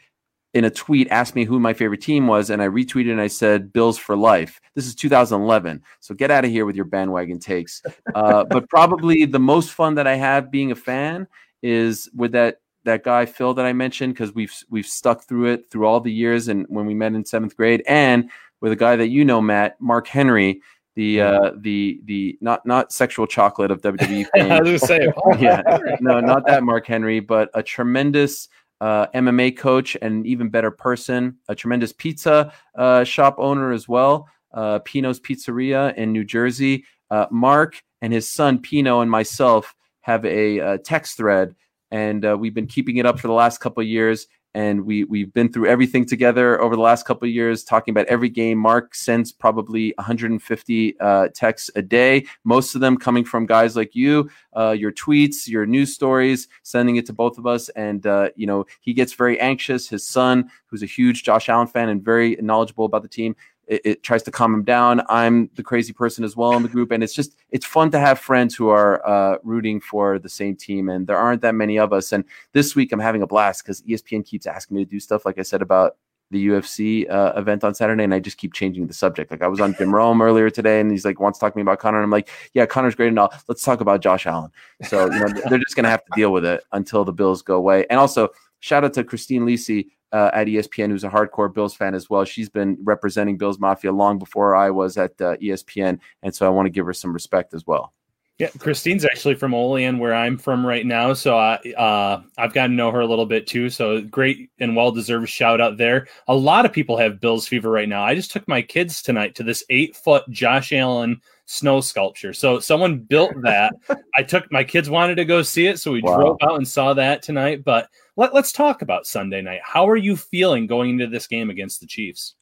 in 0.52 0.66
a 0.66 0.70
tweet 0.70 1.08
asked 1.10 1.34
me 1.34 1.44
who 1.44 1.58
my 1.58 1.72
favorite 1.72 2.02
team 2.02 2.26
was, 2.26 2.50
and 2.50 2.60
I 2.60 2.68
retweeted 2.68 3.12
and 3.12 3.20
I 3.20 3.28
said 3.28 3.72
Bills 3.72 3.96
for 3.96 4.14
life. 4.14 4.60
This 4.74 4.86
is 4.86 4.94
2011, 4.94 5.82
so 6.00 6.14
get 6.14 6.30
out 6.30 6.44
of 6.44 6.50
here 6.50 6.66
with 6.66 6.76
your 6.76 6.84
bandwagon 6.84 7.38
takes. 7.38 7.80
Uh, 8.14 8.44
but 8.44 8.68
probably 8.68 9.24
the 9.24 9.40
most 9.40 9.70
fun 9.70 9.94
that 9.94 10.06
I 10.06 10.16
have 10.16 10.50
being 10.50 10.70
a 10.70 10.74
fan 10.74 11.26
is 11.62 12.10
with 12.14 12.32
that 12.32 12.58
that 12.84 13.04
guy 13.04 13.26
Phil 13.26 13.54
that 13.54 13.64
I 13.64 13.72
mentioned 13.72 14.14
because 14.14 14.34
we've 14.34 14.54
we've 14.70 14.86
stuck 14.86 15.24
through 15.24 15.46
it 15.46 15.70
through 15.70 15.86
all 15.86 16.00
the 16.00 16.12
years 16.12 16.48
and 16.48 16.66
when 16.68 16.86
we 16.86 16.94
met 16.94 17.14
in 17.14 17.24
seventh 17.24 17.56
grade, 17.56 17.82
and 17.86 18.30
with 18.60 18.72
a 18.72 18.76
guy 18.76 18.96
that 18.96 19.08
you 19.08 19.24
know, 19.24 19.40
Matt 19.40 19.80
Mark 19.80 20.06
Henry. 20.06 20.62
The 20.94 21.22
uh, 21.22 21.52
the 21.56 22.02
the 22.04 22.36
not 22.42 22.66
not 22.66 22.92
sexual 22.92 23.26
chocolate 23.26 23.70
of 23.70 23.80
WWE. 23.80 24.26
I 24.36 24.60
was 24.60 24.68
gonna 24.68 24.78
say, 24.78 25.08
yeah, 25.40 25.62
no, 26.02 26.20
not 26.20 26.46
that 26.46 26.64
Mark 26.64 26.86
Henry, 26.86 27.18
but 27.18 27.48
a 27.54 27.62
tremendous 27.62 28.46
uh, 28.82 29.06
MMA 29.14 29.56
coach 29.56 29.96
and 30.02 30.16
an 30.16 30.26
even 30.26 30.50
better 30.50 30.70
person, 30.70 31.38
a 31.48 31.54
tremendous 31.54 31.94
pizza 31.94 32.52
uh, 32.76 33.04
shop 33.04 33.36
owner 33.38 33.72
as 33.72 33.88
well, 33.88 34.28
uh, 34.52 34.80
Pino's 34.80 35.18
Pizzeria 35.18 35.94
in 35.94 36.12
New 36.12 36.24
Jersey. 36.24 36.84
Uh, 37.10 37.26
Mark 37.30 37.82
and 38.00 38.12
his 38.12 38.30
son 38.30 38.58
Pino 38.58 39.00
and 39.00 39.10
myself 39.10 39.74
have 40.02 40.24
a, 40.24 40.60
uh 40.60 40.78
text 40.84 41.16
thread, 41.16 41.54
and 41.90 42.24
uh, 42.24 42.36
we've 42.38 42.54
been 42.54 42.66
keeping 42.66 42.96
it 42.96 43.06
up 43.06 43.20
for 43.20 43.28
the 43.28 43.34
last 43.34 43.58
couple 43.58 43.82
years. 43.82 44.26
And 44.54 44.84
we 44.84 45.04
we've 45.04 45.32
been 45.32 45.50
through 45.50 45.68
everything 45.68 46.04
together 46.04 46.60
over 46.60 46.76
the 46.76 46.82
last 46.82 47.06
couple 47.06 47.26
years, 47.26 47.64
talking 47.64 47.92
about 47.92 48.04
every 48.06 48.28
game. 48.28 48.58
Mark 48.58 48.94
sends 48.94 49.32
probably 49.32 49.94
150 49.96 51.00
uh, 51.00 51.28
texts 51.34 51.70
a 51.74 51.80
day, 51.80 52.26
most 52.44 52.74
of 52.74 52.82
them 52.82 52.98
coming 52.98 53.24
from 53.24 53.46
guys 53.46 53.76
like 53.76 53.94
you, 53.94 54.28
uh, 54.54 54.72
your 54.72 54.92
tweets, 54.92 55.48
your 55.48 55.64
news 55.64 55.94
stories, 55.94 56.48
sending 56.64 56.96
it 56.96 57.06
to 57.06 57.14
both 57.14 57.38
of 57.38 57.46
us. 57.46 57.70
And 57.70 58.06
uh, 58.06 58.28
you 58.36 58.46
know 58.46 58.66
he 58.80 58.92
gets 58.92 59.14
very 59.14 59.40
anxious. 59.40 59.88
His 59.88 60.06
son, 60.06 60.50
who's 60.66 60.82
a 60.82 60.86
huge 60.86 61.22
Josh 61.22 61.48
Allen 61.48 61.66
fan 61.66 61.88
and 61.88 62.04
very 62.04 62.36
knowledgeable 62.42 62.84
about 62.84 63.00
the 63.00 63.08
team, 63.08 63.34
it, 63.66 63.80
it 63.84 64.02
tries 64.02 64.22
to 64.24 64.30
calm 64.30 64.54
him 64.54 64.64
down. 64.64 65.02
I'm 65.08 65.50
the 65.54 65.62
crazy 65.62 65.92
person 65.92 66.24
as 66.24 66.36
well 66.36 66.52
in 66.54 66.62
the 66.62 66.68
group, 66.68 66.90
and 66.90 67.02
it's 67.02 67.14
just 67.14 67.36
it's 67.50 67.66
fun 67.66 67.90
to 67.92 67.98
have 67.98 68.18
friends 68.18 68.54
who 68.54 68.68
are 68.68 69.06
uh, 69.06 69.38
rooting 69.42 69.80
for 69.80 70.18
the 70.18 70.28
same 70.28 70.56
team, 70.56 70.88
and 70.88 71.06
there 71.06 71.16
aren't 71.16 71.42
that 71.42 71.54
many 71.54 71.78
of 71.78 71.92
us. 71.92 72.12
And 72.12 72.24
this 72.52 72.74
week 72.74 72.92
I'm 72.92 73.00
having 73.00 73.22
a 73.22 73.26
blast 73.26 73.64
because 73.64 73.82
ESPN 73.82 74.24
keeps 74.26 74.46
asking 74.46 74.76
me 74.76 74.84
to 74.84 74.90
do 74.90 75.00
stuff 75.00 75.24
like 75.24 75.38
I 75.38 75.42
said 75.42 75.62
about 75.62 75.96
the 76.32 76.48
UFC 76.48 77.08
uh, 77.10 77.34
event 77.36 77.62
on 77.62 77.74
Saturday, 77.74 78.02
and 78.02 78.14
I 78.14 78.18
just 78.18 78.38
keep 78.38 78.54
changing 78.54 78.86
the 78.86 78.94
subject. 78.94 79.30
Like 79.30 79.42
I 79.42 79.48
was 79.48 79.60
on 79.60 79.74
Jim 79.76 79.94
Rome 79.94 80.20
earlier 80.20 80.50
today, 80.50 80.80
and 80.80 80.90
he's 80.90 81.04
like 81.04 81.20
wants 81.20 81.38
to 81.38 81.44
talk 81.44 81.52
to 81.52 81.56
me 81.56 81.62
about 81.62 81.78
Conor, 81.78 81.98
and 81.98 82.04
I'm 82.04 82.10
like, 82.10 82.30
yeah, 82.54 82.66
Conor's 82.66 82.94
great 82.94 83.08
and 83.08 83.18
all. 83.18 83.32
Let's 83.48 83.62
talk 83.62 83.80
about 83.80 84.00
Josh 84.00 84.26
Allen. 84.26 84.50
So 84.82 85.04
you 85.12 85.20
know 85.20 85.28
they're 85.48 85.58
just 85.58 85.76
gonna 85.76 85.90
have 85.90 86.04
to 86.04 86.12
deal 86.16 86.32
with 86.32 86.44
it 86.44 86.64
until 86.72 87.04
the 87.04 87.12
Bills 87.12 87.42
go 87.42 87.56
away. 87.56 87.86
And 87.90 88.00
also 88.00 88.30
shout 88.60 88.84
out 88.84 88.94
to 88.94 89.04
Christine 89.04 89.42
Lisi 89.42 89.88
uh, 90.12 90.30
at 90.32 90.46
ESPN, 90.46 90.90
who's 90.90 91.04
a 91.04 91.10
hardcore 91.10 91.52
Bills 91.52 91.74
fan 91.74 91.94
as 91.94 92.08
well. 92.10 92.24
She's 92.24 92.48
been 92.48 92.76
representing 92.82 93.38
Bills 93.38 93.58
Mafia 93.58 93.92
long 93.92 94.18
before 94.18 94.54
I 94.54 94.70
was 94.70 94.96
at 94.96 95.12
uh, 95.20 95.36
ESPN, 95.36 95.98
and 96.22 96.34
so 96.34 96.46
I 96.46 96.50
want 96.50 96.66
to 96.66 96.70
give 96.70 96.86
her 96.86 96.92
some 96.92 97.12
respect 97.12 97.54
as 97.54 97.66
well. 97.66 97.92
Yeah, 98.38 98.48
Christine's 98.58 99.04
actually 99.04 99.34
from 99.34 99.54
Olean, 99.54 99.98
where 99.98 100.14
I'm 100.14 100.36
from 100.36 100.66
right 100.66 100.84
now. 100.84 101.12
So 101.12 101.36
I, 101.38 101.56
uh, 101.76 102.22
I've 102.38 102.52
gotten 102.52 102.72
to 102.72 102.76
know 102.76 102.90
her 102.90 103.00
a 103.00 103.06
little 103.06 103.26
bit 103.26 103.46
too. 103.46 103.70
So 103.70 104.00
great 104.00 104.50
and 104.58 104.74
well 104.74 104.90
deserved 104.90 105.28
shout 105.28 105.60
out 105.60 105.76
there. 105.76 106.08
A 106.26 106.34
lot 106.34 106.64
of 106.64 106.72
people 106.72 106.96
have 106.96 107.20
Bills 107.20 107.46
fever 107.46 107.70
right 107.70 107.88
now. 107.88 108.02
I 108.02 108.14
just 108.14 108.32
took 108.32 108.48
my 108.48 108.60
kids 108.60 109.00
tonight 109.00 109.34
to 109.36 109.44
this 109.44 109.62
eight 109.70 109.94
foot 109.94 110.24
Josh 110.30 110.72
Allen 110.72 111.20
snow 111.44 111.80
sculpture. 111.80 112.32
So 112.32 112.58
someone 112.58 112.98
built 112.98 113.32
that. 113.42 113.74
I 114.16 114.22
took 114.22 114.50
my 114.50 114.64
kids 114.64 114.90
wanted 114.90 115.16
to 115.16 115.24
go 115.24 115.42
see 115.42 115.66
it, 115.66 115.78
so 115.78 115.92
we 115.92 116.00
Wow. 116.02 116.16
drove 116.16 116.36
out 116.42 116.56
and 116.56 116.66
saw 116.66 116.94
that 116.94 117.22
tonight. 117.22 117.62
But 117.62 117.90
let, 118.16 118.34
let's 118.34 118.52
talk 118.52 118.82
about 118.82 119.06
Sunday 119.06 119.42
night. 119.42 119.60
How 119.64 119.88
are 119.88 119.96
you 119.96 120.16
feeling 120.16 120.66
going 120.66 120.90
into 120.90 121.06
this 121.06 121.26
game 121.26 121.50
against 121.50 121.80
the 121.80 121.86
Chiefs? 121.86 122.34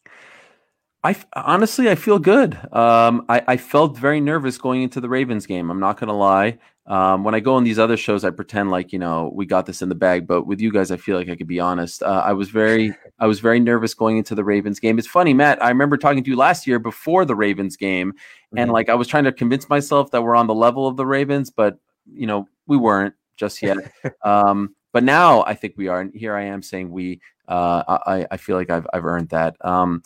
I 1.02 1.16
honestly, 1.34 1.88
I 1.88 1.94
feel 1.94 2.18
good. 2.18 2.54
Um, 2.74 3.24
I, 3.28 3.42
I 3.48 3.56
felt 3.56 3.96
very 3.96 4.20
nervous 4.20 4.58
going 4.58 4.82
into 4.82 5.00
the 5.00 5.08
Ravens 5.08 5.46
game. 5.46 5.70
I'm 5.70 5.80
not 5.80 5.98
going 5.98 6.08
to 6.08 6.14
lie. 6.14 6.58
Um, 6.86 7.24
when 7.24 7.34
I 7.34 7.40
go 7.40 7.54
on 7.54 7.64
these 7.64 7.78
other 7.78 7.96
shows, 7.96 8.22
I 8.22 8.30
pretend 8.30 8.70
like 8.70 8.92
you 8.92 8.98
know 8.98 9.30
we 9.34 9.46
got 9.46 9.64
this 9.64 9.80
in 9.80 9.88
the 9.88 9.94
bag. 9.94 10.26
But 10.26 10.46
with 10.46 10.60
you 10.60 10.70
guys, 10.70 10.90
I 10.90 10.98
feel 10.98 11.16
like 11.16 11.30
I 11.30 11.36
could 11.36 11.46
be 11.46 11.60
honest. 11.60 12.02
Uh, 12.02 12.22
I 12.24 12.32
was 12.32 12.50
very, 12.50 12.94
I 13.18 13.26
was 13.26 13.40
very 13.40 13.60
nervous 13.60 13.94
going 13.94 14.18
into 14.18 14.34
the 14.34 14.44
Ravens 14.44 14.78
game. 14.78 14.98
It's 14.98 15.08
funny, 15.08 15.32
Matt. 15.32 15.62
I 15.62 15.68
remember 15.68 15.96
talking 15.96 16.22
to 16.22 16.30
you 16.30 16.36
last 16.36 16.66
year 16.66 16.78
before 16.78 17.24
the 17.24 17.36
Ravens 17.36 17.76
game, 17.76 18.12
and 18.54 18.70
like 18.70 18.90
I 18.90 18.94
was 18.94 19.08
trying 19.08 19.24
to 19.24 19.32
convince 19.32 19.70
myself 19.70 20.10
that 20.10 20.22
we're 20.22 20.36
on 20.36 20.48
the 20.48 20.54
level 20.54 20.86
of 20.86 20.96
the 20.96 21.06
Ravens, 21.06 21.48
but 21.48 21.78
you 22.12 22.26
know 22.26 22.46
we 22.66 22.76
weren't 22.76 23.14
just 23.36 23.62
yet. 23.62 23.78
um, 24.22 24.74
but 24.92 25.04
now 25.04 25.44
I 25.44 25.54
think 25.54 25.74
we 25.76 25.88
are, 25.88 26.00
and 26.00 26.14
here 26.14 26.34
I 26.34 26.44
am 26.44 26.62
saying 26.62 26.90
we. 26.90 27.20
Uh, 27.48 27.98
I, 28.06 28.26
I 28.30 28.36
feel 28.36 28.56
like 28.56 28.70
I've 28.70 28.86
I've 28.92 29.04
earned 29.04 29.30
that. 29.30 29.56
Um, 29.60 30.02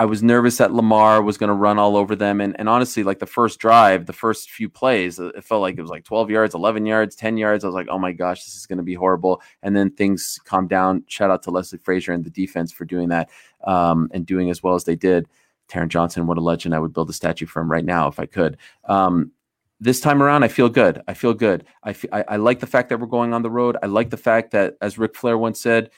I 0.00 0.06
was 0.06 0.22
nervous 0.22 0.56
that 0.56 0.72
Lamar 0.72 1.20
was 1.20 1.36
going 1.36 1.48
to 1.48 1.54
run 1.54 1.78
all 1.78 1.94
over 1.94 2.16
them. 2.16 2.40
And, 2.40 2.58
and 2.58 2.70
honestly, 2.70 3.02
like 3.02 3.18
the 3.18 3.26
first 3.26 3.58
drive, 3.58 4.06
the 4.06 4.14
first 4.14 4.50
few 4.50 4.70
plays, 4.70 5.20
uh, 5.20 5.28
it 5.36 5.44
felt 5.44 5.60
like 5.60 5.76
it 5.76 5.82
was 5.82 5.90
like 5.90 6.04
12 6.04 6.30
yards, 6.30 6.54
11 6.54 6.86
yards, 6.86 7.14
10 7.14 7.36
yards. 7.36 7.64
I 7.64 7.66
was 7.66 7.74
like, 7.74 7.88
oh 7.90 7.98
my 7.98 8.12
gosh, 8.12 8.42
this 8.42 8.56
is 8.56 8.66
going 8.66 8.78
to 8.78 8.82
be 8.82 8.94
horrible. 8.94 9.42
And 9.62 9.76
then 9.76 9.90
things 9.90 10.40
calmed 10.46 10.70
down. 10.70 11.04
Shout 11.06 11.30
out 11.30 11.42
to 11.42 11.50
Leslie 11.50 11.78
Frazier 11.80 12.12
and 12.12 12.24
the 12.24 12.30
defense 12.30 12.72
for 12.72 12.86
doing 12.86 13.10
that 13.10 13.28
um, 13.64 14.08
and 14.14 14.24
doing 14.24 14.48
as 14.48 14.62
well 14.62 14.74
as 14.74 14.84
they 14.84 14.96
did. 14.96 15.28
Taron 15.68 15.88
Johnson, 15.88 16.26
what 16.26 16.38
a 16.38 16.40
legend. 16.40 16.74
I 16.74 16.78
would 16.78 16.94
build 16.94 17.10
a 17.10 17.12
statue 17.12 17.44
for 17.44 17.60
him 17.60 17.70
right 17.70 17.84
now 17.84 18.08
if 18.08 18.18
I 18.18 18.24
could. 18.24 18.56
Um, 18.86 19.32
this 19.80 20.00
time 20.00 20.22
around, 20.22 20.44
I 20.44 20.48
feel 20.48 20.68
good. 20.68 21.02
I 21.08 21.14
feel 21.14 21.32
good. 21.34 21.64
I, 21.82 21.94
I, 22.12 22.24
I 22.28 22.36
like 22.36 22.60
the 22.60 22.66
fact 22.66 22.90
that 22.90 23.00
we're 23.00 23.06
going 23.06 23.32
on 23.32 23.42
the 23.42 23.50
road. 23.50 23.76
I 23.82 23.86
like 23.86 24.10
the 24.10 24.16
fact 24.16 24.52
that, 24.52 24.76
as 24.80 24.98
Ric 24.98 25.14
Flair 25.16 25.38
once 25.38 25.60
said, 25.60 25.90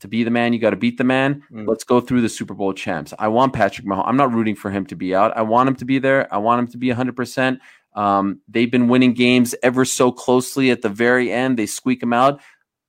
to 0.00 0.08
be 0.08 0.24
the 0.24 0.30
man, 0.30 0.52
you 0.52 0.58
got 0.58 0.70
to 0.70 0.76
beat 0.76 0.98
the 0.98 1.04
man. 1.04 1.42
Let's 1.66 1.84
go 1.84 2.00
through 2.00 2.22
the 2.22 2.28
Super 2.28 2.54
Bowl 2.54 2.72
champs. 2.72 3.14
I 3.18 3.28
want 3.28 3.52
Patrick 3.52 3.86
Mahomes. 3.86 4.04
I'm 4.06 4.16
not 4.16 4.32
rooting 4.32 4.56
for 4.56 4.70
him 4.70 4.84
to 4.86 4.96
be 4.96 5.14
out. 5.14 5.36
I 5.36 5.42
want 5.42 5.68
him 5.68 5.76
to 5.76 5.84
be 5.84 5.98
there. 5.98 6.32
I 6.32 6.38
want 6.38 6.60
him 6.60 6.66
to 6.68 6.78
be 6.78 6.88
100%. 6.88 7.58
Um, 7.94 8.40
they've 8.48 8.70
been 8.70 8.88
winning 8.88 9.14
games 9.14 9.54
ever 9.62 9.84
so 9.84 10.10
closely 10.10 10.70
at 10.70 10.82
the 10.82 10.88
very 10.88 11.30
end. 11.30 11.58
They 11.58 11.66
squeak 11.66 12.00
them 12.00 12.12
out. 12.12 12.40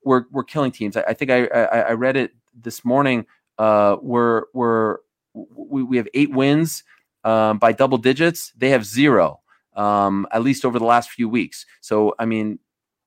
We're, 0.04 0.24
we're 0.32 0.44
killing 0.44 0.72
teams. 0.72 0.98
I, 0.98 1.04
I 1.10 1.14
think 1.14 1.30
I, 1.30 1.46
I, 1.46 1.80
I 1.80 1.92
read 1.94 2.18
it 2.18 2.32
this 2.60 2.84
morning. 2.84 3.26
Uh, 3.60 3.98
we're, 4.02 4.46
we're, 4.54 4.98
we, 5.34 5.84
we 5.84 5.98
have 5.98 6.08
eight 6.14 6.32
wins 6.32 6.84
um, 7.24 7.60
by 7.60 7.74
double 7.74 7.98
digits. 7.98 8.54
They 8.58 8.70
have 8.70 8.86
zero, 8.86 9.40
um, 9.76 10.28
at 10.32 10.44
least 10.44 10.66
over 10.66 10.80
the 10.80 10.86
last 10.86 11.10
few 11.12 11.30
weeks. 11.30 11.66
So, 11.82 12.16
I 12.20 12.26
mean, 12.26 12.60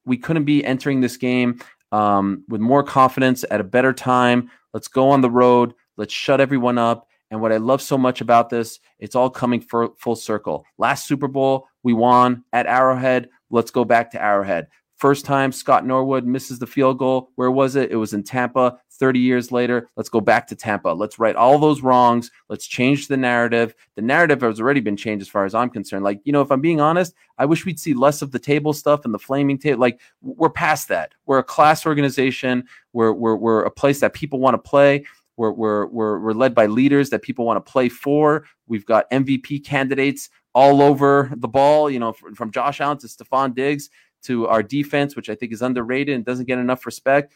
we 0.05 0.17
couldn't 0.17 0.45
be 0.45 0.65
entering 0.65 1.01
this 1.01 1.17
game 1.17 1.61
um, 1.93 2.45
with 2.49 2.61
more 2.61 2.83
confidence 2.83 3.45
at 3.51 3.61
a 3.61 3.65
better 3.65 3.93
time. 3.93 4.51
Let's 4.73 4.89
go 4.89 5.11
on 5.11 5.21
the 5.21 5.31
road. 5.31 5.75
Let's 5.97 6.13
shut 6.13 6.41
everyone 6.41 6.79
up. 6.79 7.09
And 7.31 7.41
what 7.41 7.53
I 7.53 7.57
love 7.57 7.83
so 7.83 7.99
much 7.99 8.21
about 8.21 8.51
this, 8.51 8.79
it's 8.99 9.17
all 9.17 9.31
coming 9.31 9.61
for 9.61 9.91
full 9.99 10.15
circle. 10.15 10.65
Last 10.79 11.07
Super 11.07 11.27
Bowl, 11.27 11.67
we 11.83 11.93
won 11.93 12.45
at 12.53 12.67
Arrowhead. 12.67 13.29
Let's 13.51 13.71
go 13.71 13.85
back 13.85 14.13
to 14.13 14.23
Arrowhead. 14.23 14.69
First 14.97 15.25
time 15.25 15.53
Scott 15.53 15.85
Norwood 15.85 16.25
misses 16.25 16.59
the 16.59 16.67
field 16.67 16.99
goal. 16.99 17.31
Where 17.35 17.51
was 17.51 17.77
it? 17.77 17.91
It 17.91 17.97
was 17.97 18.15
in 18.15 18.23
Tampa. 18.23 18.79
30 18.97 19.19
years 19.21 19.53
later, 19.53 19.89
let's 19.97 20.09
go 20.09 20.21
back 20.21 20.47
to 20.49 20.57
Tampa. 20.57 20.89
Let's 20.89 21.19
right 21.19 21.37
all 21.37 21.59
those 21.59 21.83
wrongs. 21.83 22.31
Let's 22.49 22.67
change 22.67 23.09
the 23.09 23.17
narrative. 23.17 23.75
The 23.95 24.03
narrative 24.03 24.41
has 24.41 24.61
already 24.61 24.81
been 24.81 24.97
changed 24.97 25.23
as 25.23 25.29
far 25.29 25.45
as 25.45 25.55
I'm 25.55 25.71
concerned. 25.71 26.05
Like, 26.05 26.21
you 26.25 26.33
know, 26.33 26.41
if 26.41 26.51
I'm 26.51 26.61
being 26.61 26.81
honest, 26.81 27.15
I 27.39 27.45
wish 27.45 27.65
we'd 27.65 27.81
see 27.81 27.95
less 27.95 28.23
of 28.23 28.33
the 28.33 28.39
table 28.39 28.73
stuff 28.73 29.05
and 29.05 29.15
the 29.15 29.19
flaming 29.19 29.59
table. 29.59 29.81
Like, 29.81 30.01
we're 30.23 30.51
past 30.51 30.89
that. 30.89 31.13
We're 31.27 31.39
a 31.39 31.45
class 31.45 31.87
organization. 31.87 32.65
We're, 32.93 33.13
we're, 33.13 33.37
we're 33.37 33.63
a 33.63 33.71
place 33.71 34.01
that 34.01 34.13
people 34.13 34.41
want 34.41 34.55
to 34.55 34.71
play. 34.71 35.05
We're, 35.37 35.53
we're, 35.53 35.87
we're, 35.87 36.19
we're 36.19 36.33
led 36.33 36.55
by 36.55 36.67
leaders 36.67 37.11
that 37.11 37.23
people 37.23 37.45
want 37.45 37.65
to 37.65 37.71
play 37.71 37.89
for. 37.89 38.47
We've 38.67 38.87
got 38.87 39.11
MVP 39.11 39.65
candidates 39.65 40.31
all 40.55 40.81
over 40.81 41.31
the 41.37 41.49
ball, 41.49 41.91
you 41.91 41.99
know, 41.99 42.15
from, 42.15 42.51
Josh 42.51 42.81
Allen 42.81 42.97
to 42.99 43.07
Stefon 43.07 43.55
Diggs 43.55 43.91
to 44.23 44.47
our 44.49 44.63
defense, 44.63 45.15
which 45.15 45.29
I 45.29 45.35
think 45.35 45.53
is 45.53 45.61
underrated 45.61 46.15
and 46.15 46.25
doesn't 46.25 46.47
get 46.47 46.59
enough 46.59 46.87
respect. 46.87 47.35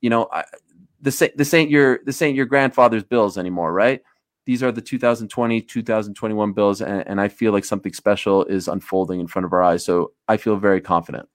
You 0.00 0.08
know, 0.08 0.28
I, 0.32 0.44
this, 1.02 1.20
ain't- 1.54 1.70
your 1.70 2.00
this 2.04 2.22
ain't 2.22 2.36
your 2.36 2.46
grandfather's 2.46 3.04
Bills 3.04 3.36
anymore, 3.36 3.72
right? 3.72 4.00
these 4.44 4.62
are 4.62 4.72
the 4.72 4.80
2020 4.80 5.60
2021 5.62 6.52
bills 6.52 6.80
and, 6.80 7.06
and 7.06 7.20
i 7.20 7.28
feel 7.28 7.52
like 7.52 7.64
something 7.64 7.92
special 7.92 8.44
is 8.44 8.68
unfolding 8.68 9.20
in 9.20 9.26
front 9.26 9.44
of 9.44 9.52
our 9.52 9.62
eyes 9.62 9.84
so 9.84 10.12
i 10.28 10.36
feel 10.36 10.56
very 10.56 10.80
confident 10.80 11.28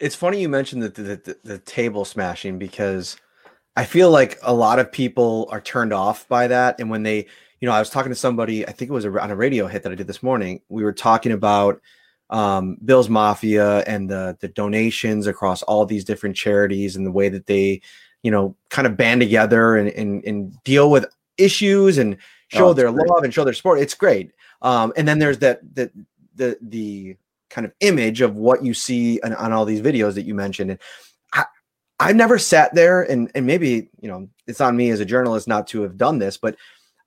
it's 0.00 0.14
funny 0.14 0.40
you 0.40 0.48
mentioned 0.48 0.82
the, 0.82 0.88
the, 0.88 1.02
the, 1.02 1.38
the 1.44 1.58
table 1.58 2.04
smashing 2.04 2.58
because 2.58 3.16
i 3.76 3.84
feel 3.84 4.10
like 4.10 4.38
a 4.42 4.52
lot 4.52 4.78
of 4.78 4.90
people 4.90 5.48
are 5.50 5.60
turned 5.60 5.92
off 5.92 6.26
by 6.28 6.46
that 6.46 6.78
and 6.80 6.90
when 6.90 7.02
they 7.02 7.26
you 7.60 7.66
know 7.66 7.72
i 7.72 7.78
was 7.78 7.90
talking 7.90 8.10
to 8.10 8.16
somebody 8.16 8.66
i 8.66 8.72
think 8.72 8.90
it 8.90 8.94
was 8.94 9.06
on 9.06 9.30
a 9.30 9.36
radio 9.36 9.66
hit 9.66 9.82
that 9.82 9.92
i 9.92 9.94
did 9.94 10.06
this 10.06 10.22
morning 10.22 10.60
we 10.68 10.82
were 10.82 10.92
talking 10.92 11.32
about 11.32 11.80
um, 12.30 12.76
Bill's 12.84 13.08
Mafia 13.08 13.78
and 13.80 14.10
the 14.10 14.36
the 14.40 14.48
donations 14.48 15.26
across 15.26 15.62
all 15.62 15.86
these 15.86 16.04
different 16.04 16.36
charities 16.36 16.94
and 16.94 17.06
the 17.06 17.10
way 17.10 17.30
that 17.30 17.46
they, 17.46 17.80
you 18.22 18.30
know, 18.30 18.56
kind 18.70 18.86
of 18.86 18.96
band 18.96 19.20
together 19.20 19.76
and 19.76 19.88
and, 19.90 20.24
and 20.24 20.62
deal 20.64 20.90
with 20.90 21.06
issues 21.36 21.98
and 21.98 22.16
show 22.48 22.68
oh, 22.68 22.72
their 22.72 22.90
great. 22.92 23.08
love 23.08 23.24
and 23.24 23.32
show 23.32 23.44
their 23.44 23.54
support. 23.54 23.80
It's 23.80 23.94
great. 23.94 24.32
Um, 24.62 24.92
and 24.96 25.06
then 25.06 25.18
there's 25.18 25.38
that 25.38 25.60
the 25.74 25.90
the 26.34 26.58
the 26.60 27.16
kind 27.50 27.64
of 27.64 27.72
image 27.80 28.20
of 28.20 28.36
what 28.36 28.64
you 28.64 28.74
see 28.74 29.20
on, 29.22 29.34
on 29.34 29.52
all 29.52 29.64
these 29.64 29.80
videos 29.80 30.14
that 30.14 30.26
you 30.26 30.34
mentioned. 30.34 30.72
And 30.72 30.80
I, 31.32 31.44
I've 32.00 32.16
never 32.16 32.38
sat 32.38 32.74
there 32.74 33.02
and 33.02 33.30
and 33.34 33.46
maybe 33.46 33.90
you 34.00 34.08
know 34.08 34.28
it's 34.46 34.60
on 34.60 34.76
me 34.76 34.90
as 34.90 35.00
a 35.00 35.04
journalist 35.04 35.48
not 35.48 35.66
to 35.68 35.82
have 35.82 35.96
done 35.96 36.18
this, 36.18 36.36
but 36.36 36.56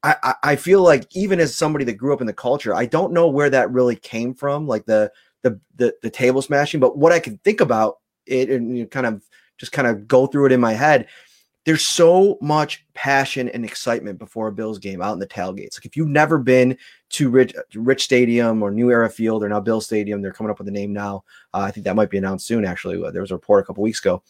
I, 0.04 0.34
I 0.42 0.56
feel 0.56 0.82
like 0.82 1.06
even 1.16 1.40
as 1.40 1.56
somebody 1.56 1.86
that 1.86 1.94
grew 1.94 2.12
up 2.12 2.22
in 2.22 2.28
the 2.28 2.34
culture, 2.34 2.74
I 2.74 2.88
don't 2.88 3.14
know 3.14 3.28
where 3.28 3.52
that 3.52 3.72
really 3.72 3.96
came 3.96 4.34
from, 4.34 4.66
like 4.66 4.86
the 4.86 5.12
the 5.44 5.60
the, 5.76 5.94
the 6.02 6.10
table 6.10 6.42
smashing. 6.42 6.80
But 6.80 6.98
what 6.98 7.12
I 7.12 7.20
can 7.20 7.38
think 7.40 7.62
about 7.62 8.00
it 8.26 8.50
and 8.50 8.90
kind 8.90 9.06
of 9.06 9.22
just 9.62 9.72
kind 9.72 9.88
of 9.88 10.08
go 10.08 10.28
through 10.28 10.48
it 10.48 10.52
in 10.52 10.60
my 10.60 10.74
head. 10.74 11.08
There's 11.64 11.88
so 11.88 12.38
much 12.42 12.84
passion 12.96 13.48
and 13.50 13.64
excitement 13.64 14.18
before 14.18 14.48
a 14.48 14.52
Bills 14.52 14.80
game 14.80 15.02
out 15.02 15.14
in 15.14 15.20
the 15.20 15.28
tailgates. 15.28 15.78
Like 15.78 15.86
if 15.86 15.96
you've 15.96 16.08
never 16.10 16.40
been 16.40 16.76
to 17.12 17.30
Rich 17.30 17.54
Rich 17.76 18.04
Stadium 18.04 18.64
or 18.64 18.72
New 18.72 18.90
Era 18.90 19.10
Field 19.10 19.44
or 19.44 19.50
now 19.50 19.60
Bill 19.60 19.80
Stadium, 19.80 20.22
they're 20.22 20.34
coming 20.34 20.50
up 20.50 20.58
with 20.58 20.68
a 20.68 20.72
name 20.72 20.92
now. 20.92 21.24
Uh, 21.54 21.60
I 21.60 21.72
think 21.72 21.84
that 21.86 21.96
might 21.96 22.10
be 22.10 22.18
announced 22.18 22.48
soon. 22.48 22.66
Actually, 22.66 23.00
there 23.12 23.22
was 23.22 23.32
a 23.32 23.36
report 23.36 23.64
a 23.64 23.68
couple 23.68 23.84
weeks 23.84 24.00
ago 24.00 24.24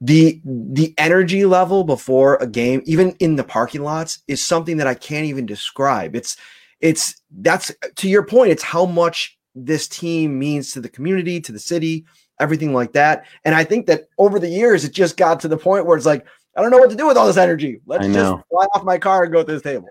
the 0.00 0.40
the 0.44 0.94
energy 0.98 1.46
level 1.46 1.82
before 1.82 2.36
a 2.36 2.46
game 2.46 2.82
even 2.84 3.12
in 3.18 3.36
the 3.36 3.44
parking 3.44 3.82
lots 3.82 4.22
is 4.28 4.46
something 4.46 4.76
that 4.76 4.86
i 4.86 4.92
can't 4.92 5.24
even 5.24 5.46
describe 5.46 6.14
it's 6.14 6.36
it's 6.80 7.22
that's 7.38 7.72
to 7.94 8.08
your 8.08 8.22
point 8.22 8.50
it's 8.50 8.62
how 8.62 8.84
much 8.84 9.38
this 9.54 9.88
team 9.88 10.38
means 10.38 10.72
to 10.72 10.82
the 10.82 10.88
community 10.88 11.40
to 11.40 11.50
the 11.50 11.58
city 11.58 12.04
everything 12.40 12.72
like 12.72 12.92
that. 12.92 13.24
And 13.44 13.54
i 13.54 13.64
think 13.64 13.86
that 13.86 14.08
over 14.18 14.38
the 14.38 14.48
years 14.48 14.84
it 14.84 14.92
just 14.92 15.16
got 15.16 15.40
to 15.40 15.48
the 15.48 15.56
point 15.56 15.86
where 15.86 15.96
it's 15.96 16.06
like 16.06 16.26
i 16.56 16.62
don't 16.62 16.70
know 16.70 16.78
what 16.78 16.90
to 16.90 16.96
do 16.96 17.06
with 17.06 17.16
all 17.16 17.26
this 17.26 17.36
energy. 17.36 17.80
Let's 17.86 18.06
just 18.06 18.44
fly 18.50 18.66
off 18.74 18.84
my 18.84 18.98
car 18.98 19.24
and 19.24 19.32
go 19.32 19.42
to 19.42 19.52
this 19.52 19.62
table. 19.62 19.88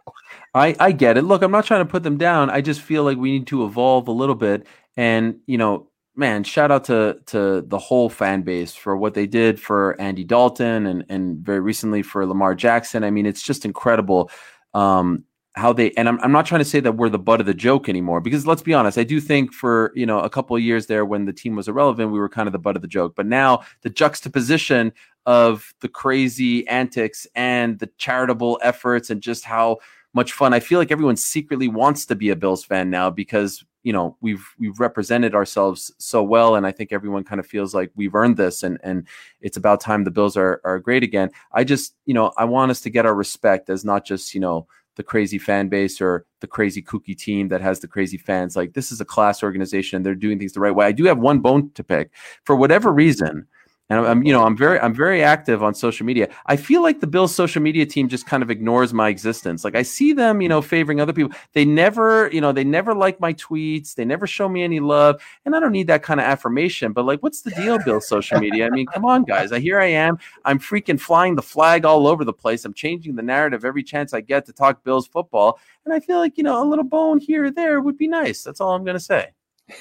I 0.54 0.76
i 0.80 0.92
get 0.92 1.18
it. 1.18 1.24
Look 1.24 1.42
i'm 1.42 1.52
not 1.52 1.66
trying 1.66 1.86
to 1.86 1.92
put 1.92 2.04
them 2.04 2.18
down. 2.18 2.50
I 2.50 2.62
just 2.62 2.82
feel 2.82 3.04
like 3.04 3.18
we 3.18 3.32
need 3.32 3.48
to 3.48 3.66
evolve 3.66 4.08
a 4.08 4.12
little 4.12 4.36
bit. 4.36 4.68
And 4.98 5.40
you 5.46 5.58
know 5.58 5.90
man, 6.16 6.44
shout 6.44 6.72
out 6.72 6.86
to 6.86 7.20
to 7.28 7.62
the 7.62 7.78
whole 7.78 8.10
fan 8.10 8.42
base 8.42 8.74
for 8.74 8.96
what 8.96 9.14
they 9.14 9.28
did 9.28 9.60
for 9.60 10.00
Andy 10.00 10.24
Dalton 10.24 10.88
and 10.88 11.06
and 11.10 11.38
very 11.40 11.60
recently 11.60 12.02
for 12.02 12.26
Lamar 12.26 12.56
Jackson. 12.56 13.04
I 13.04 13.12
mean, 13.12 13.26
it's 13.26 13.42
just 13.42 13.66
incredible. 13.66 14.32
Um, 14.74 15.24
how 15.56 15.72
they. 15.74 15.92
And 15.92 16.08
I'm 16.08 16.20
I'm 16.22 16.32
not 16.32 16.46
trying 16.46 16.60
to 16.60 16.66
say 16.66 16.80
that 16.82 16.94
we're 16.94 17.10
the 17.10 17.20
butt 17.20 17.40
of 17.40 17.46
the 17.46 17.54
joke 17.54 17.88
anymore 17.90 18.20
because 18.20 18.46
let's 18.46 18.62
be 18.62 18.74
honest, 18.74 18.98
I 18.98 19.04
do 19.04 19.20
think 19.20 19.54
for 19.54 19.92
you 19.96 20.06
know 20.06 20.20
a 20.20 20.30
couple 20.30 20.56
of 20.56 20.62
years 20.62 20.88
there 20.88 21.06
when 21.06 21.26
the 21.26 21.34
team 21.34 21.56
was 21.56 21.68
irrelevant, 21.68 22.12
we 22.12 22.20
were 22.20 22.30
kind 22.30 22.48
of 22.48 22.52
the 22.52 22.60
butt 22.60 22.76
of 22.76 22.82
the 22.82 22.88
joke. 22.88 23.16
But 23.16 23.26
now 23.26 23.62
the 23.82 23.90
juxtaposition 23.90 24.94
of 25.26 25.74
the 25.82 25.88
crazy 25.88 26.68
antics 26.68 27.26
and 27.36 27.80
the 27.80 27.90
charitable 27.98 28.60
efforts 28.62 29.10
and 29.10 29.22
just 29.22 29.44
how 29.44 29.78
much 30.14 30.34
fun. 30.34 30.54
I 30.54 30.60
feel 30.60 30.78
like 30.78 30.92
everyone 30.92 31.18
secretly 31.18 31.68
wants 31.68 32.06
to 32.06 32.16
be 32.16 32.30
a 32.30 32.36
Bills 32.36 32.64
fan 32.64 32.90
now 32.90 33.10
because 33.10 33.64
you 33.86 33.94
know 33.94 34.18
we've 34.20 34.46
we've 34.60 34.80
represented 34.80 35.36
ourselves 35.36 35.94
so 36.00 36.24
well 36.24 36.56
and 36.56 36.66
i 36.66 36.72
think 36.72 36.92
everyone 36.92 37.24
kind 37.24 37.40
of 37.40 37.46
feels 37.46 37.76
like 37.76 37.92
we've 37.96 38.16
earned 38.16 38.36
this 38.36 38.64
and 38.64 38.80
and 38.84 39.08
it's 39.42 39.58
about 39.58 39.80
time 39.80 40.04
the 40.04 40.10
bills 40.10 40.36
are 40.36 40.60
are 40.66 40.80
great 40.80 41.04
again 41.04 41.30
i 41.54 41.64
just 41.64 41.94
you 42.06 42.14
know 42.14 42.34
i 42.36 42.44
want 42.44 42.72
us 42.72 42.82
to 42.82 42.90
get 42.90 43.06
our 43.06 43.14
respect 43.14 43.70
as 43.70 43.86
not 43.86 44.04
just 44.04 44.34
you 44.34 44.42
know 44.42 44.66
the 44.96 45.04
crazy 45.04 45.38
fan 45.38 45.68
base 45.68 46.02
or 46.02 46.26
the 46.40 46.48
crazy 46.48 46.82
kooky 46.82 47.18
team 47.18 47.50
that 47.50 47.62
has 47.62 47.80
the 47.80 47.88
crazy 47.88 48.18
fans. 48.18 48.56
Like 48.56 48.74
this 48.74 48.92
is 48.92 49.02
a 49.02 49.06
class 49.06 49.44
organization 49.44 49.98
and 49.98 50.06
they're 50.06 50.16
doing 50.16 50.40
things 50.40 50.54
the 50.54 50.60
right 50.60 50.76
way. 50.76 50.86
I 50.86 50.92
do 50.92 51.06
have 51.06 51.20
one 51.20 51.40
bone 51.40 51.72
to 51.76 51.84
pick. 51.84 52.12
For 52.44 52.56
whatever 52.56 52.92
reason 52.92 53.48
and 53.90 54.00
I'm, 54.00 54.24
you 54.24 54.34
know, 54.34 54.44
I'm 54.44 54.58
very, 54.58 54.80
I'm 54.80 54.96
very 54.96 55.24
active 55.24 55.62
on 55.62 55.76
social 55.76 56.06
media. 56.06 56.28
I 56.48 56.56
feel 56.56 56.82
like 56.82 57.02
the 57.02 57.08
Bills 57.08 57.36
social 57.36 57.62
media 57.62 57.86
team 57.86 58.10
just 58.10 58.26
kind 58.26 58.42
of 58.42 58.50
ignores 58.50 58.94
my 58.94 59.10
existence. 59.10 59.64
Like 59.64 59.76
I 59.76 59.84
see 59.84 60.12
them, 60.12 60.42
you 60.42 60.50
know, 60.50 60.62
favoring 60.62 61.00
other 61.00 61.14
people. 61.14 61.38
They 61.54 61.66
never, 61.66 62.30
you 62.32 62.42
know, 62.42 62.52
they 62.52 62.64
never 62.64 62.96
like 62.96 63.20
my 63.20 63.34
tweets. 63.34 63.94
They 63.94 64.04
never 64.04 64.26
show 64.26 64.50
me 64.50 64.64
any 64.64 64.80
love, 64.80 65.22
and 65.46 65.56
I 65.56 65.60
don't 65.60 65.72
need 65.72 65.88
that 65.88 66.02
kind 66.02 66.20
of 66.20 66.26
affirmation. 66.26 66.94
But 66.94 67.06
like, 67.06 67.22
what's 67.22 67.42
the 67.42 67.52
deal, 67.52 67.78
Bills 67.78 68.08
social 68.08 68.40
media? 68.40 68.66
I 68.66 68.70
mean, 68.72 68.88
come 68.88 69.06
on, 69.06 69.24
guys. 69.24 69.52
I 69.52 69.60
here 69.60 69.80
I 69.80 69.88
am. 69.88 70.18
I'm 70.46 70.60
freaking 70.60 71.00
flying 71.00 71.36
the 71.36 71.44
flag 71.44 71.86
all 71.86 72.08
over 72.08 72.26
the 72.26 72.34
place. 72.34 72.66
I'm 72.66 72.74
changing 72.74 73.16
the 73.16 73.22
narrative 73.22 73.64
every 73.64 73.84
chance 73.84 74.14
I 74.14 74.22
get 74.22 74.46
to 74.48 74.54
talk 74.54 74.84
Bills 74.84 75.08
football, 75.08 75.60
and 75.86 75.94
I 75.94 76.00
feel 76.00 76.18
like 76.18 76.38
you 76.38 76.44
know, 76.44 76.64
a 76.64 76.66
little 76.66 76.86
bone 76.86 77.20
here 77.20 77.46
or 77.46 77.52
there 77.52 77.82
would 77.82 77.98
be 77.98 78.08
nice. 78.08 78.44
That's 78.44 78.60
all 78.60 78.74
I'm 78.74 78.84
gonna 78.84 79.00
say. 79.00 79.30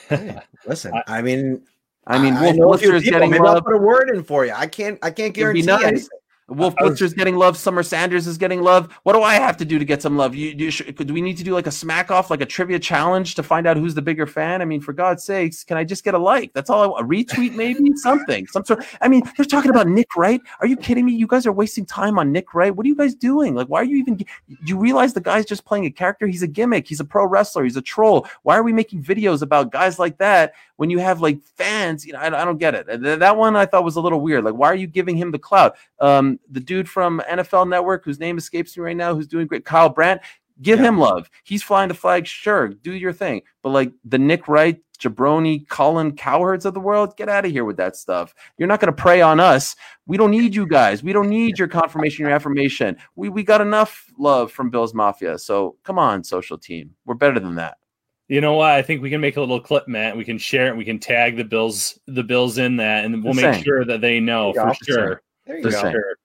Hey, 0.09 0.39
listen, 0.67 0.93
I 1.07 1.21
mean, 1.23 1.63
I 2.07 2.19
mean, 2.19 2.35
Wolf 2.39 2.81
Blitzer 2.83 2.95
is 2.95 3.05
getting 3.05 3.31
Maybe 3.31 3.43
love. 3.43 3.57
I'll 3.57 3.63
put 3.63 3.75
a 3.75 3.79
word 3.79 4.11
in 4.11 4.23
for 4.23 4.45
you. 4.45 4.53
I 4.55 4.67
can't. 4.67 4.99
I 5.03 5.11
can't 5.11 5.33
guarantee 5.33 5.63
nice. 5.63 5.85
anything. 5.85 6.09
Wolf 6.49 6.75
Blitzer's 6.77 7.15
getting 7.15 7.37
love. 7.37 7.57
Summer 7.57 7.83
Sanders 7.83 8.27
is 8.27 8.37
getting 8.37 8.61
love. 8.61 8.93
What 9.05 9.15
do 9.15 9.23
I 9.23 9.35
have 9.35 9.57
to 9.57 9.65
do 9.65 9.79
to 9.79 9.85
get 9.85 10.03
some 10.03 10.17
love? 10.17 10.35
You, 10.35 10.51
you 10.51 10.71
should, 10.71 10.95
do 10.95 11.15
we 11.15 11.23
need 11.23 11.39
to 11.39 11.45
do 11.45 11.55
like 11.55 11.67
a 11.67 11.71
smack 11.71 12.11
off, 12.11 12.31
like 12.31 12.43
a 12.43 12.47
trivia 12.47 12.79
challenge 12.79 13.35
to 13.37 13.43
find 13.43 13.67
out 13.67 13.79
who's 13.79 13.95
the 13.95 14.03
bigger 14.03 14.27
fan? 14.27 14.61
I 14.61 14.67
mean, 14.67 14.83
for 14.83 14.93
God's 14.93 15.25
sakes, 15.25 15.65
can 15.65 15.79
I 15.79 15.85
just 15.85 16.05
get 16.05 16.13
a 16.13 16.19
like? 16.19 16.53
That's 16.53 16.69
all 16.69 16.83
I 16.83 16.87
want. 16.87 17.05
A 17.05 17.09
retweet, 17.09 17.55
maybe 17.55 17.91
something, 17.97 18.47
some 18.49 18.65
sort. 18.65 18.85
I 19.01 19.09
mean, 19.09 19.23
they're 19.37 19.47
talking 19.47 19.71
about 19.71 19.89
Nick 19.89 20.17
Wright. 20.17 20.41
Are 20.61 20.67
you 20.67 20.77
kidding 20.77 21.07
me? 21.07 21.15
You 21.15 21.27
guys 21.27 21.47
are 21.47 21.53
wasting 21.53 21.87
time 21.87 22.19
on 22.19 22.31
Nick 22.31 22.53
Wright. 22.53 22.75
What 22.75 22.85
are 22.85 22.89
you 22.91 22.97
guys 22.97 23.15
doing? 23.15 23.55
Like, 23.55 23.69
why 23.69 23.81
are 23.81 23.85
you 23.85 23.97
even? 23.97 24.17
Do 24.17 24.27
you 24.65 24.79
realize 24.79 25.15
the 25.15 25.23
guy's 25.23 25.47
just 25.47 25.65
playing 25.65 25.87
a 25.87 25.91
character? 25.91 26.27
He's 26.27 26.43
a 26.43 26.49
gimmick. 26.49 26.87
He's 26.87 27.01
a 27.01 27.05
pro 27.05 27.27
wrestler. 27.27 27.65
He's 27.65 27.77
a 27.77 27.83
troll. 27.83 28.29
Why 28.43 28.59
are 28.59 28.63
we 28.63 28.73
making 28.73 29.03
videos 29.03 29.41
about 29.41 29.73
guys 29.73 29.99
like 29.99 30.19
that 30.19 30.53
when 30.77 30.91
you 30.91 30.99
have 30.99 31.23
like 31.23 31.43
fans? 31.43 32.05
You 32.05 32.13
know, 32.13 32.19
I, 32.19 32.27
I 32.27 32.45
don't 32.45 32.59
get 32.59 32.75
it. 32.75 33.21
That 33.21 33.37
one 33.37 33.57
I 33.57 33.65
thought 33.65 33.85
was 33.85 33.97
a 33.97 34.01
little 34.03 34.21
weird. 34.21 34.45
Like, 34.45 34.55
why 34.55 34.69
are 34.69 34.75
you 34.75 34.87
giving 34.87 35.17
him 35.17 35.31
the 35.31 35.39
clout? 35.39 35.77
Um, 36.05 36.39
the 36.51 36.61
dude 36.61 36.87
from 36.87 37.23
NFL 37.31 37.67
Network, 37.67 38.05
whose 38.05 38.21
name 38.21 38.37
escapes 38.37 38.77
me 38.77 38.83
right 38.83 38.97
now, 38.97 39.15
who's 39.15 39.27
doing 39.27 39.47
great, 39.47 39.65
Kyle 39.65 39.89
Brandt. 39.89 40.21
Give 40.61 40.79
yeah. 40.79 40.89
him 40.89 40.99
love. 40.99 41.31
He's 41.45 41.63
flying 41.63 41.89
the 41.89 41.95
flag. 41.95 42.27
Sure, 42.27 42.69
do 42.69 42.93
your 42.93 43.15
thing. 43.15 43.41
But 43.63 43.71
like 43.71 43.91
the 44.05 44.19
Nick 44.19 44.47
Wright, 44.47 44.79
Jabroni, 44.99 45.67
Colin 45.67 46.15
Cowherds 46.15 46.67
of 46.67 46.75
the 46.75 46.81
world, 46.81 47.17
get 47.17 47.31
out 47.31 47.47
of 47.47 47.51
here 47.51 47.65
with 47.65 47.79
that 47.79 47.97
stuff. 47.97 48.35
You're 48.59 48.69
not 48.69 48.81
going 48.81 48.95
to 48.95 49.03
prey 49.03 49.23
on 49.23 49.41
us. 49.41 49.77
We 50.07 50.19
don't 50.19 50.31
need 50.31 50.55
you 50.55 50.67
guys. 50.67 51.03
We 51.03 51.15
don't 51.15 51.31
need 51.31 51.59
your 51.59 51.69
confirmation, 51.69 52.25
your 52.25 52.35
affirmation. 52.35 52.99
We 53.17 53.31
we 53.31 53.43
got 53.43 53.63
enough 53.63 54.13
love 54.19 54.53
from 54.53 54.69
Bills 54.69 54.93
Mafia. 54.93 55.39
So 55.39 55.77
come 55.85 55.99
on, 55.99 56.23
social 56.23 56.59
team. 56.59 56.95
We're 57.07 57.15
better 57.15 57.41
than 57.41 57.55
that. 57.55 57.79
You 58.29 58.43
know 58.43 58.55
what? 58.55 58.73
I 58.73 58.83
think 58.83 59.01
we 59.01 59.09
can 59.09 59.23
make 59.23 59.39
a 59.39 59.41
little 59.41 59.61
clip, 59.61 59.89
Matt. 59.89 60.19
We 60.19 60.25
can 60.25 60.37
share 60.37 60.69
it. 60.69 60.77
We 60.77 60.85
can 60.85 60.99
tag 60.99 61.39
the 61.39 61.45
Bills, 61.45 61.99
the 62.07 62.25
Bills 62.25 62.59
in 62.59 62.77
that, 62.77 63.07
and 63.07 63.25
we'll 63.25 63.33
make 63.33 63.65
sure 63.65 63.87
that 63.87 64.03
they 64.03 64.21
know 64.21 64.53
for 64.53 64.75
sure. 64.85 65.23
There 65.47 65.59
you 65.59 65.71
go. 65.71 65.91
Sure. 65.91 66.17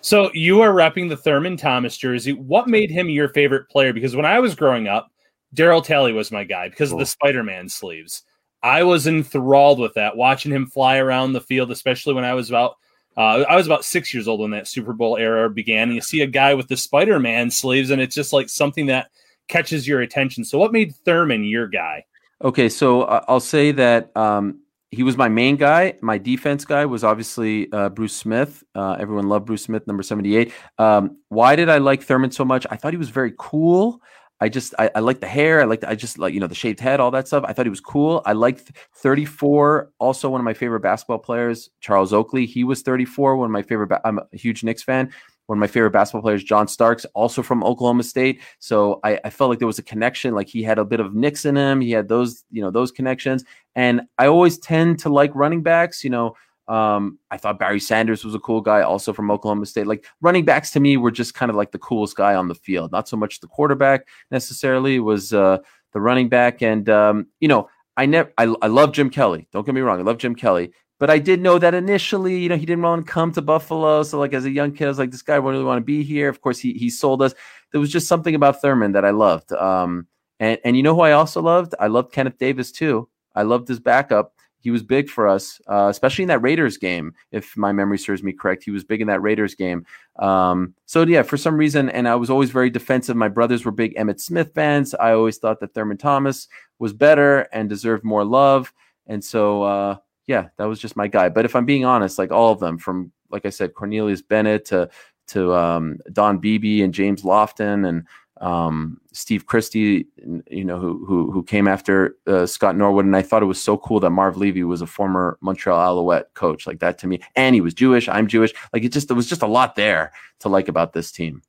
So 0.00 0.30
you 0.34 0.60
are 0.60 0.72
repping 0.72 1.08
the 1.08 1.16
Thurman 1.16 1.56
Thomas 1.56 1.96
jersey. 1.96 2.32
What 2.32 2.68
made 2.68 2.90
him 2.90 3.08
your 3.08 3.28
favorite 3.28 3.68
player? 3.68 3.92
Because 3.92 4.14
when 4.14 4.26
I 4.26 4.38
was 4.38 4.54
growing 4.54 4.86
up, 4.86 5.10
Darryl 5.54 5.84
Talley 5.84 6.12
was 6.12 6.30
my 6.30 6.44
guy 6.44 6.68
because 6.68 6.90
cool. 6.90 6.98
of 6.98 7.00
the 7.00 7.06
Spider-Man 7.06 7.68
sleeves. 7.68 8.22
I 8.62 8.82
was 8.82 9.06
enthralled 9.06 9.78
with 9.78 9.94
that, 9.94 10.16
watching 10.16 10.52
him 10.52 10.66
fly 10.66 10.98
around 10.98 11.32
the 11.32 11.40
field, 11.40 11.70
especially 11.70 12.14
when 12.14 12.24
I 12.24 12.34
was 12.34 12.48
about 12.50 12.76
uh, 13.16 13.44
I 13.48 13.56
was 13.56 13.66
about 13.66 13.84
six 13.84 14.12
years 14.12 14.28
old 14.28 14.40
when 14.40 14.50
that 14.50 14.68
Super 14.68 14.92
Bowl 14.92 15.16
era 15.16 15.48
began. 15.48 15.84
And 15.84 15.94
you 15.94 16.02
see 16.02 16.20
a 16.20 16.26
guy 16.26 16.52
with 16.52 16.68
the 16.68 16.76
Spider-Man 16.76 17.50
sleeves, 17.50 17.90
and 17.90 18.00
it's 18.00 18.14
just 18.14 18.32
like 18.32 18.48
something 18.48 18.86
that 18.86 19.10
catches 19.48 19.88
your 19.88 20.02
attention. 20.02 20.44
So, 20.44 20.58
what 20.58 20.72
made 20.72 20.94
Thurman 20.94 21.44
your 21.44 21.66
guy? 21.66 22.04
Okay, 22.42 22.68
so 22.68 23.02
uh, 23.02 23.24
I'll 23.26 23.40
say 23.40 23.72
that 23.72 24.14
um, 24.16 24.60
he 24.90 25.02
was 25.02 25.16
my 25.16 25.28
main 25.28 25.56
guy. 25.56 25.94
My 26.00 26.18
defense 26.18 26.64
guy 26.64 26.86
was 26.86 27.04
obviously 27.04 27.70
uh, 27.72 27.88
Bruce 27.88 28.14
Smith. 28.14 28.62
Uh, 28.74 28.96
everyone 28.98 29.28
loved 29.28 29.46
Bruce 29.46 29.64
Smith, 29.64 29.86
number 29.86 30.02
78. 30.02 30.52
Um, 30.78 31.18
why 31.28 31.56
did 31.56 31.68
I 31.68 31.78
like 31.78 32.02
Thurman 32.02 32.30
so 32.30 32.44
much? 32.44 32.66
I 32.70 32.76
thought 32.76 32.92
he 32.92 32.98
was 32.98 33.10
very 33.10 33.34
cool. 33.36 34.00
I 34.38 34.48
just 34.50 34.74
I, 34.78 34.90
I 34.94 35.00
like 35.00 35.20
the 35.20 35.26
hair. 35.26 35.62
I 35.62 35.64
like 35.64 35.82
I 35.82 35.94
just 35.94 36.18
like 36.18 36.34
you 36.34 36.40
know 36.40 36.46
the 36.46 36.54
shaved 36.54 36.78
head, 36.78 37.00
all 37.00 37.10
that 37.12 37.26
stuff. 37.26 37.44
I 37.46 37.54
thought 37.54 37.64
he 37.64 37.70
was 37.70 37.80
cool. 37.80 38.22
I 38.26 38.34
liked 38.34 38.70
34. 38.96 39.92
Also, 39.98 40.28
one 40.28 40.40
of 40.40 40.44
my 40.44 40.52
favorite 40.52 40.80
basketball 40.80 41.18
players, 41.18 41.70
Charles 41.80 42.12
Oakley. 42.12 42.44
He 42.44 42.62
was 42.62 42.82
34. 42.82 43.36
One 43.36 43.46
of 43.46 43.50
my 43.50 43.62
favorite. 43.62 43.88
Ba- 43.88 44.02
I'm 44.04 44.18
a 44.18 44.26
huge 44.32 44.62
Knicks 44.62 44.82
fan 44.82 45.10
one 45.46 45.58
of 45.58 45.60
my 45.60 45.66
favorite 45.66 45.92
basketball 45.92 46.22
players, 46.22 46.42
John 46.44 46.68
Starks, 46.68 47.06
also 47.14 47.42
from 47.42 47.62
Oklahoma 47.62 48.02
State. 48.02 48.40
So 48.58 49.00
I, 49.04 49.20
I, 49.24 49.30
felt 49.30 49.48
like 49.50 49.58
there 49.58 49.66
was 49.66 49.78
a 49.78 49.82
connection. 49.82 50.34
Like 50.34 50.48
he 50.48 50.62
had 50.62 50.78
a 50.78 50.84
bit 50.84 51.00
of 51.00 51.14
Knicks 51.14 51.44
in 51.44 51.56
him. 51.56 51.80
He 51.80 51.92
had 51.92 52.08
those, 52.08 52.44
you 52.50 52.60
know, 52.60 52.70
those 52.70 52.90
connections. 52.90 53.44
And 53.74 54.02
I 54.18 54.26
always 54.26 54.58
tend 54.58 54.98
to 55.00 55.08
like 55.08 55.34
running 55.34 55.62
backs. 55.62 56.02
You 56.02 56.10
know, 56.10 56.36
Um, 56.68 57.18
I 57.30 57.36
thought 57.36 57.60
Barry 57.60 57.78
Sanders 57.78 58.24
was 58.24 58.34
a 58.34 58.40
cool 58.40 58.60
guy, 58.60 58.82
also 58.82 59.12
from 59.12 59.30
Oklahoma 59.30 59.66
State. 59.66 59.86
Like 59.86 60.04
running 60.20 60.44
backs 60.44 60.72
to 60.72 60.80
me 60.80 60.96
were 60.96 61.12
just 61.12 61.34
kind 61.34 61.50
of 61.50 61.56
like 61.56 61.70
the 61.70 61.78
coolest 61.78 62.16
guy 62.16 62.34
on 62.34 62.48
the 62.48 62.56
field. 62.56 62.90
Not 62.90 63.08
so 63.08 63.16
much 63.16 63.38
the 63.38 63.46
quarterback 63.46 64.08
necessarily 64.32 64.98
was 64.98 65.32
uh, 65.32 65.58
the 65.92 66.00
running 66.00 66.28
back. 66.28 66.62
And 66.62 66.88
um, 66.88 67.28
you 67.38 67.46
know, 67.46 67.68
I 67.96 68.06
never 68.06 68.32
I, 68.36 68.52
I 68.62 68.66
love 68.66 68.92
Jim 68.92 69.10
Kelly. 69.10 69.46
Don't 69.52 69.64
get 69.64 69.74
me 69.74 69.80
wrong, 69.80 70.00
I 70.00 70.02
love 70.02 70.18
Jim 70.18 70.34
Kelly. 70.34 70.72
But 70.98 71.10
I 71.10 71.18
did 71.18 71.40
know 71.40 71.58
that 71.58 71.74
initially, 71.74 72.38
you 72.38 72.48
know, 72.48 72.56
he 72.56 72.64
didn't 72.64 72.82
want 72.82 73.06
to 73.06 73.12
come 73.12 73.30
to 73.32 73.42
Buffalo. 73.42 74.02
So, 74.02 74.18
like 74.18 74.32
as 74.32 74.46
a 74.46 74.50
young 74.50 74.72
kid, 74.72 74.86
I 74.86 74.88
was 74.88 74.98
like, 74.98 75.10
this 75.10 75.22
guy 75.22 75.38
wouldn't 75.38 75.58
really 75.58 75.66
want 75.66 75.80
to 75.80 75.84
be 75.84 76.02
here. 76.02 76.28
Of 76.28 76.40
course, 76.40 76.58
he 76.58 76.72
he 76.72 76.88
sold 76.88 77.22
us. 77.22 77.34
There 77.72 77.80
was 77.80 77.92
just 77.92 78.08
something 78.08 78.34
about 78.34 78.62
Thurman 78.62 78.92
that 78.92 79.04
I 79.04 79.10
loved. 79.10 79.52
Um, 79.52 80.06
and 80.40 80.58
and 80.64 80.76
you 80.76 80.82
know 80.82 80.94
who 80.94 81.02
I 81.02 81.12
also 81.12 81.42
loved? 81.42 81.74
I 81.78 81.88
loved 81.88 82.12
Kenneth 82.12 82.38
Davis 82.38 82.72
too. 82.72 83.08
I 83.34 83.42
loved 83.42 83.68
his 83.68 83.80
backup. 83.80 84.32
He 84.58 84.70
was 84.72 84.82
big 84.82 85.08
for 85.08 85.28
us, 85.28 85.60
uh, 85.68 85.86
especially 85.90 86.22
in 86.22 86.28
that 86.28 86.42
Raiders 86.42 86.76
game. 86.76 87.14
If 87.30 87.56
my 87.56 87.70
memory 87.70 87.98
serves 87.98 88.24
me 88.24 88.32
correct, 88.32 88.64
he 88.64 88.72
was 88.72 88.82
big 88.82 89.00
in 89.00 89.06
that 89.06 89.22
Raiders 89.22 89.54
game. 89.54 89.86
Um, 90.18 90.74
so 90.86 91.06
yeah, 91.06 91.22
for 91.22 91.36
some 91.36 91.56
reason, 91.56 91.88
and 91.90 92.08
I 92.08 92.16
was 92.16 92.30
always 92.30 92.50
very 92.50 92.68
defensive. 92.68 93.14
My 93.14 93.28
brothers 93.28 93.64
were 93.64 93.70
big 93.70 93.94
Emmitt 93.94 94.20
Smith 94.20 94.52
fans. 94.54 94.92
I 94.94 95.12
always 95.12 95.38
thought 95.38 95.60
that 95.60 95.72
Thurman 95.72 95.98
Thomas 95.98 96.48
was 96.80 96.92
better 96.92 97.42
and 97.52 97.68
deserved 97.68 98.02
more 98.02 98.24
love. 98.24 98.72
And 99.06 99.22
so 99.22 99.62
uh, 99.62 99.96
yeah, 100.26 100.48
that 100.56 100.64
was 100.64 100.80
just 100.80 100.96
my 100.96 101.08
guy. 101.08 101.28
But 101.28 101.44
if 101.44 101.54
I'm 101.54 101.64
being 101.64 101.84
honest, 101.84 102.18
like 102.18 102.32
all 102.32 102.52
of 102.52 102.60
them, 102.60 102.78
from 102.78 103.12
like 103.30 103.46
I 103.46 103.50
said, 103.50 103.74
Cornelius 103.74 104.22
Bennett 104.22 104.64
to 104.66 104.88
to 105.28 105.54
um, 105.54 105.98
Don 106.12 106.38
Beebe 106.38 106.82
and 106.82 106.94
James 106.94 107.22
Lofton 107.22 107.88
and 107.88 108.06
um, 108.40 109.00
Steve 109.12 109.46
Christie, 109.46 110.06
you 110.50 110.64
know, 110.64 110.78
who 110.78 111.04
who, 111.06 111.30
who 111.30 111.42
came 111.42 111.66
after 111.66 112.16
uh, 112.26 112.46
Scott 112.46 112.76
Norwood, 112.76 113.06
and 113.06 113.16
I 113.16 113.22
thought 113.22 113.42
it 113.42 113.46
was 113.46 113.62
so 113.62 113.78
cool 113.78 114.00
that 114.00 114.10
Marv 114.10 114.36
Levy 114.36 114.64
was 114.64 114.82
a 114.82 114.86
former 114.86 115.38
Montreal 115.40 115.80
Alouette 115.80 116.34
coach, 116.34 116.66
like 116.66 116.80
that 116.80 116.98
to 116.98 117.06
me, 117.06 117.20
and 117.34 117.54
he 117.54 117.60
was 117.60 117.72
Jewish. 117.72 118.08
I'm 118.08 118.26
Jewish. 118.26 118.52
Like 118.72 118.84
it 118.84 118.92
just 118.92 119.08
there 119.08 119.16
was 119.16 119.28
just 119.28 119.42
a 119.42 119.46
lot 119.46 119.74
there 119.74 120.12
to 120.40 120.48
like 120.48 120.68
about 120.68 120.92
this 120.92 121.12
team. 121.12 121.42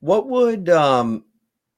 What 0.00 0.28
would 0.28 0.68
um, 0.68 1.24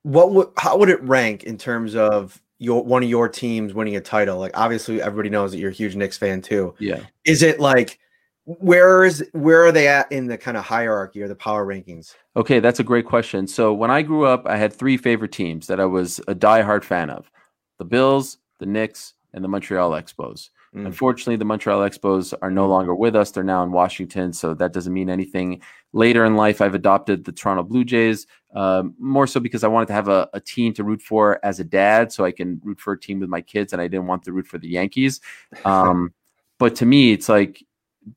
what 0.02 0.30
would 0.32 0.48
how 0.56 0.78
would 0.78 0.90
it 0.90 1.02
rank 1.02 1.44
in 1.44 1.58
terms 1.58 1.96
of 1.96 2.40
your 2.58 2.82
one 2.82 3.02
of 3.02 3.08
your 3.08 3.28
teams 3.28 3.74
winning 3.74 3.96
a 3.96 4.00
title? 4.00 4.38
Like 4.38 4.56
obviously 4.56 5.00
everybody 5.00 5.30
knows 5.30 5.52
that 5.52 5.58
you're 5.58 5.70
a 5.70 5.74
huge 5.74 5.96
Knicks 5.96 6.18
fan 6.18 6.42
too. 6.42 6.74
Yeah. 6.78 7.00
Is 7.24 7.42
it 7.42 7.60
like 7.60 7.98
where 8.44 9.04
is 9.04 9.28
where 9.32 9.64
are 9.64 9.72
they 9.72 9.88
at 9.88 10.10
in 10.10 10.26
the 10.26 10.38
kind 10.38 10.56
of 10.56 10.64
hierarchy 10.64 11.22
or 11.22 11.28
the 11.28 11.34
power 11.34 11.66
rankings? 11.66 12.14
Okay, 12.36 12.60
that's 12.60 12.80
a 12.80 12.84
great 12.84 13.04
question. 13.04 13.46
So 13.46 13.74
when 13.74 13.90
I 13.90 14.02
grew 14.02 14.24
up, 14.24 14.46
I 14.46 14.56
had 14.56 14.72
three 14.72 14.96
favorite 14.96 15.32
teams 15.32 15.66
that 15.66 15.80
I 15.80 15.84
was 15.84 16.18
a 16.28 16.34
diehard 16.34 16.82
fan 16.82 17.10
of: 17.10 17.30
the 17.78 17.84
Bills, 17.84 18.38
the 18.58 18.66
Knicks, 18.66 19.14
and 19.34 19.44
the 19.44 19.48
Montreal 19.48 19.90
Expos. 19.90 20.48
Mm. 20.74 20.86
Unfortunately, 20.86 21.36
the 21.36 21.44
Montreal 21.44 21.80
Expos 21.80 22.34
are 22.42 22.50
no 22.50 22.68
longer 22.68 22.94
with 22.94 23.16
us. 23.16 23.30
They're 23.30 23.42
now 23.42 23.62
in 23.62 23.72
Washington, 23.72 24.32
so 24.32 24.54
that 24.54 24.72
doesn't 24.72 24.92
mean 24.92 25.08
anything. 25.08 25.62
Later 25.92 26.24
in 26.24 26.36
life, 26.36 26.60
I've 26.60 26.74
adopted 26.74 27.24
the 27.24 27.32
Toronto 27.32 27.62
Blue 27.62 27.84
Jays, 27.84 28.26
uh, 28.54 28.84
more 28.98 29.26
so 29.26 29.40
because 29.40 29.64
I 29.64 29.68
wanted 29.68 29.86
to 29.86 29.94
have 29.94 30.08
a, 30.08 30.28
a, 30.34 30.40
team 30.40 30.72
to 30.74 30.84
root 30.84 31.00
for 31.00 31.38
as 31.44 31.60
a 31.60 31.64
dad, 31.64 32.12
so 32.12 32.24
I 32.24 32.32
can 32.32 32.60
root 32.62 32.80
for 32.80 32.92
a 32.92 33.00
team 33.00 33.20
with 33.20 33.28
my 33.28 33.40
kids, 33.40 33.72
and 33.72 33.80
I 33.80 33.88
didn't 33.88 34.06
want 34.06 34.22
to 34.24 34.32
root 34.32 34.46
for 34.46 34.58
the 34.58 34.68
Yankees. 34.68 35.20
Um, 35.64 36.12
but 36.58 36.74
to 36.76 36.86
me, 36.86 37.12
it's 37.12 37.28
like 37.28 37.64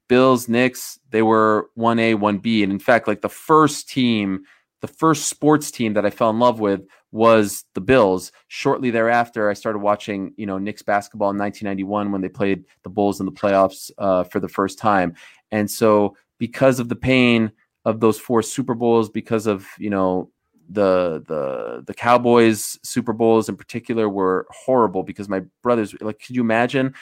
Bills, 0.08 0.48
Knicks, 0.48 1.00
they 1.10 1.22
were 1.22 1.70
1A, 1.78 2.16
1B. 2.16 2.64
And 2.64 2.72
in 2.72 2.80
fact, 2.80 3.08
like 3.08 3.22
the 3.22 3.30
first 3.30 3.90
team, 3.90 4.44
the 4.82 4.88
first 4.88 5.28
sports 5.28 5.72
team 5.72 5.94
that 5.94 6.06
I 6.06 6.10
fell 6.10 6.30
in 6.30 6.40
love 6.40 6.60
with 6.60 6.82
was 7.12 7.66
the 7.76 7.82
Bills. 7.82 8.32
Shortly 8.48 8.90
thereafter, 8.90 9.50
I 9.50 9.54
started 9.54 9.80
watching, 9.80 10.34
you 10.38 10.46
know, 10.46 10.58
Knicks 10.58 10.82
basketball 10.82 11.30
in 11.30 11.38
1991 11.38 12.12
when 12.12 12.22
they 12.22 12.30
played 12.30 12.66
the 12.84 12.90
Bulls 12.90 13.20
in 13.20 13.26
the 13.26 13.32
playoffs 13.32 13.92
uh, 13.98 14.24
for 14.24 14.40
the 14.40 14.50
first 14.50 14.80
time. 14.80 15.14
And 15.52 15.70
so, 15.70 16.18
because 16.40 16.80
of 16.80 16.90
the 16.90 16.96
pain 16.96 17.52
of 17.86 18.00
those 18.00 18.20
four 18.20 18.42
Super 18.42 18.74
Bowls, 18.74 19.10
because 19.10 19.46
of 19.46 19.68
you 19.78 19.90
know 19.90 20.32
the 20.70 21.24
the 21.28 21.84
the 21.86 21.94
Cowboys 21.94 22.80
Super 22.84 23.14
Bowls 23.14 23.50
in 23.50 23.58
particular 23.58 24.10
were 24.10 24.48
horrible 24.50 25.04
because 25.04 25.30
my 25.30 25.42
brothers 25.62 25.94
like, 26.02 26.20
could 26.20 26.36
you 26.36 26.42
imagine 26.42 26.94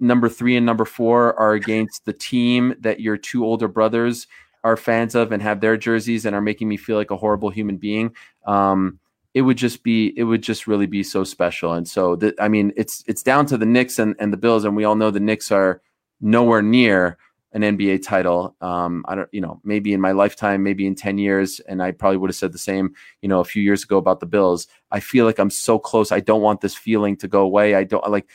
number 0.00 0.28
three 0.28 0.56
and 0.56 0.64
number 0.64 0.84
four 0.84 1.38
are 1.38 1.54
against 1.54 2.04
the 2.04 2.12
team 2.12 2.74
that 2.78 3.00
your 3.00 3.16
two 3.16 3.44
older 3.44 3.66
brothers 3.68 4.26
are 4.64 4.76
fans 4.76 5.14
of 5.14 5.32
and 5.32 5.42
have 5.42 5.60
their 5.60 5.76
jerseys 5.76 6.26
and 6.26 6.34
are 6.34 6.40
making 6.40 6.68
me 6.68 6.76
feel 6.76 6.96
like 6.96 7.10
a 7.10 7.16
horrible 7.16 7.50
human 7.50 7.76
being. 7.76 8.14
Um, 8.46 8.98
it 9.34 9.42
would 9.42 9.56
just 9.56 9.82
be, 9.82 10.12
it 10.16 10.24
would 10.24 10.42
just 10.42 10.66
really 10.66 10.86
be 10.86 11.02
so 11.02 11.22
special. 11.22 11.74
And 11.74 11.86
so, 11.86 12.16
that 12.16 12.34
I 12.40 12.48
mean, 12.48 12.72
it's 12.76 13.04
it's 13.06 13.22
down 13.22 13.46
to 13.46 13.56
the 13.56 13.66
Knicks 13.66 13.98
and, 13.98 14.16
and 14.18 14.32
the 14.32 14.36
Bills, 14.36 14.64
and 14.64 14.74
we 14.74 14.84
all 14.84 14.96
know 14.96 15.10
the 15.10 15.20
Knicks 15.20 15.52
are 15.52 15.80
nowhere 16.20 16.62
near 16.62 17.18
an 17.52 17.62
NBA 17.62 18.02
title. 18.04 18.54
Um, 18.60 19.04
I 19.08 19.14
don't, 19.14 19.28
you 19.32 19.40
know, 19.40 19.60
maybe 19.64 19.92
in 19.92 20.00
my 20.00 20.12
lifetime, 20.12 20.62
maybe 20.62 20.86
in 20.86 20.94
10 20.94 21.18
years, 21.18 21.60
and 21.60 21.82
I 21.82 21.92
probably 21.92 22.18
would 22.18 22.30
have 22.30 22.36
said 22.36 22.52
the 22.52 22.58
same, 22.58 22.94
you 23.22 23.28
know, 23.28 23.40
a 23.40 23.44
few 23.44 23.62
years 23.62 23.84
ago 23.84 23.96
about 23.96 24.20
the 24.20 24.26
Bills. 24.26 24.66
I 24.90 25.00
feel 25.00 25.24
like 25.24 25.38
I'm 25.38 25.50
so 25.50 25.78
close. 25.78 26.12
I 26.12 26.20
don't 26.20 26.42
want 26.42 26.60
this 26.60 26.74
feeling 26.74 27.16
to 27.18 27.28
go 27.28 27.42
away. 27.42 27.74
I 27.74 27.84
don't 27.84 28.08
like 28.10 28.26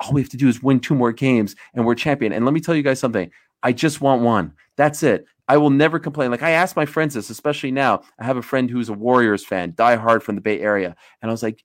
all 0.00 0.12
we 0.12 0.20
have 0.20 0.30
to 0.30 0.36
do 0.36 0.48
is 0.48 0.62
win 0.62 0.80
two 0.80 0.94
more 0.94 1.12
games 1.12 1.54
and 1.74 1.84
we're 1.84 1.94
champion. 1.94 2.32
And 2.32 2.44
let 2.44 2.54
me 2.54 2.60
tell 2.60 2.74
you 2.74 2.82
guys 2.82 2.98
something. 2.98 3.30
I 3.62 3.72
just 3.72 4.00
want 4.00 4.22
one. 4.22 4.54
That's 4.76 5.02
it. 5.02 5.26
I 5.50 5.56
will 5.56 5.70
never 5.70 5.98
complain. 5.98 6.30
Like 6.30 6.44
I 6.44 6.52
ask 6.52 6.76
my 6.76 6.86
friends 6.86 7.14
this, 7.14 7.28
especially 7.28 7.72
now. 7.72 8.02
I 8.20 8.24
have 8.24 8.36
a 8.36 8.42
friend 8.42 8.70
who's 8.70 8.88
a 8.88 8.92
Warriors 8.92 9.44
fan, 9.44 9.72
die 9.74 9.96
hard 9.96 10.22
from 10.22 10.36
the 10.36 10.40
Bay 10.40 10.60
Area. 10.60 10.94
And 11.20 11.28
I 11.28 11.32
was 11.32 11.42
like, 11.42 11.64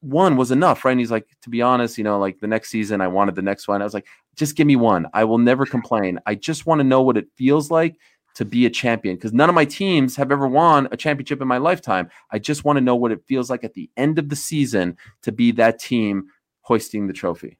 one 0.00 0.38
was 0.38 0.50
enough, 0.50 0.86
right? 0.86 0.92
And 0.92 1.00
he's 1.00 1.10
like, 1.10 1.28
to 1.42 1.50
be 1.50 1.60
honest, 1.60 1.98
you 1.98 2.04
know, 2.04 2.18
like 2.18 2.40
the 2.40 2.46
next 2.46 2.70
season, 2.70 3.02
I 3.02 3.08
wanted 3.08 3.34
the 3.34 3.42
next 3.42 3.68
one. 3.68 3.82
I 3.82 3.84
was 3.84 3.92
like, 3.92 4.06
just 4.36 4.56
give 4.56 4.66
me 4.66 4.76
one. 4.76 5.06
I 5.12 5.24
will 5.24 5.36
never 5.36 5.66
complain. 5.66 6.18
I 6.24 6.34
just 6.34 6.64
want 6.64 6.78
to 6.78 6.84
know 6.84 7.02
what 7.02 7.18
it 7.18 7.28
feels 7.36 7.70
like 7.70 7.98
to 8.36 8.46
be 8.46 8.64
a 8.64 8.70
champion 8.70 9.16
because 9.16 9.34
none 9.34 9.50
of 9.50 9.54
my 9.54 9.66
teams 9.66 10.16
have 10.16 10.32
ever 10.32 10.48
won 10.48 10.88
a 10.90 10.96
championship 10.96 11.42
in 11.42 11.46
my 11.46 11.58
lifetime. 11.58 12.08
I 12.30 12.38
just 12.38 12.64
want 12.64 12.78
to 12.78 12.84
know 12.84 12.96
what 12.96 13.12
it 13.12 13.26
feels 13.28 13.50
like 13.50 13.64
at 13.64 13.74
the 13.74 13.90
end 13.98 14.18
of 14.18 14.30
the 14.30 14.36
season 14.36 14.96
to 15.24 15.30
be 15.30 15.52
that 15.52 15.78
team 15.78 16.28
hoisting 16.62 17.06
the 17.06 17.12
trophy. 17.12 17.58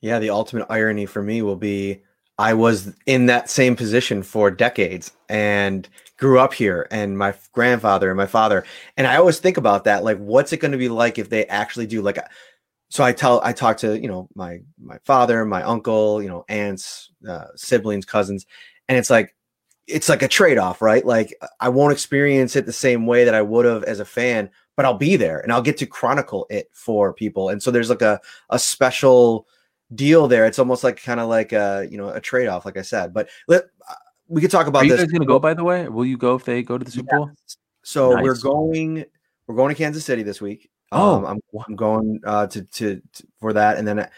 Yeah, 0.00 0.20
the 0.20 0.30
ultimate 0.30 0.66
irony 0.70 1.06
for 1.06 1.20
me 1.20 1.42
will 1.42 1.56
be 1.56 2.02
I 2.42 2.54
was 2.54 2.92
in 3.06 3.26
that 3.26 3.48
same 3.48 3.76
position 3.76 4.24
for 4.24 4.50
decades 4.50 5.12
and 5.28 5.88
grew 6.16 6.40
up 6.40 6.52
here 6.52 6.88
and 6.90 7.16
my 7.16 7.32
grandfather 7.52 8.10
and 8.10 8.16
my 8.16 8.26
father 8.26 8.64
and 8.96 9.06
I 9.06 9.14
always 9.14 9.38
think 9.38 9.58
about 9.58 9.84
that 9.84 10.02
like 10.02 10.18
what's 10.18 10.52
it 10.52 10.56
going 10.56 10.72
to 10.72 10.78
be 10.78 10.88
like 10.88 11.18
if 11.18 11.30
they 11.30 11.46
actually 11.46 11.86
do 11.86 12.02
like 12.02 12.18
so 12.88 13.04
I 13.04 13.12
tell 13.12 13.40
I 13.44 13.52
talk 13.52 13.76
to, 13.78 13.98
you 13.98 14.08
know, 14.08 14.28
my 14.34 14.58
my 14.76 14.98
father, 15.04 15.44
my 15.44 15.62
uncle, 15.62 16.20
you 16.20 16.28
know, 16.28 16.44
aunts, 16.48 17.10
uh, 17.26 17.46
siblings, 17.54 18.04
cousins 18.04 18.44
and 18.88 18.98
it's 18.98 19.08
like 19.08 19.36
it's 19.86 20.08
like 20.08 20.22
a 20.22 20.28
trade-off, 20.28 20.82
right? 20.82 21.06
Like 21.06 21.32
I 21.60 21.68
won't 21.68 21.92
experience 21.92 22.56
it 22.56 22.66
the 22.66 22.72
same 22.72 23.06
way 23.06 23.22
that 23.24 23.36
I 23.36 23.42
would 23.42 23.66
have 23.66 23.84
as 23.84 24.00
a 24.00 24.04
fan, 24.04 24.50
but 24.76 24.84
I'll 24.84 24.98
be 24.98 25.14
there 25.14 25.38
and 25.38 25.52
I'll 25.52 25.62
get 25.62 25.76
to 25.78 25.86
chronicle 25.86 26.46
it 26.50 26.68
for 26.72 27.14
people. 27.14 27.50
And 27.50 27.62
so 27.62 27.70
there's 27.70 27.88
like 27.90 28.02
a 28.02 28.20
a 28.50 28.58
special 28.58 29.46
deal 29.94 30.28
there. 30.28 30.46
It's 30.46 30.58
almost 30.58 30.84
like 30.84 31.02
kind 31.02 31.20
of 31.20 31.28
like 31.28 31.52
a 31.52 31.86
you 31.90 31.98
know 31.98 32.10
a 32.10 32.20
trade 32.20 32.48
off, 32.48 32.64
like 32.64 32.76
I 32.76 32.82
said. 32.82 33.12
But 33.12 33.28
let 33.48 33.64
uh, 33.88 33.94
we 34.28 34.40
could 34.40 34.50
talk 34.50 34.66
about 34.66 34.82
Are 34.82 34.84
you 34.84 34.92
this. 34.92 35.02
guys 35.02 35.12
going 35.12 35.22
to 35.22 35.26
go? 35.26 35.38
By 35.38 35.54
the 35.54 35.64
way, 35.64 35.88
will 35.88 36.06
you 36.06 36.16
go 36.16 36.34
if 36.34 36.44
they 36.44 36.62
go 36.62 36.78
to 36.78 36.84
the 36.84 36.90
Super 36.90 37.16
Bowl? 37.16 37.30
So 37.82 38.12
Nice. 38.12 38.22
we're 38.22 38.38
going 38.38 39.04
we're 39.46 39.56
going 39.56 39.74
to 39.74 39.78
Kansas 39.78 40.04
City 40.04 40.22
this 40.22 40.40
week. 40.40 40.70
Oh. 40.92 41.16
Um, 41.16 41.24
I'm, 41.24 41.40
I'm 41.66 41.76
going 41.76 42.20
uh, 42.24 42.46
to, 42.48 42.62
to 42.62 43.02
to 43.14 43.26
for 43.40 43.52
that, 43.52 43.78
and 43.78 43.86
then 43.86 44.00
uh, 44.00 44.08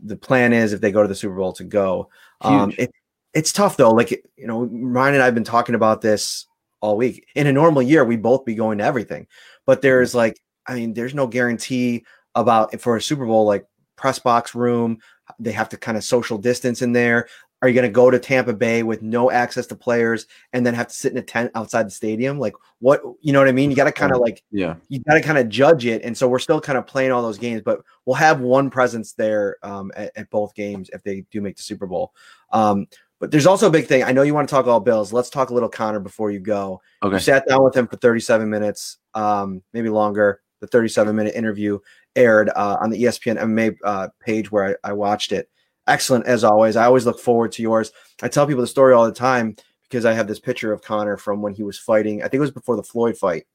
the 0.00 0.16
plan 0.16 0.52
is 0.52 0.72
if 0.72 0.80
they 0.80 0.92
go 0.92 1.02
to 1.02 1.08
the 1.08 1.14
Super 1.14 1.36
Bowl 1.36 1.52
to 1.54 1.64
go. 1.64 2.08
Um, 2.40 2.72
it, 2.78 2.90
it's 3.32 3.52
tough 3.52 3.76
though. 3.76 3.90
Like 3.90 4.10
you 4.10 4.46
know, 4.46 4.64
Ryan 4.64 5.14
and 5.14 5.22
I 5.22 5.26
have 5.26 5.34
been 5.34 5.44
talking 5.44 5.74
about 5.74 6.00
this 6.00 6.46
all 6.80 6.96
week. 6.96 7.26
In 7.34 7.46
a 7.46 7.52
normal 7.52 7.82
year, 7.82 8.04
we 8.04 8.16
both 8.16 8.44
be 8.44 8.54
going 8.54 8.78
to 8.78 8.84
everything, 8.84 9.26
but 9.66 9.82
there's 9.82 10.14
like, 10.14 10.40
I 10.66 10.74
mean, 10.74 10.94
there's 10.94 11.14
no 11.14 11.26
guarantee 11.26 12.04
about 12.34 12.78
for 12.80 12.96
a 12.96 13.02
Super 13.02 13.26
Bowl 13.26 13.46
like 13.46 13.66
press 13.96 14.18
box 14.18 14.54
room. 14.54 14.98
They 15.38 15.52
have 15.52 15.68
to 15.70 15.76
kind 15.76 15.96
of 15.96 16.04
social 16.04 16.38
distance 16.38 16.82
in 16.82 16.92
there. 16.92 17.28
Are 17.62 17.68
you 17.68 17.74
going 17.74 17.88
to 17.88 17.92
go 17.92 18.10
to 18.10 18.18
Tampa 18.18 18.52
Bay 18.52 18.82
with 18.82 19.00
no 19.00 19.30
access 19.30 19.66
to 19.68 19.74
players 19.74 20.26
and 20.52 20.66
then 20.66 20.74
have 20.74 20.88
to 20.88 20.94
sit 20.94 21.12
in 21.12 21.18
a 21.18 21.22
tent 21.22 21.50
outside 21.54 21.86
the 21.86 21.90
stadium? 21.90 22.38
Like 22.38 22.52
what, 22.80 23.00
you 23.22 23.32
know 23.32 23.38
what 23.38 23.48
I 23.48 23.52
mean? 23.52 23.70
You 23.70 23.76
got 23.76 23.84
to 23.84 23.92
kind 23.92 24.12
of 24.12 24.18
like, 24.18 24.42
Yeah. 24.50 24.74
you 24.88 25.00
got 25.00 25.14
to 25.14 25.22
kind 25.22 25.38
of 25.38 25.48
judge 25.48 25.86
it. 25.86 26.02
And 26.02 26.14
so 26.14 26.28
we're 26.28 26.40
still 26.40 26.60
kind 26.60 26.76
of 26.76 26.86
playing 26.86 27.10
all 27.10 27.22
those 27.22 27.38
games, 27.38 27.62
but 27.64 27.80
we'll 28.04 28.16
have 28.16 28.40
one 28.40 28.68
presence 28.68 29.12
there 29.14 29.56
um, 29.62 29.90
at, 29.96 30.12
at 30.14 30.28
both 30.28 30.54
games 30.54 30.90
if 30.92 31.02
they 31.04 31.24
do 31.30 31.40
make 31.40 31.56
the 31.56 31.62
Super 31.62 31.86
Bowl. 31.86 32.12
Um, 32.52 32.86
but 33.18 33.30
there's 33.30 33.46
also 33.46 33.68
a 33.68 33.70
big 33.70 33.86
thing. 33.86 34.02
I 34.02 34.12
know 34.12 34.20
you 34.22 34.34
want 34.34 34.46
to 34.46 34.54
talk 34.54 34.66
all 34.66 34.80
Bills. 34.80 35.10
Let's 35.10 35.30
talk 35.30 35.48
a 35.48 35.54
little 35.54 35.70
Conor 35.70 36.00
before 36.00 36.30
you 36.30 36.40
go. 36.40 36.82
Okay. 37.02 37.14
You 37.14 37.20
sat 37.20 37.48
down 37.48 37.64
with 37.64 37.74
him 37.74 37.86
for 37.86 37.96
37 37.96 38.50
minutes, 38.50 38.98
um, 39.14 39.62
maybe 39.72 39.88
longer. 39.88 40.42
The 40.60 40.66
37 40.66 41.14
minute 41.16 41.34
interview 41.34 41.78
aired 42.16 42.50
uh, 42.50 42.78
on 42.80 42.90
the 42.90 43.02
ESPN 43.02 43.38
MMA 43.38 43.76
uh, 43.84 44.08
page 44.20 44.50
where 44.50 44.78
I, 44.84 44.90
I 44.90 44.92
watched 44.92 45.32
it. 45.32 45.48
Excellent 45.86 46.26
as 46.26 46.44
always. 46.44 46.76
I 46.76 46.84
always 46.84 47.06
look 47.06 47.20
forward 47.20 47.52
to 47.52 47.62
yours. 47.62 47.92
I 48.22 48.28
tell 48.28 48.46
people 48.46 48.62
the 48.62 48.66
story 48.66 48.94
all 48.94 49.04
the 49.04 49.12
time 49.12 49.56
because 49.82 50.04
I 50.04 50.12
have 50.12 50.26
this 50.26 50.40
picture 50.40 50.72
of 50.72 50.82
Conor 50.82 51.16
from 51.16 51.42
when 51.42 51.54
he 51.54 51.62
was 51.62 51.78
fighting. 51.78 52.20
I 52.20 52.24
think 52.24 52.34
it 52.34 52.40
was 52.40 52.50
before 52.50 52.76
the 52.76 52.82
Floyd 52.82 53.16
fight, 53.16 53.46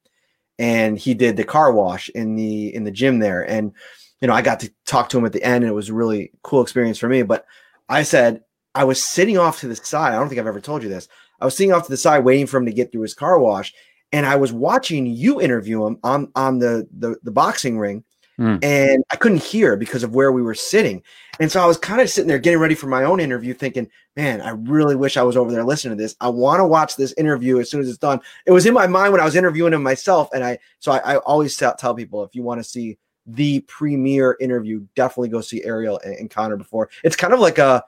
and 0.57 0.97
he 0.97 1.13
did 1.13 1.37
the 1.37 1.43
car 1.43 1.71
wash 1.71 2.09
in 2.09 2.35
the 2.35 2.73
in 2.73 2.83
the 2.83 2.91
gym 2.91 3.19
there. 3.19 3.49
And 3.49 3.73
you 4.21 4.27
know, 4.27 4.33
I 4.33 4.41
got 4.41 4.59
to 4.61 4.71
talk 4.85 5.09
to 5.09 5.17
him 5.17 5.25
at 5.25 5.33
the 5.33 5.43
end, 5.43 5.63
and 5.63 5.71
it 5.71 5.75
was 5.75 5.89
a 5.89 5.93
really 5.93 6.31
cool 6.43 6.61
experience 6.61 6.97
for 6.97 7.09
me. 7.09 7.23
But 7.23 7.45
I 7.87 8.03
said, 8.03 8.43
I 8.75 8.83
was 8.83 9.01
sitting 9.01 9.37
off 9.37 9.59
to 9.61 9.67
the 9.67 9.75
side. 9.75 10.13
I 10.13 10.15
don't 10.17 10.29
think 10.29 10.39
I've 10.39 10.47
ever 10.47 10.61
told 10.61 10.83
you 10.83 10.89
this. 10.89 11.07
I 11.41 11.45
was 11.45 11.55
sitting 11.55 11.73
off 11.73 11.85
to 11.85 11.91
the 11.91 11.97
side 11.97 12.23
waiting 12.23 12.45
for 12.45 12.57
him 12.57 12.65
to 12.65 12.73
get 12.73 12.91
through 12.91 13.01
his 13.01 13.13
car 13.13 13.39
wash, 13.39 13.73
and 14.11 14.25
I 14.25 14.35
was 14.35 14.53
watching 14.53 15.05
you 15.05 15.41
interview 15.41 15.85
him 15.85 15.99
on 16.03 16.31
on 16.35 16.59
the 16.59 16.87
the, 16.97 17.17
the 17.23 17.31
boxing 17.31 17.79
ring, 17.79 18.03
Mm. 18.39 18.63
and 18.63 19.03
I 19.11 19.17
couldn't 19.17 19.43
hear 19.43 19.75
because 19.75 20.01
of 20.01 20.15
where 20.15 20.31
we 20.31 20.41
were 20.41 20.55
sitting. 20.55 21.03
And 21.41 21.51
so 21.51 21.61
I 21.61 21.65
was 21.65 21.77
kind 21.77 21.99
of 21.99 22.09
sitting 22.09 22.29
there 22.29 22.39
getting 22.39 22.59
ready 22.59 22.73
for 22.73 22.87
my 22.87 23.03
own 23.03 23.19
interview, 23.19 23.53
thinking, 23.53 23.89
man, 24.15 24.39
I 24.41 24.51
really 24.51 24.95
wish 24.95 25.17
I 25.17 25.23
was 25.23 25.35
over 25.35 25.51
there 25.51 25.65
listening 25.65 25.97
to 25.97 26.01
this. 26.01 26.15
I 26.21 26.29
want 26.29 26.61
to 26.61 26.65
watch 26.65 26.95
this 26.95 27.13
interview 27.17 27.59
as 27.59 27.69
soon 27.69 27.81
as 27.81 27.89
it's 27.89 27.97
done. 27.97 28.21
It 28.45 28.51
was 28.51 28.65
in 28.65 28.73
my 28.73 28.87
mind 28.87 29.11
when 29.11 29.19
I 29.19 29.25
was 29.25 29.35
interviewing 29.35 29.73
him 29.73 29.83
myself. 29.83 30.29
And 30.33 30.43
I, 30.43 30.57
so 30.79 30.93
I, 30.93 31.15
I 31.15 31.17
always 31.17 31.55
tell, 31.57 31.75
tell 31.75 31.93
people 31.93 32.23
if 32.23 32.33
you 32.33 32.41
want 32.41 32.61
to 32.61 32.63
see 32.63 32.97
the 33.25 33.59
premiere 33.61 34.37
interview, 34.39 34.85
definitely 34.95 35.29
go 35.29 35.41
see 35.41 35.63
Ariel 35.65 35.99
and, 36.05 36.15
and 36.15 36.29
Conor 36.29 36.55
before. 36.55 36.89
It's 37.03 37.17
kind 37.17 37.33
of 37.33 37.41
like 37.41 37.57
a, 37.57 37.83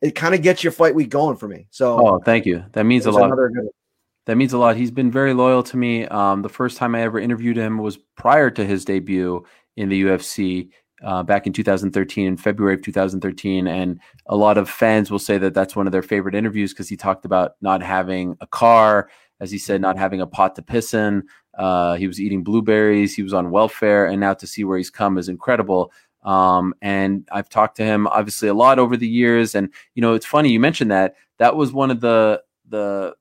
it 0.00 0.16
kind 0.16 0.34
of 0.34 0.42
gets 0.42 0.64
your 0.64 0.72
fight 0.72 0.96
week 0.96 1.10
going 1.10 1.36
for 1.36 1.46
me. 1.46 1.68
So, 1.70 2.04
Oh, 2.04 2.18
thank 2.18 2.44
you. 2.44 2.64
That 2.72 2.86
means 2.86 3.06
a 3.06 3.12
lot. 3.12 3.30
That 4.26 4.36
means 4.36 4.52
a 4.52 4.58
lot. 4.58 4.76
He's 4.76 4.92
been 4.92 5.10
very 5.10 5.34
loyal 5.34 5.64
to 5.64 5.76
me. 5.76 6.06
Um, 6.06 6.42
the 6.42 6.48
first 6.48 6.76
time 6.76 6.94
I 6.94 7.02
ever 7.02 7.18
interviewed 7.18 7.56
him 7.56 7.78
was 7.78 7.96
prior 7.96 8.50
to 8.50 8.64
his 8.64 8.84
debut 8.84 9.44
in 9.76 9.88
the 9.88 10.02
UFC 10.02 10.68
uh, 11.02 11.22
back 11.22 11.46
in 11.46 11.52
2013, 11.52 12.26
in 12.26 12.36
February 12.36 12.74
of 12.74 12.82
2013. 12.82 13.66
And 13.66 14.00
a 14.26 14.36
lot 14.36 14.58
of 14.58 14.68
fans 14.68 15.10
will 15.10 15.18
say 15.18 15.38
that 15.38 15.54
that's 15.54 15.74
one 15.76 15.86
of 15.86 15.92
their 15.92 16.02
favorite 16.02 16.34
interviews 16.34 16.72
because 16.72 16.88
he 16.88 16.96
talked 16.96 17.24
about 17.24 17.52
not 17.60 17.82
having 17.82 18.36
a 18.40 18.46
car, 18.46 19.10
as 19.40 19.50
he 19.50 19.58
said, 19.58 19.80
not 19.80 19.98
having 19.98 20.20
a 20.20 20.26
pot 20.26 20.54
to 20.56 20.62
piss 20.62 20.94
in. 20.94 21.24
Uh, 21.58 21.94
he 21.94 22.06
was 22.06 22.20
eating 22.20 22.42
blueberries. 22.42 23.14
He 23.14 23.22
was 23.22 23.34
on 23.34 23.50
welfare, 23.50 24.06
and 24.06 24.20
now 24.20 24.34
to 24.34 24.46
see 24.46 24.64
where 24.64 24.78
he's 24.78 24.90
come 24.90 25.18
is 25.18 25.28
incredible. 25.28 25.92
Um, 26.22 26.74
and 26.80 27.28
I've 27.32 27.48
talked 27.48 27.76
to 27.78 27.84
him 27.84 28.06
obviously 28.06 28.48
a 28.48 28.54
lot 28.54 28.78
over 28.78 28.96
the 28.96 29.08
years. 29.08 29.54
And 29.54 29.72
you 29.94 30.00
know, 30.00 30.14
it's 30.14 30.26
funny 30.26 30.50
you 30.50 30.60
mentioned 30.60 30.90
that. 30.90 31.16
That 31.38 31.56
was 31.56 31.72
one 31.72 31.90
of 31.90 32.00
the 32.00 32.42
the 32.68 33.14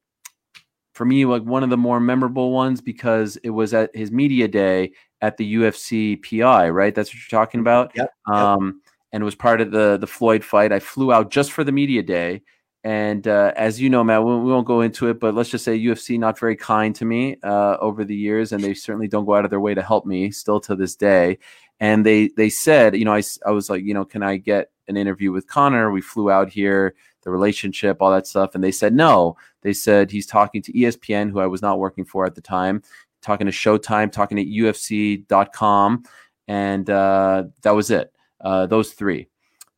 for 0.94 1.06
me 1.06 1.26
like 1.26 1.44
one 1.44 1.64
of 1.64 1.70
the 1.70 1.78
more 1.78 2.00
memorable 2.00 2.52
ones 2.52 2.80
because 2.80 3.38
it 3.38 3.50
was 3.50 3.74
at 3.74 3.96
his 3.96 4.12
media 4.12 4.48
day 4.48 4.92
at 5.22 5.38
the 5.38 5.56
UFC 5.56 6.22
PI, 6.22 6.70
right? 6.70 6.94
That's 6.94 7.10
what 7.10 7.16
you're 7.16 7.40
talking 7.40 7.60
about. 7.60 7.92
Yep. 7.96 8.14
Um, 8.28 8.82
and 9.12 9.22
it 9.22 9.26
was 9.26 9.36
part 9.36 9.62
of 9.62 9.72
the 9.72 9.98
the 9.98 10.08
Floyd 10.08 10.44
fight. 10.44 10.72
I 10.72 10.80
flew 10.80 11.12
out 11.12 11.32
just 11.32 11.52
for 11.52 11.64
the 11.64 11.72
media 11.72 12.02
day, 12.02 12.42
and 12.84 13.28
uh, 13.28 13.52
as 13.56 13.80
you 13.80 13.90
know, 13.90 14.04
Matt, 14.04 14.24
we, 14.24 14.36
we 14.38 14.52
won't 14.52 14.66
go 14.66 14.82
into 14.82 15.10
it, 15.10 15.20
but 15.20 15.36
let's 15.36 15.50
just 15.50 15.66
say 15.66 15.78
UFC 15.78 16.18
not 16.18 16.40
very 16.40 16.56
kind 16.56 16.96
to 16.96 17.06
me 17.06 17.38
uh, 17.44 17.78
over 17.80 18.04
the 18.04 18.16
years, 18.16 18.52
and 18.52 18.64
they 18.64 18.74
certainly 18.74 19.08
don't 19.08 19.26
go 19.26 19.36
out 19.36 19.46
of 19.46 19.52
their 19.52 19.60
way 19.60 19.74
to 19.74 19.82
help 19.82 20.06
me 20.06 20.32
still 20.32 20.60
to 20.62 20.76
this 20.76 20.96
day. 20.96 21.38
And 21.80 22.06
they 22.06 22.30
they 22.38 22.50
said, 22.50 22.96
you 22.96 23.06
know, 23.06 23.14
I 23.14 23.22
I 23.46 23.52
was 23.52 23.70
like, 23.70 23.84
you 23.84 23.94
know, 23.94 24.06
can 24.06 24.24
I 24.24 24.38
get 24.38 24.72
an 24.88 24.98
interview 24.98 25.32
with 25.32 25.48
Conor? 25.48 25.92
We 25.92 26.02
flew 26.02 26.32
out 26.32 26.50
here, 26.50 26.96
the 27.24 27.30
relationship, 27.30 27.98
all 28.00 28.12
that 28.12 28.28
stuff, 28.28 28.56
and 28.56 28.64
they 28.64 28.72
said 28.72 28.94
no. 28.94 29.38
They 29.62 29.74
said 29.74 30.10
he's 30.10 30.26
talking 30.26 30.62
to 30.64 30.74
ESPN, 30.74 31.32
who 31.32 31.40
I 31.40 31.48
was 31.48 31.62
not 31.62 31.80
working 31.80 32.06
for 32.06 32.26
at 32.26 32.34
the 32.34 32.42
time, 32.42 32.82
talking 33.22 33.48
to 33.48 33.54
Showtime, 33.54 34.12
talking 34.12 34.38
to 34.38 34.46
UFC.com, 34.46 36.04
and 36.48 36.90
uh, 36.90 37.44
that 37.64 37.72
was 37.72 37.92
it. 37.92 38.12
Uh, 38.40 38.66
those 38.66 38.94
three. 38.94 39.28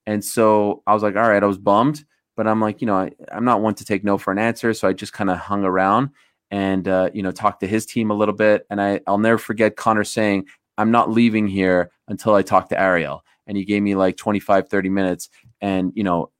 And 0.05 0.23
so 0.23 0.83
I 0.87 0.93
was 0.93 1.03
like, 1.03 1.15
all 1.15 1.29
right, 1.29 1.43
I 1.43 1.47
was 1.47 1.57
bummed, 1.57 2.05
but 2.35 2.47
I'm 2.47 2.59
like, 2.59 2.81
you 2.81 2.87
know, 2.87 2.95
I, 2.95 3.11
I'm 3.31 3.45
not 3.45 3.61
one 3.61 3.75
to 3.75 3.85
take 3.85 4.03
no 4.03 4.17
for 4.17 4.31
an 4.31 4.39
answer. 4.39 4.73
So 4.73 4.87
I 4.87 4.93
just 4.93 5.13
kind 5.13 5.29
of 5.29 5.37
hung 5.37 5.63
around 5.63 6.09
and, 6.51 6.87
uh, 6.87 7.09
you 7.13 7.23
know, 7.23 7.31
talked 7.31 7.61
to 7.61 7.67
his 7.67 7.85
team 7.85 8.11
a 8.11 8.13
little 8.13 8.33
bit. 8.35 8.65
And 8.69 8.81
I, 8.81 9.01
I'll 9.07 9.17
never 9.17 9.37
forget 9.37 9.75
Conor 9.75 10.03
saying, 10.03 10.45
I'm 10.77 10.91
not 10.91 11.09
leaving 11.09 11.47
here 11.47 11.91
until 12.07 12.33
I 12.35 12.41
talk 12.41 12.69
to 12.69 12.79
Ariel. 12.79 13.23
And 13.47 13.57
he 13.57 13.65
gave 13.65 13.83
me 13.83 13.95
like 13.95 14.17
25, 14.17 14.69
30 14.69 14.89
minutes. 14.89 15.29
And, 15.61 15.91
you 15.95 16.03
know, 16.03 16.31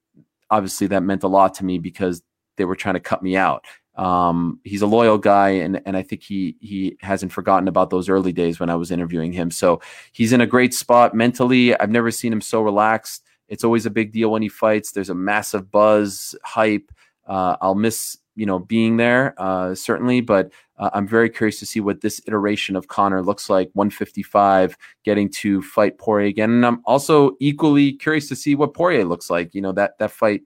obviously 0.50 0.88
that 0.88 1.04
meant 1.04 1.24
a 1.24 1.28
lot 1.28 1.54
to 1.56 1.66
me 1.66 1.80
because 1.80 2.22
they 2.58 2.66
were 2.66 2.76
trying 2.76 2.96
to 2.96 3.00
cut 3.00 3.24
me 3.24 3.36
out. 3.36 3.66
Um, 3.96 4.60
he's 4.64 4.82
a 4.82 4.88
loyal 4.88 5.18
guy, 5.18 5.50
and 5.50 5.82
and 5.86 5.96
I 5.96 6.02
think 6.02 6.24
he 6.24 6.56
he 6.60 6.98
hasn't 7.02 7.32
forgotten 7.32 7.68
about 7.68 7.90
those 7.90 8.10
early 8.10 8.34
days 8.34 8.60
when 8.60 8.70
I 8.70 8.76
was 8.76 8.92
interviewing 8.92 9.32
him. 9.32 9.52
So 9.52 9.82
he's 10.12 10.34
in 10.34 10.42
a 10.42 10.48
great 10.48 10.74
spot 10.74 11.14
mentally. 11.14 11.78
I've 11.80 11.92
never 11.92 12.12
seen 12.12 12.34
him 12.34 12.42
so 12.42 12.62
relaxed. 12.62 13.24
It's 13.50 13.64
always 13.64 13.86
a 13.86 13.92
big 13.92 14.12
deal 14.12 14.32
when 14.32 14.42
he 14.42 14.50
fights. 14.50 14.92
There's 14.92 15.12
a 15.12 15.16
massive 15.16 15.70
buzz, 15.70 16.36
hype. 16.44 16.92
Uh, 17.28 17.56
I'll 17.62 17.76
miss 17.76 18.18
you 18.36 18.48
know 18.48 18.58
being 18.58 18.98
there 18.98 19.36
uh, 19.38 19.76
certainly, 19.76 20.22
but 20.22 20.52
uh, 20.78 20.90
I'm 20.94 21.08
very 21.08 21.30
curious 21.30 21.60
to 21.60 21.68
see 21.68 21.80
what 21.80 22.02
this 22.02 22.20
iteration 22.26 22.76
of 22.76 22.88
Conor 22.88 23.22
looks 23.22 23.48
like. 23.48 23.70
155, 23.74 24.76
getting 25.04 25.30
to 25.30 25.62
fight 25.62 26.00
Poirier 26.00 26.28
again, 26.28 26.50
and 26.50 26.66
I'm 26.66 26.82
also 26.86 27.36
equally 27.40 27.94
curious 27.94 28.28
to 28.30 28.36
see 28.36 28.56
what 28.56 28.74
Poirier 28.74 29.06
looks 29.06 29.30
like. 29.30 29.54
You 29.54 29.62
know 29.62 29.72
that 29.74 30.00
that 30.00 30.10
fight 30.10 30.42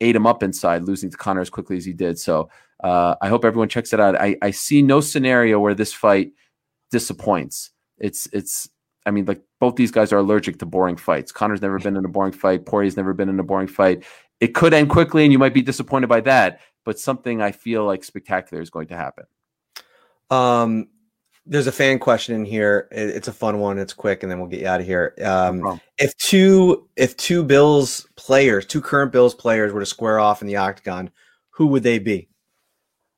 ate 0.00 0.16
him 0.16 0.26
up 0.26 0.42
inside, 0.42 0.84
losing 0.84 1.10
to 1.10 1.16
Conor 1.16 1.42
as 1.42 1.50
quickly 1.50 1.76
as 1.76 1.84
he 1.84 1.92
did. 1.92 2.18
So 2.18 2.48
uh, 2.82 3.14
I 3.20 3.28
hope 3.28 3.44
everyone 3.44 3.68
checks 3.68 3.92
it 3.92 4.00
out. 4.00 4.16
I, 4.20 4.36
I 4.42 4.50
see 4.50 4.82
no 4.82 5.00
scenario 5.00 5.58
where 5.60 5.74
this 5.74 5.92
fight 5.92 6.32
disappoints. 6.90 7.70
It's 7.98 8.28
it's. 8.32 8.68
I 9.06 9.12
mean, 9.12 9.24
like 9.24 9.40
both 9.60 9.76
these 9.76 9.92
guys 9.92 10.12
are 10.12 10.18
allergic 10.18 10.58
to 10.58 10.66
boring 10.66 10.96
fights. 10.96 11.30
Conor's 11.30 11.62
never 11.62 11.78
been 11.78 11.96
in 11.96 12.04
a 12.04 12.08
boring 12.08 12.32
fight. 12.32 12.66
Poirier's 12.66 12.96
never 12.96 13.14
been 13.14 13.28
in 13.28 13.38
a 13.38 13.44
boring 13.44 13.68
fight. 13.68 14.04
It 14.40 14.48
could 14.48 14.74
end 14.74 14.90
quickly, 14.90 15.22
and 15.22 15.32
you 15.32 15.38
might 15.38 15.54
be 15.54 15.62
disappointed 15.62 16.08
by 16.08 16.20
that. 16.22 16.60
But 16.84 16.98
something 16.98 17.40
I 17.40 17.52
feel 17.52 17.84
like 17.84 18.02
spectacular 18.04 18.60
is 18.62 18.68
going 18.70 18.88
to 18.88 18.96
happen. 18.96 19.24
Um, 20.30 20.88
there's 21.46 21.68
a 21.68 21.72
fan 21.72 21.98
question 22.00 22.34
in 22.34 22.44
here. 22.44 22.88
It- 22.90 23.10
it's 23.10 23.28
a 23.28 23.32
fun 23.32 23.60
one. 23.60 23.78
It's 23.78 23.92
quick, 23.92 24.22
and 24.22 24.30
then 24.30 24.40
we'll 24.40 24.48
get 24.48 24.60
you 24.60 24.66
out 24.66 24.80
of 24.80 24.86
here. 24.86 25.14
Um, 25.24 25.60
if 25.98 26.16
two 26.16 26.88
if 26.96 27.16
two 27.16 27.44
Bills 27.44 28.06
players, 28.16 28.66
two 28.66 28.80
current 28.80 29.12
Bills 29.12 29.34
players, 29.34 29.72
were 29.72 29.80
to 29.80 29.86
square 29.86 30.18
off 30.18 30.42
in 30.42 30.48
the 30.48 30.56
octagon, 30.56 31.10
who 31.50 31.68
would 31.68 31.84
they 31.84 31.98
be? 32.00 32.28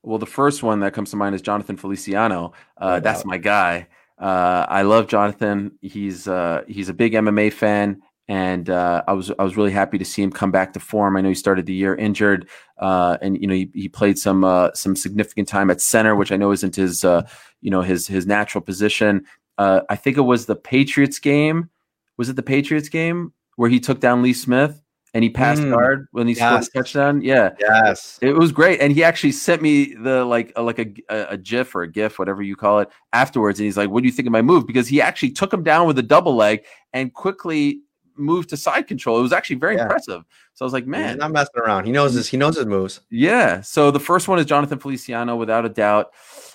Well, 0.08 0.18
the 0.18 0.24
first 0.24 0.62
one 0.62 0.80
that 0.80 0.94
comes 0.94 1.10
to 1.10 1.16
mind 1.16 1.34
is 1.34 1.42
Jonathan 1.42 1.76
Feliciano. 1.76 2.54
Uh, 2.78 2.98
that's 2.98 3.26
my 3.26 3.36
guy. 3.36 3.88
Uh, 4.18 4.64
I 4.66 4.80
love 4.80 5.06
Jonathan. 5.06 5.72
He's 5.82 6.26
uh, 6.26 6.62
he's 6.66 6.88
a 6.88 6.94
big 6.94 7.12
MMA 7.12 7.52
fan, 7.52 8.00
and 8.26 8.70
uh, 8.70 9.02
I 9.06 9.12
was 9.12 9.30
I 9.38 9.44
was 9.44 9.58
really 9.58 9.70
happy 9.70 9.98
to 9.98 10.06
see 10.06 10.22
him 10.22 10.32
come 10.32 10.50
back 10.50 10.72
to 10.72 10.80
form. 10.80 11.18
I 11.18 11.20
know 11.20 11.28
he 11.28 11.34
started 11.34 11.66
the 11.66 11.74
year 11.74 11.94
injured, 11.94 12.48
uh, 12.78 13.18
and 13.20 13.38
you 13.38 13.46
know 13.46 13.52
he, 13.52 13.70
he 13.74 13.86
played 13.86 14.18
some 14.18 14.44
uh, 14.44 14.70
some 14.72 14.96
significant 14.96 15.46
time 15.46 15.70
at 15.70 15.78
center, 15.78 16.16
which 16.16 16.32
I 16.32 16.36
know 16.36 16.52
isn't 16.52 16.74
his 16.74 17.04
uh, 17.04 17.28
you 17.60 17.70
know 17.70 17.82
his 17.82 18.06
his 18.06 18.26
natural 18.26 18.62
position. 18.62 19.26
Uh, 19.58 19.82
I 19.90 19.96
think 19.96 20.16
it 20.16 20.22
was 20.22 20.46
the 20.46 20.56
Patriots 20.56 21.18
game. 21.18 21.68
Was 22.16 22.30
it 22.30 22.36
the 22.36 22.42
Patriots 22.42 22.88
game 22.88 23.34
where 23.56 23.68
he 23.68 23.78
took 23.78 24.00
down 24.00 24.22
Lee 24.22 24.32
Smith 24.32 24.80
and 25.14 25.24
he 25.24 25.30
passed 25.30 25.62
Mm. 25.62 25.70
guard 25.70 26.08
when 26.12 26.26
he 26.28 26.34
Yes. 26.34 26.66
scored 26.66 26.84
a 26.84 26.84
touchdown? 26.84 27.22
Yeah, 27.22 27.50
Yes. 27.60 28.18
it 28.22 28.32
was 28.36 28.52
great, 28.52 28.80
and 28.80 28.92
he 28.92 29.02
actually 29.04 29.32
sent 29.32 29.62
me 29.62 29.94
the 29.94 30.24
like 30.24 30.52
a, 30.56 30.62
like 30.62 30.78
a, 30.78 30.92
a 31.08 31.26
a 31.30 31.36
GIF 31.36 31.74
or 31.74 31.82
a 31.82 31.88
GIF, 31.90 32.18
whatever 32.18 32.42
you 32.42 32.56
call 32.56 32.80
it, 32.80 32.88
afterwards. 33.12 33.58
And 33.58 33.64
he's 33.64 33.76
like, 33.76 33.90
"What 33.90 34.02
do 34.02 34.06
you 34.08 34.12
think 34.12 34.26
of 34.26 34.32
my 34.32 34.42
move?" 34.42 34.66
Because 34.66 34.88
he 34.88 35.00
actually 35.00 35.30
took 35.30 35.52
him 35.52 35.62
down 35.62 35.86
with 35.86 35.98
a 35.98 36.02
double 36.02 36.34
leg 36.36 36.64
and 36.92 37.12
quickly 37.12 37.80
moved 38.16 38.48
to 38.50 38.56
side 38.56 38.86
control. 38.88 39.18
It 39.18 39.22
was 39.22 39.32
actually 39.32 39.56
very 39.56 39.76
Yeah. 39.76 39.82
impressive. 39.84 40.24
So 40.54 40.64
I 40.64 40.66
was 40.66 40.72
like, 40.72 40.82
He's 40.84 40.90
"Man, 40.90 41.18
not 41.18 41.30
messing 41.30 41.60
around. 41.64 41.84
He 41.86 41.92
knows 41.92 42.14
this. 42.16 42.26
He 42.28 42.36
knows 42.36 42.56
his 42.56 42.66
moves. 42.66 43.00
yeah." 43.10 43.60
So 43.60 43.90
the 43.92 44.00
first 44.00 44.26
one 44.28 44.38
is 44.40 44.46
Jonathan 44.46 44.78
Feliciano, 44.80 45.36
without 45.36 45.64
a 45.64 45.68
doubt, 45.68 46.12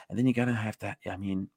and 0.10 0.18
then 0.20 0.28
you 0.28 0.34
gotta 0.34 0.54
have 0.54 0.78
that. 0.80 0.98
I 1.10 1.16
mean, 1.18 1.48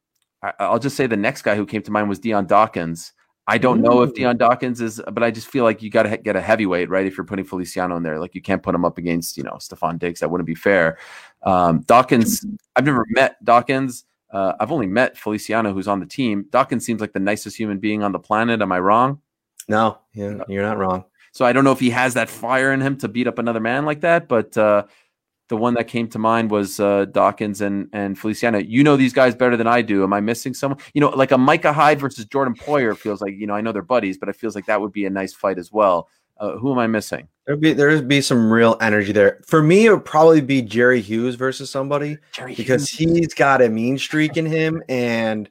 I, 0.43 0.53
I'll 0.61 0.79
just 0.79 0.97
say 0.97 1.07
the 1.09 1.17
next 1.17 1.43
guy 1.43 1.57
who 1.57 1.67
came 1.67 1.83
to 1.83 1.91
mind 1.91 2.09
was 2.09 2.21
Dion 2.21 2.47
Dawkins. 2.47 3.13
I 3.47 3.59
don't 3.59 3.81
know 3.81 4.03
if. 4.03 4.15
Dion 4.15 4.37
Dawkins 4.37 4.81
is, 4.81 5.01
but 5.13 5.23
I 5.23 5.31
just 5.31 5.47
feel 5.47 5.65
like 5.65 5.83
you 5.83 5.91
got 5.91 6.03
to 6.03 6.17
get 6.17 6.35
a 6.35 6.41
heavyweight, 6.41 6.89
right? 6.91 7.07
If 7.07 7.17
you're 7.17 7.27
putting 7.27 7.45
Feliciano 7.45 7.97
in 7.97 8.03
there, 8.03 8.19
like 8.19 8.35
you 8.35 8.43
can't 8.43 8.63
put 8.63 8.75
him 8.75 8.85
up 8.85 8.99
against, 8.99 9.37
you 9.37 9.43
know, 9.45 9.53
Stefon 9.53 9.99
Diggs. 9.99 10.21
That 10.21 10.31
wouldn't 10.31 10.47
be 10.47 10.55
fair. 10.55 10.99
Um, 11.43 11.81
Dawkins, 11.83 12.45
I've 12.75 12.85
never 12.85 13.07
met 13.11 13.43
Dawkins. 13.45 14.05
Uh, 14.31 14.55
I've 14.59 14.73
only 14.73 14.87
met 14.87 15.17
Feliciano, 15.17 15.73
who's 15.73 15.87
on 15.87 16.01
the 16.01 16.07
team. 16.07 16.47
Dawkins 16.51 16.85
seems 16.85 17.01
like 17.01 17.13
the 17.13 17.21
nicest 17.21 17.57
human 17.57 17.79
being 17.79 18.03
on 18.03 18.13
the 18.13 18.19
planet. 18.19 18.61
Am 18.61 18.73
I 18.73 18.81
wrong? 18.81 19.21
No, 19.69 19.99
you're 20.49 20.63
not 20.63 20.79
wrong. 20.79 21.05
So 21.33 21.45
I 21.45 21.53
don't 21.53 21.65
know 21.65 21.73
if 21.73 21.81
he 21.81 21.91
has 21.91 22.15
that 22.15 22.29
fire 22.29 22.73
in 22.73 22.81
him 22.81 22.97
to 22.99 23.09
beat 23.09 23.27
up 23.27 23.39
another 23.39 23.61
man 23.61 23.85
like 23.85 24.01
that, 24.01 24.27
but 24.27 24.57
uh, 24.57 24.85
the 25.49 25.57
one 25.57 25.75
that 25.75 25.87
came 25.89 26.09
to 26.09 26.19
mind 26.19 26.51
was 26.51 26.81
uh, 26.81 27.05
Dawkins 27.07 27.61
and 27.61 27.89
and 27.93 28.19
Feliciano. 28.19 28.59
You 28.59 28.83
know 28.83 28.97
these 28.97 29.13
guys 29.13 29.35
better 29.35 29.57
than 29.57 29.67
I 29.67 29.83
do. 29.83 30.03
Am 30.03 30.13
I 30.13 30.21
missing 30.21 30.55
someone? 30.55 30.79
You 30.95 31.01
know, 31.01 31.11
like 31.11 31.31
a 31.31 31.39
Micah 31.39 31.73
Hyde 31.73 32.01
versus 32.01 32.25
Jordan 32.25 32.55
Poyer 32.55 32.97
feels 32.97 33.21
like 33.21 33.35
you 33.35 33.47
know 33.47 33.55
I 33.55 33.61
know 33.61 33.73
they're 33.73 33.83
buddies, 33.83 34.19
but 34.19 34.29
it 34.29 34.37
feels 34.37 34.55
like 34.55 34.67
that 34.67 34.81
would 34.81 34.93
be 34.93 35.07
a 35.07 35.11
nice 35.11 35.33
fight 35.33 35.59
as 35.59 35.71
well. 35.71 36.09
Uh, 36.39 36.57
who 36.59 36.71
am 36.73 36.79
I 36.79 36.87
missing? 36.87 37.29
There'd 37.47 37.61
be 37.61 37.73
there'd 37.73 38.09
be 38.09 38.21
some 38.21 38.53
real 38.53 38.77
energy 38.81 39.13
there. 39.13 39.41
For 39.47 39.63
me, 39.63 39.87
it 39.87 39.91
would 39.91 40.05
probably 40.05 40.41
be 40.41 40.63
Jerry 40.63 41.01
Hughes 41.01 41.37
versus 41.37 41.71
somebody 41.71 42.19
because 42.57 42.89
he's 42.89 43.33
got 43.35 43.63
a 43.63 43.69
mean 43.69 43.97
streak 43.99 44.37
in 44.37 44.45
him 44.47 44.83
and 44.89 45.49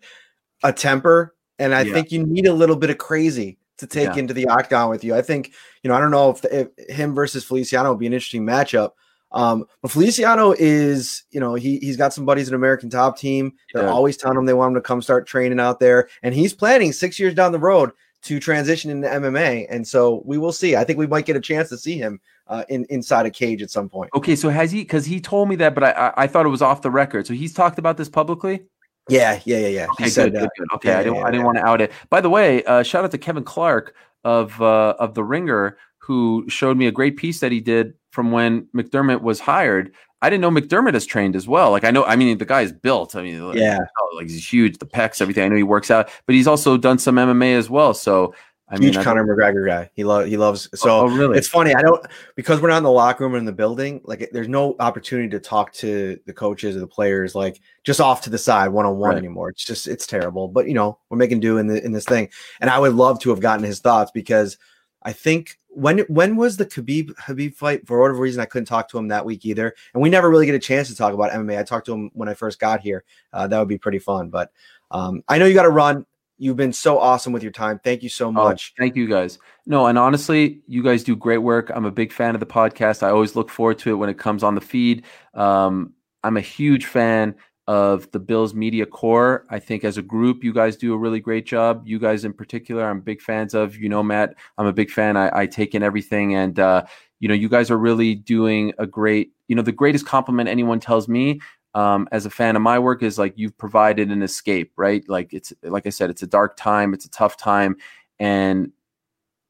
a 0.64 0.74
temper, 0.74 1.36
and 1.58 1.74
I 1.74 1.82
Yeah. 1.84 1.94
think 1.94 2.12
you 2.12 2.26
need 2.26 2.48
a 2.48 2.54
little 2.54 2.76
bit 2.76 2.90
of 2.90 2.98
crazy 2.98 3.58
to 3.78 3.88
take 3.88 4.10
Yeah. 4.10 4.18
into 4.18 4.34
the 4.34 4.48
octagon 4.48 4.90
with 4.90 5.04
you. 5.04 5.16
I 5.16 5.22
think 5.22 5.54
you 5.84 5.90
know 5.90 5.96
I 5.96 6.00
don't 6.02 6.12
know 6.12 6.32
if, 6.32 6.44
if 6.46 6.90
him 6.90 7.16
versus 7.16 7.44
Feliciano 7.46 7.92
would 7.92 8.00
be 8.00 8.08
an 8.08 8.14
interesting 8.14 8.46
matchup. 8.46 8.92
Um, 9.36 9.66
but 9.82 9.92
Feliciano 9.92 10.56
is, 10.58 11.24
you 11.30 11.40
know, 11.40 11.54
he 11.56 11.78
he's 11.78 11.98
got 11.98 12.14
some 12.14 12.26
buddies 12.26 12.48
in 12.48 12.56
American 12.56 12.90
Top 12.90 13.18
Team. 13.20 13.54
They're 13.74 13.84
Yeah. 13.84 13.90
always 13.92 14.18
telling 14.18 14.38
him 14.38 14.46
they 14.46 14.54
want 14.54 14.70
him 14.70 14.76
to 14.76 14.82
come 14.82 15.02
start 15.02 15.28
training 15.28 15.60
out 15.60 15.80
there, 15.80 16.08
and 16.24 16.34
he's 16.34 16.54
planning 16.54 16.94
six 16.94 17.20
years 17.20 17.36
down 17.36 17.52
the 17.52 17.60
road 17.60 17.92
to 18.24 18.40
transition 18.40 18.90
into 18.90 19.08
MMA. 19.08 19.68
And 19.70 19.88
so 19.88 20.24
we 20.26 20.38
will 20.40 20.54
see. 20.54 20.76
I 20.76 20.84
think 20.84 20.98
we 20.98 21.06
might 21.06 21.26
get 21.26 21.36
a 21.36 21.42
chance 21.42 21.70
to 21.70 21.78
see 21.78 21.98
him 21.98 22.20
uh, 22.48 22.64
in 22.70 22.86
inside 22.90 23.26
a 23.26 23.30
cage 23.30 23.62
at 23.62 23.70
some 23.70 23.90
point. 23.90 24.10
Okay, 24.16 24.36
so 24.36 24.50
has 24.50 24.72
he? 24.72 24.82
Because 24.82 25.06
he 25.06 25.20
told 25.20 25.50
me 25.50 25.56
that, 25.58 25.76
but 25.76 25.84
I, 25.84 25.92
I 25.92 26.14
I 26.24 26.28
thought 26.28 26.46
it 26.46 26.50
was 26.50 26.62
off 26.62 26.82
the 26.82 26.90
record. 26.90 27.28
So 27.28 27.34
he's 27.34 27.54
talked 27.54 27.78
about 27.78 27.98
this 27.98 28.10
publicly. 28.10 28.64
Yeah, 29.10 29.40
yeah, 29.46 29.58
yeah, 29.60 29.68
yeah. 29.68 29.88
Okay, 29.92 30.10
good, 30.10 30.34
good, 30.34 30.50
good. 30.58 30.68
Okay, 30.76 30.94
I 30.94 31.04
didn't 31.04 31.24
I 31.24 31.30
didn't 31.30 31.46
want 31.46 31.58
to 31.58 31.64
out 31.66 31.82
it. 31.82 31.92
By 32.10 32.22
the 32.22 32.30
way, 32.30 32.64
uh, 32.64 32.82
shout 32.84 33.04
out 33.04 33.12
to 33.12 33.18
Kevin 33.18 33.44
Clark 33.44 33.94
of 34.24 34.60
uh, 34.62 34.96
of 34.98 35.14
the 35.14 35.24
Ringer 35.24 35.78
who 35.98 36.46
showed 36.48 36.78
me 36.78 36.88
a 36.88 36.92
great 36.92 37.18
piece 37.18 37.40
that 37.40 37.52
he 37.52 37.60
did 37.60 37.94
from 38.16 38.32
when 38.32 38.66
McDermott 38.74 39.22
was 39.22 39.42
hired. 39.42 39.94
I 40.22 40.30
didn't 40.30 40.42
know 40.42 40.50
McDermott 40.50 40.96
is 40.96 41.06
trained 41.06 41.36
as 41.36 41.48
well. 41.48 41.70
Like 41.70 41.84
I 41.84 41.92
know, 41.92 42.06
I 42.06 42.16
mean, 42.16 42.38
the 42.38 42.46
guy's 42.46 42.72
built. 42.72 43.16
I 43.16 43.22
mean, 43.22 43.52
yeah, 43.54 43.78
oh, 44.00 44.16
like 44.16 44.30
he's 44.30 44.52
huge, 44.52 44.78
the 44.80 44.88
pecs, 44.88 45.22
everything. 45.22 45.44
I 45.44 45.50
know 45.50 45.58
he 45.58 45.64
works 45.64 45.92
out, 45.92 46.10
but 46.26 46.34
he's 46.34 46.48
also 46.48 46.78
done 46.78 46.98
some 46.98 47.18
MMA 47.18 47.56
as 47.56 47.70
well. 47.70 47.94
So 47.94 48.34
I 48.70 48.78
huge 48.78 48.96
mean, 48.96 49.04
Conor 49.04 49.28
McGregor 49.28 49.68
guy. 49.68 49.92
He 49.94 50.04
loves 50.04 50.28
he 50.28 50.38
loves. 50.38 50.70
Oh, 50.74 50.78
so 50.78 51.00
oh, 51.02 51.08
really? 51.08 51.38
It's 51.38 51.50
funny. 51.50 51.76
I 51.76 51.82
don't 51.82 52.04
because 52.36 52.62
we're 52.62 52.70
not 52.70 52.78
in 52.78 52.84
the 52.84 52.92
locker 52.92 53.26
room 53.26 53.36
or 53.36 53.38
in 53.38 53.46
the 53.46 53.52
building. 53.52 54.02
Like, 54.06 54.30
there's 54.32 54.48
no 54.48 54.76
opportunity 54.80 55.30
to 55.30 55.40
talk 55.40 55.74
to 55.74 56.18
the 56.26 56.34
coaches 56.34 56.76
or 56.76 56.80
the 56.80 56.88
players 56.88 57.36
like 57.36 57.60
just 57.84 58.02
off 58.02 58.22
to 58.22 58.32
the 58.32 58.40
side 58.40 58.70
one 58.70 58.86
on 58.86 58.98
one 58.98 59.18
anymore. 59.18 59.50
It's 59.50 59.66
just 59.66 59.88
it's 59.88 60.08
terrible. 60.08 60.48
But 60.48 60.68
you 60.68 60.74
know, 60.74 60.98
we're 61.10 61.18
making 61.18 61.42
do 61.42 61.58
in 61.58 61.68
the 61.68 61.84
in 61.84 61.92
this 61.92 62.06
thing, 62.06 62.30
and 62.62 62.70
I 62.70 62.80
would 62.80 62.94
love 62.94 63.20
to 63.20 63.30
have 63.32 63.42
gotten 63.42 63.66
his 63.66 63.82
thoughts 63.82 64.10
because 64.12 64.58
I 65.04 65.14
think 65.14 65.60
when 65.76 66.00
when 66.08 66.36
was 66.36 66.58
the 66.58 66.66
Khabib 66.66 67.14
Khabib 67.16 67.54
fight? 67.54 67.86
For 67.86 68.00
whatever 68.00 68.20
reason, 68.20 68.42
I 68.42 68.46
couldn't 68.46 68.66
talk 68.66 68.88
to 68.90 68.98
him 68.98 69.10
that 69.10 69.26
week 69.26 69.46
either, 69.46 69.76
and 69.94 70.02
we 70.02 70.10
never 70.10 70.30
really 70.30 70.46
get 70.46 70.56
a 70.56 70.60
chance 70.60 70.88
to 70.88 70.96
talk 70.96 71.14
about 71.14 71.32
MMA. 71.32 71.60
I 71.60 71.64
talked 71.64 71.86
to 71.88 71.94
him 71.94 72.12
when 72.14 72.30
I 72.30 72.34
first 72.34 72.60
got 72.60 72.80
here. 72.80 73.04
Uh, 73.34 73.48
that 73.48 73.60
would 73.60 73.68
be 73.68 73.78
pretty 73.78 74.00
fun. 74.00 74.30
But 74.30 74.52
um, 74.92 75.24
I 75.28 75.38
know 75.38 75.46
you 75.46 75.54
got 75.54 75.64
to 75.64 75.70
run. 75.70 76.06
You've 76.38 76.58
been 76.58 76.74
so 76.74 77.00
awesome 77.00 77.32
with 77.32 77.44
your 77.44 77.52
time. 77.52 77.80
Thank 77.84 78.04
you 78.04 78.10
so 78.10 78.32
much. 78.32 78.74
Oh, 78.74 78.84
thank 78.84 78.96
you 78.96 79.08
guys. 79.08 79.40
No, 79.66 79.88
and 79.88 79.98
honestly, 79.98 80.62
you 80.68 80.84
guys 80.84 81.04
do 81.04 81.16
great 81.16 81.38
work. 81.38 81.72
I'm 81.74 81.86
a 81.86 81.92
big 81.92 82.12
fan 82.12 82.36
of 82.36 82.40
the 82.40 82.46
podcast. 82.46 83.04
I 83.04 83.10
always 83.10 83.36
look 83.36 83.50
forward 83.50 83.80
to 83.80 83.92
it 83.92 83.96
when 83.96 84.10
it 84.10 84.18
comes 84.18 84.44
on 84.44 84.56
the 84.56 84.62
feed. 84.62 85.04
Um, 85.34 85.94
I'm 86.24 86.38
a 86.38 86.42
huge 86.42 86.86
fan 86.86 87.36
of 87.68 88.10
the 88.12 88.20
Bills 88.20 88.54
media 88.54 88.86
corps. 88.86 89.46
I 89.50 89.60
think 89.60 89.84
as 89.84 89.98
a 89.98 90.02
group, 90.02 90.44
you 90.44 90.54
guys 90.54 90.76
do 90.76 90.94
a 90.94 90.98
really 90.98 91.20
great 91.20 91.46
job. 91.46 91.84
You 91.86 92.00
guys 92.00 92.26
in 92.26 92.34
particular, 92.34 92.86
I'm 92.86 93.02
big 93.02 93.22
fans 93.22 93.54
of. 93.54 93.76
You 93.76 93.90
know, 93.90 94.04
Matt, 94.04 94.36
I'm 94.58 94.68
a 94.68 94.74
big 94.74 94.92
fan. 94.92 95.18
I, 95.18 95.30
I 95.34 95.46
take 95.48 95.76
in 95.76 95.84
everything, 95.84 96.36
and 96.36 96.60
uh, 96.60 96.84
you 97.20 97.28
know, 97.28 97.34
you 97.34 97.50
guys 97.50 97.72
are 97.72 97.78
really 97.78 98.16
doing 98.16 98.74
a 98.78 98.86
great. 98.86 99.32
You 99.48 99.56
know, 99.56 99.62
the 99.62 99.72
greatest 99.72 100.06
compliment 100.06 100.50
anyone 100.50 100.80
tells 100.80 101.08
me 101.08 101.40
um, 101.76 102.08
as 102.12 102.26
a 102.26 102.30
fan 102.30 102.56
of 102.56 102.62
my 102.62 102.80
work 102.80 103.04
is 103.04 103.20
like 103.20 103.34
you've 103.36 103.58
provided 103.58 104.10
an 104.10 104.24
escape, 104.24 104.72
right? 104.78 105.08
Like 105.10 105.34
it's 105.34 105.54
like 105.64 105.86
I 105.86 105.90
said, 105.90 106.10
it's 106.10 106.24
a 106.24 106.28
dark 106.28 106.56
time, 106.56 106.94
it's 106.94 107.06
a 107.06 107.12
tough 107.12 107.36
time, 107.36 107.76
and 108.18 108.72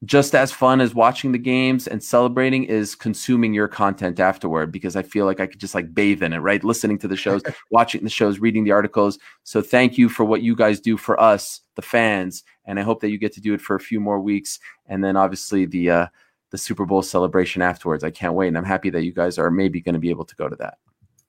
just 0.04 0.34
as 0.34 0.52
fun 0.52 0.80
as 0.80 0.94
watching 0.94 1.32
the 1.32 1.38
games 1.38 1.86
and 1.86 2.02
celebrating 2.02 2.64
is 2.64 2.94
consuming 2.94 3.54
your 3.54 3.66
content 3.66 4.20
afterward 4.20 4.70
because 4.70 4.94
I 4.94 5.02
feel 5.02 5.24
like 5.24 5.40
I 5.40 5.46
could 5.46 5.58
just 5.58 5.74
like 5.74 5.94
bathe 5.94 6.22
in 6.22 6.34
it, 6.34 6.38
right? 6.38 6.62
Listening 6.62 6.98
to 6.98 7.08
the 7.08 7.16
shows, 7.16 7.42
watching 7.70 8.04
the 8.04 8.10
shows, 8.10 8.38
reading 8.38 8.64
the 8.64 8.72
articles. 8.72 9.18
So 9.44 9.62
thank 9.62 9.96
you 9.96 10.10
for 10.10 10.24
what 10.24 10.42
you 10.42 10.54
guys 10.54 10.80
do 10.80 10.98
for 10.98 11.18
us, 11.18 11.62
the 11.76 11.82
fans, 11.82 12.44
and 12.66 12.78
I 12.78 12.82
hope 12.82 13.00
that 13.00 13.10
you 13.10 13.18
get 13.18 13.32
to 13.34 13.40
do 13.40 13.54
it 13.54 13.60
for 13.60 13.74
a 13.74 13.80
few 13.80 13.98
more 13.98 14.20
weeks 14.20 14.58
and 14.86 15.02
then 15.02 15.16
obviously 15.16 15.64
the 15.64 15.90
uh 15.90 16.06
the 16.50 16.58
Super 16.58 16.84
Bowl 16.84 17.02
celebration 17.02 17.60
afterwards. 17.60 18.04
I 18.04 18.10
can't 18.10 18.34
wait 18.34 18.48
and 18.48 18.58
I'm 18.58 18.64
happy 18.64 18.90
that 18.90 19.02
you 19.02 19.12
guys 19.12 19.38
are 19.38 19.50
maybe 19.50 19.80
going 19.80 19.94
to 19.94 19.98
be 19.98 20.10
able 20.10 20.24
to 20.26 20.36
go 20.36 20.48
to 20.48 20.56
that. 20.56 20.78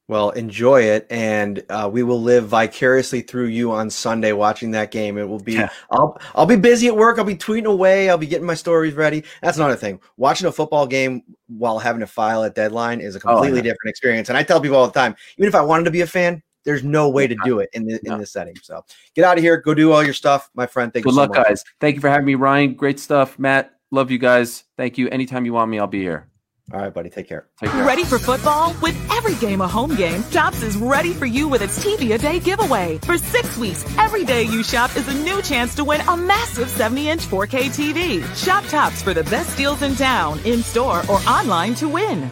Well, 0.09 0.29
enjoy 0.29 0.83
it, 0.83 1.05
and 1.09 1.61
uh, 1.67 1.89
we 1.91 2.01
will 2.01 2.21
live 2.21 2.47
vicariously 2.47 3.19
through 3.19 3.47
you 3.47 3.73
on 3.73 3.89
Sunday 3.89 4.31
watching 4.31 4.71
that 4.71 4.89
game. 4.89 5.17
It 5.17 5.27
will 5.27 5.39
be. 5.39 5.55
Yeah. 5.55 5.69
I'll 5.91 6.17
I'll 6.33 6.45
be 6.45 6.55
busy 6.55 6.87
at 6.87 6.95
work. 6.95 7.19
I'll 7.19 7.25
be 7.25 7.35
tweeting 7.35 7.65
away. 7.65 8.09
I'll 8.09 8.17
be 8.17 8.25
getting 8.25 8.47
my 8.47 8.53
stories 8.53 8.93
ready. 8.93 9.25
That's 9.41 9.57
another 9.57 9.75
thing. 9.75 9.99
Watching 10.15 10.47
a 10.47 10.51
football 10.51 10.87
game 10.87 11.23
while 11.47 11.77
having 11.77 11.99
to 11.99 12.07
file 12.07 12.45
at 12.45 12.55
deadline 12.55 13.01
is 13.01 13.17
a 13.17 13.19
completely 13.19 13.51
oh, 13.51 13.55
yeah. 13.55 13.61
different 13.63 13.89
experience. 13.89 14.29
And 14.29 14.37
I 14.37 14.43
tell 14.43 14.61
people 14.61 14.77
all 14.77 14.87
the 14.87 14.97
time, 14.97 15.13
even 15.37 15.49
if 15.49 15.55
I 15.55 15.61
wanted 15.61 15.83
to 15.83 15.91
be 15.91 15.99
a 15.99 16.07
fan, 16.07 16.41
there's 16.63 16.85
no 16.85 17.09
way 17.09 17.27
to 17.27 17.35
do 17.43 17.59
it 17.59 17.69
in 17.73 17.85
the, 17.85 17.99
in 18.05 18.17
this 18.17 18.31
setting. 18.31 18.55
So 18.61 18.85
get 19.13 19.25
out 19.25 19.37
of 19.37 19.43
here. 19.43 19.57
Go 19.57 19.73
do 19.73 19.91
all 19.91 20.03
your 20.03 20.13
stuff, 20.13 20.49
my 20.53 20.67
friend. 20.67 20.93
Thank 20.93 21.03
Good 21.03 21.11
you. 21.11 21.15
Good 21.15 21.31
luck, 21.31 21.35
much. 21.35 21.47
guys. 21.47 21.63
Thank 21.81 21.95
you 21.95 22.01
for 22.01 22.09
having 22.09 22.25
me, 22.25 22.35
Ryan. 22.35 22.75
Great 22.75 22.99
stuff, 22.99 23.37
Matt. 23.37 23.73
Love 23.91 24.09
you 24.09 24.19
guys. 24.19 24.63
Thank 24.77 24.97
you. 24.97 25.09
Anytime 25.09 25.45
you 25.45 25.51
want 25.51 25.69
me, 25.69 25.79
I'll 25.79 25.87
be 25.87 26.01
here. 26.01 26.29
All 26.73 26.81
right, 26.81 26.93
buddy. 26.93 27.09
Take 27.09 27.29
care. 27.29 27.47
Take 27.61 27.71
care. 27.71 27.85
Ready 27.85 28.03
for 28.03 28.19
football? 28.19 28.75
With 28.81 28.97
every 29.09 29.35
game 29.35 29.61
a 29.61 29.67
home 29.67 29.95
game, 29.95 30.21
Tops 30.23 30.61
is 30.61 30.75
ready 30.75 31.13
for 31.13 31.25
you 31.25 31.47
with 31.47 31.61
its 31.61 31.81
TV 31.81 32.13
a 32.13 32.17
day 32.17 32.41
giveaway. 32.41 32.97
For 33.03 33.17
six 33.17 33.55
weeks, 33.57 33.85
every 33.97 34.25
day 34.25 34.43
you 34.43 34.63
shop 34.63 34.93
is 34.97 35.07
a 35.07 35.13
new 35.23 35.41
chance 35.41 35.75
to 35.75 35.85
win 35.85 36.01
a 36.01 36.17
massive 36.17 36.67
70 36.69 37.07
inch 37.07 37.25
4K 37.25 37.69
TV. 37.69 38.35
Shop 38.35 38.65
Tops 38.65 39.01
for 39.01 39.13
the 39.13 39.23
best 39.25 39.55
deals 39.57 39.81
in 39.81 39.95
town, 39.95 40.41
in 40.43 40.61
store, 40.61 41.03
or 41.09 41.19
online 41.19 41.73
to 41.75 41.87
win. 41.87 42.29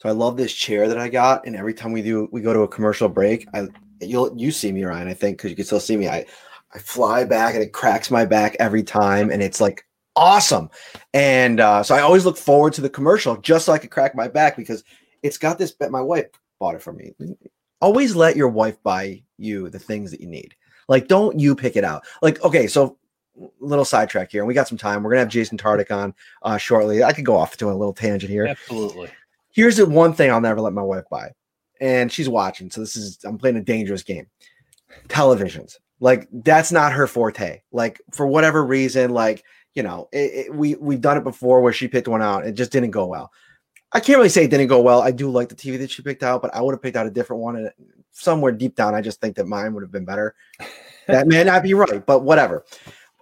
So 0.00 0.10
I 0.10 0.12
love 0.12 0.36
this 0.36 0.52
chair 0.52 0.86
that 0.88 0.98
I 0.98 1.08
got, 1.08 1.46
and 1.46 1.56
every 1.56 1.72
time 1.72 1.92
we 1.92 2.02
do, 2.02 2.28
we 2.30 2.42
go 2.42 2.52
to 2.52 2.60
a 2.60 2.68
commercial 2.68 3.08
break. 3.08 3.48
I 3.54 3.68
you'll 4.02 4.36
you 4.36 4.50
see 4.50 4.70
me, 4.70 4.84
Ryan. 4.84 5.08
I 5.08 5.14
think 5.14 5.38
because 5.38 5.48
you 5.48 5.56
can 5.56 5.64
still 5.64 5.80
see 5.80 5.96
me. 5.96 6.08
I 6.08 6.26
I 6.74 6.78
fly 6.78 7.24
back, 7.24 7.54
and 7.54 7.62
it 7.62 7.72
cracks 7.72 8.10
my 8.10 8.26
back 8.26 8.54
every 8.60 8.82
time, 8.82 9.30
and 9.30 9.42
it's 9.42 9.62
like 9.62 9.86
awesome. 10.16 10.70
And 11.14 11.60
uh, 11.60 11.82
so 11.82 11.94
I 11.94 12.00
always 12.00 12.24
look 12.24 12.36
forward 12.36 12.72
to 12.74 12.80
the 12.80 12.90
commercial 12.90 13.36
just 13.36 13.66
so 13.66 13.72
I 13.72 13.78
could 13.78 13.90
crack 13.90 14.14
my 14.14 14.28
back 14.28 14.56
because 14.56 14.84
it's 15.22 15.38
got 15.38 15.58
this. 15.58 15.74
My 15.90 16.00
wife 16.00 16.26
bought 16.58 16.74
it 16.74 16.82
for 16.82 16.92
me. 16.92 17.12
Always 17.80 18.14
let 18.14 18.36
your 18.36 18.48
wife 18.48 18.82
buy 18.82 19.22
you 19.38 19.68
the 19.68 19.78
things 19.78 20.10
that 20.10 20.20
you 20.20 20.28
need. 20.28 20.54
Like, 20.88 21.08
don't 21.08 21.38
you 21.38 21.54
pick 21.54 21.76
it 21.76 21.84
out. 21.84 22.04
Like, 22.22 22.42
okay, 22.44 22.66
so 22.66 22.98
little 23.60 23.84
sidetrack 23.84 24.30
here, 24.30 24.42
and 24.42 24.48
we 24.48 24.54
got 24.54 24.68
some 24.68 24.78
time. 24.78 25.02
We're 25.02 25.10
gonna 25.10 25.20
have 25.20 25.28
Jason 25.28 25.58
Tartick 25.58 25.90
on 25.90 26.14
uh, 26.42 26.58
shortly. 26.58 27.02
I 27.02 27.12
could 27.12 27.24
go 27.24 27.36
off 27.36 27.56
to 27.58 27.70
a 27.70 27.72
little 27.72 27.94
tangent 27.94 28.30
here. 28.30 28.46
Absolutely. 28.46 29.08
Here's 29.50 29.76
the 29.76 29.86
one 29.86 30.14
thing 30.14 30.30
I'll 30.30 30.40
never 30.40 30.60
let 30.60 30.72
my 30.72 30.82
wife 30.82 31.04
buy, 31.10 31.30
and 31.80 32.10
she's 32.10 32.28
watching. 32.28 32.70
So 32.70 32.80
this 32.80 32.96
is 32.96 33.18
I'm 33.24 33.38
playing 33.38 33.56
a 33.56 33.62
dangerous 33.62 34.02
game. 34.02 34.26
Televisions, 35.08 35.76
like 36.00 36.28
that's 36.30 36.72
not 36.72 36.92
her 36.92 37.06
forte. 37.06 37.62
Like 37.72 38.00
for 38.12 38.26
whatever 38.26 38.64
reason, 38.64 39.10
like 39.10 39.44
you 39.74 39.82
know, 39.82 40.08
it, 40.12 40.46
it, 40.46 40.54
we 40.54 40.74
we've 40.76 41.00
done 41.00 41.16
it 41.16 41.24
before 41.24 41.60
where 41.60 41.72
she 41.72 41.88
picked 41.88 42.08
one 42.08 42.22
out. 42.22 42.46
It 42.46 42.52
just 42.52 42.72
didn't 42.72 42.90
go 42.90 43.06
well. 43.06 43.32
I 43.92 44.00
can't 44.00 44.16
really 44.16 44.28
say 44.28 44.44
it 44.44 44.50
didn't 44.50 44.68
go 44.68 44.80
well. 44.80 45.02
I 45.02 45.10
do 45.10 45.30
like 45.30 45.48
the 45.48 45.54
TV 45.54 45.78
that 45.78 45.90
she 45.90 46.02
picked 46.02 46.22
out, 46.22 46.40
but 46.40 46.54
I 46.54 46.62
would 46.62 46.72
have 46.72 46.82
picked 46.82 46.96
out 46.96 47.06
a 47.06 47.10
different 47.10 47.42
one. 47.42 47.56
And 47.56 47.70
somewhere 48.10 48.52
deep 48.52 48.74
down, 48.74 48.94
I 48.94 49.02
just 49.02 49.20
think 49.20 49.36
that 49.36 49.46
mine 49.46 49.74
would 49.74 49.82
have 49.82 49.92
been 49.92 50.04
better. 50.04 50.34
that 51.06 51.26
may 51.26 51.44
not 51.44 51.62
be 51.62 51.74
right, 51.74 52.04
but 52.04 52.20
whatever. 52.20 52.64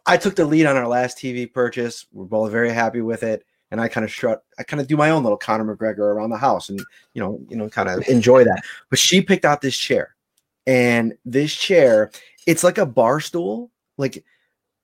I 0.06 0.16
took 0.16 0.36
the 0.36 0.44
lead 0.44 0.66
on 0.66 0.77
our 0.77 0.89
last 0.89 1.18
TV 1.18 1.52
purchase. 1.52 2.06
We're 2.12 2.24
both 2.24 2.52
very 2.52 2.70
happy 2.70 3.01
with 3.01 3.22
it, 3.22 3.44
and 3.70 3.81
I 3.81 3.89
kind 3.89 4.05
of 4.05 4.12
shut. 4.12 4.44
I 4.59 4.62
kind 4.62 4.81
of 4.81 4.86
do 4.86 4.97
my 4.97 5.10
own 5.10 5.22
little 5.22 5.39
Conor 5.39 5.77
McGregor 5.77 5.98
around 5.98 6.31
the 6.31 6.39
house, 6.39 6.68
and 6.68 6.81
you 7.14 7.22
know, 7.22 7.40
you 7.48 7.56
know, 7.56 7.68
kind 7.68 7.89
of 7.89 8.02
enjoy 8.09 8.44
that. 8.44 8.62
But 8.89 8.98
she 8.98 9.20
picked 9.20 9.44
out 9.44 9.60
this 9.60 9.77
chair, 9.77 10.14
and 10.66 11.14
this 11.24 11.55
chair, 11.55 12.10
it's 12.47 12.64
like 12.64 12.78
a 12.78 12.86
bar 12.86 13.20
stool, 13.20 13.70
like 13.98 14.24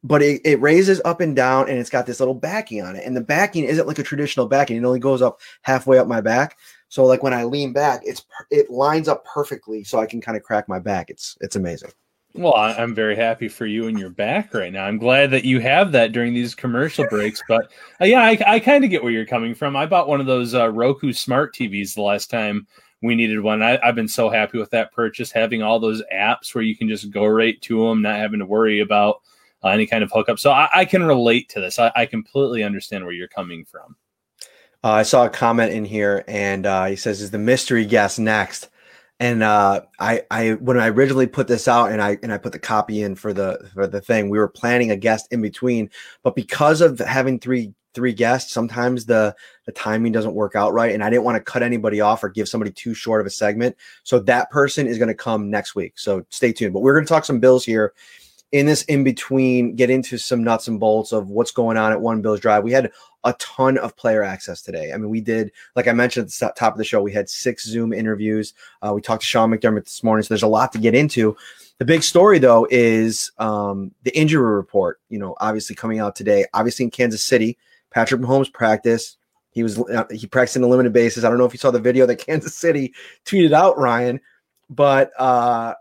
but 0.06 0.22
it, 0.22 0.40
it 0.44 0.60
raises 0.60 1.00
up 1.04 1.20
and 1.20 1.34
down 1.34 1.68
and 1.68 1.78
it's 1.78 1.90
got 1.90 2.06
this 2.06 2.20
little 2.20 2.34
backing 2.34 2.80
on 2.82 2.94
it. 2.94 3.04
And 3.04 3.16
the 3.16 3.20
backing 3.20 3.64
isn't 3.64 3.88
like 3.88 3.98
a 3.98 4.04
traditional 4.04 4.46
backing, 4.46 4.76
it 4.76 4.84
only 4.84 5.00
goes 5.00 5.20
up 5.20 5.40
halfway 5.62 5.98
up 5.98 6.06
my 6.06 6.20
back. 6.20 6.56
So 6.88 7.04
like 7.04 7.22
when 7.22 7.34
I 7.34 7.44
lean 7.44 7.72
back, 7.72 8.02
it's 8.04 8.24
it 8.50 8.70
lines 8.70 9.08
up 9.08 9.24
perfectly 9.24 9.82
so 9.82 9.98
I 9.98 10.06
can 10.06 10.20
kind 10.20 10.36
of 10.36 10.44
crack 10.44 10.68
my 10.68 10.78
back. 10.78 11.10
It's 11.10 11.36
it's 11.40 11.56
amazing. 11.56 11.90
Well, 12.34 12.54
I'm 12.54 12.94
very 12.94 13.16
happy 13.16 13.48
for 13.48 13.64
you 13.64 13.88
and 13.88 13.98
your 13.98 14.10
back 14.10 14.52
right 14.52 14.70
now. 14.72 14.84
I'm 14.84 14.98
glad 14.98 15.30
that 15.30 15.46
you 15.46 15.58
have 15.60 15.90
that 15.92 16.12
during 16.12 16.34
these 16.34 16.54
commercial 16.54 17.06
breaks. 17.10 17.42
But 17.48 17.72
uh, 18.00 18.04
yeah, 18.04 18.20
I, 18.20 18.38
I 18.46 18.60
kind 18.60 18.84
of 18.84 18.90
get 18.90 19.02
where 19.02 19.12
you're 19.12 19.24
coming 19.26 19.54
from. 19.54 19.74
I 19.74 19.86
bought 19.86 20.06
one 20.06 20.20
of 20.20 20.26
those 20.26 20.54
uh, 20.54 20.70
Roku 20.70 21.12
smart 21.14 21.54
TVs 21.54 21.94
the 21.94 22.02
last 22.02 22.30
time 22.30 22.66
we 23.02 23.14
needed 23.14 23.40
one. 23.40 23.62
I, 23.62 23.78
have 23.82 23.94
been 23.94 24.06
so 24.06 24.28
happy 24.28 24.58
with 24.58 24.70
that 24.70 24.92
purchase, 24.92 25.32
having 25.32 25.62
all 25.62 25.80
those 25.80 26.02
apps 26.14 26.54
where 26.54 26.64
you 26.64 26.76
can 26.76 26.88
just 26.88 27.10
go 27.10 27.24
right 27.24 27.60
to 27.62 27.88
them, 27.88 28.02
not 28.02 28.16
having 28.16 28.40
to 28.40 28.46
worry 28.46 28.80
about 28.80 29.22
uh, 29.66 29.70
any 29.70 29.86
kind 29.86 30.04
of 30.04 30.10
hookup. 30.12 30.38
So 30.38 30.50
I, 30.50 30.68
I 30.72 30.84
can 30.84 31.04
relate 31.04 31.48
to 31.50 31.60
this. 31.60 31.78
I, 31.78 31.92
I, 31.94 32.06
completely 32.06 32.62
understand 32.62 33.04
where 33.04 33.12
you're 33.12 33.28
coming 33.28 33.64
from. 33.64 33.96
Uh, 34.84 34.92
I 34.92 35.02
saw 35.02 35.24
a 35.24 35.30
comment 35.30 35.72
in 35.72 35.84
here, 35.84 36.24
and 36.28 36.66
uh, 36.66 36.84
he 36.86 36.96
says, 36.96 37.20
"Is 37.20 37.30
the 37.30 37.38
mystery 37.38 37.84
guest 37.84 38.18
next?" 38.18 38.68
And 39.18 39.42
uh, 39.42 39.82
I, 39.98 40.22
I, 40.30 40.52
when 40.52 40.78
I 40.78 40.88
originally 40.88 41.26
put 41.26 41.48
this 41.48 41.68
out, 41.68 41.90
and 41.90 42.00
I 42.00 42.18
and 42.22 42.32
I 42.32 42.38
put 42.38 42.52
the 42.52 42.58
copy 42.58 43.02
in 43.02 43.14
for 43.14 43.32
the 43.32 43.68
for 43.74 43.86
the 43.86 44.00
thing, 44.00 44.30
we 44.30 44.38
were 44.38 44.48
planning 44.48 44.90
a 44.90 44.96
guest 44.96 45.28
in 45.30 45.42
between, 45.42 45.90
but 46.22 46.36
because 46.36 46.80
of 46.80 46.98
having 46.98 47.40
three 47.40 47.72
three 47.94 48.12
guests, 48.12 48.52
sometimes 48.52 49.06
the 49.06 49.34
the 49.64 49.72
timing 49.72 50.12
doesn't 50.12 50.34
work 50.34 50.54
out 50.54 50.72
right, 50.74 50.92
and 50.92 51.02
I 51.02 51.10
didn't 51.10 51.24
want 51.24 51.36
to 51.36 51.42
cut 51.42 51.62
anybody 51.62 52.00
off 52.00 52.22
or 52.22 52.28
give 52.28 52.48
somebody 52.48 52.70
too 52.70 52.94
short 52.94 53.20
of 53.20 53.26
a 53.26 53.30
segment. 53.30 53.74
So 54.04 54.20
that 54.20 54.50
person 54.50 54.86
is 54.86 54.98
going 54.98 55.08
to 55.08 55.14
come 55.14 55.50
next 55.50 55.74
week. 55.74 55.98
So 55.98 56.24
stay 56.28 56.52
tuned. 56.52 56.74
But 56.74 56.80
we're 56.80 56.94
going 56.94 57.06
to 57.06 57.08
talk 57.08 57.24
some 57.24 57.40
Bills 57.40 57.64
here 57.64 57.94
in 58.52 58.66
this 58.66 58.82
in 58.84 59.04
between, 59.04 59.74
get 59.74 59.90
into 59.90 60.18
some 60.18 60.44
nuts 60.44 60.68
and 60.68 60.78
bolts 60.78 61.12
of 61.12 61.30
what's 61.30 61.50
going 61.50 61.76
on 61.76 61.92
at 61.92 62.00
One 62.00 62.22
Bills 62.22 62.40
Drive. 62.40 62.64
We 62.64 62.72
had 62.72 62.90
a 63.24 63.32
ton 63.34 63.76
of 63.78 63.96
player 63.96 64.22
access 64.22 64.62
today. 64.62 64.92
I 64.92 64.96
mean, 64.96 65.10
we 65.10 65.20
did, 65.20 65.50
like 65.74 65.88
I 65.88 65.92
mentioned 65.92 66.26
at 66.26 66.32
the 66.32 66.52
top 66.56 66.74
of 66.74 66.78
the 66.78 66.84
show, 66.84 67.02
we 67.02 67.12
had 67.12 67.28
six 67.28 67.66
Zoom 67.66 67.92
interviews. 67.92 68.54
Uh, 68.82 68.92
we 68.94 69.02
talked 69.02 69.22
to 69.22 69.26
Sean 69.26 69.50
McDermott 69.50 69.84
this 69.84 70.04
morning, 70.04 70.22
so 70.22 70.28
there's 70.28 70.44
a 70.44 70.48
lot 70.48 70.72
to 70.72 70.78
get 70.78 70.94
into. 70.94 71.36
The 71.78 71.84
big 71.84 72.02
story, 72.02 72.38
though, 72.38 72.66
is 72.70 73.32
um, 73.38 73.92
the 74.04 74.16
injury 74.16 74.54
report. 74.54 75.00
You 75.10 75.18
know, 75.18 75.36
obviously 75.40 75.74
coming 75.74 75.98
out 75.98 76.14
today. 76.14 76.46
Obviously 76.54 76.84
in 76.84 76.90
Kansas 76.90 77.22
City, 77.22 77.58
Patrick 77.90 78.20
Mahomes 78.20 78.52
practice. 78.52 79.16
He 79.50 79.62
was 79.62 79.78
uh, 79.78 80.04
he 80.10 80.26
practiced 80.26 80.56
in 80.56 80.62
a 80.62 80.68
limited 80.68 80.92
basis. 80.92 81.24
I 81.24 81.30
don't 81.30 81.38
know 81.38 81.46
if 81.46 81.52
you 81.52 81.58
saw 81.58 81.70
the 81.70 81.80
video 81.80 82.06
that 82.06 82.16
Kansas 82.16 82.54
City 82.54 82.94
tweeted 83.24 83.52
out, 83.52 83.78
Ryan, 83.78 84.20
but 84.70 85.10
uh, 85.18 85.74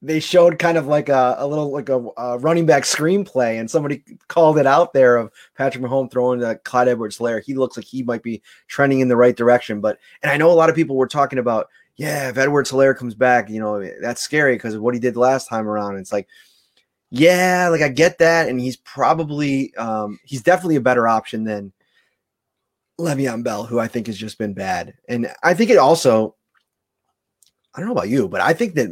they 0.00 0.20
showed 0.20 0.58
kind 0.58 0.78
of 0.78 0.86
like 0.86 1.08
a, 1.08 1.36
a 1.38 1.46
little 1.46 1.72
like 1.72 1.88
a, 1.88 2.04
a, 2.16 2.38
running 2.38 2.66
back 2.66 2.84
screenplay, 2.84 3.58
and 3.58 3.70
somebody 3.70 4.04
called 4.28 4.58
it 4.58 4.66
out 4.66 4.92
there 4.92 5.16
of 5.16 5.32
Patrick 5.56 5.82
Mahomes 5.82 6.12
throwing 6.12 6.40
to 6.40 6.56
Clyde 6.64 6.88
Edwards-Helaire. 6.88 7.42
He 7.42 7.54
looks 7.54 7.76
like 7.76 7.86
he 7.86 8.02
might 8.04 8.22
be 8.22 8.42
trending 8.68 9.00
in 9.00 9.08
the 9.08 9.16
right 9.16 9.36
direction, 9.36 9.80
but 9.80 9.98
and 10.22 10.30
I 10.30 10.36
know 10.36 10.50
a 10.50 10.54
lot 10.54 10.70
of 10.70 10.76
people 10.76 10.96
were 10.96 11.08
talking 11.08 11.40
about, 11.40 11.68
yeah, 11.96 12.28
if 12.28 12.38
Edwards-Helaire 12.38 12.96
comes 12.96 13.14
back, 13.14 13.50
you 13.50 13.58
know, 13.58 13.84
that's 14.00 14.22
scary 14.22 14.54
because 14.54 14.74
of 14.74 14.82
what 14.82 14.94
he 14.94 15.00
did 15.00 15.16
last 15.16 15.48
time 15.48 15.66
around. 15.66 15.96
It's 15.96 16.12
like, 16.12 16.28
yeah, 17.10 17.68
like 17.68 17.82
I 17.82 17.88
get 17.88 18.18
that, 18.18 18.48
and 18.48 18.60
he's 18.60 18.76
probably 18.76 19.74
um, 19.74 20.20
he's 20.24 20.42
definitely 20.42 20.76
a 20.76 20.80
better 20.80 21.08
option 21.08 21.42
than 21.42 21.72
Le'Veon 23.00 23.42
Bell, 23.42 23.64
who 23.64 23.80
I 23.80 23.88
think 23.88 24.06
has 24.06 24.16
just 24.16 24.38
been 24.38 24.54
bad, 24.54 24.94
and 25.08 25.32
I 25.42 25.54
think 25.54 25.70
it 25.70 25.78
also. 25.78 26.36
I 27.74 27.80
don't 27.80 27.88
know 27.88 27.94
about 27.94 28.08
you, 28.08 28.28
but 28.28 28.40
I 28.40 28.54
think 28.54 28.74
that 28.74 28.88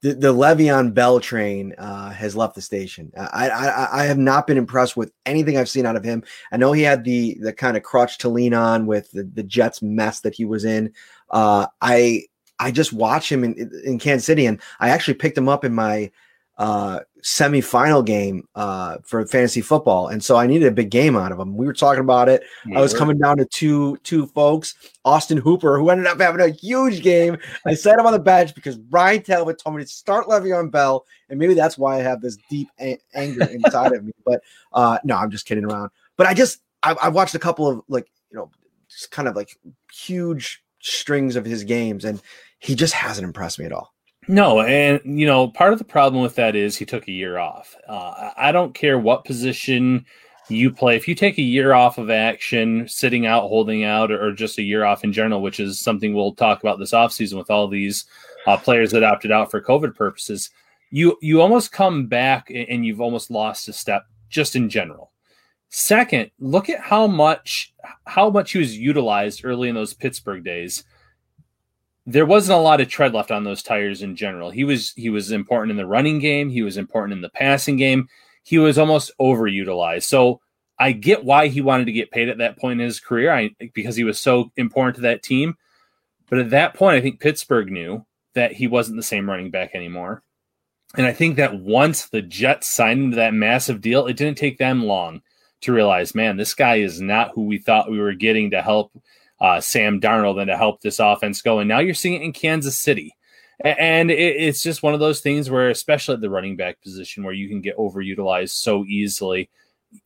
the, 0.00 0.14
the 0.14 0.32
Le'Veon 0.32 0.94
Bell 0.94 1.18
train 1.18 1.74
uh, 1.76 2.10
has 2.10 2.36
left 2.36 2.54
the 2.54 2.62
station. 2.62 3.12
I, 3.16 3.50
I 3.50 4.02
I 4.02 4.04
have 4.04 4.18
not 4.18 4.46
been 4.46 4.56
impressed 4.56 4.96
with 4.96 5.12
anything 5.26 5.56
I've 5.56 5.68
seen 5.68 5.86
out 5.86 5.96
of 5.96 6.04
him. 6.04 6.22
I 6.52 6.56
know 6.56 6.72
he 6.72 6.82
had 6.82 7.04
the 7.04 7.36
the 7.40 7.52
kind 7.52 7.76
of 7.76 7.82
crutch 7.82 8.18
to 8.18 8.28
lean 8.28 8.54
on 8.54 8.86
with 8.86 9.10
the, 9.10 9.24
the 9.24 9.42
Jets 9.42 9.82
mess 9.82 10.20
that 10.20 10.34
he 10.34 10.44
was 10.44 10.64
in. 10.64 10.92
Uh, 11.30 11.66
I 11.80 12.24
I 12.60 12.70
just 12.70 12.92
watch 12.92 13.30
him 13.30 13.42
in 13.42 13.70
in 13.84 13.98
Kansas 13.98 14.26
City, 14.26 14.46
and 14.46 14.60
I 14.78 14.90
actually 14.90 15.14
picked 15.14 15.38
him 15.38 15.48
up 15.48 15.64
in 15.64 15.74
my 15.74 16.10
uh, 16.58 17.00
semifinal 17.22 18.04
game 18.04 18.46
uh, 18.54 18.98
for 19.04 19.26
fantasy 19.26 19.60
football, 19.60 20.08
and 20.08 20.22
so 20.22 20.36
I 20.36 20.46
needed 20.46 20.68
a 20.68 20.72
big 20.72 20.90
game 20.90 21.16
out 21.16 21.32
of 21.32 21.38
him. 21.38 21.56
We 21.56 21.66
were 21.66 21.72
talking 21.72 22.00
about 22.00 22.28
it. 22.28 22.42
Yeah, 22.66 22.78
I 22.78 22.80
was 22.80 22.94
coming 22.94 23.18
down 23.18 23.38
to 23.38 23.44
two 23.44 23.96
two 23.98 24.26
folks, 24.26 24.74
Austin 25.04 25.38
Hooper, 25.38 25.78
who 25.78 25.90
ended 25.90 26.06
up 26.06 26.20
having 26.20 26.40
a 26.40 26.48
huge 26.48 27.02
game. 27.02 27.38
I 27.66 27.74
set 27.74 27.98
him 27.98 28.06
on 28.06 28.12
the 28.12 28.18
bench 28.18 28.54
because 28.54 28.78
Ryan 28.90 29.22
Talbot 29.22 29.58
told 29.58 29.76
me 29.76 29.82
to 29.82 29.88
start 29.88 30.26
Le'Veon 30.26 30.70
Bell, 30.70 31.04
and 31.28 31.38
maybe 31.38 31.54
that's 31.54 31.78
why 31.78 31.96
I 31.96 32.02
have 32.02 32.20
this 32.20 32.38
deep 32.48 32.68
a- 32.80 33.00
anger 33.14 33.44
inside 33.44 33.92
of 33.92 34.04
me. 34.04 34.12
But 34.24 34.42
uh, 34.74 34.98
no, 35.04 35.16
I'm 35.16 35.30
just 35.30 35.46
kidding 35.46 35.64
around. 35.64 35.90
But 36.18 36.26
I 36.26 36.34
just 36.34 36.60
I, 36.82 36.94
I 37.02 37.08
watched 37.08 37.34
a 37.34 37.38
couple 37.38 37.66
of 37.66 37.82
like 37.88 38.10
you 38.30 38.36
know 38.36 38.50
just 38.88 39.10
kind 39.10 39.26
of 39.26 39.36
like 39.36 39.58
huge 39.92 40.62
strings 40.80 41.36
of 41.36 41.44
his 41.44 41.64
games, 41.64 42.04
and 42.04 42.20
he 42.58 42.74
just 42.74 42.92
hasn't 42.92 43.24
impressed 43.24 43.58
me 43.58 43.64
at 43.64 43.72
all. 43.72 43.94
No, 44.28 44.60
and 44.60 45.00
you 45.04 45.26
know, 45.26 45.48
part 45.48 45.72
of 45.72 45.78
the 45.78 45.84
problem 45.86 46.22
with 46.22 46.34
that 46.34 46.54
is 46.54 46.76
he 46.76 46.84
took 46.84 47.08
a 47.08 47.12
year 47.12 47.38
off. 47.38 47.74
Uh, 47.88 48.30
I 48.36 48.52
don't 48.52 48.74
care 48.74 48.98
what 48.98 49.24
position 49.24 50.04
you 50.50 50.70
play. 50.70 50.96
If 50.96 51.08
you 51.08 51.14
take 51.14 51.38
a 51.38 51.42
year 51.42 51.72
off 51.72 51.96
of 51.96 52.10
action, 52.10 52.86
sitting 52.88 53.24
out, 53.24 53.48
holding 53.48 53.84
out, 53.84 54.10
or, 54.10 54.32
just 54.32 54.58
a 54.58 54.62
year 54.62 54.84
off 54.84 55.02
in 55.02 55.14
general, 55.14 55.40
which 55.40 55.60
is 55.60 55.80
something 55.80 56.14
we'll 56.14 56.34
talk 56.34 56.60
about 56.60 56.78
this 56.78 56.92
offseason 56.92 57.38
with 57.38 57.50
all 57.50 57.68
these 57.68 58.04
uh, 58.46 58.56
players 58.56 58.90
that 58.90 59.02
opted 59.02 59.32
out 59.32 59.50
for 59.50 59.62
COVID 59.62 59.94
purposes, 59.94 60.50
you 60.90 61.16
you 61.22 61.40
almost 61.40 61.72
come 61.72 62.06
back 62.06 62.50
and 62.50 62.84
you've 62.84 63.00
almost 63.00 63.30
lost 63.30 63.68
a 63.68 63.72
step 63.72 64.04
just 64.28 64.56
in 64.56 64.68
general. 64.68 65.10
Second, 65.70 66.30
look 66.38 66.68
at 66.68 66.80
how 66.80 67.06
much 67.06 67.74
how 68.04 68.28
much 68.28 68.52
he 68.52 68.58
was 68.58 68.76
utilized 68.76 69.42
early 69.42 69.70
in 69.70 69.74
those 69.74 69.94
Pittsburgh 69.94 70.44
days 70.44 70.84
there 72.08 72.24
wasn't 72.24 72.58
a 72.58 72.62
lot 72.62 72.80
of 72.80 72.88
tread 72.88 73.12
left 73.12 73.30
on 73.30 73.44
those 73.44 73.62
tires 73.62 74.00
in 74.02 74.16
general. 74.16 74.50
He 74.50 74.64
was 74.64 74.94
he 74.96 75.10
was 75.10 75.30
important 75.30 75.70
in 75.70 75.76
the 75.76 75.86
running 75.86 76.18
game, 76.18 76.48
he 76.48 76.62
was 76.62 76.78
important 76.78 77.12
in 77.12 77.20
the 77.20 77.28
passing 77.28 77.76
game. 77.76 78.08
He 78.44 78.56
was 78.58 78.78
almost 78.78 79.10
overutilized. 79.20 80.04
So 80.04 80.40
I 80.78 80.92
get 80.92 81.24
why 81.24 81.48
he 81.48 81.60
wanted 81.60 81.84
to 81.84 81.92
get 81.92 82.10
paid 82.10 82.30
at 82.30 82.38
that 82.38 82.56
point 82.56 82.80
in 82.80 82.86
his 82.86 82.98
career 82.98 83.30
I, 83.30 83.50
because 83.74 83.94
he 83.94 84.04
was 84.04 84.18
so 84.18 84.50
important 84.56 84.96
to 84.96 85.02
that 85.02 85.22
team. 85.22 85.56
But 86.30 86.38
at 86.38 86.50
that 86.50 86.72
point, 86.72 86.96
I 86.96 87.02
think 87.02 87.20
Pittsburgh 87.20 87.70
knew 87.70 88.06
that 88.34 88.52
he 88.52 88.66
wasn't 88.66 88.96
the 88.96 89.02
same 89.02 89.28
running 89.28 89.50
back 89.50 89.74
anymore. 89.74 90.22
And 90.96 91.04
I 91.04 91.12
think 91.12 91.36
that 91.36 91.58
once 91.60 92.06
the 92.06 92.22
Jets 92.22 92.68
signed 92.68 93.02
into 93.02 93.16
that 93.16 93.34
massive 93.34 93.82
deal, 93.82 94.06
it 94.06 94.16
didn't 94.16 94.38
take 94.38 94.56
them 94.56 94.82
long 94.82 95.20
to 95.62 95.72
realize, 95.74 96.14
man, 96.14 96.38
this 96.38 96.54
guy 96.54 96.76
is 96.76 97.02
not 97.02 97.32
who 97.34 97.44
we 97.44 97.58
thought 97.58 97.90
we 97.90 97.98
were 97.98 98.14
getting 98.14 98.50
to 98.52 98.62
help 98.62 98.92
uh, 99.40 99.60
Sam 99.60 100.00
Darnold 100.00 100.40
and 100.40 100.48
to 100.48 100.56
help 100.56 100.80
this 100.80 100.98
offense 100.98 101.42
go. 101.42 101.58
And 101.58 101.68
now 101.68 101.78
you're 101.78 101.94
seeing 101.94 102.14
it 102.14 102.24
in 102.24 102.32
Kansas 102.32 102.78
City. 102.78 103.14
And 103.60 104.10
it's 104.10 104.62
just 104.62 104.84
one 104.84 104.94
of 104.94 105.00
those 105.00 105.20
things 105.20 105.50
where, 105.50 105.68
especially 105.68 106.14
at 106.14 106.20
the 106.20 106.30
running 106.30 106.56
back 106.56 106.80
position, 106.80 107.24
where 107.24 107.34
you 107.34 107.48
can 107.48 107.60
get 107.60 107.76
overutilized 107.76 108.50
so 108.50 108.84
easily. 108.84 109.50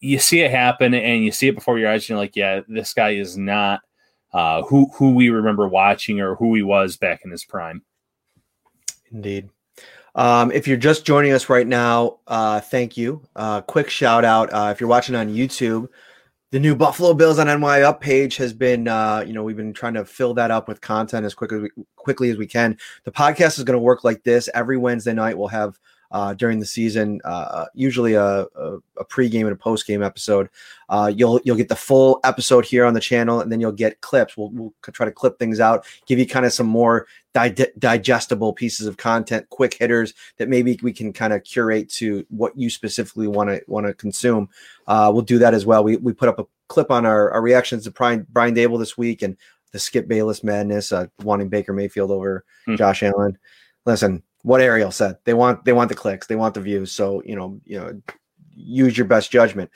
You 0.01 0.19
see 0.19 0.41
it 0.41 0.51
happen, 0.51 0.95
and 0.95 1.23
you 1.23 1.33
see 1.33 1.49
it 1.49 1.55
before 1.55 1.79
your 1.79 1.91
eyes. 1.91 2.05
And 2.05 2.11
you're 2.11 2.19
like, 2.19 2.35
"Yeah, 2.35 2.61
this 2.67 2.95
guy 2.95 3.11
is 3.11 3.37
not 3.37 3.81
uh, 4.33 4.63
who 4.63 4.89
who 4.95 5.13
we 5.13 5.29
remember 5.29 5.69
watching 5.69 6.19
or 6.19 6.35
who 6.37 6.55
he 6.55 6.63
was 6.63 6.97
back 6.97 7.27
in 7.27 7.31
his 7.31 7.45
prime." 7.45 7.83
Indeed. 9.13 9.51
Um, 10.15 10.51
if 10.51 10.67
you're 10.67 10.79
just 10.79 11.05
joining 11.05 11.33
us 11.33 11.51
right 11.51 11.67
now, 11.67 12.21
uh, 12.27 12.61
thank 12.61 12.97
you. 12.97 13.23
Uh, 13.37 13.61
quick 13.61 13.91
shout 13.91 14.25
out 14.25 14.51
uh, 14.51 14.71
if 14.71 14.81
you're 14.81 14.89
watching 14.89 15.15
on 15.15 15.29
YouTube 15.29 15.89
the 16.53 16.61
new 16.61 16.77
Buffalo 16.77 17.15
Bills 17.15 17.39
on 17.39 17.47
NY 17.47 17.81
Up 17.81 18.03
page 18.03 18.37
has 18.37 18.53
been, 18.53 18.87
uh, 18.87 19.25
you 19.27 19.33
know, 19.33 19.43
we've 19.43 19.57
been 19.57 19.73
trying 19.73 19.95
to 19.95 20.05
fill 20.05 20.35
that 20.35 20.51
up 20.51 20.69
with 20.69 20.83
content 20.83 21.25
as 21.25 21.35
quickly 21.35 21.71
quickly 21.97 22.31
as 22.31 22.37
we 22.37 22.47
can. 22.47 22.77
The 23.05 23.11
podcast 23.11 23.57
is 23.57 23.65
going 23.65 23.79
to 23.79 23.83
work 23.83 24.05
like 24.05 24.23
this 24.23 24.51
every 24.53 24.77
Wednesday 24.77 25.15
night. 25.15 25.39
We'll 25.39 25.49
have 25.49 25.81
uh, 26.13 26.35
during 26.35 26.61
the 26.61 26.67
season. 26.67 27.21
Uh, 27.25 27.67
usually 27.75 28.15
a, 28.15 28.47
a, 28.55 28.77
a 28.99 29.05
pregame 29.05 29.43
and 29.43 29.53
a 29.53 29.57
postgame 29.57 30.05
episode. 30.05 30.49
Uh, 30.89 31.11
you'll 31.15 31.41
you'll 31.45 31.57
get 31.57 31.69
the 31.69 31.77
full 31.77 32.21
episode 32.23 32.65
here 32.65 32.85
on 32.85 32.95
the 32.95 33.01
channel, 33.01 33.41
and 33.41 33.51
then 33.51 33.61
you'll 33.61 33.73
get 33.73 34.01
clips. 34.03 34.37
We'll, 34.37 34.51
we'll 34.51 34.75
try 34.83 35.07
to 35.07 35.13
clip 35.13 35.39
things 35.39 35.59
out, 35.59 35.87
give 36.07 36.19
you 36.19 36.27
kind 36.27 36.47
of 36.47 36.53
some 36.53 36.67
more 36.67 37.07
di- 37.35 37.73
digestible 37.79 38.53
pieces 38.53 38.87
of 38.87 38.99
content, 38.99 39.49
quick 39.49 39.75
hitters 39.75 40.15
that 40.37 40.49
maybe 40.49 40.79
we 40.83 40.93
can 40.93 41.13
kind 41.13 41.33
of 41.33 41.43
curate 41.45 41.89
to 41.89 42.25
what 42.29 42.57
you 42.57 42.71
specifically 42.71 43.27
want 43.27 43.49
to 43.49 43.63
want 43.67 43.87
to 43.87 43.95
consume. 43.95 44.49
Uh, 44.87 45.11
we'll 45.13 45.23
do 45.23 45.39
that 45.39 45.55
as 45.55 45.65
well. 45.65 45.83
We 45.83 45.97
we 45.97 46.13
put 46.13 46.29
up 46.29 46.39
a 46.39 46.47
clip 46.69 46.91
on 46.91 47.07
our, 47.07 47.31
our 47.31 47.43
reactions 47.43 47.85
to 47.85 47.91
Brian 47.91 48.27
Brian 48.31 48.55
Daboll 48.55 48.79
this 48.79 48.99
week 48.99 49.23
and 49.23 49.37
the 49.73 49.79
Skip 49.79 50.07
Bayless 50.07 50.45
madness, 50.45 50.93
uh, 50.93 51.07
wanting 51.23 51.49
Baker 51.49 51.73
Mayfield 51.73 52.11
over 52.11 52.45
hmm. 52.67 52.77
Josh 52.77 53.03
Allen. 53.03 53.39
Listen, 53.87 54.23
what 54.43 54.61
Ariel 54.61 54.91
said. 54.91 55.19
They 55.25 55.35
want 55.35 55.65
they 55.65 55.73
want 55.73 55.89
the 55.89 55.95
clicks, 55.95 56.27
they 56.27 56.37
want 56.37 56.55
the 56.55 56.61
views. 56.61 56.93
So 56.93 57.23
you 57.25 57.37
know, 57.37 57.61
you 57.65 57.79
know, 57.79 58.01
use 58.55 58.97
your 58.97 59.07
best 59.07 59.31
judgment. 59.31 59.71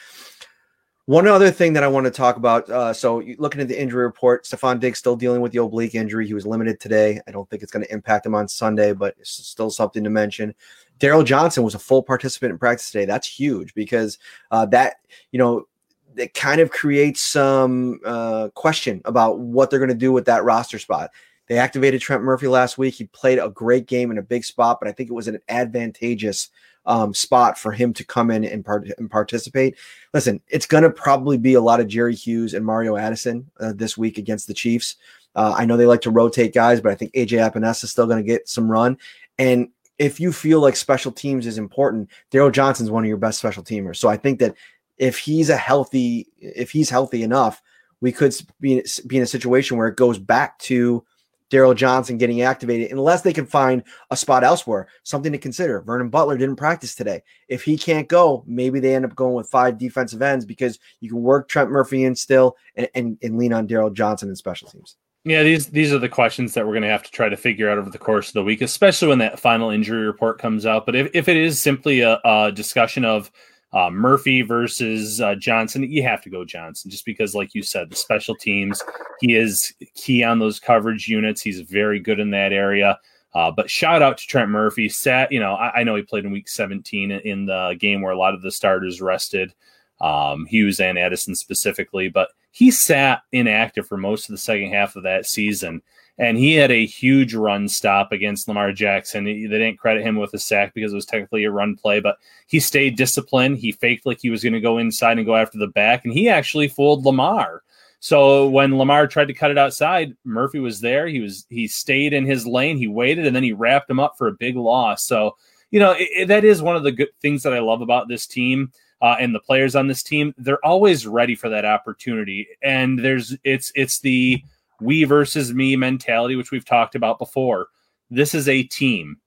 One 1.06 1.28
other 1.28 1.52
thing 1.52 1.72
that 1.74 1.84
I 1.84 1.88
want 1.88 2.04
to 2.06 2.10
talk 2.10 2.36
about. 2.36 2.68
Uh, 2.68 2.92
so 2.92 3.22
looking 3.38 3.60
at 3.60 3.68
the 3.68 3.80
injury 3.80 4.02
report, 4.02 4.44
Stefon 4.44 4.80
Diggs 4.80 4.98
still 4.98 5.14
dealing 5.14 5.40
with 5.40 5.52
the 5.52 5.62
oblique 5.62 5.94
injury. 5.94 6.26
He 6.26 6.34
was 6.34 6.44
limited 6.44 6.80
today. 6.80 7.20
I 7.28 7.30
don't 7.30 7.48
think 7.48 7.62
it's 7.62 7.70
going 7.70 7.84
to 7.84 7.92
impact 7.92 8.26
him 8.26 8.34
on 8.34 8.48
Sunday, 8.48 8.92
but 8.92 9.14
it's 9.20 9.30
still 9.30 9.70
something 9.70 10.02
to 10.02 10.10
mention. 10.10 10.52
Darryl 10.98 11.24
Johnson 11.24 11.62
was 11.62 11.76
a 11.76 11.78
full 11.78 12.02
participant 12.02 12.50
in 12.50 12.58
practice 12.58 12.90
today. 12.90 13.04
That's 13.04 13.28
huge 13.28 13.72
because 13.74 14.18
uh, 14.50 14.66
that 14.66 14.96
you 15.30 15.38
know 15.38 15.68
it 16.16 16.34
kind 16.34 16.60
of 16.60 16.70
creates 16.70 17.20
some 17.20 18.00
uh, 18.04 18.48
question 18.54 19.00
about 19.04 19.38
what 19.38 19.70
they're 19.70 19.78
going 19.78 19.88
to 19.90 19.94
do 19.94 20.10
with 20.10 20.24
that 20.24 20.42
roster 20.42 20.80
spot. 20.80 21.10
They 21.48 21.58
activated 21.58 22.00
Trent 22.00 22.22
Murphy 22.22 22.48
last 22.48 22.78
week. 22.78 22.94
He 22.94 23.04
played 23.04 23.38
a 23.38 23.48
great 23.48 23.86
game 23.86 24.10
in 24.10 24.18
a 24.18 24.22
big 24.22 24.44
spot, 24.44 24.78
but 24.80 24.88
I 24.88 24.92
think 24.92 25.10
it 25.10 25.14
was 25.14 25.28
an 25.28 25.38
advantageous 25.48 26.50
um, 26.86 27.12
spot 27.12 27.58
for 27.58 27.72
him 27.72 27.92
to 27.94 28.04
come 28.04 28.30
in 28.30 28.44
and, 28.44 28.64
part- 28.64 28.88
and 28.98 29.10
participate. 29.10 29.76
Listen, 30.14 30.40
it's 30.48 30.66
going 30.66 30.84
to 30.84 30.90
probably 30.90 31.36
be 31.36 31.54
a 31.54 31.60
lot 31.60 31.80
of 31.80 31.88
Jerry 31.88 32.14
Hughes 32.14 32.54
and 32.54 32.64
Mario 32.64 32.96
Addison 32.96 33.50
uh, 33.60 33.72
this 33.74 33.98
week 33.98 34.18
against 34.18 34.46
the 34.46 34.54
Chiefs. 34.54 34.96
Uh, 35.34 35.54
I 35.56 35.66
know 35.66 35.76
they 35.76 35.86
like 35.86 36.00
to 36.02 36.10
rotate 36.10 36.54
guys, 36.54 36.80
but 36.80 36.92
I 36.92 36.94
think 36.94 37.12
AJ 37.12 37.52
Epenesa 37.52 37.84
is 37.84 37.90
still 37.90 38.06
going 38.06 38.22
to 38.22 38.26
get 38.26 38.48
some 38.48 38.70
run. 38.70 38.96
And 39.38 39.68
if 39.98 40.20
you 40.20 40.32
feel 40.32 40.60
like 40.60 40.76
special 40.76 41.12
teams 41.12 41.46
is 41.46 41.58
important, 41.58 42.10
Darryl 42.30 42.52
Johnson's 42.52 42.90
one 42.90 43.04
of 43.04 43.08
your 43.08 43.16
best 43.16 43.38
special 43.38 43.62
teamers. 43.62 43.96
So 43.96 44.08
I 44.08 44.16
think 44.16 44.38
that 44.38 44.54
if 44.98 45.18
he's 45.18 45.50
a 45.50 45.56
healthy, 45.56 46.28
if 46.38 46.70
he's 46.70 46.88
healthy 46.88 47.22
enough, 47.22 47.62
we 48.00 48.12
could 48.12 48.34
be, 48.60 48.82
be 49.06 49.16
in 49.16 49.22
a 49.22 49.26
situation 49.26 49.76
where 49.76 49.88
it 49.88 49.96
goes 49.96 50.18
back 50.18 50.58
to 50.60 51.04
Darryl 51.50 51.74
Johnson 51.74 52.18
getting 52.18 52.42
activated, 52.42 52.90
unless 52.90 53.22
they 53.22 53.32
can 53.32 53.46
find 53.46 53.82
a 54.10 54.16
spot 54.16 54.44
elsewhere. 54.44 54.88
Something 55.02 55.32
to 55.32 55.38
consider. 55.38 55.80
Vernon 55.80 56.08
Butler 56.08 56.36
didn't 56.36 56.56
practice 56.56 56.94
today. 56.94 57.22
If 57.48 57.62
he 57.62 57.78
can't 57.78 58.08
go, 58.08 58.44
maybe 58.46 58.80
they 58.80 58.94
end 58.94 59.04
up 59.04 59.14
going 59.14 59.34
with 59.34 59.48
five 59.48 59.78
defensive 59.78 60.22
ends 60.22 60.44
because 60.44 60.78
you 61.00 61.08
can 61.08 61.22
work 61.22 61.48
Trent 61.48 61.70
Murphy 61.70 62.04
in 62.04 62.14
still 62.14 62.56
and, 62.74 62.88
and, 62.94 63.18
and 63.22 63.38
lean 63.38 63.52
on 63.52 63.68
Daryl 63.68 63.92
Johnson 63.92 64.28
in 64.28 64.36
special 64.36 64.68
teams. 64.68 64.96
Yeah, 65.24 65.42
these 65.42 65.66
these 65.66 65.92
are 65.92 65.98
the 65.98 66.08
questions 66.08 66.54
that 66.54 66.64
we're 66.64 66.72
going 66.72 66.84
to 66.84 66.88
have 66.88 67.02
to 67.02 67.10
try 67.10 67.28
to 67.28 67.36
figure 67.36 67.68
out 67.68 67.78
over 67.78 67.90
the 67.90 67.98
course 67.98 68.28
of 68.28 68.34
the 68.34 68.44
week, 68.44 68.62
especially 68.62 69.08
when 69.08 69.18
that 69.18 69.40
final 69.40 69.70
injury 69.70 70.06
report 70.06 70.38
comes 70.38 70.64
out. 70.64 70.86
But 70.86 70.94
if, 70.94 71.10
if 71.14 71.28
it 71.28 71.36
is 71.36 71.60
simply 71.60 72.00
a, 72.02 72.20
a 72.24 72.52
discussion 72.52 73.04
of 73.04 73.32
uh, 73.76 73.90
Murphy 73.90 74.40
versus 74.40 75.20
uh, 75.20 75.34
Johnson, 75.34 75.82
you 75.82 76.02
have 76.02 76.22
to 76.22 76.30
go 76.30 76.46
Johnson 76.46 76.90
just 76.90 77.04
because, 77.04 77.34
like 77.34 77.54
you 77.54 77.62
said, 77.62 77.90
the 77.90 77.96
special 77.96 78.34
teams, 78.34 78.82
he 79.20 79.34
is 79.34 79.70
key 79.94 80.24
on 80.24 80.38
those 80.38 80.58
coverage 80.58 81.08
units. 81.08 81.42
He's 81.42 81.60
very 81.60 82.00
good 82.00 82.18
in 82.18 82.30
that 82.30 82.54
area. 82.54 82.98
Uh, 83.34 83.50
but 83.50 83.68
shout 83.68 84.00
out 84.00 84.16
to 84.16 84.26
Trent 84.26 84.48
Murphy. 84.48 84.88
Sat, 84.88 85.30
you 85.30 85.40
know, 85.40 85.52
I, 85.52 85.80
I, 85.80 85.84
know 85.84 85.94
he 85.94 86.00
played 86.00 86.24
in 86.24 86.30
Week 86.30 86.48
17 86.48 87.10
in 87.10 87.44
the 87.44 87.76
game 87.78 88.00
where 88.00 88.14
a 88.14 88.18
lot 88.18 88.32
of 88.32 88.40
the 88.40 88.50
starters 88.50 89.02
rested, 89.02 89.52
um, 90.00 90.46
Hughes 90.46 90.80
and 90.80 90.98
Addison 90.98 91.34
specifically. 91.34 92.08
But 92.08 92.30
he 92.52 92.70
sat 92.70 93.20
inactive 93.32 93.86
for 93.86 93.98
most 93.98 94.26
of 94.26 94.32
the 94.32 94.38
second 94.38 94.72
half 94.72 94.96
of 94.96 95.02
that 95.02 95.26
season. 95.26 95.82
And 96.18 96.38
he 96.38 96.54
had 96.54 96.70
a 96.70 96.86
huge 96.86 97.34
run 97.34 97.68
stop 97.68 98.10
against 98.10 98.48
Lamar 98.48 98.72
Jackson. 98.72 99.24
They 99.24 99.34
didn't 99.34 99.76
credit 99.76 100.02
him 100.02 100.16
with 100.16 100.32
a 100.32 100.38
sack 100.38 100.72
because 100.72 100.92
it 100.92 100.96
was 100.96 101.04
technically 101.04 101.44
a 101.44 101.50
run 101.50 101.76
play, 101.76 102.00
but 102.00 102.16
he 102.46 102.58
stayed 102.58 102.96
disciplined. 102.96 103.58
He 103.58 103.72
faked 103.72 104.06
like 104.06 104.18
he 104.20 104.30
was 104.30 104.42
going 104.42 104.54
to 104.54 104.60
go 104.60 104.78
inside 104.78 105.18
and 105.18 105.26
go 105.26 105.36
after 105.36 105.58
the 105.58 105.66
back, 105.66 106.04
and 106.04 106.14
he 106.14 106.28
actually 106.28 106.68
fooled 106.68 107.04
Lamar. 107.04 107.62
So 108.00 108.48
when 108.48 108.78
Lamar 108.78 109.06
tried 109.06 109.28
to 109.28 109.34
cut 109.34 109.50
it 109.50 109.58
outside, 109.58 110.16
Murphy 110.24 110.58
was 110.58 110.80
there. 110.80 111.06
He 111.06 111.20
was 111.20 111.46
he 111.50 111.66
stayed 111.66 112.12
in 112.12 112.24
his 112.24 112.46
lane. 112.46 112.76
He 112.76 112.88
waited, 112.88 113.26
and 113.26 113.34
then 113.34 113.42
he 113.42 113.52
wrapped 113.52 113.90
him 113.90 114.00
up 114.00 114.14
for 114.16 114.28
a 114.28 114.32
big 114.32 114.56
loss. 114.56 115.04
So 115.04 115.36
you 115.70 115.80
know 115.80 115.92
it, 115.92 116.08
it, 116.14 116.28
that 116.28 116.44
is 116.44 116.62
one 116.62 116.76
of 116.76 116.82
the 116.82 116.92
good 116.92 117.08
things 117.20 117.42
that 117.42 117.52
I 117.52 117.60
love 117.60 117.80
about 117.80 118.08
this 118.08 118.26
team 118.26 118.70
uh, 119.02 119.16
and 119.18 119.34
the 119.34 119.40
players 119.40 119.74
on 119.76 119.88
this 119.88 120.02
team. 120.02 120.34
They're 120.38 120.64
always 120.64 121.06
ready 121.06 121.34
for 121.34 121.48
that 121.48 121.64
opportunity, 121.64 122.48
and 122.62 122.98
there's 122.98 123.36
it's 123.44 123.72
it's 123.74 124.00
the 124.00 124.42
we 124.80 125.04
versus 125.04 125.52
me 125.52 125.76
mentality, 125.76 126.36
which 126.36 126.50
we've 126.50 126.64
talked 126.64 126.94
about 126.94 127.18
before. 127.18 127.68
This 128.10 128.34
is 128.34 128.48
a 128.48 128.62
team. 128.62 129.18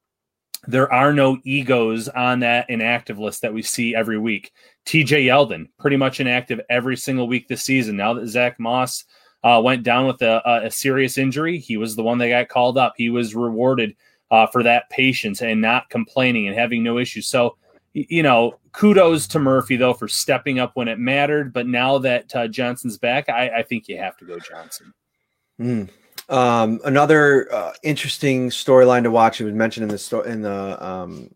There 0.68 0.92
are 0.92 1.14
no 1.14 1.38
egos 1.44 2.10
on 2.10 2.42
that 2.42 2.70
inactive 2.70 3.18
list 3.18 3.42
that 3.42 3.54
we 3.54 3.62
see 3.62 3.96
every 3.96 4.18
week. 4.18 4.52
TJ 4.86 5.26
Yeldon, 5.26 5.68
pretty 5.80 5.96
much 5.96 6.20
inactive 6.20 6.60
every 6.70 6.98
single 6.98 7.28
week 7.28 7.48
this 7.48 7.64
season. 7.64 7.96
Now 7.96 8.14
that 8.14 8.28
Zach 8.28 8.60
Moss 8.60 9.06
uh, 9.44 9.62
went 9.64 9.84
down 9.84 10.06
with 10.06 10.22
a, 10.22 10.42
a, 10.66 10.72
serious 10.72 11.18
injury, 11.18 11.60
he 11.60 11.78
was 11.78 11.96
the 11.96 12.04
one 12.04 12.18
that 12.18 12.30
got 12.30 12.50
called 12.50 12.78
up. 12.78 12.94
He 12.98 13.10
was 13.10 13.36
rewarded 13.36 13.96
uh, 14.32 14.48
for 14.48 14.64
that 14.64 14.90
patience 14.90 15.42
and 15.42 15.62
not 15.62 15.90
complaining 15.90 16.48
and 16.48 16.58
having 16.58 16.84
no 16.84 16.98
issues. 16.98 17.28
So, 17.28 17.58
you 17.94 18.22
know, 18.22 18.60
kudos 18.74 19.28
to 19.28 19.40
Murphy 19.40 19.78
though 19.78 19.94
for 19.94 20.08
stepping 20.08 20.60
up 20.60 20.72
when 20.76 20.88
it 20.88 21.00
mattered. 21.00 21.54
But 21.54 21.68
now 21.68 21.98
that 22.00 22.36
uh, 22.36 22.48
Johnson's 22.48 22.98
back, 22.98 23.30
I, 23.30 23.50
I, 23.60 23.64
think 23.64 23.88
you 23.88 23.98
have 23.98 24.18
to 24.18 24.26
go 24.26 24.38
Johnson. 24.40 24.94
Mm. 25.60 25.90
Um, 26.30 26.80
another 26.86 27.54
uh, 27.54 27.74
interesting 27.84 28.50
storyline 28.50 29.04
to 29.04 29.12
watch. 29.12 29.42
It 29.42 29.46
was 29.46 29.54
mentioned 29.54 29.86
in 29.86 29.90
the 29.90 29.98
sto- 29.98 30.22
in 30.22 30.42
the 30.42 30.86
um, 30.86 31.32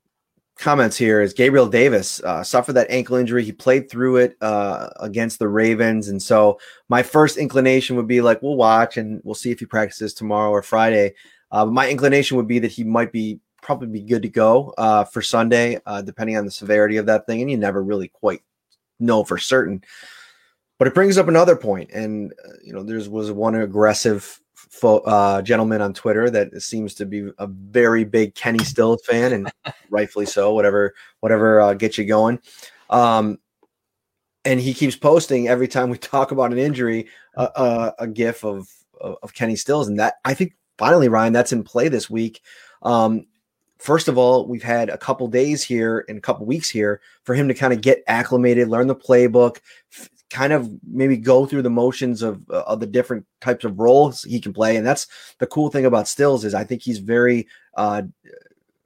comments 0.58 0.96
here 0.96 1.22
is 1.22 1.34
Gabriel 1.34 1.68
Davis 1.68 2.24
uh, 2.24 2.44
suffered 2.44 2.74
that 2.74 2.90
ankle 2.90 3.16
injury. 3.16 3.44
He 3.44 3.52
played 3.52 3.90
through 3.90 4.18
it 4.18 4.38
uh, 4.40 4.90
against 5.00 5.40
the 5.40 5.48
Ravens, 5.48 6.10
and 6.10 6.22
so 6.22 6.60
my 6.90 7.02
first 7.02 7.38
inclination 7.38 7.96
would 7.96 8.08
be 8.08 8.22
like, 8.22 8.42
we'll 8.42 8.56
watch 8.56 8.98
and 8.98 9.20
we'll 9.24 9.36
see 9.36 9.52
if 9.52 9.60
he 9.60 9.66
practices 9.66 10.14
tomorrow 10.14 10.52
or 10.52 10.62
Friday. 10.62 11.16
Uh, 11.52 11.66
my 11.66 11.90
inclination 11.90 12.38
would 12.38 12.48
be 12.48 12.60
that 12.60 12.72
he 12.72 12.84
might 12.84 13.12
be 13.12 13.40
probably 13.62 13.88
be 13.88 14.02
good 14.02 14.22
to 14.22 14.30
go 14.30 14.74
uh, 14.78 15.04
for 15.04 15.22
Sunday, 15.22 15.80
uh, 15.86 16.02
depending 16.02 16.38
on 16.38 16.46
the 16.46 16.52
severity 16.52 16.98
of 16.98 17.08
that 17.08 17.26
thing, 17.26 17.42
and 17.42 17.50
you 17.50 17.58
never 17.58 17.82
really 17.82 18.10
quite 18.10 18.42
know 19.00 19.24
for 19.24 19.38
certain. 19.38 19.84
But 20.84 20.90
it 20.90 20.96
brings 20.96 21.18
up 21.18 21.30
another 21.30 21.56
point, 21.56 21.92
and 21.94 22.34
uh, 22.46 22.56
you 22.62 22.74
know, 22.74 22.84
there 22.84 22.98
was 23.10 23.32
one 23.32 23.56
aggressive 23.56 24.42
fo- 24.54 25.00
uh, 25.00 25.42
gentleman 25.42 25.80
on 25.80 25.94
Twitter 25.94 26.30
that 26.30 26.62
seems 26.62 26.94
to 26.96 27.06
be 27.06 27.30
a 27.38 27.48
very 27.48 28.04
big 28.04 28.36
Kenny 28.36 28.66
Stills 28.66 29.02
fan, 29.06 29.32
and 29.32 29.50
rightfully 29.90 30.26
so. 30.26 30.54
Whatever, 30.54 30.94
whatever 31.22 31.62
uh, 31.62 31.74
gets 31.74 31.98
you 31.98 32.04
going. 32.04 32.38
Um, 32.90 33.40
and 34.44 34.60
he 34.60 34.74
keeps 34.74 34.98
posting 34.98 35.48
every 35.48 35.70
time 35.70 35.90
we 35.90 35.98
talk 36.00 36.32
about 36.32 36.52
an 36.52 36.58
injury, 36.58 37.08
uh, 37.38 37.48
uh, 37.56 37.92
a 38.00 38.06
gif 38.06 38.44
of, 38.44 38.70
of, 39.00 39.16
of 39.24 39.34
Kenny 39.34 39.56
Stills, 39.56 39.88
and 39.88 39.98
that 40.00 40.16
I 40.26 40.34
think 40.34 40.52
finally, 40.78 41.08
Ryan, 41.08 41.32
that's 41.32 41.54
in 41.54 41.64
play 41.64 41.88
this 41.88 42.10
week. 42.10 42.42
Um, 42.82 43.26
first 43.78 44.10
of 44.10 44.18
all, 44.18 44.48
we've 44.48 44.64
had 44.64 44.90
a 44.90 44.98
couple 44.98 45.30
days 45.30 45.64
here 45.64 46.04
and 46.10 46.18
a 46.18 46.22
couple 46.22 46.46
weeks 46.46 46.70
here 46.70 47.00
for 47.24 47.36
him 47.36 47.48
to 47.48 47.54
kind 47.54 47.72
of 47.72 47.80
get 47.80 48.04
acclimated, 48.08 48.68
learn 48.68 48.88
the 48.88 48.96
playbook, 48.96 49.60
kind 50.34 50.52
of 50.52 50.68
maybe 50.84 51.16
go 51.16 51.46
through 51.46 51.62
the 51.62 51.70
motions 51.70 52.24
of, 52.24 52.44
uh, 52.50 52.64
of 52.64 52.80
the 52.80 52.88
different 52.88 53.24
types 53.40 53.64
of 53.64 53.80
roles 53.80 54.24
he 54.24 54.42
can 54.42 54.52
play. 54.52 54.76
And 54.76 54.86
that's 54.86 55.08
the 55.38 55.46
cool 55.46 55.70
thing 55.70 55.86
about 55.86 56.08
Stills 56.08 56.44
is 56.44 56.56
I 56.56 56.64
think 56.64 56.82
he's 56.82 56.98
very 56.98 57.48
uh, 57.76 58.02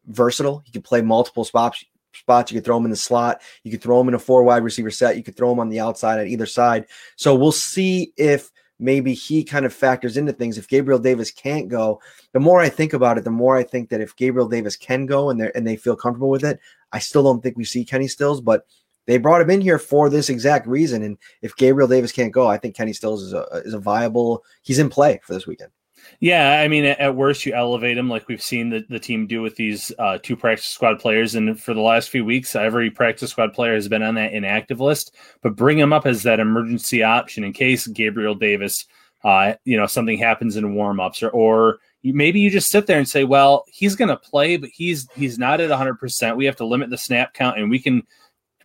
versatile. 0.07 0.61
He 0.65 0.73
can 0.73 0.81
play 0.81 1.01
multiple 1.01 1.45
spots. 1.45 1.83
Spots 2.13 2.51
you 2.51 2.57
could 2.57 2.65
throw 2.65 2.77
him 2.77 2.85
in 2.85 2.91
the 2.91 2.97
slot, 2.97 3.41
you 3.63 3.71
could 3.71 3.81
throw 3.81 4.01
him 4.01 4.07
in 4.07 4.15
a 4.15 4.19
four 4.19 4.43
wide 4.43 4.63
receiver 4.63 4.89
set, 4.89 5.15
you 5.15 5.23
could 5.23 5.37
throw 5.37 5.51
him 5.51 5.59
on 5.59 5.69
the 5.69 5.79
outside 5.79 6.19
at 6.19 6.27
either 6.27 6.47
side. 6.47 6.85
So 7.15 7.35
we'll 7.35 7.51
see 7.51 8.11
if 8.17 8.51
maybe 8.79 9.13
he 9.13 9.43
kind 9.43 9.65
of 9.65 9.73
factors 9.73 10.17
into 10.17 10.33
things. 10.33 10.57
If 10.57 10.67
Gabriel 10.67 10.99
Davis 10.99 11.31
can't 11.31 11.69
go, 11.69 12.01
the 12.33 12.39
more 12.39 12.59
I 12.59 12.69
think 12.69 12.93
about 12.93 13.19
it, 13.19 13.23
the 13.23 13.29
more 13.29 13.55
I 13.55 13.63
think 13.63 13.89
that 13.89 14.01
if 14.01 14.15
Gabriel 14.15 14.49
Davis 14.49 14.75
can 14.75 15.05
go 15.05 15.29
and 15.29 15.39
they 15.39 15.51
and 15.53 15.65
they 15.65 15.75
feel 15.75 15.95
comfortable 15.95 16.29
with 16.29 16.43
it, 16.43 16.59
I 16.91 16.99
still 16.99 17.23
don't 17.23 17.41
think 17.41 17.55
we 17.55 17.65
see 17.65 17.85
Kenny 17.85 18.07
Stills, 18.07 18.41
but 18.41 18.65
they 19.07 19.17
brought 19.17 19.41
him 19.41 19.49
in 19.49 19.61
here 19.61 19.79
for 19.79 20.09
this 20.09 20.29
exact 20.29 20.67
reason. 20.67 21.01
And 21.01 21.17
if 21.41 21.55
Gabriel 21.55 21.87
Davis 21.87 22.11
can't 22.11 22.31
go, 22.31 22.47
I 22.47 22.57
think 22.57 22.75
Kenny 22.75 22.93
Stills 22.93 23.23
is 23.23 23.33
a 23.33 23.45
is 23.65 23.73
a 23.73 23.79
viable. 23.79 24.43
He's 24.61 24.79
in 24.79 24.89
play 24.89 25.19
for 25.23 25.33
this 25.33 25.47
weekend. 25.47 25.71
Yeah, 26.19 26.61
I 26.61 26.67
mean, 26.67 26.85
at 26.85 27.15
worst, 27.15 27.45
you 27.45 27.53
elevate 27.53 27.97
him 27.97 28.09
like 28.09 28.27
we've 28.27 28.41
seen 28.41 28.69
the, 28.69 28.85
the 28.89 28.99
team 28.99 29.27
do 29.27 29.41
with 29.41 29.55
these 29.55 29.91
uh, 29.99 30.17
two 30.21 30.35
practice 30.35 30.67
squad 30.67 30.99
players. 30.99 31.35
And 31.35 31.59
for 31.59 31.73
the 31.73 31.81
last 31.81 32.09
few 32.09 32.23
weeks, 32.23 32.55
every 32.55 32.89
practice 32.89 33.31
squad 33.31 33.53
player 33.53 33.73
has 33.73 33.87
been 33.87 34.03
on 34.03 34.15
that 34.15 34.33
inactive 34.33 34.79
list. 34.79 35.15
But 35.41 35.55
bring 35.55 35.77
him 35.77 35.93
up 35.93 36.05
as 36.05 36.23
that 36.23 36.39
emergency 36.39 37.03
option 37.03 37.43
in 37.43 37.53
case 37.53 37.87
Gabriel 37.87 38.35
Davis, 38.35 38.85
uh, 39.23 39.53
you 39.65 39.77
know, 39.77 39.85
something 39.85 40.17
happens 40.17 40.55
in 40.55 40.75
warmups, 40.75 41.23
or 41.23 41.29
or 41.29 41.79
maybe 42.03 42.39
you 42.39 42.49
just 42.49 42.69
sit 42.69 42.87
there 42.87 42.97
and 42.97 43.09
say, 43.09 43.23
well, 43.23 43.65
he's 43.67 43.95
going 43.95 44.09
to 44.09 44.17
play, 44.17 44.57
but 44.57 44.69
he's 44.73 45.07
he's 45.15 45.37
not 45.37 45.59
at 45.59 45.69
100. 45.69 45.95
percent 45.95 46.37
We 46.37 46.45
have 46.45 46.55
to 46.57 46.65
limit 46.65 46.89
the 46.89 46.97
snap 46.97 47.33
count, 47.33 47.59
and 47.59 47.69
we 47.69 47.79
can 47.79 48.03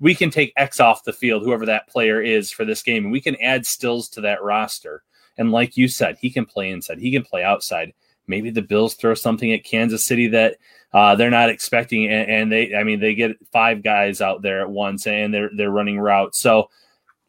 we 0.00 0.14
can 0.14 0.30
take 0.30 0.52
X 0.56 0.80
off 0.80 1.04
the 1.04 1.12
field, 1.12 1.42
whoever 1.42 1.66
that 1.66 1.88
player 1.88 2.20
is 2.20 2.50
for 2.50 2.64
this 2.64 2.82
game, 2.82 3.04
and 3.04 3.12
we 3.12 3.20
can 3.20 3.40
add 3.40 3.66
Stills 3.66 4.08
to 4.10 4.20
that 4.22 4.42
roster. 4.42 5.02
And 5.38 5.52
like 5.52 5.76
you 5.76 5.88
said, 5.88 6.16
he 6.20 6.30
can 6.30 6.44
play 6.44 6.70
inside, 6.70 6.98
he 6.98 7.12
can 7.12 7.22
play 7.22 7.42
outside. 7.42 7.92
Maybe 8.26 8.50
the 8.50 8.62
Bills 8.62 8.94
throw 8.94 9.14
something 9.14 9.52
at 9.52 9.64
Kansas 9.64 10.06
City 10.06 10.28
that 10.28 10.56
uh, 10.92 11.16
they're 11.16 11.30
not 11.30 11.50
expecting, 11.50 12.06
and, 12.06 12.30
and, 12.30 12.52
they, 12.52 12.74
I 12.74 12.84
mean, 12.84 13.00
they 13.00 13.14
get 13.14 13.36
five 13.50 13.82
guys 13.82 14.20
out 14.20 14.42
there 14.42 14.60
at 14.60 14.70
once, 14.70 15.06
and 15.06 15.32
they're 15.32 15.50
they're 15.56 15.70
running 15.70 15.98
routes. 15.98 16.38
So, 16.38 16.70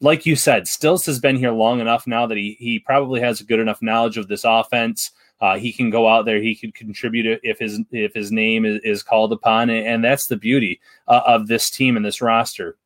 like 0.00 0.26
you 0.26 0.36
said, 0.36 0.68
Stills 0.68 1.06
has 1.06 1.18
been 1.18 1.36
here 1.36 1.50
long 1.50 1.80
enough 1.80 2.06
now 2.06 2.26
that 2.26 2.36
he 2.36 2.56
he 2.60 2.78
probably 2.78 3.20
has 3.20 3.40
a 3.40 3.44
good 3.44 3.58
enough 3.58 3.82
knowledge 3.82 4.18
of 4.18 4.28
this 4.28 4.44
offense. 4.44 5.10
Uh, 5.40 5.58
he 5.58 5.72
can 5.72 5.90
go 5.90 6.08
out 6.08 6.24
there. 6.24 6.40
He 6.40 6.54
can 6.54 6.72
contribute 6.72 7.40
if 7.42 7.58
his 7.58 7.80
if 7.90 8.14
his 8.14 8.32
name 8.32 8.64
is, 8.64 8.80
is 8.84 9.02
called 9.02 9.32
upon, 9.32 9.68
and 9.70 10.02
that's 10.02 10.26
the 10.26 10.36
beauty 10.36 10.80
uh, 11.08 11.22
of 11.26 11.48
this 11.48 11.70
team 11.70 11.96
and 11.96 12.04
this 12.04 12.22
roster. 12.22 12.76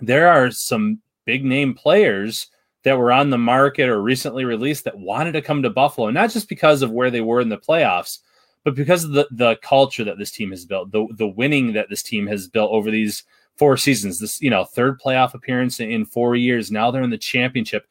There 0.00 0.28
are 0.28 0.50
some 0.50 1.00
big 1.24 1.44
name 1.44 1.74
players 1.74 2.48
that 2.84 2.98
were 2.98 3.12
on 3.12 3.30
the 3.30 3.38
market 3.38 3.88
or 3.88 4.02
recently 4.02 4.44
released 4.44 4.84
that 4.84 4.98
wanted 4.98 5.32
to 5.32 5.42
come 5.42 5.62
to 5.62 5.70
Buffalo, 5.70 6.10
not 6.10 6.30
just 6.30 6.48
because 6.48 6.82
of 6.82 6.92
where 6.92 7.10
they 7.10 7.20
were 7.20 7.40
in 7.40 7.48
the 7.48 7.58
playoffs, 7.58 8.20
but 8.64 8.74
because 8.74 9.04
of 9.04 9.12
the 9.12 9.26
the 9.30 9.56
culture 9.56 10.04
that 10.04 10.18
this 10.18 10.30
team 10.30 10.50
has 10.50 10.64
built, 10.64 10.92
the 10.92 11.06
the 11.16 11.28
winning 11.28 11.72
that 11.72 11.88
this 11.88 12.02
team 12.02 12.26
has 12.26 12.46
built 12.46 12.70
over 12.70 12.90
these 12.90 13.24
four 13.56 13.76
seasons. 13.76 14.18
This 14.18 14.40
you 14.40 14.50
know 14.50 14.64
third 14.64 15.00
playoff 15.00 15.34
appearance 15.34 15.80
in 15.80 16.04
four 16.04 16.36
years. 16.36 16.70
Now 16.70 16.90
they're 16.90 17.02
in 17.02 17.10
the 17.10 17.18
championship 17.18 17.86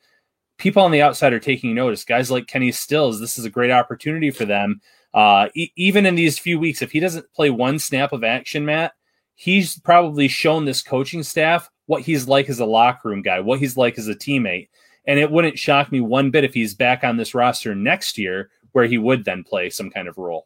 people 0.60 0.84
on 0.84 0.92
the 0.92 1.02
outside 1.02 1.34
are 1.34 1.40
taking 1.40 1.74
notice. 1.74 2.04
Guys 2.04 2.30
like 2.30 2.48
Kenny 2.48 2.72
Stills, 2.72 3.20
this 3.20 3.40
is 3.40 3.46
a 3.46 3.50
great 3.50 3.72
opportunity 3.72 4.30
for 4.30 4.46
them. 4.46 4.82
Uh, 5.14 5.48
e- 5.56 5.72
even 5.76 6.06
in 6.06 6.14
these 6.14 6.38
few 6.38 6.60
weeks, 6.60 6.84
if 6.84 6.92
he 6.92 7.00
doesn't 7.00 7.34
play 7.34 7.50
one 7.50 7.80
snap 7.80 8.14
of 8.14 8.24
action, 8.24 8.66
Matt, 8.66 8.94
he's 9.34 9.80
probably 9.80 10.28
shown 10.28 10.66
this 10.66 10.84
coaching 10.84 11.24
staff 11.24 11.70
what 11.88 12.04
he's 12.04 12.28
like 12.28 12.50
as 12.50 12.60
a 12.60 12.66
locker 12.66 13.10
room 13.10 13.24
guy, 13.24 13.40
what 13.40 13.60
he's 13.60 13.76
like 13.76 13.98
as 13.98 14.08
a 14.08 14.14
teammate. 14.14 14.70
And 15.08 15.18
it 15.18 15.32
wouldn't 15.32 15.58
shock 15.58 15.92
me 15.92 16.02
one 16.02 16.30
bit 16.30 16.44
if 16.44 16.54
he's 16.54 16.76
back 16.76 17.04
on 17.04 17.18
this 17.18 17.34
roster 17.34 17.74
next 17.74 18.18
year, 18.18 18.52
where 18.74 18.86
he 18.86 19.00
would 19.00 19.26
then 19.26 19.44
play 19.44 19.72
some 19.72 19.90
kind 19.90 20.08
of 20.08 20.18
role. 20.20 20.46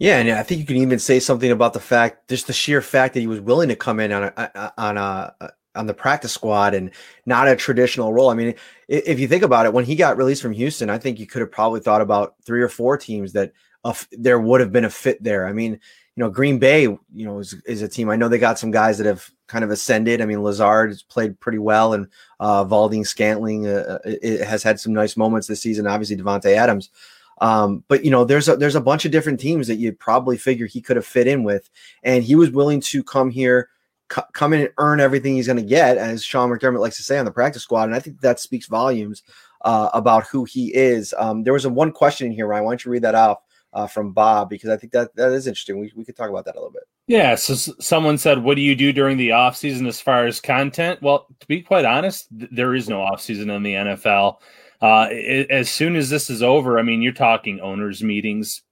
Yeah, 0.00 0.18
and 0.18 0.30
I 0.30 0.42
think 0.42 0.60
you 0.60 0.66
can 0.66 0.78
even 0.78 0.98
say 0.98 1.20
something 1.20 1.50
about 1.50 1.74
the 1.74 1.80
fact, 1.80 2.28
just 2.28 2.46
the 2.46 2.54
sheer 2.54 2.80
fact 2.80 3.14
that 3.14 3.20
he 3.20 3.26
was 3.26 3.40
willing 3.40 3.68
to 3.68 3.76
come 3.76 4.00
in 4.00 4.10
on 4.10 4.24
a 4.24 4.72
on 4.78 4.96
a 4.96 5.34
on 5.74 5.86
the 5.86 5.94
practice 5.94 6.32
squad 6.32 6.74
and 6.74 6.90
not 7.26 7.48
a 7.48 7.56
traditional 7.56 8.12
role. 8.12 8.30
I 8.30 8.34
mean, 8.34 8.54
if 8.88 9.20
you 9.20 9.28
think 9.28 9.42
about 9.42 9.66
it, 9.66 9.72
when 9.72 9.84
he 9.84 9.94
got 9.94 10.16
released 10.16 10.42
from 10.42 10.52
Houston, 10.52 10.90
I 10.90 10.98
think 10.98 11.18
you 11.18 11.26
could 11.26 11.40
have 11.40 11.52
probably 11.52 11.80
thought 11.80 12.00
about 12.00 12.34
three 12.44 12.62
or 12.62 12.68
four 12.68 12.96
teams 12.96 13.32
that 13.32 13.52
uh, 13.84 13.94
there 14.12 14.40
would 14.40 14.60
have 14.60 14.72
been 14.72 14.84
a 14.84 14.90
fit 14.90 15.22
there. 15.22 15.46
I 15.46 15.52
mean, 15.52 15.72
you 15.72 16.24
know, 16.24 16.30
Green 16.30 16.58
Bay, 16.58 16.82
you 16.82 16.98
know, 17.12 17.38
is, 17.38 17.54
is 17.64 17.82
a 17.82 17.88
team. 17.88 18.10
I 18.10 18.16
know 18.16 18.28
they 18.28 18.38
got 18.38 18.58
some 18.58 18.70
guys 18.70 18.98
that 18.98 19.06
have 19.06 19.30
kind 19.46 19.64
of 19.64 19.70
ascended. 19.70 20.20
I 20.20 20.26
mean, 20.26 20.42
Lazard 20.42 20.90
has 20.90 21.02
played 21.02 21.38
pretty 21.40 21.58
well, 21.58 21.94
and 21.94 22.08
uh, 22.40 22.64
Valdes-Scantling 22.64 23.66
uh, 23.66 23.98
uh 24.04 24.44
has 24.44 24.62
had 24.62 24.80
some 24.80 24.92
nice 24.92 25.16
moments 25.16 25.46
this 25.46 25.62
season. 25.62 25.86
Obviously, 25.86 26.16
Davante 26.16 26.56
Adams. 26.56 26.90
Um, 27.40 27.84
but 27.88 28.04
you 28.04 28.10
know, 28.10 28.24
there's 28.24 28.48
a 28.48 28.56
there's 28.56 28.74
a 28.74 28.80
bunch 28.80 29.04
of 29.04 29.12
different 29.12 29.40
teams 29.40 29.66
that 29.68 29.76
you 29.76 29.92
probably 29.92 30.36
figure 30.36 30.66
he 30.66 30.82
could 30.82 30.96
have 30.96 31.06
fit 31.06 31.26
in 31.26 31.42
with, 31.42 31.70
and 32.02 32.22
he 32.22 32.34
was 32.34 32.50
willing 32.50 32.80
to 32.82 33.02
come 33.02 33.30
here 33.30 33.70
come 34.32 34.52
in 34.52 34.60
and 34.62 34.70
earn 34.78 35.00
everything 35.00 35.34
he's 35.34 35.46
going 35.46 35.56
to 35.56 35.62
get, 35.62 35.96
as 35.96 36.22
Sean 36.24 36.50
McDermott 36.50 36.80
likes 36.80 36.96
to 36.98 37.02
say 37.02 37.18
on 37.18 37.24
the 37.24 37.30
practice 37.30 37.62
squad. 37.62 37.84
And 37.84 37.94
I 37.94 38.00
think 38.00 38.20
that 38.20 38.40
speaks 38.40 38.66
volumes 38.66 39.22
uh, 39.64 39.90
about 39.94 40.26
who 40.26 40.44
he 40.44 40.74
is. 40.74 41.14
Um, 41.18 41.42
there 41.44 41.52
was 41.52 41.64
a 41.64 41.70
one 41.70 41.92
question 41.92 42.26
in 42.26 42.32
here, 42.32 42.46
Ryan. 42.46 42.64
Why 42.64 42.70
don't 42.72 42.84
you 42.84 42.90
read 42.90 43.02
that 43.02 43.14
off 43.14 43.38
uh, 43.72 43.86
from 43.86 44.12
Bob 44.12 44.50
because 44.50 44.68
I 44.70 44.76
think 44.76 44.92
that 44.92 45.14
that 45.16 45.32
is 45.32 45.46
interesting. 45.46 45.78
We 45.78 45.92
we 45.94 46.04
could 46.04 46.16
talk 46.16 46.28
about 46.30 46.44
that 46.46 46.56
a 46.56 46.58
little 46.58 46.72
bit. 46.72 46.82
Yeah. 47.06 47.34
So 47.36 47.52
s- 47.52 47.70
someone 47.78 48.18
said, 48.18 48.42
"What 48.42 48.56
do 48.56 48.62
you 48.62 48.74
do 48.74 48.92
during 48.92 49.16
the 49.16 49.32
off 49.32 49.56
season 49.56 49.86
as 49.86 50.00
far 50.00 50.26
as 50.26 50.40
content?" 50.40 51.00
Well, 51.02 51.26
to 51.38 51.46
be 51.46 51.62
quite 51.62 51.84
honest, 51.84 52.26
th- 52.36 52.50
there 52.52 52.74
is 52.74 52.88
no 52.88 53.00
off 53.00 53.20
season 53.20 53.48
in 53.50 53.62
the 53.62 53.74
NFL. 53.74 54.40
Uh, 54.82 55.06
i- 55.10 55.46
as 55.50 55.70
soon 55.70 55.94
as 55.94 56.08
this 56.10 56.30
is 56.30 56.42
over, 56.42 56.78
I 56.78 56.82
mean, 56.82 57.00
you're 57.02 57.12
talking 57.12 57.60
owners' 57.60 58.02
meetings. 58.02 58.62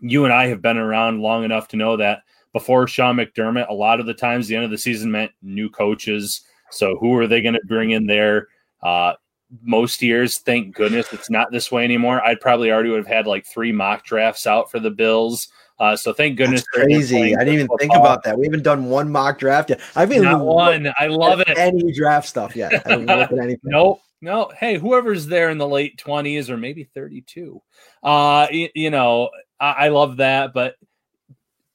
You 0.00 0.24
and 0.24 0.32
I 0.32 0.46
have 0.46 0.62
been 0.62 0.78
around 0.78 1.20
long 1.20 1.44
enough 1.44 1.68
to 1.68 1.76
know 1.76 1.98
that 1.98 2.22
before 2.52 2.86
Sean 2.86 3.16
McDermott, 3.16 3.68
a 3.68 3.74
lot 3.74 4.00
of 4.00 4.06
the 4.06 4.14
times 4.14 4.48
the 4.48 4.56
end 4.56 4.64
of 4.64 4.70
the 4.70 4.78
season 4.78 5.10
meant 5.10 5.32
new 5.42 5.70
coaches. 5.70 6.42
So 6.70 6.96
who 6.96 7.14
are 7.16 7.26
they 7.26 7.42
going 7.42 7.54
to 7.54 7.60
bring 7.66 7.90
in 7.90 8.06
there? 8.06 8.48
Uh, 8.82 9.14
most 9.62 10.02
years, 10.02 10.38
thank 10.38 10.74
goodness 10.74 11.12
it's 11.12 11.30
not 11.30 11.50
this 11.52 11.70
way 11.70 11.84
anymore. 11.84 12.24
I'd 12.26 12.40
probably 12.40 12.70
already 12.70 12.90
would 12.90 12.98
have 12.98 13.06
had 13.06 13.26
like 13.26 13.46
three 13.46 13.72
mock 13.72 14.04
drafts 14.04 14.46
out 14.46 14.70
for 14.70 14.80
the 14.80 14.90
Bills. 14.90 15.48
Uh, 15.78 15.96
so 15.96 16.12
thank 16.12 16.36
goodness 16.36 16.64
That's 16.72 16.84
crazy. 16.84 17.34
I 17.34 17.40
didn't 17.40 17.54
even 17.54 17.66
good 17.66 17.80
think 17.80 17.96
about 17.96 18.22
that. 18.24 18.38
We 18.38 18.46
haven't 18.46 18.62
done 18.62 18.86
one 18.86 19.10
mock 19.10 19.38
draft 19.38 19.70
yet. 19.70 19.80
I've 19.96 20.08
been 20.08 20.22
Not 20.22 20.44
one. 20.44 20.92
I 20.98 21.08
love 21.08 21.40
it. 21.40 21.58
Any 21.58 21.92
draft 21.92 22.28
stuff 22.28 22.54
yet? 22.54 22.86
I 22.86 22.98
haven't. 23.00 23.60
Nope. 23.64 24.00
No. 24.20 24.52
Hey, 24.56 24.78
whoever's 24.78 25.26
there 25.26 25.50
in 25.50 25.58
the 25.58 25.66
late 25.66 25.98
twenties 25.98 26.48
or 26.48 26.56
maybe 26.56 26.84
thirty-two, 26.84 27.60
uh, 28.04 28.46
you, 28.50 28.68
you 28.74 28.90
know, 28.90 29.30
I, 29.58 29.72
I 29.72 29.88
love 29.88 30.18
that. 30.18 30.54
But 30.54 30.76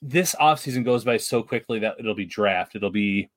this 0.02 0.36
offseason 0.40 0.86
goes 0.86 1.04
by 1.04 1.18
so 1.18 1.42
quickly 1.44 1.80
that 1.80 1.96
it'll 2.00 2.16
be 2.16 2.26
draft. 2.26 2.76
It'll 2.76 2.90
be 2.90 3.30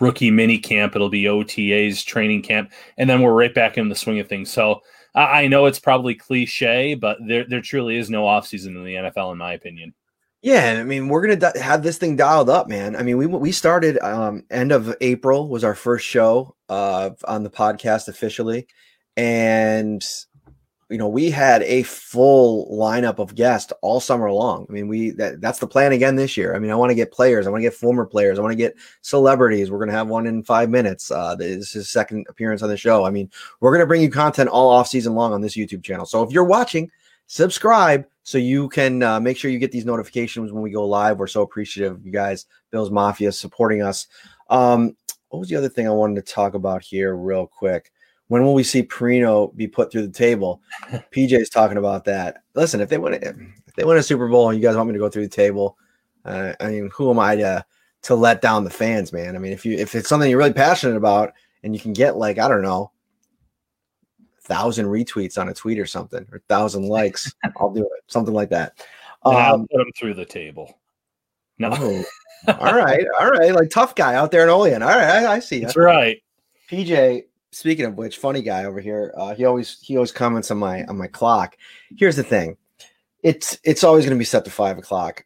rookie 0.00 0.30
mini 0.30 0.58
camp. 0.58 0.94
It'll 0.94 1.10
be 1.10 1.24
OTAs 1.24 2.04
training 2.04 2.42
camp, 2.42 2.72
and 2.98 3.08
then 3.08 3.20
we're 3.20 3.32
right 3.32 3.54
back 3.54 3.78
in 3.78 3.88
the 3.88 3.94
swing 3.94 4.20
of 4.20 4.28
things. 4.28 4.50
So 4.50 4.80
I, 5.14 5.46
know 5.46 5.66
it's 5.66 5.78
probably 5.78 6.14
cliche, 6.14 6.94
but 6.94 7.18
there 7.26 7.44
there 7.48 7.60
truly 7.60 7.96
is 7.96 8.10
no 8.10 8.24
offseason 8.24 8.68
in 8.68 8.84
the 8.84 8.94
NFL, 8.94 9.32
in 9.32 9.38
my 9.38 9.52
opinion. 9.52 9.94
Yeah, 10.42 10.76
I 10.78 10.82
mean, 10.82 11.08
we're 11.08 11.26
gonna 11.26 11.58
have 11.58 11.82
this 11.82 11.98
thing 11.98 12.16
dialed 12.16 12.50
up, 12.50 12.68
man. 12.68 12.96
I 12.96 13.02
mean, 13.02 13.16
we 13.16 13.26
we 13.26 13.52
started 13.52 13.98
um, 13.98 14.44
end 14.50 14.72
of 14.72 14.94
April 15.00 15.48
was 15.48 15.64
our 15.64 15.74
first 15.74 16.06
show 16.06 16.54
uh, 16.68 17.10
on 17.26 17.44
the 17.44 17.50
podcast 17.50 18.08
officially, 18.08 18.66
and 19.16 20.04
you 20.90 20.98
know 20.98 21.08
we 21.08 21.30
had 21.30 21.62
a 21.62 21.82
full 21.82 22.68
lineup 22.76 23.18
of 23.18 23.34
guests 23.34 23.72
all 23.82 24.00
summer 24.00 24.30
long. 24.30 24.66
I 24.68 24.72
mean, 24.72 24.88
we 24.88 25.10
that, 25.12 25.40
that's 25.40 25.58
the 25.58 25.66
plan 25.66 25.92
again 25.92 26.16
this 26.16 26.36
year. 26.36 26.54
I 26.54 26.58
mean, 26.58 26.70
I 26.70 26.74
want 26.74 26.90
to 26.90 26.94
get 26.94 27.12
players, 27.12 27.46
I 27.46 27.50
want 27.50 27.62
to 27.62 27.68
get 27.68 27.74
former 27.74 28.06
players, 28.06 28.38
I 28.38 28.42
want 28.42 28.52
to 28.52 28.56
get 28.56 28.76
celebrities. 29.00 29.70
We're 29.70 29.78
gonna 29.78 29.92
have 29.92 30.08
one 30.08 30.26
in 30.26 30.42
five 30.42 30.70
minutes. 30.70 31.10
Uh, 31.10 31.34
this 31.34 31.56
is 31.56 31.72
his 31.72 31.90
second 31.90 32.26
appearance 32.28 32.62
on 32.62 32.68
the 32.68 32.76
show. 32.76 33.04
I 33.04 33.10
mean, 33.10 33.30
we're 33.60 33.72
gonna 33.72 33.86
bring 33.86 34.02
you 34.02 34.10
content 34.10 34.50
all 34.50 34.70
off 34.70 34.88
season 34.88 35.14
long 35.14 35.32
on 35.32 35.40
this 35.40 35.56
YouTube 35.56 35.82
channel. 35.82 36.06
So 36.06 36.22
if 36.22 36.30
you're 36.30 36.44
watching, 36.44 36.90
subscribe 37.26 38.06
so 38.22 38.38
you 38.38 38.68
can 38.70 39.02
uh, 39.02 39.20
make 39.20 39.36
sure 39.36 39.50
you 39.50 39.58
get 39.58 39.72
these 39.72 39.84
notifications 39.84 40.52
when 40.52 40.62
we 40.62 40.70
go 40.70 40.86
live. 40.86 41.18
We're 41.18 41.26
so 41.26 41.42
appreciative 41.42 41.92
of 41.92 42.06
you 42.06 42.12
guys, 42.12 42.46
Bills 42.70 42.90
Mafia, 42.90 43.32
supporting 43.32 43.82
us. 43.82 44.06
Um, 44.48 44.96
what 45.28 45.40
was 45.40 45.48
the 45.48 45.56
other 45.56 45.68
thing 45.68 45.86
I 45.86 45.90
wanted 45.90 46.24
to 46.24 46.32
talk 46.32 46.54
about 46.54 46.82
here, 46.82 47.16
real 47.16 47.46
quick? 47.46 47.92
When 48.28 48.42
will 48.42 48.54
we 48.54 48.62
see 48.62 48.82
Parrino 48.82 49.48
be 49.48 49.66
put 49.68 49.92
through 49.92 50.06
the 50.06 50.12
table? 50.12 50.62
PJ's 51.12 51.50
talking 51.50 51.76
about 51.76 52.04
that. 52.06 52.42
Listen, 52.54 52.80
if 52.80 52.88
they 52.88 52.98
win, 52.98 53.14
if 53.14 53.74
they 53.76 53.84
win 53.84 53.98
a 53.98 54.02
Super 54.02 54.28
Bowl, 54.28 54.48
and 54.50 54.58
you 54.58 54.66
guys 54.66 54.76
want 54.76 54.88
me 54.88 54.94
to 54.94 54.98
go 54.98 55.08
through 55.10 55.24
the 55.24 55.28
table, 55.28 55.76
uh, 56.24 56.54
I 56.60 56.68
mean, 56.68 56.90
who 56.92 57.10
am 57.10 57.18
I 57.18 57.36
to 57.36 57.64
to 58.02 58.14
let 58.14 58.40
down 58.42 58.64
the 58.64 58.70
fans, 58.70 59.12
man? 59.12 59.36
I 59.36 59.38
mean, 59.38 59.52
if 59.52 59.64
you 59.66 59.76
if 59.76 59.94
it's 59.94 60.08
something 60.08 60.28
you're 60.30 60.38
really 60.38 60.52
passionate 60.52 60.96
about, 60.96 61.32
and 61.62 61.74
you 61.74 61.80
can 61.80 61.92
get 61.92 62.16
like 62.16 62.38
I 62.38 62.48
don't 62.48 62.62
know, 62.62 62.90
thousand 64.42 64.86
retweets 64.86 65.38
on 65.38 65.48
a 65.48 65.54
tweet 65.54 65.78
or 65.78 65.86
something, 65.86 66.26
or 66.32 66.40
thousand 66.48 66.88
likes, 66.88 67.32
I'll 67.58 67.70
do 67.72 67.82
it, 67.82 68.04
something 68.08 68.34
like 68.34 68.50
that. 68.50 68.84
And 69.24 69.36
I'll 69.36 69.54
Um, 69.54 69.66
put 69.70 69.78
them 69.78 69.90
through 69.98 70.14
the 70.14 70.24
table. 70.24 70.78
No, 71.58 71.70
oh, 71.72 72.04
all 72.48 72.74
right, 72.74 73.06
all 73.20 73.30
right, 73.30 73.54
like 73.54 73.70
tough 73.70 73.94
guy 73.94 74.14
out 74.14 74.30
there 74.30 74.42
in 74.42 74.48
Olean. 74.48 74.82
All 74.82 74.88
right, 74.88 75.24
I, 75.24 75.34
I 75.34 75.38
see. 75.38 75.60
that's 75.60 75.76
right. 75.76 76.20
PJ, 76.70 77.24
speaking 77.54 77.84
of 77.84 77.96
which, 77.96 78.18
funny 78.18 78.42
guy 78.42 78.64
over 78.64 78.80
here. 78.80 79.14
Uh, 79.16 79.34
he 79.34 79.44
always 79.44 79.78
he 79.80 79.96
always 79.96 80.12
comments 80.12 80.50
on 80.50 80.58
my 80.58 80.84
on 80.84 80.98
my 80.98 81.06
clock. 81.06 81.56
Here's 81.96 82.16
the 82.16 82.22
thing, 82.22 82.56
it's 83.22 83.58
it's 83.64 83.84
always 83.84 84.04
going 84.04 84.16
to 84.16 84.20
be 84.20 84.24
set 84.24 84.44
to 84.44 84.50
five 84.50 84.78
o'clock. 84.78 85.24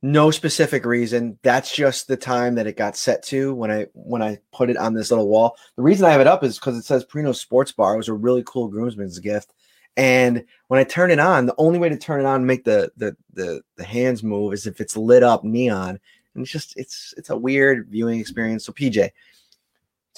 No 0.00 0.30
specific 0.30 0.84
reason. 0.84 1.38
That's 1.42 1.74
just 1.74 2.06
the 2.06 2.16
time 2.16 2.54
that 2.54 2.68
it 2.68 2.76
got 2.76 2.96
set 2.96 3.22
to 3.24 3.52
when 3.54 3.70
I 3.70 3.86
when 3.94 4.22
I 4.22 4.38
put 4.52 4.70
it 4.70 4.76
on 4.76 4.94
this 4.94 5.10
little 5.10 5.28
wall. 5.28 5.56
The 5.76 5.82
reason 5.82 6.06
I 6.06 6.10
have 6.10 6.20
it 6.20 6.26
up 6.28 6.44
is 6.44 6.58
because 6.58 6.76
it 6.76 6.84
says 6.84 7.04
Parrino 7.04 7.32
Sports 7.32 7.72
Bar. 7.72 7.94
It 7.94 7.98
was 7.98 8.08
a 8.08 8.14
really 8.14 8.44
cool 8.46 8.68
groomsman's 8.68 9.18
gift. 9.18 9.52
And 9.96 10.44
when 10.68 10.78
I 10.78 10.84
turn 10.84 11.10
it 11.10 11.18
on, 11.18 11.46
the 11.46 11.54
only 11.58 11.80
way 11.80 11.88
to 11.88 11.96
turn 11.98 12.20
it 12.20 12.26
on 12.26 12.36
and 12.36 12.46
make 12.46 12.64
the 12.64 12.92
the 12.96 13.16
the, 13.32 13.60
the 13.76 13.84
hands 13.84 14.22
move 14.22 14.52
is 14.52 14.66
if 14.66 14.80
it's 14.80 14.96
lit 14.96 15.24
up 15.24 15.42
neon. 15.42 15.98
And 16.34 16.42
it's 16.42 16.52
just 16.52 16.76
it's 16.76 17.12
it's 17.16 17.30
a 17.30 17.36
weird 17.36 17.88
viewing 17.88 18.20
experience. 18.20 18.64
So 18.64 18.72
PJ, 18.72 19.10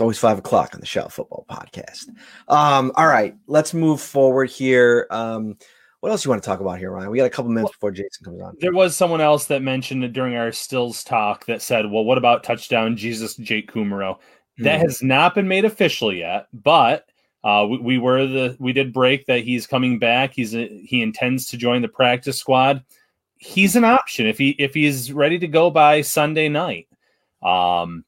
it's 0.01 0.03
always 0.03 0.19
five 0.19 0.39
o'clock 0.39 0.71
on 0.73 0.81
the 0.81 0.87
Shell 0.87 1.11
Football 1.11 1.45
Podcast. 1.51 2.09
Um, 2.49 2.91
all 2.95 3.07
right, 3.07 3.37
let's 3.49 3.75
move 3.75 4.01
forward 4.01 4.49
here. 4.49 5.07
Um, 5.11 5.59
what 6.01 6.11
else 6.11 6.25
you 6.25 6.31
want 6.31 6.43
to 6.43 6.47
talk 6.49 6.61
about 6.61 6.79
here, 6.79 6.91
Ryan? 6.91 7.11
We 7.11 7.19
got 7.19 7.27
a 7.27 7.31
couple 7.31 7.51
minutes 7.51 7.73
before 7.73 7.91
Jason 7.91 8.25
comes 8.25 8.41
on. 8.41 8.57
There 8.61 8.73
was 8.73 8.97
someone 8.97 9.21
else 9.21 9.45
that 9.49 9.61
mentioned 9.61 10.03
it 10.03 10.15
during 10.15 10.37
our 10.37 10.53
stills 10.53 11.05
talk 11.05 11.45
that 11.45 11.61
said, 11.61 11.85
"Well, 11.91 12.05
what 12.05 12.17
about 12.17 12.43
touchdown 12.45 12.97
Jesus 12.97 13.37
Jake 13.37 13.71
Kumerow?" 13.71 14.17
That 14.61 14.79
Hmm. 14.79 14.87
has 14.87 15.03
not 15.03 15.35
been 15.35 15.49
made 15.49 15.67
official 15.67 16.15
yet, 16.15 16.47
but 16.55 17.05
uh, 17.45 17.67
we, 17.69 17.77
we 17.81 17.99
were 17.99 18.27
the 18.27 18.57
we 18.59 18.73
did 18.73 18.95
break 18.95 19.27
that 19.27 19.41
he's 19.41 19.67
coming 19.67 19.99
back. 19.99 20.33
He's 20.33 20.55
a, 20.55 20.67
he 20.67 21.03
intends 21.03 21.45
to 21.49 21.59
join 21.59 21.83
the 21.83 21.89
practice 21.89 22.39
squad. 22.39 22.83
He's 23.37 23.77
an 23.77 23.85
option 23.85 24.27
if 24.27 24.39
he 24.39 24.53
if 24.53 24.73
he's 24.73 25.13
ready 25.13 25.39
to 25.41 25.47
go 25.47 25.69
by 25.71 26.01
Sunday 26.01 26.49
night. 26.49 26.89
Um, 27.43 28.07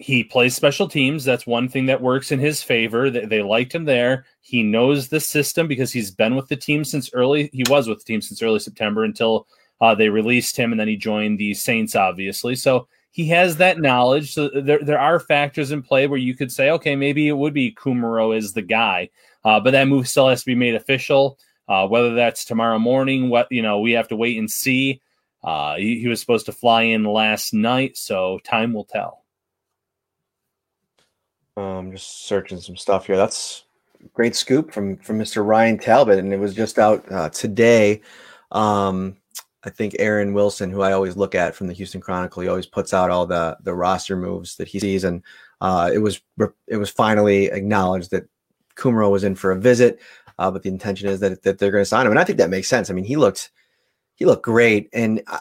he 0.00 0.24
plays 0.24 0.56
special 0.56 0.88
teams. 0.88 1.24
That's 1.26 1.46
one 1.46 1.68
thing 1.68 1.84
that 1.86 2.00
works 2.00 2.32
in 2.32 2.38
his 2.38 2.62
favor. 2.62 3.10
They, 3.10 3.26
they 3.26 3.42
liked 3.42 3.74
him 3.74 3.84
there. 3.84 4.24
He 4.40 4.62
knows 4.62 5.08
the 5.08 5.20
system 5.20 5.68
because 5.68 5.92
he's 5.92 6.10
been 6.10 6.36
with 6.36 6.48
the 6.48 6.56
team 6.56 6.84
since 6.84 7.12
early. 7.12 7.50
He 7.52 7.64
was 7.68 7.86
with 7.86 7.98
the 7.98 8.04
team 8.04 8.22
since 8.22 8.42
early 8.42 8.60
September 8.60 9.04
until 9.04 9.46
uh, 9.82 9.94
they 9.94 10.08
released 10.08 10.56
him, 10.56 10.72
and 10.72 10.80
then 10.80 10.88
he 10.88 10.96
joined 10.96 11.38
the 11.38 11.52
Saints, 11.52 11.94
obviously. 11.94 12.56
So 12.56 12.88
he 13.10 13.26
has 13.28 13.58
that 13.58 13.78
knowledge. 13.78 14.32
So 14.32 14.48
there, 14.48 14.82
there 14.82 14.98
are 14.98 15.20
factors 15.20 15.70
in 15.70 15.82
play 15.82 16.06
where 16.06 16.18
you 16.18 16.34
could 16.34 16.50
say, 16.50 16.70
okay, 16.70 16.96
maybe 16.96 17.28
it 17.28 17.36
would 17.36 17.52
be 17.52 17.74
Kumerow 17.74 18.34
is 18.34 18.54
the 18.54 18.62
guy, 18.62 19.10
uh, 19.44 19.60
but 19.60 19.72
that 19.72 19.86
move 19.86 20.08
still 20.08 20.28
has 20.28 20.40
to 20.40 20.46
be 20.46 20.54
made 20.54 20.74
official. 20.76 21.38
Uh, 21.68 21.86
whether 21.86 22.14
that's 22.14 22.46
tomorrow 22.46 22.78
morning, 22.78 23.28
what 23.28 23.46
you 23.50 23.62
know, 23.62 23.80
we 23.80 23.92
have 23.92 24.08
to 24.08 24.16
wait 24.16 24.38
and 24.38 24.50
see. 24.50 25.02
Uh, 25.44 25.76
he, 25.76 26.00
he 26.00 26.08
was 26.08 26.20
supposed 26.20 26.46
to 26.46 26.52
fly 26.52 26.82
in 26.82 27.04
last 27.04 27.52
night, 27.52 27.96
so 27.98 28.40
time 28.44 28.72
will 28.72 28.84
tell. 28.84 29.19
Um, 31.60 31.92
just 31.92 32.26
searching 32.26 32.58
some 32.58 32.76
stuff 32.76 33.06
here. 33.06 33.16
That's 33.16 33.64
great 34.14 34.34
scoop 34.34 34.72
from 34.72 34.96
from 34.96 35.18
Mr. 35.18 35.46
Ryan 35.46 35.78
Talbot, 35.78 36.18
and 36.18 36.32
it 36.32 36.38
was 36.38 36.54
just 36.54 36.78
out 36.78 37.04
uh, 37.12 37.28
today. 37.28 38.00
Um, 38.50 39.16
I 39.62 39.68
think 39.68 39.94
Aaron 39.98 40.32
Wilson, 40.32 40.70
who 40.70 40.80
I 40.80 40.92
always 40.92 41.16
look 41.18 41.34
at 41.34 41.54
from 41.54 41.66
the 41.66 41.74
Houston 41.74 42.00
Chronicle, 42.00 42.42
he 42.42 42.48
always 42.48 42.66
puts 42.66 42.94
out 42.94 43.10
all 43.10 43.26
the 43.26 43.58
the 43.62 43.74
roster 43.74 44.16
moves 44.16 44.56
that 44.56 44.68
he 44.68 44.80
sees, 44.80 45.04
and 45.04 45.22
uh, 45.60 45.90
it 45.92 45.98
was 45.98 46.20
it 46.66 46.76
was 46.76 46.90
finally 46.90 47.46
acknowledged 47.46 48.10
that 48.12 48.28
Kumerow 48.76 49.10
was 49.10 49.24
in 49.24 49.34
for 49.34 49.50
a 49.50 49.60
visit, 49.60 50.00
uh, 50.38 50.50
but 50.50 50.62
the 50.62 50.70
intention 50.70 51.08
is 51.08 51.20
that 51.20 51.42
that 51.42 51.58
they're 51.58 51.70
going 51.70 51.82
to 51.82 51.86
sign 51.86 52.06
him, 52.06 52.12
and 52.12 52.18
I 52.18 52.24
think 52.24 52.38
that 52.38 52.50
makes 52.50 52.68
sense. 52.68 52.88
I 52.88 52.94
mean, 52.94 53.04
he 53.04 53.16
looked 53.16 53.50
he 54.14 54.24
looked 54.24 54.44
great, 54.44 54.88
and 54.94 55.22
I, 55.26 55.40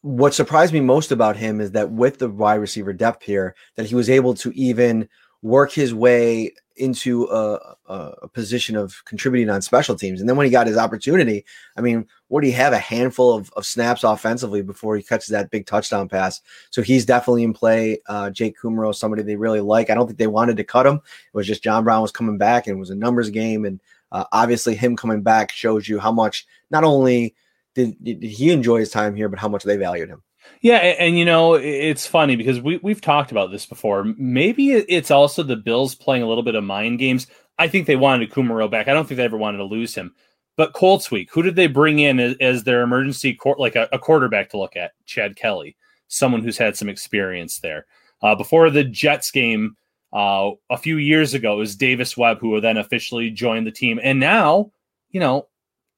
what 0.00 0.34
surprised 0.34 0.74
me 0.74 0.80
most 0.80 1.12
about 1.12 1.34
him 1.34 1.62
is 1.62 1.70
that 1.72 1.90
with 1.90 2.18
the 2.18 2.28
wide 2.28 2.56
receiver 2.56 2.92
depth 2.92 3.22
here, 3.22 3.54
that 3.76 3.86
he 3.86 3.94
was 3.94 4.10
able 4.10 4.34
to 4.34 4.52
even 4.52 5.08
work 5.44 5.70
his 5.70 5.92
way 5.92 6.50
into 6.76 7.24
a, 7.26 7.76
a, 7.86 8.28
position 8.28 8.76
of 8.76 9.04
contributing 9.04 9.50
on 9.50 9.60
special 9.60 9.94
teams. 9.94 10.18
And 10.18 10.28
then 10.28 10.36
when 10.36 10.46
he 10.46 10.50
got 10.50 10.66
his 10.66 10.78
opportunity, 10.78 11.44
I 11.76 11.82
mean, 11.82 12.06
what 12.28 12.40
do 12.40 12.46
you 12.48 12.54
have? 12.54 12.72
A 12.72 12.78
handful 12.78 13.32
of, 13.34 13.52
of 13.52 13.66
snaps 13.66 14.02
offensively 14.02 14.62
before 14.62 14.96
he 14.96 15.02
catches 15.02 15.28
that 15.28 15.50
big 15.50 15.66
touchdown 15.66 16.08
pass. 16.08 16.40
So 16.70 16.80
he's 16.80 17.04
definitely 17.04 17.44
in 17.44 17.52
play. 17.52 18.00
Uh, 18.08 18.30
Jake 18.30 18.56
Kumerow, 18.58 18.94
somebody 18.94 19.22
they 19.22 19.36
really 19.36 19.60
like. 19.60 19.90
I 19.90 19.94
don't 19.94 20.06
think 20.06 20.18
they 20.18 20.26
wanted 20.26 20.56
to 20.56 20.64
cut 20.64 20.86
him. 20.86 20.96
It 20.96 21.36
was 21.36 21.46
just 21.46 21.62
John 21.62 21.84
Brown 21.84 22.00
was 22.02 22.10
coming 22.10 22.38
back 22.38 22.66
and 22.66 22.76
it 22.76 22.80
was 22.80 22.90
a 22.90 22.96
numbers 22.96 23.28
game. 23.28 23.66
And 23.66 23.80
uh, 24.10 24.24
obviously 24.32 24.74
him 24.74 24.96
coming 24.96 25.22
back 25.22 25.52
shows 25.52 25.88
you 25.88 26.00
how 26.00 26.10
much 26.10 26.46
not 26.70 26.84
only 26.84 27.34
did, 27.74 28.02
did 28.02 28.22
he 28.22 28.50
enjoy 28.50 28.78
his 28.78 28.90
time 28.90 29.14
here, 29.14 29.28
but 29.28 29.38
how 29.38 29.48
much 29.48 29.62
they 29.62 29.76
valued 29.76 30.08
him. 30.08 30.22
Yeah, 30.60 30.76
and, 30.76 30.98
and, 30.98 31.18
you 31.18 31.24
know 31.24 31.54
it's 31.54 32.06
funny 32.06 32.36
because 32.36 32.60
we 32.60 32.78
we've 32.82 33.00
talked 33.00 33.30
about 33.30 33.50
this 33.50 33.66
before. 33.66 34.04
Maybe 34.16 34.72
it's 34.72 35.10
also 35.10 35.42
the 35.42 35.56
Bills 35.56 35.94
playing 35.94 36.22
a 36.22 36.28
little 36.28 36.42
bit 36.42 36.54
of 36.54 36.64
mind 36.64 36.98
games. 36.98 37.26
I 37.58 37.68
think 37.68 37.86
they 37.86 37.96
wanted 37.96 38.30
Kumerow 38.30 38.70
back. 38.70 38.88
I 38.88 38.94
don't 38.94 39.06
think 39.06 39.18
they 39.18 39.24
ever 39.24 39.36
wanted 39.36 39.58
to 39.58 39.64
lose 39.64 39.94
him. 39.94 40.14
But 40.56 40.72
Colts 40.72 41.10
week, 41.10 41.30
who 41.32 41.42
did 41.42 41.56
they 41.56 41.66
bring 41.66 41.98
in 41.98 42.20
as, 42.20 42.36
as 42.40 42.64
their 42.64 42.82
emergency 42.82 43.34
court, 43.34 43.58
like 43.58 43.74
a, 43.74 43.88
a, 43.92 43.98
quarterback 43.98 44.50
to 44.50 44.58
look 44.58 44.76
at? 44.76 44.92
Chad 45.04 45.34
Kelly, 45.34 45.76
someone 46.06 46.42
who's 46.42 46.58
had 46.58 46.76
some 46.76 46.88
experience 46.88 47.58
there. 47.58 47.86
Uh, 48.22 48.36
before 48.36 48.70
the 48.70 48.84
Jets 48.84 49.32
game 49.32 49.76
uh, 50.12 50.50
a 50.70 50.78
few 50.78 50.98
years 50.98 51.34
ago, 51.34 51.54
it 51.54 51.58
was 51.58 51.76
Davis 51.76 52.16
Webb 52.16 52.38
who 52.38 52.60
then 52.60 52.76
officially 52.76 53.30
joined 53.30 53.66
the 53.66 53.72
team, 53.72 53.98
and 54.02 54.20
now 54.20 54.70
you 55.10 55.18
know 55.18 55.48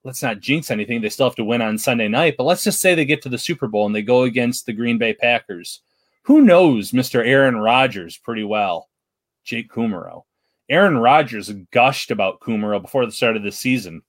let's 0.06 0.22
not 0.22 0.38
jinx 0.38 0.70
anything. 0.70 1.00
They 1.00 1.08
still 1.08 1.26
have 1.26 1.34
to 1.34 1.44
win 1.44 1.60
on 1.60 1.76
Sunday 1.76 2.06
night, 2.06 2.36
but 2.38 2.44
let's 2.44 2.62
just 2.62 2.80
say 2.80 2.94
they 2.94 3.04
get 3.04 3.22
to 3.22 3.28
the 3.28 3.36
Super 3.36 3.66
Bowl 3.66 3.86
and 3.86 3.94
they 3.94 4.02
go 4.02 4.22
against 4.22 4.64
the 4.64 4.72
Green 4.72 4.98
Bay 4.98 5.12
Packers. 5.12 5.82
Who 6.22 6.42
knows 6.42 6.92
Mr. 6.92 7.26
Aaron 7.26 7.56
Rodgers 7.56 8.16
pretty 8.16 8.44
well? 8.44 8.88
Jake 9.44 9.68
Kumerow. 9.68 10.22
Aaron 10.68 10.96
Rodgers 10.96 11.50
gushed 11.72 12.12
about 12.12 12.38
Kumerow 12.38 12.80
before 12.80 13.04
the 13.04 13.12
start 13.12 13.36
of 13.36 13.42
the 13.42 13.50
season. 13.50 14.02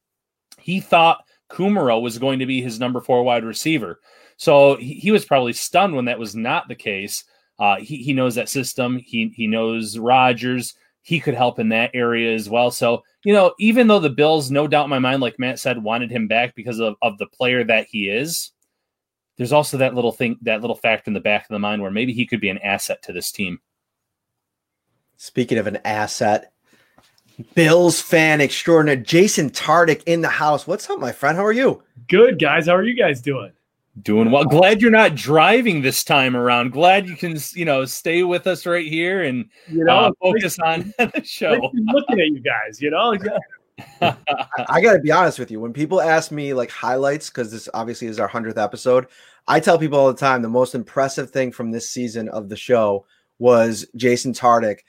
He 0.59 0.79
thought 0.79 1.25
Kumerow 1.49 1.99
was 1.99 2.19
going 2.19 2.39
to 2.39 2.45
be 2.45 2.61
his 2.61 2.79
number 2.79 3.01
four 3.01 3.23
wide 3.23 3.43
receiver. 3.43 3.99
So 4.37 4.75
he, 4.75 4.93
he 4.93 5.11
was 5.11 5.25
probably 5.25 5.53
stunned 5.53 5.95
when 5.95 6.05
that 6.05 6.19
was 6.19 6.35
not 6.35 6.67
the 6.67 6.75
case. 6.75 7.23
Uh, 7.57 7.77
he, 7.77 7.97
he 7.97 8.13
knows 8.13 8.35
that 8.35 8.49
system. 8.49 8.99
He 8.99 9.33
he 9.35 9.47
knows 9.47 9.97
Rodgers. 9.97 10.75
He 11.07 11.21
could 11.21 11.35
help 11.35 11.57
in 11.57 11.69
that 11.69 11.91
area 11.93 12.35
as 12.35 12.49
well. 12.49 12.69
So 12.69 13.01
you 13.23 13.31
know, 13.31 13.53
even 13.59 13.87
though 13.87 13.99
the 13.99 14.09
Bills, 14.09 14.51
no 14.51 14.67
doubt 14.67 14.83
in 14.83 14.89
my 14.89 14.99
mind, 14.99 15.21
like 15.21 15.39
Matt 15.39 15.57
said, 15.57 15.81
wanted 15.81 16.11
him 16.11 16.27
back 16.27 16.53
because 16.53 16.79
of, 16.79 16.95
of 17.01 17.17
the 17.17 17.27
player 17.27 17.63
that 17.63 17.87
he 17.87 18.09
is, 18.09 18.51
there's 19.37 19.53
also 19.53 19.77
that 19.77 19.95
little 19.95 20.11
thing, 20.11 20.37
that 20.41 20.59
little 20.59 20.75
fact 20.75 21.07
in 21.07 21.13
the 21.13 21.21
back 21.21 21.43
of 21.43 21.53
the 21.53 21.59
mind 21.59 21.81
where 21.81 21.91
maybe 21.91 22.11
he 22.11 22.25
could 22.25 22.41
be 22.41 22.49
an 22.49 22.57
asset 22.57 23.01
to 23.03 23.13
this 23.13 23.31
team. 23.31 23.59
Speaking 25.15 25.57
of 25.57 25.67
an 25.67 25.79
asset, 25.85 26.51
Bills 27.55 28.01
fan 28.01 28.41
extraordinaire, 28.41 28.97
Jason 28.97 29.49
Tartick 29.49 30.03
in 30.05 30.19
the 30.19 30.27
house. 30.27 30.67
What's 30.67 30.89
up, 30.89 30.99
my 30.99 31.13
friend? 31.13 31.37
How 31.37 31.45
are 31.45 31.53
you? 31.53 31.83
Good, 32.09 32.37
guys. 32.37 32.67
How 32.67 32.75
are 32.75 32.83
you 32.83 32.95
guys 32.95 33.21
doing? 33.21 33.53
Doing 34.01 34.31
well. 34.31 34.43
Glad 34.43 34.81
you're 34.81 34.91
not 34.91 35.15
driving 35.15 35.81
this 35.81 36.03
time 36.03 36.35
around. 36.35 36.71
Glad 36.71 37.07
you 37.07 37.15
can, 37.15 37.37
you 37.53 37.65
know, 37.65 37.85
stay 37.85 38.23
with 38.23 38.45
us 38.45 38.65
right 38.65 38.85
here 38.85 39.23
and 39.23 39.49
you 39.67 39.83
know 39.83 39.97
uh, 39.97 40.11
focus 40.21 40.59
on 40.59 40.93
the 40.99 41.21
show. 41.23 41.71
Looking 41.73 42.19
at 42.19 42.27
you 42.27 42.39
guys, 42.39 42.81
you 42.81 42.91
know. 42.91 43.17
I 44.69 44.81
got 44.81 44.93
to 44.93 44.99
be 44.99 45.11
honest 45.11 45.39
with 45.39 45.49
you. 45.49 45.59
When 45.59 45.73
people 45.73 46.01
ask 46.01 46.31
me 46.31 46.53
like 46.53 46.69
highlights, 46.69 47.29
because 47.29 47.51
this 47.51 47.69
obviously 47.73 48.07
is 48.07 48.19
our 48.19 48.27
hundredth 48.27 48.57
episode, 48.57 49.07
I 49.47 49.59
tell 49.59 49.79
people 49.79 49.99
all 49.99 50.11
the 50.11 50.19
time 50.19 50.41
the 50.41 50.49
most 50.49 50.75
impressive 50.75 51.31
thing 51.31 51.51
from 51.51 51.71
this 51.71 51.89
season 51.89 52.29
of 52.29 52.49
the 52.49 52.57
show 52.57 53.05
was 53.39 53.87
Jason 53.95 54.33
Tartick 54.33 54.79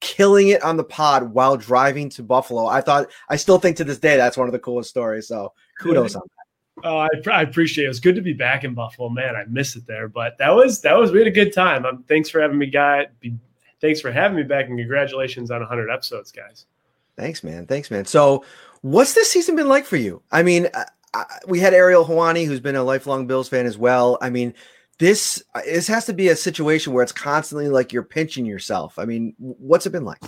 killing 0.00 0.48
it 0.48 0.62
on 0.62 0.76
the 0.76 0.84
pod 0.84 1.32
while 1.32 1.56
driving 1.56 2.10
to 2.10 2.22
Buffalo. 2.22 2.66
I 2.66 2.80
thought, 2.80 3.10
I 3.28 3.36
still 3.36 3.58
think 3.58 3.76
to 3.76 3.84
this 3.84 3.98
day 3.98 4.16
that's 4.16 4.36
one 4.36 4.48
of 4.48 4.52
the 4.52 4.58
coolest 4.58 4.90
stories. 4.90 5.28
So 5.28 5.52
kudos 5.78 6.16
on 6.16 6.22
that. 6.22 6.41
Oh, 6.84 6.96
I, 6.96 7.08
I, 7.30 7.42
appreciate 7.42 7.84
it. 7.84 7.86
It 7.86 7.88
was 7.88 8.00
good 8.00 8.14
to 8.14 8.22
be 8.22 8.32
back 8.32 8.64
in 8.64 8.74
Buffalo, 8.74 9.08
man. 9.08 9.36
I 9.36 9.44
miss 9.44 9.76
it 9.76 9.86
there, 9.86 10.08
but 10.08 10.38
that 10.38 10.50
was 10.50 10.80
that 10.80 10.96
was 10.96 11.12
we 11.12 11.18
had 11.18 11.28
a 11.28 11.30
good 11.30 11.52
time. 11.52 11.84
Um, 11.84 12.04
thanks 12.08 12.30
for 12.30 12.40
having 12.40 12.58
me, 12.58 12.66
guy. 12.66 13.06
Be, 13.20 13.34
thanks 13.80 14.00
for 14.00 14.10
having 14.10 14.36
me 14.36 14.42
back, 14.42 14.68
and 14.68 14.78
congratulations 14.78 15.50
on 15.50 15.60
100 15.60 15.90
episodes, 15.90 16.32
guys. 16.32 16.66
Thanks, 17.16 17.44
man. 17.44 17.66
Thanks, 17.66 17.90
man. 17.90 18.06
So, 18.06 18.44
what's 18.80 19.12
this 19.12 19.30
season 19.30 19.54
been 19.54 19.68
like 19.68 19.84
for 19.84 19.96
you? 19.96 20.22
I 20.32 20.42
mean, 20.42 20.68
I, 21.14 21.24
we 21.46 21.60
had 21.60 21.74
Ariel 21.74 22.06
Helwani, 22.06 22.46
who's 22.46 22.60
been 22.60 22.76
a 22.76 22.82
lifelong 22.82 23.26
Bills 23.26 23.48
fan 23.48 23.66
as 23.66 23.76
well. 23.76 24.16
I 24.22 24.30
mean, 24.30 24.54
this 24.98 25.42
uh, 25.54 25.60
this 25.64 25.86
has 25.88 26.06
to 26.06 26.14
be 26.14 26.28
a 26.28 26.36
situation 26.36 26.94
where 26.94 27.02
it's 27.02 27.12
constantly 27.12 27.68
like 27.68 27.92
you're 27.92 28.02
pinching 28.02 28.46
yourself. 28.46 28.98
I 28.98 29.04
mean, 29.04 29.34
what's 29.38 29.84
it 29.84 29.90
been 29.90 30.06
like? 30.06 30.22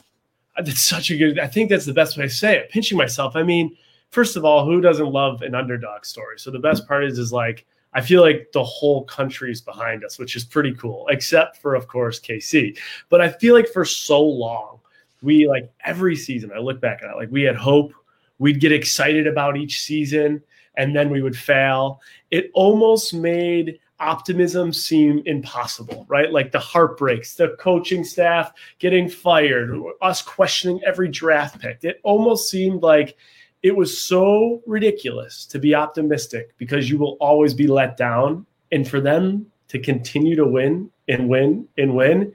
That's 0.56 0.82
such 0.82 1.10
a 1.10 1.16
good. 1.16 1.38
I 1.38 1.46
think 1.46 1.70
that's 1.70 1.86
the 1.86 1.94
best 1.94 2.18
way 2.18 2.24
to 2.24 2.30
say 2.30 2.58
it. 2.58 2.70
Pinching 2.70 2.98
myself. 2.98 3.34
I 3.34 3.42
mean 3.42 3.76
first 4.14 4.36
of 4.36 4.44
all, 4.44 4.64
who 4.64 4.80
doesn't 4.80 5.10
love 5.10 5.42
an 5.42 5.54
underdog 5.54 6.04
story? 6.04 6.38
So 6.38 6.50
the 6.50 6.58
best 6.58 6.86
part 6.86 7.04
is, 7.04 7.18
is 7.18 7.32
like 7.32 7.66
I 7.92 8.00
feel 8.00 8.22
like 8.22 8.50
the 8.52 8.64
whole 8.64 9.04
country 9.04 9.50
is 9.52 9.60
behind 9.60 10.04
us, 10.04 10.18
which 10.18 10.36
is 10.36 10.44
pretty 10.44 10.72
cool, 10.74 11.06
except 11.08 11.58
for 11.58 11.74
of 11.74 11.88
course 11.88 12.20
KC. 12.20 12.78
But 13.08 13.20
I 13.20 13.28
feel 13.28 13.54
like 13.54 13.68
for 13.68 13.84
so 13.84 14.22
long, 14.22 14.80
we 15.20 15.48
like 15.48 15.70
every 15.84 16.16
season. 16.16 16.52
I 16.54 16.58
look 16.58 16.80
back 16.80 17.02
at 17.02 17.10
it, 17.10 17.16
like 17.16 17.30
we 17.30 17.42
had 17.42 17.56
hope, 17.56 17.92
we'd 18.38 18.60
get 18.60 18.72
excited 18.72 19.26
about 19.26 19.56
each 19.56 19.80
season, 19.80 20.42
and 20.76 20.94
then 20.94 21.10
we 21.10 21.22
would 21.22 21.36
fail. 21.36 22.00
It 22.30 22.50
almost 22.54 23.14
made 23.14 23.78
optimism 24.00 24.72
seem 24.72 25.22
impossible, 25.24 26.04
right? 26.08 26.32
Like 26.32 26.52
the 26.52 26.58
heartbreaks, 26.58 27.34
the 27.34 27.56
coaching 27.60 28.04
staff 28.04 28.52
getting 28.78 29.08
fired, 29.08 29.76
us 30.02 30.20
questioning 30.20 30.80
every 30.84 31.08
draft 31.08 31.60
pick. 31.60 31.84
It 31.84 32.00
almost 32.02 32.50
seemed 32.50 32.82
like 32.82 33.16
it 33.64 33.74
was 33.74 33.98
so 33.98 34.62
ridiculous 34.66 35.46
to 35.46 35.58
be 35.58 35.74
optimistic 35.74 36.54
because 36.58 36.90
you 36.90 36.98
will 36.98 37.16
always 37.18 37.54
be 37.54 37.66
let 37.66 37.96
down. 37.96 38.44
And 38.70 38.86
for 38.86 39.00
them 39.00 39.46
to 39.68 39.78
continue 39.78 40.36
to 40.36 40.46
win 40.46 40.90
and 41.08 41.30
win 41.30 41.66
and 41.78 41.96
win, 41.96 42.34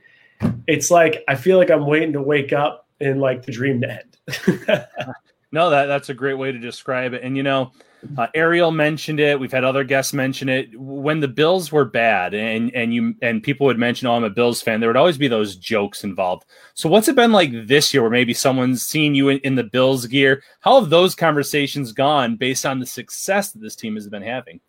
it's 0.65 0.89
like 0.89 1.23
I 1.27 1.35
feel 1.35 1.60
like 1.60 1.69
I'm 1.69 1.85
waiting 1.85 2.14
to 2.14 2.22
wake 2.22 2.51
up 2.51 2.88
and 2.99 3.22
like 3.22 3.45
the 3.45 3.51
dream 3.51 3.80
to 3.81 4.01
end. 4.01 4.85
no, 5.52 5.70
that 5.70 5.86
that's 5.86 6.10
a 6.10 6.14
great 6.14 6.38
way 6.38 6.52
to 6.52 6.60
describe 6.60 7.14
it. 7.14 7.24
And 7.24 7.36
you 7.36 7.44
know, 7.44 7.72
uh, 8.18 8.28
Ariel 8.34 8.72
mentioned 8.72 9.20
it. 9.20 9.40
We've 9.40 9.52
had 9.52 9.64
other 9.64 9.84
guests 9.84 10.14
mention 10.14 10.48
it. 10.48 10.70
When 10.80 11.20
the 11.20 11.28
Bills 11.28 11.72
were 11.72 11.86
bad, 11.86 12.34
and 12.34 12.74
and 12.74 12.94
you 12.94 13.16
and 13.22 13.44
people 13.44 13.66
would 13.68 13.80
mention, 13.80 14.08
"Oh, 14.08 14.16
I'm 14.16 14.24
a 14.24 14.30
Bills 14.30 14.62
fan," 14.62 14.80
there 14.80 14.90
would 14.90 14.98
always 14.98 15.18
be 15.18 15.28
those 15.28 15.56
jokes 15.56 16.04
involved. 16.04 16.46
So, 16.76 16.88
what's 16.88 17.08
it 17.08 17.16
been 17.16 17.32
like 17.32 17.52
this 17.68 17.94
year, 17.94 18.02
where 18.02 18.12
maybe 18.12 18.34
someone's 18.34 18.86
seen 18.86 19.16
you 19.16 19.30
in, 19.30 19.40
in 19.40 19.56
the 19.56 19.64
Bills 19.64 20.06
gear? 20.06 20.44
How 20.62 20.80
have 20.80 20.90
those 20.90 21.16
conversations 21.16 21.92
gone 21.92 22.36
based 22.36 22.66
on 22.66 22.80
the 22.80 22.86
success 22.86 23.52
that 23.52 23.62
this 23.62 23.76
team 23.76 23.96
has 23.96 24.08
been 24.08 24.24
having? 24.24 24.62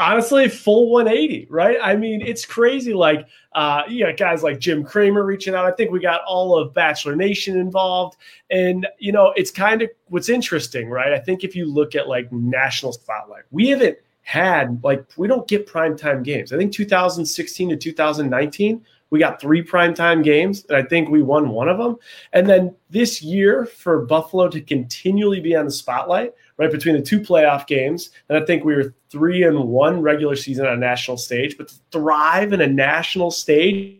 Honestly 0.00 0.48
full 0.48 0.90
180 0.90 1.46
right? 1.50 1.76
I 1.80 1.94
mean 1.94 2.22
it's 2.22 2.44
crazy 2.44 2.94
like 2.94 3.28
uh 3.52 3.82
you 3.88 4.04
got 4.04 4.16
guys 4.16 4.42
like 4.42 4.58
jim 4.58 4.82
cramer 4.82 5.24
reaching 5.24 5.54
out. 5.54 5.66
I 5.66 5.72
think 5.72 5.90
we 5.90 6.00
got 6.00 6.22
all 6.26 6.58
of 6.58 6.74
bachelor 6.74 7.14
nation 7.14 7.58
involved. 7.58 8.16
And 8.50 8.88
you 8.98 9.12
know 9.12 9.32
it's 9.36 9.50
kind 9.50 9.82
of 9.82 9.90
what's 10.06 10.28
interesting 10.28 10.88
right? 10.88 11.12
I 11.12 11.18
think 11.18 11.44
if 11.44 11.54
you 11.54 11.66
look 11.66 11.94
at 11.94 12.08
like 12.08 12.32
national 12.32 12.92
spotlight 12.92 13.44
we 13.50 13.68
haven't 13.68 13.98
had 14.22 14.82
like 14.82 15.04
we 15.16 15.28
don't 15.28 15.46
get 15.46 15.66
primetime 15.66 16.24
games. 16.24 16.52
I 16.52 16.56
think 16.56 16.72
2016 16.72 17.68
to 17.68 17.76
2019 17.76 18.84
we 19.10 19.18
got 19.18 19.40
three 19.40 19.62
primetime 19.62 20.22
games, 20.22 20.64
and 20.68 20.76
I 20.76 20.82
think 20.82 21.08
we 21.08 21.20
won 21.20 21.50
one 21.50 21.68
of 21.68 21.78
them. 21.78 21.96
And 22.32 22.48
then 22.48 22.74
this 22.88 23.20
year, 23.20 23.66
for 23.66 24.06
Buffalo 24.06 24.48
to 24.48 24.60
continually 24.60 25.40
be 25.40 25.56
on 25.56 25.64
the 25.64 25.70
spotlight, 25.70 26.32
right 26.60 26.70
between 26.70 26.94
the 26.94 27.02
two 27.02 27.18
playoff 27.18 27.66
games, 27.66 28.10
and 28.28 28.36
I 28.36 28.44
think 28.44 28.64
we 28.64 28.74
were 28.74 28.94
three 29.08 29.44
and 29.44 29.58
one 29.64 30.02
regular 30.02 30.36
season 30.36 30.66
on 30.66 30.74
a 30.74 30.76
national 30.76 31.16
stage, 31.16 31.56
but 31.56 31.68
to 31.68 31.74
thrive 31.90 32.52
in 32.52 32.60
a 32.60 32.66
national 32.66 33.30
stage, 33.30 33.96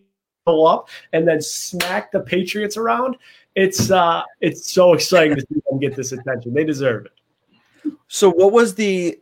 go 0.46 0.66
up 0.66 0.90
and 1.14 1.26
then 1.26 1.40
smack 1.40 2.12
the 2.12 2.20
Patriots 2.20 2.76
around. 2.76 3.16
It's 3.56 3.90
uh, 3.90 4.22
it's 4.42 4.70
so 4.70 4.92
exciting 4.92 5.36
to 5.36 5.40
see 5.40 5.60
them 5.70 5.80
get 5.80 5.96
this 5.96 6.12
attention. 6.12 6.52
They 6.52 6.64
deserve 6.64 7.06
it. 7.06 7.92
So, 8.08 8.30
what 8.30 8.52
was 8.52 8.74
the 8.74 9.18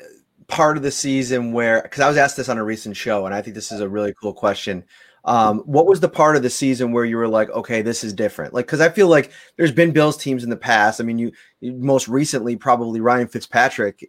part 0.49 0.77
of 0.77 0.83
the 0.83 0.91
season 0.91 1.53
where? 1.53 1.81
Because 1.81 2.01
I 2.01 2.09
was 2.09 2.17
asked 2.17 2.37
this 2.37 2.49
on 2.49 2.59
a 2.59 2.65
recent 2.65 2.97
show, 2.97 3.25
and 3.25 3.35
I 3.35 3.41
think 3.41 3.55
this 3.55 3.71
is 3.71 3.81
a 3.81 3.89
really 3.89 4.13
cool 4.21 4.35
question. 4.35 4.85
Um, 5.25 5.59
what 5.61 5.87
was 5.87 6.01
the 6.01 6.09
part 6.09 6.37
of 6.37 6.43
the 6.43 6.51
season 6.51 6.93
where 6.93 7.05
you 7.05 7.19
were 7.19 7.29
like, 7.29 7.51
okay, 7.51 7.83
this 7.83 8.03
is 8.03 8.15
different? 8.15 8.55
Like, 8.55 8.67
because 8.67 8.81
I 8.81 8.89
feel 8.89 9.09
like 9.09 9.31
there's 9.57 9.73
been 9.73 9.93
Bills 9.93 10.17
teams 10.17 10.43
in 10.43 10.49
the 10.49 10.57
past. 10.57 11.01
I 11.01 11.05
mean, 11.05 11.19
you 11.19 11.33
most 11.61 12.09
recently 12.09 12.57
probably 12.57 13.01
Ryan 13.01 13.29
Fitzpatrick, 13.29 14.07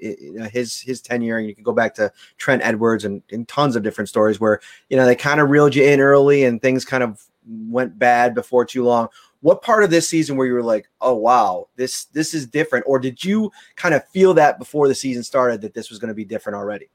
his 0.52 0.80
his 0.80 1.02
tenure, 1.02 1.38
and 1.38 1.48
you 1.48 1.56
can 1.56 1.64
go 1.64 1.74
back 1.74 1.96
to 1.96 2.12
Trent 2.38 2.62
Edwards 2.64 3.06
and, 3.06 3.22
and 3.32 3.48
tons 3.48 3.76
of 3.76 3.84
different 3.84 4.10
stories 4.10 4.40
where 4.40 4.60
you 4.90 4.98
know 4.98 5.06
they 5.06 5.16
kind 5.16 5.40
of 5.40 5.50
reeled 5.50 5.76
you 5.76 5.84
in 5.84 6.00
early 6.00 6.44
and 6.44 6.62
things 6.62 6.86
kind 6.86 7.04
of 7.04 7.24
went 7.48 7.98
bad 7.98 8.36
before 8.36 8.66
too 8.66 8.84
long. 8.84 9.08
What 9.42 9.62
part 9.62 9.84
of 9.84 9.90
this 9.90 10.08
season 10.08 10.36
where 10.36 10.46
you 10.46 10.54
were 10.54 10.64
like, 10.64 10.90
oh 11.02 11.16
wow, 11.16 11.70
this 11.76 12.06
this 12.06 12.34
is 12.34 12.46
different, 12.46 12.86
or 12.88 13.00
did 13.00 13.24
you 13.24 13.52
kind 13.76 13.96
of 13.96 14.08
feel 14.10 14.34
that 14.36 14.60
before 14.60 14.88
the 14.88 14.96
season 14.96 15.24
started 15.24 15.62
that 15.62 15.74
this 15.74 15.90
was 15.90 15.98
going 15.98 16.10
to 16.10 16.16
be 16.16 16.26
different 16.26 16.56
already? 16.56 16.90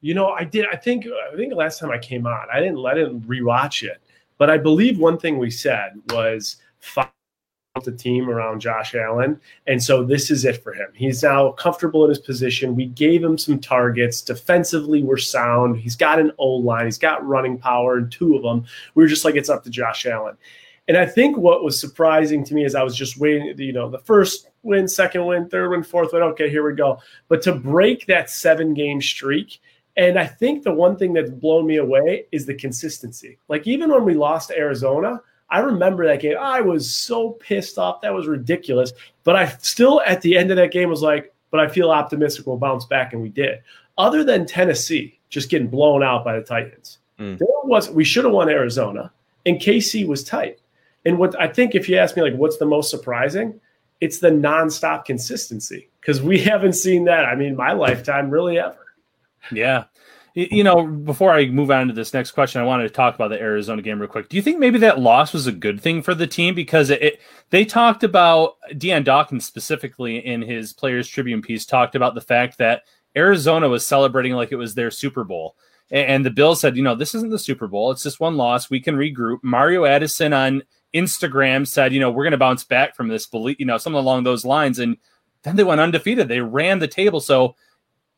You 0.00 0.14
know, 0.14 0.30
I 0.30 0.44
did. 0.44 0.66
I 0.72 0.76
think 0.76 1.06
I 1.06 1.36
think 1.36 1.52
last 1.54 1.80
time 1.80 1.90
I 1.90 1.98
came 1.98 2.26
on, 2.26 2.46
I 2.52 2.60
didn't 2.60 2.78
let 2.78 2.98
it 2.98 3.20
rewatch 3.28 3.82
it, 3.82 4.00
but 4.38 4.48
I 4.48 4.56
believe 4.56 4.98
one 4.98 5.18
thing 5.18 5.38
we 5.38 5.50
said 5.50 5.92
was 6.10 6.56
the 7.84 7.92
team 7.92 8.28
around 8.28 8.60
Josh 8.60 8.94
Allen, 8.94 9.40
and 9.66 9.82
so 9.82 10.04
this 10.04 10.30
is 10.30 10.44
it 10.44 10.62
for 10.62 10.72
him. 10.72 10.88
He's 10.94 11.22
now 11.22 11.52
comfortable 11.52 12.04
in 12.04 12.10
his 12.10 12.18
position. 12.18 12.76
We 12.76 12.86
gave 12.86 13.22
him 13.22 13.38
some 13.38 13.58
targets. 13.58 14.22
Defensively, 14.22 15.02
we're 15.02 15.16
sound. 15.16 15.78
He's 15.78 15.96
got 15.96 16.18
an 16.18 16.32
O 16.38 16.48
line. 16.48 16.84
He's 16.84 16.98
got 16.98 17.26
running 17.26 17.58
power, 17.58 17.96
and 17.96 18.10
two 18.10 18.36
of 18.36 18.42
them. 18.42 18.64
We 18.94 19.02
were 19.02 19.08
just 19.08 19.24
like, 19.24 19.36
it's 19.36 19.50
up 19.50 19.64
to 19.64 19.70
Josh 19.70 20.06
Allen. 20.06 20.36
And 20.88 20.96
I 20.96 21.04
think 21.04 21.36
what 21.36 21.62
was 21.62 21.78
surprising 21.78 22.44
to 22.44 22.54
me 22.54 22.64
is 22.64 22.74
I 22.74 22.82
was 22.82 22.96
just 22.96 23.18
waiting, 23.18 23.54
you 23.58 23.74
know, 23.74 23.90
the 23.90 23.98
first 23.98 24.48
win, 24.62 24.88
second 24.88 25.26
win, 25.26 25.48
third 25.48 25.70
win, 25.70 25.82
fourth 25.82 26.14
win. 26.14 26.22
Okay, 26.22 26.48
here 26.48 26.66
we 26.66 26.74
go. 26.74 26.98
But 27.28 27.42
to 27.42 27.54
break 27.54 28.06
that 28.06 28.30
seven 28.30 28.72
game 28.72 29.02
streak 29.02 29.60
and 29.98 30.16
I 30.16 30.26
think 30.26 30.62
the 30.62 30.72
one 30.72 30.96
thing 30.96 31.12
that's 31.12 31.28
blown 31.28 31.66
me 31.66 31.78
away 31.78 32.26
is 32.30 32.46
the 32.46 32.54
consistency. 32.54 33.36
Like 33.48 33.66
even 33.66 33.90
when 33.90 34.04
we 34.04 34.14
lost 34.14 34.52
Arizona, 34.52 35.20
I 35.50 35.60
remember 35.60 36.06
that 36.06 36.20
game. 36.20 36.36
I 36.38 36.60
was 36.60 36.94
so 36.94 37.30
pissed 37.30 37.78
off. 37.78 38.02
That 38.02 38.12
was 38.12 38.26
ridiculous. 38.26 38.92
But 39.24 39.36
I 39.36 39.46
still, 39.60 40.02
at 40.04 40.20
the 40.20 40.36
end 40.36 40.50
of 40.50 40.56
that 40.56 40.72
game, 40.72 40.90
was 40.90 41.02
like, 41.02 41.32
but 41.50 41.60
I 41.60 41.68
feel 41.68 41.90
optimistic 41.90 42.46
we'll 42.46 42.58
bounce 42.58 42.84
back, 42.84 43.12
and 43.12 43.22
we 43.22 43.30
did. 43.30 43.60
Other 43.96 44.22
than 44.22 44.46
Tennessee 44.46 45.18
just 45.30 45.50
getting 45.50 45.68
blown 45.68 46.02
out 46.02 46.24
by 46.24 46.38
the 46.38 46.44
Titans, 46.44 46.98
mm. 47.18 47.38
there 47.38 47.48
was 47.64 47.90
we 47.90 48.04
should 48.04 48.24
have 48.24 48.34
won 48.34 48.48
Arizona, 48.48 49.10
and 49.46 49.58
KC 49.58 50.06
was 50.06 50.22
tight. 50.22 50.58
And 51.06 51.18
what 51.18 51.38
I 51.40 51.48
think, 51.48 51.74
if 51.74 51.88
you 51.88 51.96
ask 51.96 52.16
me, 52.16 52.22
like, 52.22 52.34
what's 52.34 52.58
the 52.58 52.66
most 52.66 52.90
surprising, 52.90 53.58
it's 54.00 54.18
the 54.18 54.30
nonstop 54.30 55.04
consistency 55.04 55.88
because 56.00 56.20
we 56.20 56.38
haven't 56.44 56.74
seen 56.74 57.04
that. 57.04 57.24
I 57.24 57.34
mean, 57.34 57.56
my 57.56 57.72
lifetime 57.72 58.30
really 58.30 58.58
ever. 58.58 58.76
Yeah. 59.50 59.84
You 60.38 60.62
know, 60.62 60.86
before 60.86 61.32
I 61.32 61.46
move 61.46 61.72
on 61.72 61.88
to 61.88 61.92
this 61.92 62.14
next 62.14 62.30
question, 62.30 62.60
I 62.60 62.64
wanted 62.64 62.84
to 62.84 62.90
talk 62.90 63.16
about 63.16 63.30
the 63.30 63.40
Arizona 63.40 63.82
game 63.82 63.98
real 63.98 64.08
quick. 64.08 64.28
Do 64.28 64.36
you 64.36 64.42
think 64.42 64.60
maybe 64.60 64.78
that 64.78 65.00
loss 65.00 65.32
was 65.32 65.48
a 65.48 65.52
good 65.52 65.80
thing 65.80 66.00
for 66.00 66.14
the 66.14 66.28
team 66.28 66.54
because 66.54 66.90
it, 66.90 67.02
it 67.02 67.20
they 67.50 67.64
talked 67.64 68.04
about 68.04 68.54
Dion 68.76 69.02
Dawkins 69.02 69.44
specifically 69.44 70.24
in 70.24 70.40
his 70.40 70.72
Players 70.72 71.08
Tribune 71.08 71.42
piece 71.42 71.66
talked 71.66 71.96
about 71.96 72.14
the 72.14 72.20
fact 72.20 72.56
that 72.58 72.82
Arizona 73.16 73.68
was 73.68 73.84
celebrating 73.84 74.34
like 74.34 74.52
it 74.52 74.56
was 74.56 74.76
their 74.76 74.92
Super 74.92 75.24
Bowl. 75.24 75.56
And 75.90 76.24
the 76.24 76.30
Bills 76.30 76.60
said, 76.60 76.76
you 76.76 76.84
know, 76.84 76.94
this 76.94 77.16
isn't 77.16 77.30
the 77.30 77.38
Super 77.40 77.66
Bowl. 77.66 77.90
It's 77.90 78.04
just 78.04 78.20
one 78.20 78.36
loss. 78.36 78.70
We 78.70 78.78
can 78.78 78.94
regroup. 78.94 79.38
Mario 79.42 79.86
Addison 79.86 80.32
on 80.32 80.62
Instagram 80.94 81.66
said, 81.66 81.92
you 81.92 81.98
know, 81.98 82.12
we're 82.12 82.22
going 82.22 82.30
to 82.30 82.38
bounce 82.38 82.62
back 82.62 82.94
from 82.94 83.08
this, 83.08 83.26
believe, 83.26 83.56
you 83.58 83.66
know, 83.66 83.76
something 83.76 83.98
along 83.98 84.22
those 84.22 84.44
lines. 84.44 84.78
And 84.78 84.98
then 85.42 85.56
they 85.56 85.64
went 85.64 85.80
undefeated. 85.80 86.28
They 86.28 86.40
ran 86.40 86.78
the 86.78 86.86
table. 86.86 87.18
So 87.18 87.56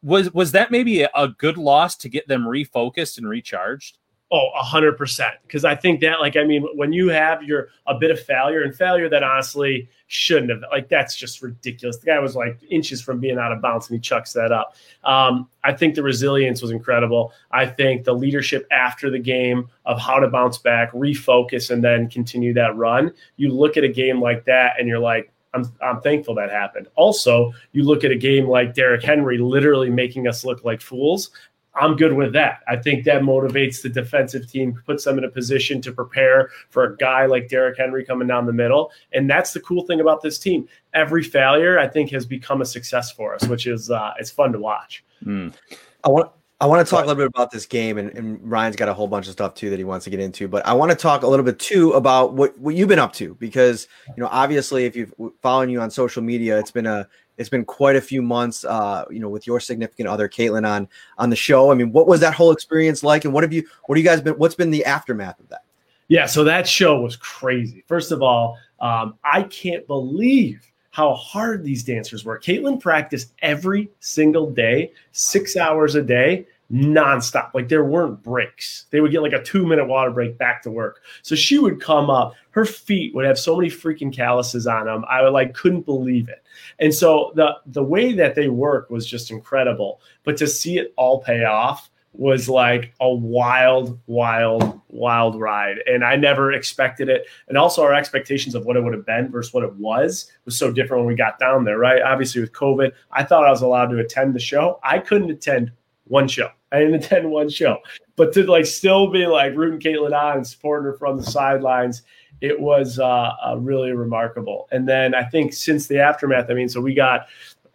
was 0.03 0.33
was 0.33 0.53
that 0.53 0.71
maybe 0.71 1.03
a, 1.03 1.29
good 1.39 1.59
loss 1.59 1.97
to 1.97 2.09
get 2.09 2.29
them 2.29 2.45
refocused 2.45 3.19
and 3.19 3.29
recharged? 3.29 3.99
Oh, 4.33 4.51
a 4.57 4.63
hundred 4.63 4.97
percent. 4.97 5.35
Because 5.43 5.65
I 5.65 5.75
think 5.75 6.01
that, 6.01 6.21
like, 6.21 6.37
I 6.37 6.45
mean, 6.45 6.65
when 6.77 6.93
you 6.93 7.09
have 7.09 7.43
your 7.43 7.69
a 7.89 7.97
bit 7.97 8.13
of 8.13 8.21
failure 8.21 8.63
and 8.63 8.75
failure 8.75 9.09
that 9.09 9.25
honestly 9.25 9.89
shouldn't 10.07 10.51
have, 10.51 10.63
like, 10.71 10.89
that's 10.89 11.17
just 11.17 11.43
ridiculous. 11.43 11.97
The 11.99 12.07
guy 12.07 12.19
was 12.21 12.37
like 12.37 12.57
inches 12.71 13.03
from 13.03 13.19
being 13.19 13.39
out 13.39 13.51
of 13.51 13.61
bounds 13.61 13.91
and 13.91 13.97
he 13.97 14.01
chucks 14.01 14.33
that 14.35 14.53
up. 14.53 14.77
Um, 15.03 15.49
I 15.65 15.73
think 15.73 15.97
the 15.97 16.03
resilience 16.05 16.63
was 16.63 16.71
incredible. 16.71 17.33
I 17.51 17.67
think 17.67 18.05
the 18.05 18.15
leadership 18.15 18.69
after 18.71 19.11
the 19.11 19.19
game 19.19 19.69
of 19.85 19.99
how 19.99 20.21
to 20.21 20.29
bounce 20.29 20.59
back, 20.59 20.93
refocus, 20.93 21.71
and 21.71 21.83
then 21.83 22.09
continue 22.09 22.55
that 22.55 22.77
run. 22.77 23.13
You 23.37 23.53
look 23.53 23.77
at 23.77 23.83
a 23.83 23.89
game 23.89 24.21
like 24.21 24.45
that 24.45 24.75
and 24.79 24.87
you're 24.87 25.01
like, 25.01 25.33
I'm, 25.55 25.65
I'm 25.83 26.01
thankful 26.01 26.35
that 26.37 26.51
happened. 26.51 26.89
Also, 26.95 27.53
you 27.73 27.83
look 27.83 28.05
at 28.05 28.11
a 28.11 28.17
game 28.17 28.47
like 28.47 28.75
Derrick 28.75 29.03
Henry 29.03 29.39
literally 29.39 29.91
making 29.91 30.29
us 30.29 30.45
look 30.45 30.65
like 30.65 30.81
fools. 30.81 31.31
I'm 31.75 31.97
good 31.97 32.13
with 32.13 32.33
that. 32.33 32.61
I 32.69 32.77
think 32.77 33.05
that 33.05 33.23
motivates 33.23 33.81
the 33.81 33.89
defensive 33.89 34.51
team, 34.51 34.81
puts 34.87 35.05
them 35.05 35.19
in 35.19 35.25
a 35.25 35.29
position 35.29 35.81
to 35.83 35.93
prepare 35.93 36.51
for 36.69 36.85
a 36.85 36.97
guy 36.97 37.27
like 37.27 37.49
Derrick 37.49 37.79
Henry 37.79 38.05
coming 38.05 38.27
down 38.27 38.47
the 38.47 38.53
middle. 38.53 38.91
And 39.13 39.31
that's 39.31 39.53
the 39.53 39.61
cool 39.61 39.87
thing 39.87 40.01
about 40.01 40.21
this 40.21 40.39
team. 40.39 40.69
Every 40.95 41.23
failure, 41.23 41.79
I 41.79 41.87
think, 41.87 42.11
has 42.11 42.27
become 42.27 42.61
a 42.61 42.67
success 42.67 43.13
for 43.13 43.35
us, 43.35 43.47
which 43.47 43.67
is 43.67 43.91
uh, 43.91 44.15
it's 44.19 44.31
fun 44.31 44.53
to 44.53 44.59
watch. 44.59 45.05
Mm. 45.25 45.55
I 46.03 46.09
want 46.09 46.33
I 46.61 46.67
want 46.67 46.87
to 46.87 46.91
talk 46.91 47.05
a 47.05 47.07
little 47.07 47.23
bit 47.23 47.27
about 47.27 47.51
this 47.51 47.65
game, 47.65 47.97
and, 47.97 48.11
and, 48.11 48.39
Ryan's 48.51 48.77
got 48.77 48.91
a 48.91 48.93
whole 48.93 49.07
bunch 49.07 49.27
of 49.27 49.33
stuff 49.33 49.55
too 49.55 49.71
that 49.71 49.79
he 49.79 49.85
wants 49.85 50.05
to 50.05 50.11
get 50.11 50.21
into. 50.21 50.47
But 50.47 50.67
I 50.67 50.75
want 50.75 50.91
to 50.91 50.97
talk 50.97 51.23
a 51.23 51.27
little 51.27 51.45
bit 51.45 51.59
too 51.59 51.93
about 51.93 52.35
what, 52.35 52.59
what 52.59 52.75
you've 52.75 52.89
been 52.89 52.99
up 52.99 53.15
to 53.15 53.35
because 53.37 53.89
you 54.15 54.23
know 54.23 54.29
obviously 54.31 54.85
if 54.85 54.95
you've 54.95 55.15
following 55.41 55.71
you 55.71 55.81
on 55.81 55.91
social 55.91 56.23
media, 56.23 56.59
it's 56.59 56.71
been 56.71 56.87
a 56.87 57.09
it's 57.39 57.49
been 57.49 57.65
quite 57.65 57.97
a 57.97 58.01
few 58.03 58.21
months, 58.21 58.67
uh, 58.67 59.07
you 59.11 59.19
know, 59.19 59.31
with 59.31 59.47
your 59.47 59.61
significant 59.61 60.07
other 60.07 60.29
Caitlin 60.29 60.69
on 60.69 60.87
on 61.17 61.31
the 61.31 61.37
show. 61.37 61.71
I 61.71 61.75
mean, 61.75 61.93
what 61.93 62.07
was 62.07 62.21
that 62.21 62.35
whole 62.35 62.53
experience 62.53 63.03
like, 63.03 63.25
and 63.25 63.33
what 63.33 63.43
have 63.43 63.53
you 63.53 63.67
what 63.87 63.97
have 63.97 64.05
you 64.05 64.11
guys 64.11 64.21
been? 64.21 64.35
What's 64.35 64.55
been 64.55 64.71
the 64.71 64.85
aftermath 64.85 65.41
of 65.41 65.49
that? 65.49 65.63
Yeah, 66.09 66.27
so 66.27 66.45
that 66.45 66.69
show 66.69 67.01
was 67.01 67.17
crazy. 67.17 67.85
First 67.87 68.13
of 68.13 68.21
all, 68.21 68.59
um, 68.81 69.15
I 69.25 69.45
can't 69.45 69.87
believe 69.87 70.70
how 70.91 71.15
hard 71.15 71.65
these 71.65 71.85
dancers 71.85 72.25
were. 72.25 72.39
Caitlin 72.39 72.81
practiced 72.81 73.33
every 73.43 73.91
single 74.01 74.51
day, 74.51 74.93
six 75.13 75.57
hours 75.57 75.95
a 75.95 76.03
day, 76.03 76.47
nonstop. 76.73 77.53
Like 77.55 77.69
there 77.69 77.85
weren't 77.85 78.23
breaks. 78.23 78.87
They 78.91 79.01
would 79.01 79.11
get 79.11 79.23
like 79.23 79.33
a 79.33 79.43
two 79.43 79.67
minute 79.67 79.87
water 79.87 80.11
break 80.11 80.39
back 80.39 80.63
to 80.63 80.71
work. 80.71 81.01
So 81.23 81.35
she 81.35 81.59
would 81.59 81.81
come 81.81 82.11
up, 82.11 82.35
her 82.51 82.65
feet 82.65 83.15
would 83.15 83.25
have 83.25 83.39
so 83.39 83.57
many 83.57 83.69
freaking 83.69 84.13
calluses 84.13 84.67
on 84.67 84.87
them. 84.87 85.05
I 85.09 85.23
would 85.23 85.33
like 85.33 85.55
couldn't 85.55 85.87
believe 85.87 86.29
it. 86.29 86.43
And 86.79 86.95
so 86.95 87.33
the 87.35 87.57
the 87.67 87.83
way 87.83 88.13
that 88.13 88.35
they 88.35 88.49
work 88.49 88.91
was 88.91 89.07
just 89.07 89.31
incredible. 89.31 90.01
But 90.25 90.37
to 90.39 90.47
see 90.47 90.79
it 90.79 90.93
all 90.97 91.21
pay 91.23 91.45
off 91.45 91.91
was 92.13 92.49
like 92.49 92.93
a 93.01 93.09
wild, 93.09 93.99
wild, 94.07 94.81
wild 94.89 95.41
ride. 95.41 95.79
And 95.87 96.05
I 96.05 96.17
never 96.17 96.53
expected 96.53 97.09
it. 97.09 97.27
And 97.49 97.57
also, 97.57 97.83
our 97.83 97.95
expectations 97.95 98.55
of 98.55 98.67
what 98.67 98.77
it 98.77 98.83
would 98.83 98.93
have 98.93 99.07
been 99.07 99.31
versus 99.31 99.55
what 99.55 99.65
it 99.65 99.75
was 99.75 100.31
was 100.45 100.59
so 100.59 100.73
different 100.73 101.05
when 101.05 101.09
we 101.09 101.17
got 101.17 101.39
down 101.39 101.65
there, 101.65 101.79
right? 101.79 102.03
Obviously, 102.03 102.41
with 102.41 102.53
COVID, 102.53 102.93
I 103.13 103.25
thought 103.25 103.47
I 103.47 103.51
was 103.51 103.63
allowed 103.63 103.87
to 103.87 103.99
attend 103.99 104.35
the 104.35 104.41
show. 104.41 104.81
I 104.83 104.99
couldn't 104.99 105.31
attend 105.31 105.73
one 106.05 106.27
show. 106.27 106.51
I 106.73 106.81
didn't 106.81 106.95
attend 107.05 107.31
one 107.31 107.49
show. 107.49 107.79
But 108.17 108.33
to 108.35 108.45
like 108.45 108.67
still 108.67 109.11
be 109.11 109.27
like 109.27 109.55
rooting 109.55 109.81
Caitlin 109.81 110.13
on 110.13 110.39
and 110.39 110.47
supporting 110.47 110.87
her 110.87 110.95
from 110.95 111.17
the 111.17 111.25
sidelines, 111.25 112.03
it 112.41 112.59
was 112.59 112.99
uh, 112.99 113.33
uh, 113.47 113.57
really 113.59 113.93
remarkable. 113.93 114.69
And 114.73 114.89
then 114.89 115.15
I 115.15 115.25
think 115.25 115.53
since 115.53 115.87
the 115.87 116.01
aftermath, 116.01 116.51
I 116.51 116.55
mean, 116.55 116.69
so 116.69 116.81
we 116.81 116.95
got 116.95 117.27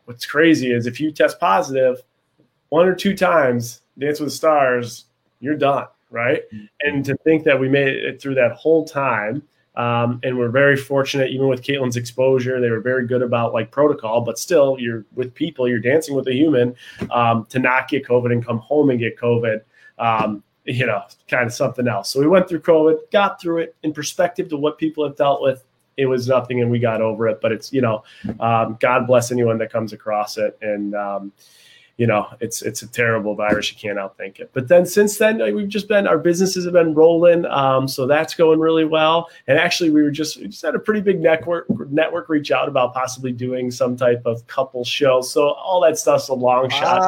what's 0.06 0.26
crazy 0.26 0.72
is 0.72 0.86
if 0.86 1.00
you 1.00 1.12
test 1.12 1.40
positive 1.40 2.02
one 2.70 2.88
or 2.88 2.96
two 2.96 3.16
times, 3.16 3.82
Dance 3.98 4.20
with 4.20 4.34
Stars, 4.34 5.06
you're 5.40 5.58
done, 5.58 5.88
right? 6.10 6.44
Mm-hmm. 6.54 6.66
And 6.82 7.06
to 7.06 7.16
think 7.18 7.44
that 7.44 7.60
we 7.60 7.70
made 7.70 7.88
it 7.88 8.22
through 8.22 8.36
that 8.36 8.54
whole 8.54 8.86
time, 8.86 9.44
um, 9.76 10.22
and 10.24 10.38
we're 10.38 10.50
very 10.50 10.78
fortunate, 10.78 11.32
even 11.32 11.48
with 11.48 11.62
Caitlin's 11.62 11.98
exposure, 11.98 12.62
they 12.62 12.70
were 12.70 12.80
very 12.80 13.06
good 13.06 13.22
about 13.22 13.54
like 13.54 13.72
protocol, 13.72 14.22
but 14.22 14.40
still, 14.40 14.78
you're 14.80 15.06
with 15.16 15.34
people, 15.34 15.68
you're 15.68 15.80
dancing 15.80 16.16
with 16.16 16.28
a 16.28 16.34
human 16.34 16.76
um, 17.12 17.46
to 17.50 17.60
not 17.60 17.90
get 17.90 18.06
COVID 18.06 18.32
and 18.32 18.46
come 18.46 18.60
home 18.60 18.90
and 18.90 19.00
get 19.00 19.18
COVID. 19.18 19.62
Um, 19.98 20.44
you 20.66 20.86
know, 20.86 21.04
kind 21.28 21.46
of 21.46 21.54
something 21.54 21.88
else. 21.88 22.10
So 22.10 22.20
we 22.20 22.28
went 22.28 22.50
through 22.50 22.62
COVID, 22.62 23.12
got 23.12 23.40
through 23.40 23.60
it 23.60 23.76
in 23.84 23.94
perspective 23.94 24.50
to 24.50 24.58
what 24.58 24.80
people 24.80 25.04
have 25.04 25.16
dealt 25.16 25.42
with. 25.42 25.64
It 25.96 26.08
was 26.08 26.28
nothing, 26.28 26.60
and 26.62 26.72
we 26.72 26.80
got 26.80 27.02
over 27.02 27.28
it. 27.28 27.40
But 27.40 27.52
it's 27.52 27.72
you 27.72 27.82
know, 27.82 28.04
um, 28.40 28.78
God 28.80 29.08
bless 29.08 29.32
anyone 29.32 29.58
that 29.60 29.72
comes 29.72 29.94
across 29.94 30.38
it, 30.38 30.58
and 30.62 30.96
um, 30.96 31.32
you 31.98 32.08
know, 32.08 32.28
it's 32.42 32.62
it's 32.62 32.82
a 32.82 32.88
terrible 32.88 33.36
virus. 33.36 33.72
You 33.72 33.78
can't 33.78 33.98
outthink 33.98 34.40
it. 34.40 34.52
But 34.54 34.68
then 34.68 34.86
since 34.86 35.18
then, 35.18 35.38
we've 35.56 35.70
just 35.70 35.88
been 35.88 36.08
our 36.08 36.18
businesses 36.18 36.66
have 36.66 36.74
been 36.74 36.94
rolling, 36.94 37.46
um, 37.46 37.88
so 37.88 38.06
that's 38.06 38.34
going 38.34 38.60
really 38.60 38.84
well. 38.84 39.30
And 39.48 39.58
actually, 39.58 39.92
we 39.92 40.04
were 40.04 40.12
just 40.12 40.38
we 40.38 40.48
just 40.48 40.62
had 40.62 40.76
a 40.76 40.80
pretty 40.80 41.00
big 41.00 41.22
network 41.22 41.68
network 41.90 42.28
reach 42.28 42.52
out 42.52 42.68
about 42.68 42.94
possibly 42.94 43.32
doing 43.32 43.72
some 43.72 43.96
type 43.96 44.22
of 44.26 44.46
couple 44.48 44.84
show. 44.84 45.22
So 45.22 45.52
all 45.54 45.80
that 45.82 45.98
stuff's 45.98 46.28
a 46.28 46.34
long 46.34 46.64
wow, 46.64 46.70
shot. 46.70 47.00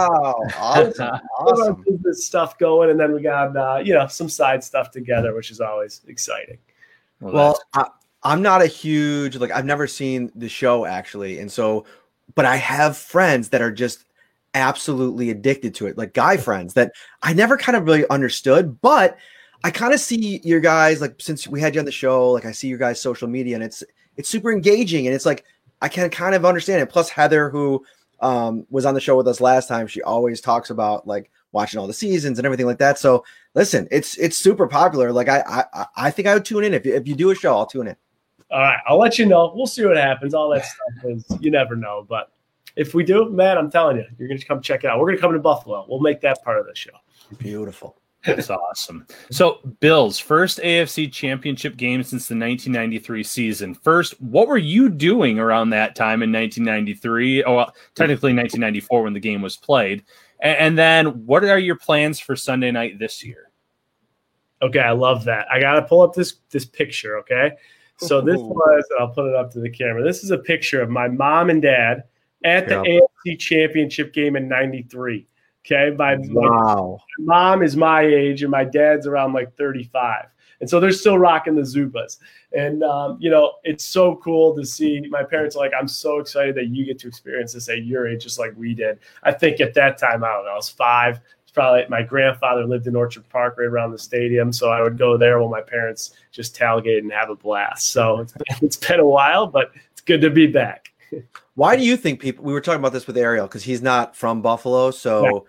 Awesome, 0.57 1.19
awesome. 1.37 1.83
Business 1.85 2.25
stuff 2.25 2.57
going, 2.57 2.89
and 2.89 2.97
then 2.97 3.13
we 3.13 3.21
got 3.21 3.57
uh, 3.57 3.81
you 3.83 3.93
know 3.93 4.07
some 4.07 4.29
side 4.29 4.63
stuff 4.63 4.91
together, 4.91 5.35
which 5.35 5.51
is 5.51 5.59
always 5.59 5.99
exciting. 6.07 6.59
Well, 7.19 7.33
well 7.33 7.59
I, 7.73 7.87
I'm 8.23 8.41
not 8.41 8.61
a 8.61 8.67
huge 8.67 9.35
like 9.35 9.51
I've 9.51 9.65
never 9.65 9.85
seen 9.85 10.31
the 10.33 10.47
show 10.47 10.85
actually, 10.85 11.39
and 11.39 11.51
so 11.51 11.85
but 12.35 12.45
I 12.45 12.55
have 12.55 12.95
friends 12.97 13.49
that 13.49 13.61
are 13.61 13.71
just 13.71 14.05
absolutely 14.57 15.29
addicted 15.29 15.75
to 15.75 15.87
it, 15.87 15.97
like 15.97 16.13
guy 16.13 16.37
friends 16.47 16.73
that 16.73 16.93
I 17.21 17.33
never 17.33 17.57
kind 17.57 17.75
of 17.75 17.85
really 17.85 18.07
understood, 18.09 18.81
but 18.81 19.17
I 19.63 19.71
kind 19.71 19.93
of 19.93 19.99
see 19.99 20.39
your 20.43 20.59
guys 20.59 21.01
like 21.01 21.15
since 21.19 21.47
we 21.47 21.61
had 21.61 21.75
you 21.75 21.79
on 21.79 21.85
the 21.85 21.91
show, 21.91 22.31
like 22.31 22.45
I 22.45 22.51
see 22.51 22.67
your 22.67 22.77
guys' 22.77 23.01
social 23.01 23.27
media 23.27 23.55
and 23.55 23.63
it's 23.63 23.83
it's 24.15 24.29
super 24.29 24.51
engaging 24.51 25.07
and 25.07 25.15
it's 25.15 25.25
like 25.25 25.43
I 25.81 25.89
can 25.89 26.09
kind 26.09 26.35
of 26.35 26.45
understand 26.45 26.81
it. 26.81 26.89
Plus 26.89 27.09
Heather, 27.09 27.49
who 27.49 27.85
um, 28.19 28.65
was 28.69 28.85
on 28.85 28.93
the 28.93 29.01
show 29.01 29.15
with 29.15 29.27
us 29.27 29.41
last 29.41 29.67
time, 29.67 29.87
she 29.87 30.01
always 30.01 30.41
talks 30.41 30.69
about 30.69 31.07
like 31.07 31.31
watching 31.51 31.79
all 31.79 31.87
the 31.87 31.93
seasons 31.93 32.39
and 32.39 32.45
everything 32.45 32.65
like 32.65 32.79
that. 32.79 32.99
So 32.99 33.23
listen, 33.55 33.87
it's 33.91 34.17
it's 34.17 34.37
super 34.37 34.67
popular. 34.67 35.11
Like 35.11 35.29
I 35.29 35.65
I, 35.73 35.85
I 35.95 36.11
think 36.11 36.27
I 36.27 36.33
would 36.33 36.45
tune 36.45 36.63
in 36.63 36.73
if 36.73 36.85
you, 36.85 36.93
if 36.93 37.07
you 37.07 37.15
do 37.15 37.31
a 37.31 37.35
show, 37.35 37.55
I'll 37.55 37.65
tune 37.65 37.87
in. 37.87 37.95
All 38.49 38.59
right, 38.59 38.79
I'll 38.87 38.99
let 38.99 39.19
you 39.19 39.25
know. 39.25 39.51
We'll 39.55 39.67
see 39.67 39.85
what 39.85 39.97
happens. 39.97 40.33
All 40.33 40.49
that 40.49 40.65
stuff 40.65 41.11
is 41.11 41.25
you 41.41 41.51
never 41.51 41.75
know, 41.75 42.05
but 42.07 42.31
if 42.77 42.93
we 42.93 43.03
do, 43.03 43.29
man, 43.29 43.57
I'm 43.57 43.71
telling 43.71 43.97
you, 43.97 44.05
you're 44.17 44.27
going 44.27 44.39
to 44.39 44.45
come 44.45 44.61
check 44.61 44.83
it 44.83 44.87
out. 44.87 44.99
We're 44.99 45.07
going 45.07 45.17
to 45.17 45.21
come 45.21 45.33
to 45.33 45.39
Buffalo. 45.39 45.85
We'll 45.89 45.99
make 45.99 46.21
that 46.21 46.43
part 46.43 46.59
of 46.59 46.67
the 46.67 46.75
show. 46.75 46.91
Beautiful. 47.39 47.97
That's 48.23 48.49
awesome. 48.49 49.07
So, 49.31 49.59
Bills 49.79 50.19
first 50.19 50.59
AFC 50.59 51.11
Championship 51.11 51.77
game 51.77 52.03
since 52.03 52.27
the 52.27 52.35
1993 52.35 53.23
season. 53.23 53.73
First, 53.73 54.21
what 54.21 54.47
were 54.47 54.57
you 54.57 54.89
doing 54.89 55.39
around 55.39 55.71
that 55.71 55.95
time 55.95 56.21
in 56.21 56.31
1993? 56.31 57.43
Oh, 57.43 57.55
well, 57.55 57.75
technically 57.95 58.33
1994 58.33 59.03
when 59.03 59.13
the 59.13 59.19
game 59.19 59.41
was 59.41 59.57
played. 59.57 60.03
And 60.39 60.77
then, 60.77 61.25
what 61.25 61.43
are 61.45 61.57
your 61.57 61.77
plans 61.77 62.19
for 62.19 62.35
Sunday 62.35 62.69
night 62.69 62.99
this 62.99 63.23
year? 63.23 63.49
Okay, 64.61 64.79
I 64.79 64.91
love 64.91 65.23
that. 65.23 65.47
I 65.51 65.59
got 65.59 65.73
to 65.73 65.81
pull 65.83 66.01
up 66.01 66.13
this 66.13 66.35
this 66.51 66.65
picture. 66.65 67.17
Okay, 67.19 67.51
so 67.97 68.21
this 68.21 68.37
was 68.37 68.83
I'll 68.99 69.09
put 69.09 69.27
it 69.27 69.35
up 69.35 69.51
to 69.53 69.59
the 69.59 69.69
camera. 69.69 70.03
This 70.03 70.23
is 70.23 70.29
a 70.31 70.37
picture 70.37 70.81
of 70.81 70.89
my 70.89 71.07
mom 71.07 71.49
and 71.49 71.61
dad 71.61 72.03
at 72.43 72.67
the 72.67 72.81
yeah. 72.85 72.99
AFC 73.27 73.39
Championship 73.39 74.13
game 74.13 74.35
in 74.35 74.47
'93. 74.47 75.27
Okay, 75.69 75.93
my, 75.97 76.15
wow. 76.29 76.97
my 77.19 77.51
mom 77.51 77.61
is 77.61 77.75
my 77.75 78.01
age 78.01 78.41
and 78.41 78.49
my 78.49 78.63
dad's 78.63 79.05
around 79.05 79.33
like 79.33 79.53
35, 79.57 80.27
and 80.61 80.69
so 80.69 80.79
they're 80.79 80.93
still 80.93 81.17
rocking 81.17 81.55
the 81.55 81.61
Zubaz. 81.61 82.19
And 82.53 82.83
um, 82.83 83.17
you 83.19 83.29
know, 83.29 83.53
it's 83.63 83.83
so 83.83 84.15
cool 84.17 84.55
to 84.55 84.65
see. 84.65 85.01
My 85.09 85.23
parents 85.23 85.57
are 85.57 85.59
like, 85.59 85.73
I'm 85.77 85.87
so 85.87 86.19
excited 86.19 86.55
that 86.55 86.67
you 86.67 86.85
get 86.85 86.99
to 86.99 87.07
experience 87.07 87.53
this 87.53 87.67
at 87.67 87.83
your 87.83 88.07
age, 88.07 88.23
just 88.23 88.39
like 88.39 88.53
we 88.55 88.73
did. 88.73 88.99
I 89.23 89.33
think 89.33 89.59
at 89.59 89.73
that 89.73 89.97
time, 89.97 90.23
I 90.23 90.29
don't 90.29 90.45
know, 90.45 90.51
I 90.51 90.55
was 90.55 90.69
five. 90.69 91.19
It's 91.43 91.51
probably 91.51 91.83
my 91.89 92.01
grandfather 92.01 92.65
lived 92.65 92.87
in 92.87 92.95
Orchard 92.95 93.27
Park, 93.29 93.57
right 93.57 93.67
around 93.67 93.91
the 93.91 93.99
stadium, 93.99 94.53
so 94.53 94.69
I 94.69 94.81
would 94.81 94.97
go 94.97 95.17
there 95.17 95.39
while 95.39 95.49
my 95.49 95.61
parents 95.61 96.11
just 96.31 96.55
tailgate 96.55 96.99
and 96.99 97.11
have 97.11 97.29
a 97.29 97.35
blast. 97.35 97.91
So 97.91 98.19
it's, 98.19 98.33
it's 98.61 98.77
been 98.77 99.01
a 99.01 99.05
while, 99.05 99.47
but 99.47 99.71
it's 99.91 100.01
good 100.01 100.21
to 100.21 100.29
be 100.29 100.47
back. 100.47 100.93
Why 101.57 101.75
do 101.75 101.83
you 101.83 101.97
think 101.97 102.19
people? 102.19 102.45
We 102.45 102.53
were 102.53 102.61
talking 102.61 102.79
about 102.79 102.93
this 102.93 103.07
with 103.07 103.17
Ariel 103.17 103.47
because 103.47 103.63
he's 103.63 103.81
not 103.81 104.15
from 104.15 104.43
Buffalo, 104.43 104.91
so 104.91 105.25
Yeah. 105.25 105.39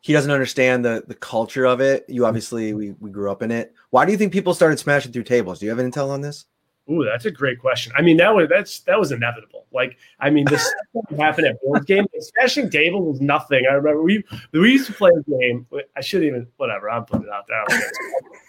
he 0.00 0.12
doesn't 0.12 0.32
understand 0.32 0.84
the 0.84 1.04
the 1.06 1.14
culture 1.14 1.64
of 1.64 1.80
it. 1.80 2.04
You 2.08 2.22
mm-hmm. 2.22 2.24
obviously 2.24 2.74
we 2.74 2.90
we 2.98 3.10
grew 3.10 3.30
up 3.30 3.42
in 3.42 3.52
it. 3.52 3.72
Why 3.90 4.04
do 4.04 4.10
you 4.10 4.18
think 4.18 4.32
people 4.32 4.54
started 4.54 4.80
smashing 4.80 5.12
through 5.12 5.22
tables? 5.22 5.60
Do 5.60 5.66
you 5.66 5.70
have 5.70 5.78
any 5.78 5.88
intel 5.88 6.10
on 6.10 6.20
this? 6.20 6.46
Ooh, 6.90 7.04
that's 7.04 7.26
a 7.26 7.30
great 7.30 7.60
question. 7.60 7.92
I 7.96 8.02
mean, 8.02 8.16
that 8.16 8.34
was 8.34 8.48
that's 8.48 8.80
that 8.80 8.98
was 8.98 9.12
inevitable. 9.12 9.66
Like, 9.72 9.98
I 10.18 10.30
mean, 10.30 10.46
this 10.46 10.68
happened 11.16 11.46
at 11.46 11.60
Bills 11.62 11.84
game. 11.84 12.06
Smashing 12.18 12.68
tables 12.68 13.06
was 13.06 13.20
nothing. 13.20 13.64
I 13.70 13.74
remember 13.74 14.02
we 14.02 14.24
we 14.50 14.72
used 14.72 14.88
to 14.88 14.92
play 14.92 15.12
a 15.16 15.38
game. 15.38 15.64
I 15.96 16.00
shouldn't 16.00 16.26
even 16.26 16.48
whatever. 16.56 16.90
I'm 16.90 17.04
putting 17.04 17.26
it 17.26 17.32
out 17.32 17.44
there. 17.46 17.62
I 17.62 17.64
don't 17.68 17.80
care. 17.80 17.90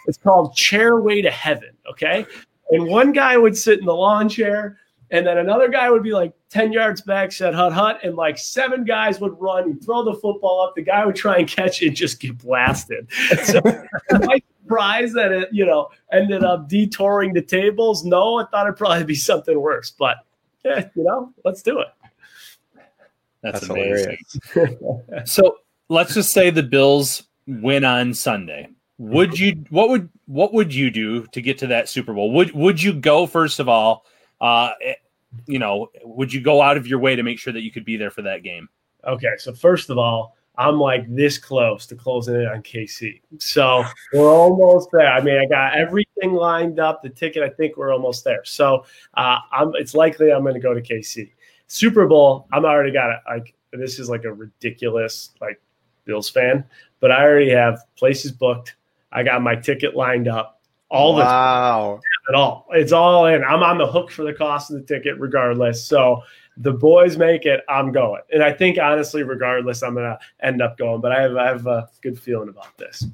It's 0.08 0.18
called 0.18 0.56
Chair 0.56 1.00
Way 1.00 1.22
to 1.22 1.30
Heaven. 1.30 1.78
Okay, 1.92 2.26
and 2.72 2.88
one 2.88 3.12
guy 3.12 3.38
would 3.38 3.56
sit 3.56 3.78
in 3.78 3.86
the 3.86 3.94
lawn 3.94 4.30
chair, 4.30 4.80
and 5.14 5.28
then 5.28 5.38
another 5.38 5.70
guy 5.70 5.92
would 5.92 6.02
be 6.02 6.12
like 6.12 6.34
ten 6.50 6.74
yards 6.74 7.02
back, 7.02 7.32
said 7.32 7.54
hut 7.54 7.72
hut, 7.72 8.00
and 8.04 8.16
like 8.16 8.38
seven 8.40 8.84
guys 8.84 9.22
would 9.22 9.40
run, 9.40 9.70
you'd 9.70 9.86
throw 9.86 10.04
the 10.04 10.16
football 10.16 10.62
up. 10.62 10.74
The 10.76 10.82
guy 10.82 11.06
would 11.06 11.16
try 11.16 11.38
and 11.38 11.48
catch 11.48 11.84
it, 11.84 11.88
and 11.90 11.96
just 11.96 12.20
get 12.20 12.38
blasted. 12.40 13.08
So, 13.44 13.62
am 14.10 14.30
I 14.30 14.42
surprised 14.64 15.14
that 15.14 15.32
it 15.32 15.50
you 15.52 15.68
know 15.68 15.90
ended 16.12 16.44
up 16.44 16.68
detouring 16.68 17.34
the 17.34 17.44
tables? 17.44 18.04
No, 18.04 18.40
I 18.40 18.46
thought 18.46 18.66
it'd 18.66 18.78
probably 18.78 19.04
be 19.04 19.14
something 19.16 19.60
worse, 19.60 19.92
but 19.92 20.18
yeah, 20.66 20.90
you 20.96 21.04
know, 21.04 21.32
let's 21.46 21.62
do 21.62 21.80
it. 21.80 21.88
That's, 23.44 23.68
That's 23.68 23.70
amazing. 23.70 24.18
so 25.26 25.58
let's 25.90 26.16
just 26.16 26.32
say 26.32 26.50
the 26.50 26.64
Bills 26.64 27.24
win 27.46 27.86
on 27.86 28.16
Sunday. 28.16 28.70
Would 28.98 29.38
you 29.38 29.64
what 29.70 29.90
would 29.90 30.10
what 30.26 30.54
would 30.54 30.74
you 30.74 30.90
do 30.90 31.28
to 31.28 31.42
get 31.42 31.60
to 31.60 31.68
that 31.68 31.88
Super 31.88 32.14
Bowl? 32.14 32.32
Would 32.32 32.54
would 32.54 32.82
you 32.82 32.94
go 32.94 33.28
first 33.28 33.60
of 33.60 33.70
all? 33.70 34.06
Uh, 34.42 34.72
you 35.48 35.60
know, 35.60 35.90
would 36.04 36.34
you 36.34 36.42
go 36.42 36.62
out 36.62 36.78
of 36.78 36.88
your 36.88 37.00
way 37.00 37.16
to 37.16 37.24
make 37.24 37.40
sure 37.40 37.54
that 37.54 37.62
you 37.62 37.72
could 37.72 37.86
be 37.86 37.98
there 37.98 38.12
for 38.12 38.22
that 38.24 38.44
game? 38.44 38.70
Okay, 39.06 39.34
so 39.38 39.54
first 39.54 39.90
of 39.90 39.98
all, 39.98 40.36
I'm 40.58 40.80
like 40.80 41.04
this 41.14 41.38
close 41.38 41.86
to 41.88 41.96
closing 41.96 42.36
it 42.36 42.48
on 42.48 42.62
KC. 42.62 43.22
So 43.40 43.84
we're 44.14 44.30
almost 44.30 44.90
there. 44.92 45.12
I 45.12 45.22
mean, 45.22 45.38
I 45.38 45.46
got 45.46 45.76
everything 45.76 46.34
lined 46.34 46.80
up. 46.80 47.02
The 47.02 47.10
ticket, 47.10 47.44
I 47.44 47.50
think 47.50 47.76
we're 47.76 47.92
almost 47.92 48.24
there. 48.24 48.44
So 48.46 48.86
uh, 49.16 49.40
I'm. 49.52 49.72
It's 49.76 49.94
likely 49.94 50.32
I'm 50.32 50.44
going 50.44 50.54
to 50.54 50.60
go 50.60 50.74
to 50.74 50.82
KC. 50.82 51.32
Super 51.68 52.08
Bowl, 52.08 52.48
I'm 52.54 52.66
already 52.66 52.92
got 52.92 53.10
it. 53.10 53.20
Like 53.28 53.56
this 53.72 53.98
is 53.98 54.10
like 54.10 54.26
a 54.26 54.34
ridiculous 54.34 55.32
like 55.42 55.60
Bills 56.06 56.30
fan, 56.30 56.64
but 57.00 57.12
I 57.12 57.24
already 57.24 57.50
have 57.50 57.80
places 57.96 58.32
booked. 58.32 58.76
I 59.12 59.24
got 59.24 59.42
my 59.42 59.56
ticket 59.56 59.96
lined 59.96 60.28
up. 60.28 60.62
All 60.90 61.16
the 61.16 61.24
wow. 61.24 62.00
At 62.30 62.36
all. 62.36 62.68
It's 62.72 62.92
all 62.92 63.26
in. 63.26 63.44
I'm 63.44 63.64
on 63.64 63.78
the 63.78 63.88
hook 63.88 64.12
for 64.12 64.24
the 64.24 64.34
cost 64.34 64.72
of 64.72 64.78
the 64.78 64.84
ticket 64.84 65.20
regardless. 65.20 65.86
So 65.86 66.22
the 66.58 66.72
boys 66.72 67.18
make 67.18 67.46
it, 67.46 67.62
I'm 67.68 67.92
going. 67.92 68.22
And 68.32 68.44
I 68.44 68.54
think 68.54 68.78
honestly, 68.78 69.24
regardless, 69.24 69.84
I'm 69.84 69.96
gonna 69.96 70.20
end 70.42 70.62
up 70.62 70.78
going. 70.78 71.02
But 71.02 71.12
I 71.12 71.22
have 71.22 71.36
I 71.36 71.48
have 71.48 71.68
a 71.68 71.90
good 72.02 72.20
feeling 72.20 72.50
about 72.50 72.78
this. 72.78 73.06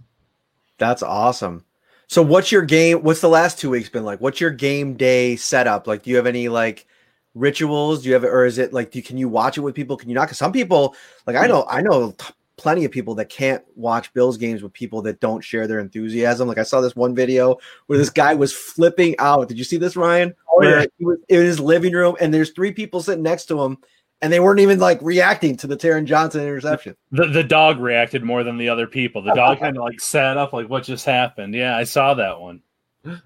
That's 0.78 1.04
awesome. 1.04 1.66
So 2.08 2.24
what's 2.24 2.52
your 2.52 2.64
game? 2.64 3.04
What's 3.04 3.22
the 3.22 3.30
last 3.30 3.60
two 3.60 3.70
weeks 3.70 3.90
been 3.90 4.04
like? 4.04 4.20
What's 4.20 4.42
your 4.42 4.50
game 4.50 4.96
day 4.96 5.36
setup? 5.36 5.86
Like, 5.86 6.04
do 6.04 6.10
you 6.10 6.16
have 6.16 6.26
any 6.26 6.50
like 6.50 6.88
rituals? 7.36 8.02
Do 8.02 8.10
you 8.10 8.14
have, 8.16 8.24
or 8.24 8.46
is 8.46 8.58
it 8.58 8.74
like, 8.74 8.92
do 8.92 9.02
can 9.02 9.18
you 9.18 9.30
watch 9.30 9.58
it 9.58 9.62
with 9.62 9.76
people? 9.76 9.96
Can 9.96 10.10
you 10.10 10.16
not? 10.16 10.26
Because 10.26 10.40
some 10.40 10.52
people, 10.52 10.96
like 11.28 11.36
I 11.36 11.44
hmm. 11.44 11.50
know, 11.50 11.66
I 11.70 11.82
know 11.82 12.16
plenty 12.60 12.84
of 12.84 12.92
people 12.92 13.16
that 13.16 13.30
can't 13.30 13.64
watch 13.76 14.14
Bills 14.14 14.38
games 14.38 14.62
with 14.62 14.74
people 14.74 15.02
that 15.04 15.22
don't 15.22 15.42
share 15.42 15.66
their 15.66 15.80
enthusiasm. 15.80 16.46
Like 16.46 16.58
I 16.58 16.64
saw 16.64 16.82
this 16.82 16.96
one 16.96 17.16
video 17.16 17.58
where 17.88 17.98
this 17.98 18.10
guy 18.10 18.36
was 18.36 18.52
flipping 18.52 19.16
out. 19.18 19.48
Did 19.48 19.58
you 19.58 19.64
see 19.64 19.78
this, 19.78 19.96
Ryan? 19.96 20.36
Oh, 20.52 20.60
where 20.60 20.82
yeah. 20.82 20.86
he 20.98 21.06
was 21.06 21.18
in 21.30 21.38
his 21.40 21.60
living 21.60 21.94
room 21.94 22.18
and 22.20 22.34
there's 22.34 22.52
three 22.52 22.74
people 22.74 23.02
sitting 23.02 23.24
next 23.24 23.46
to 23.46 23.62
him 23.62 23.78
and 24.22 24.34
they 24.34 24.42
weren't 24.42 24.60
even 24.60 24.78
like 24.78 25.00
reacting 25.02 25.56
to 25.56 25.68
the 25.68 25.78
Taron 25.78 26.04
Johnson 26.04 26.42
interception. 26.42 26.98
The 27.12 27.28
the 27.28 27.44
dog 27.44 27.80
reacted 27.80 28.24
more 28.24 28.44
than 28.44 28.58
the 28.58 28.68
other 28.68 28.88
people. 28.88 29.22
The 29.22 29.34
dog 29.34 29.60
kind 29.62 29.78
of 29.78 29.84
like 29.84 30.02
sat 30.02 30.36
up, 30.36 30.52
like 30.52 30.70
what 30.70 30.84
just 30.84 31.06
happened. 31.06 31.56
Yeah, 31.56 31.78
I 31.78 31.86
saw 31.86 32.14
that 32.16 32.42
one. 32.42 32.62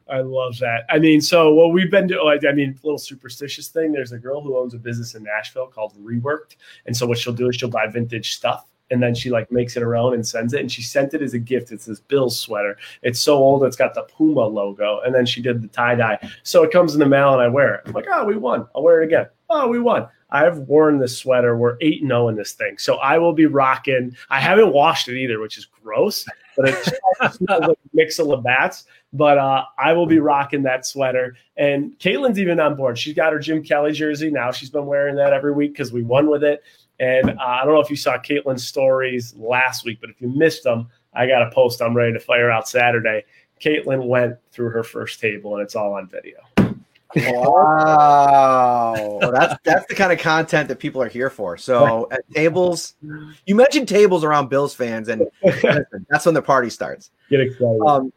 I 0.07 0.19
love 0.19 0.59
that. 0.59 0.85
I 0.89 0.99
mean, 0.99 1.19
so 1.19 1.51
what 1.51 1.73
we've 1.73 1.89
been 1.89 2.05
doing, 2.05 2.39
I 2.47 2.51
mean, 2.51 2.79
little 2.83 2.99
superstitious 2.99 3.69
thing. 3.69 3.91
There's 3.91 4.11
a 4.11 4.19
girl 4.19 4.39
who 4.39 4.55
owns 4.55 4.75
a 4.75 4.77
business 4.77 5.15
in 5.15 5.23
Nashville 5.23 5.65
called 5.65 5.95
Reworked. 5.99 6.57
And 6.85 6.95
so 6.95 7.07
what 7.07 7.17
she'll 7.17 7.33
do 7.33 7.49
is 7.49 7.55
she'll 7.55 7.71
buy 7.71 7.87
vintage 7.87 8.35
stuff 8.35 8.67
and 8.93 9.01
then 9.01 9.15
she 9.15 9.31
like 9.31 9.51
makes 9.51 9.75
it 9.75 9.81
her 9.81 9.95
own 9.95 10.13
and 10.13 10.25
sends 10.25 10.53
it. 10.53 10.61
And 10.61 10.71
she 10.71 10.83
sent 10.83 11.15
it 11.15 11.21
as 11.21 11.33
a 11.33 11.39
gift. 11.39 11.71
It's 11.71 11.85
this 11.85 11.99
Bills 11.99 12.39
sweater. 12.39 12.77
It's 13.01 13.19
so 13.19 13.35
old, 13.35 13.63
it's 13.63 13.75
got 13.75 13.95
the 13.95 14.03
Puma 14.03 14.45
logo. 14.45 15.01
And 15.03 15.13
then 15.13 15.25
she 15.25 15.41
did 15.41 15.63
the 15.63 15.67
tie 15.67 15.95
dye. 15.95 16.19
So 16.43 16.63
it 16.63 16.71
comes 16.71 16.93
in 16.93 16.99
the 16.99 17.07
mail 17.07 17.33
and 17.33 17.41
I 17.41 17.47
wear 17.47 17.75
it. 17.75 17.81
I'm 17.87 17.93
like, 17.93 18.05
oh, 18.13 18.23
we 18.23 18.37
won. 18.37 18.67
I'll 18.75 18.83
wear 18.83 19.01
it 19.01 19.05
again. 19.05 19.25
Oh, 19.49 19.67
we 19.67 19.79
won. 19.79 20.07
I've 20.29 20.59
worn 20.59 20.99
this 20.99 21.17
sweater. 21.17 21.57
We're 21.57 21.77
8 21.81 22.01
0 22.01 22.27
in 22.27 22.35
this 22.35 22.53
thing. 22.53 22.77
So 22.77 22.95
I 22.97 23.17
will 23.17 23.33
be 23.33 23.45
rocking. 23.45 24.15
I 24.29 24.39
haven't 24.39 24.73
washed 24.73 25.07
it 25.07 25.19
either, 25.19 25.39
which 25.39 25.57
is 25.57 25.65
gross, 25.65 26.25
but 26.55 26.69
it 26.69 26.85
smells 27.33 27.61
like 27.61 27.77
a 27.77 27.89
mix 27.93 28.19
of 28.19 28.27
Labatt's. 28.27 28.85
But 29.11 29.37
uh, 29.37 29.65
I 29.77 29.93
will 29.93 30.07
be 30.07 30.17
rocking 30.17 30.63
that 30.63 30.87
sweater. 30.87 31.35
And 31.55 31.97
Caitlin's 31.99 32.39
even 32.39 32.59
on 32.59 32.75
board. 32.75 32.97
She's 32.97 33.13
got 33.13 33.31
her 33.31 33.39
Jim 33.39 33.63
Kelly 33.63 33.91
jersey 33.91 34.31
now. 34.31 34.51
She's 34.51 34.71
been 34.71 34.87
wearing 34.87 35.15
that 35.17 35.33
every 35.33 35.53
week 35.53 35.73
because 35.73 35.91
we 35.91 36.01
won 36.01 36.27
with 36.27 36.43
it. 36.43 36.63
And 36.99 37.31
uh, 37.31 37.35
I 37.39 37.65
don't 37.65 37.73
know 37.73 37.79
if 37.79 37.89
you 37.89 37.95
saw 37.95 38.17
Caitlin's 38.17 38.65
stories 38.65 39.33
last 39.35 39.85
week, 39.85 39.99
but 39.99 40.09
if 40.09 40.21
you 40.21 40.29
missed 40.29 40.63
them, 40.63 40.87
I 41.13 41.27
got 41.27 41.41
a 41.41 41.51
post 41.51 41.81
I'm 41.81 41.95
ready 41.95 42.13
to 42.13 42.19
fire 42.19 42.51
out 42.51 42.67
Saturday. 42.67 43.23
Caitlin 43.59 44.05
went 44.05 44.37
through 44.51 44.69
her 44.69 44.83
first 44.83 45.19
table, 45.19 45.55
and 45.55 45.63
it's 45.63 45.75
all 45.75 45.93
on 45.93 46.07
video. 46.07 46.37
Wow, 47.15 48.93
Well, 49.21 49.31
that's 49.31 49.55
that's 49.63 49.85
the 49.87 49.95
kind 49.95 50.11
of 50.11 50.19
content 50.19 50.67
that 50.69 50.79
people 50.79 51.01
are 51.01 51.07
here 51.07 51.29
for. 51.29 51.57
So 51.57 52.07
at 52.11 52.21
tables, 52.33 52.95
you 53.45 53.55
mentioned 53.55 53.87
tables 53.87 54.23
around 54.23 54.49
Bills 54.49 54.73
fans, 54.73 55.09
and 55.09 55.27
that's 56.09 56.25
when 56.25 56.33
the 56.33 56.41
party 56.41 56.69
starts. 56.69 57.11
Get 57.29 57.41
excited. 57.41 57.81
Um, 57.85 58.11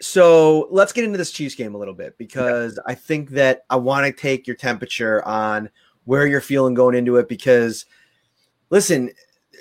so 0.00 0.68
let's 0.70 0.92
get 0.92 1.04
into 1.04 1.18
this 1.18 1.32
Chiefs 1.32 1.54
game 1.54 1.74
a 1.74 1.78
little 1.78 1.94
bit 1.94 2.16
because 2.18 2.78
I 2.86 2.94
think 2.94 3.30
that 3.30 3.64
I 3.68 3.76
want 3.76 4.06
to 4.06 4.12
take 4.12 4.46
your 4.46 4.56
temperature 4.56 5.26
on 5.26 5.68
where 6.04 6.26
you're 6.26 6.40
feeling 6.40 6.74
going 6.74 6.94
into 6.94 7.16
it. 7.16 7.28
Because 7.28 7.84
listen, 8.70 9.10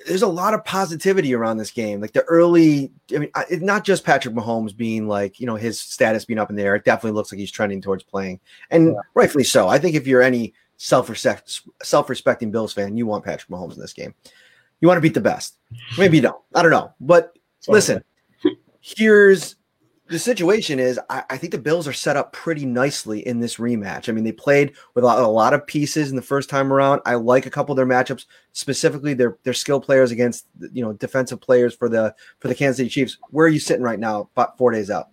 there's 0.05 0.21
a 0.21 0.27
lot 0.27 0.53
of 0.53 0.63
positivity 0.63 1.33
around 1.33 1.57
this 1.57 1.71
game. 1.71 1.99
Like 1.99 2.13
the 2.13 2.23
early, 2.23 2.91
I 3.13 3.17
mean, 3.17 3.29
I- 3.35 3.45
it's 3.49 3.63
not 3.63 3.83
just 3.83 4.03
Patrick 4.05 4.33
Mahomes 4.35 4.75
being 4.75 5.07
like, 5.07 5.39
you 5.39 5.45
know, 5.45 5.55
his 5.55 5.79
status 5.79 6.23
being 6.25 6.39
up 6.39 6.49
in 6.49 6.55
the 6.55 6.63
air. 6.63 6.75
It 6.75 6.85
definitely 6.85 7.15
looks 7.15 7.31
like 7.31 7.39
he's 7.39 7.51
trending 7.51 7.81
towards 7.81 8.03
playing, 8.03 8.39
and 8.69 8.95
rightfully 9.15 9.43
so. 9.43 9.67
I 9.67 9.79
think 9.79 9.95
if 9.95 10.07
you're 10.07 10.21
any 10.21 10.53
self-respect, 10.77 11.61
self 11.83 12.09
respecting 12.09 12.51
Bills 12.51 12.73
fan, 12.73 12.95
you 12.95 13.05
want 13.05 13.25
Patrick 13.25 13.49
Mahomes 13.49 13.73
in 13.73 13.81
this 13.81 13.93
game. 13.93 14.13
You 14.79 14.87
want 14.87 14.97
to 14.97 15.01
beat 15.01 15.15
the 15.15 15.21
best. 15.21 15.57
Maybe 15.97 16.17
you 16.17 16.21
don't. 16.23 16.41
I 16.53 16.61
don't 16.61 16.71
know. 16.71 16.93
But 17.01 17.35
listen, 17.67 18.03
here's 18.79 19.56
the 20.09 20.19
situation 20.19 20.79
is 20.79 20.99
I, 21.09 21.23
I 21.29 21.37
think 21.37 21.51
the 21.51 21.57
Bills 21.57 21.87
are 21.87 21.93
set 21.93 22.17
up 22.17 22.33
pretty 22.33 22.65
nicely 22.65 23.25
in 23.27 23.39
this 23.39 23.57
rematch. 23.57 24.09
I 24.09 24.11
mean, 24.11 24.23
they 24.23 24.31
played 24.31 24.73
with 24.93 25.03
a, 25.03 25.07
a 25.07 25.27
lot 25.27 25.53
of 25.53 25.65
pieces 25.67 26.09
in 26.09 26.15
the 26.15 26.21
first 26.21 26.49
time 26.49 26.71
around. 26.71 27.01
I 27.05 27.15
like 27.15 27.45
a 27.45 27.49
couple 27.49 27.73
of 27.73 27.77
their 27.77 27.85
matchups, 27.85 28.25
specifically 28.53 29.13
their 29.13 29.37
their 29.43 29.53
skill 29.53 29.79
players 29.79 30.11
against 30.11 30.45
you 30.71 30.83
know 30.83 30.93
defensive 30.93 31.41
players 31.41 31.75
for 31.75 31.89
the 31.89 32.15
for 32.39 32.47
the 32.47 32.55
Kansas 32.55 32.77
City 32.77 32.89
Chiefs. 32.89 33.17
Where 33.29 33.45
are 33.45 33.49
you 33.49 33.59
sitting 33.59 33.83
right 33.83 33.99
now? 33.99 34.29
About 34.33 34.57
four 34.57 34.71
days 34.71 34.89
out. 34.89 35.09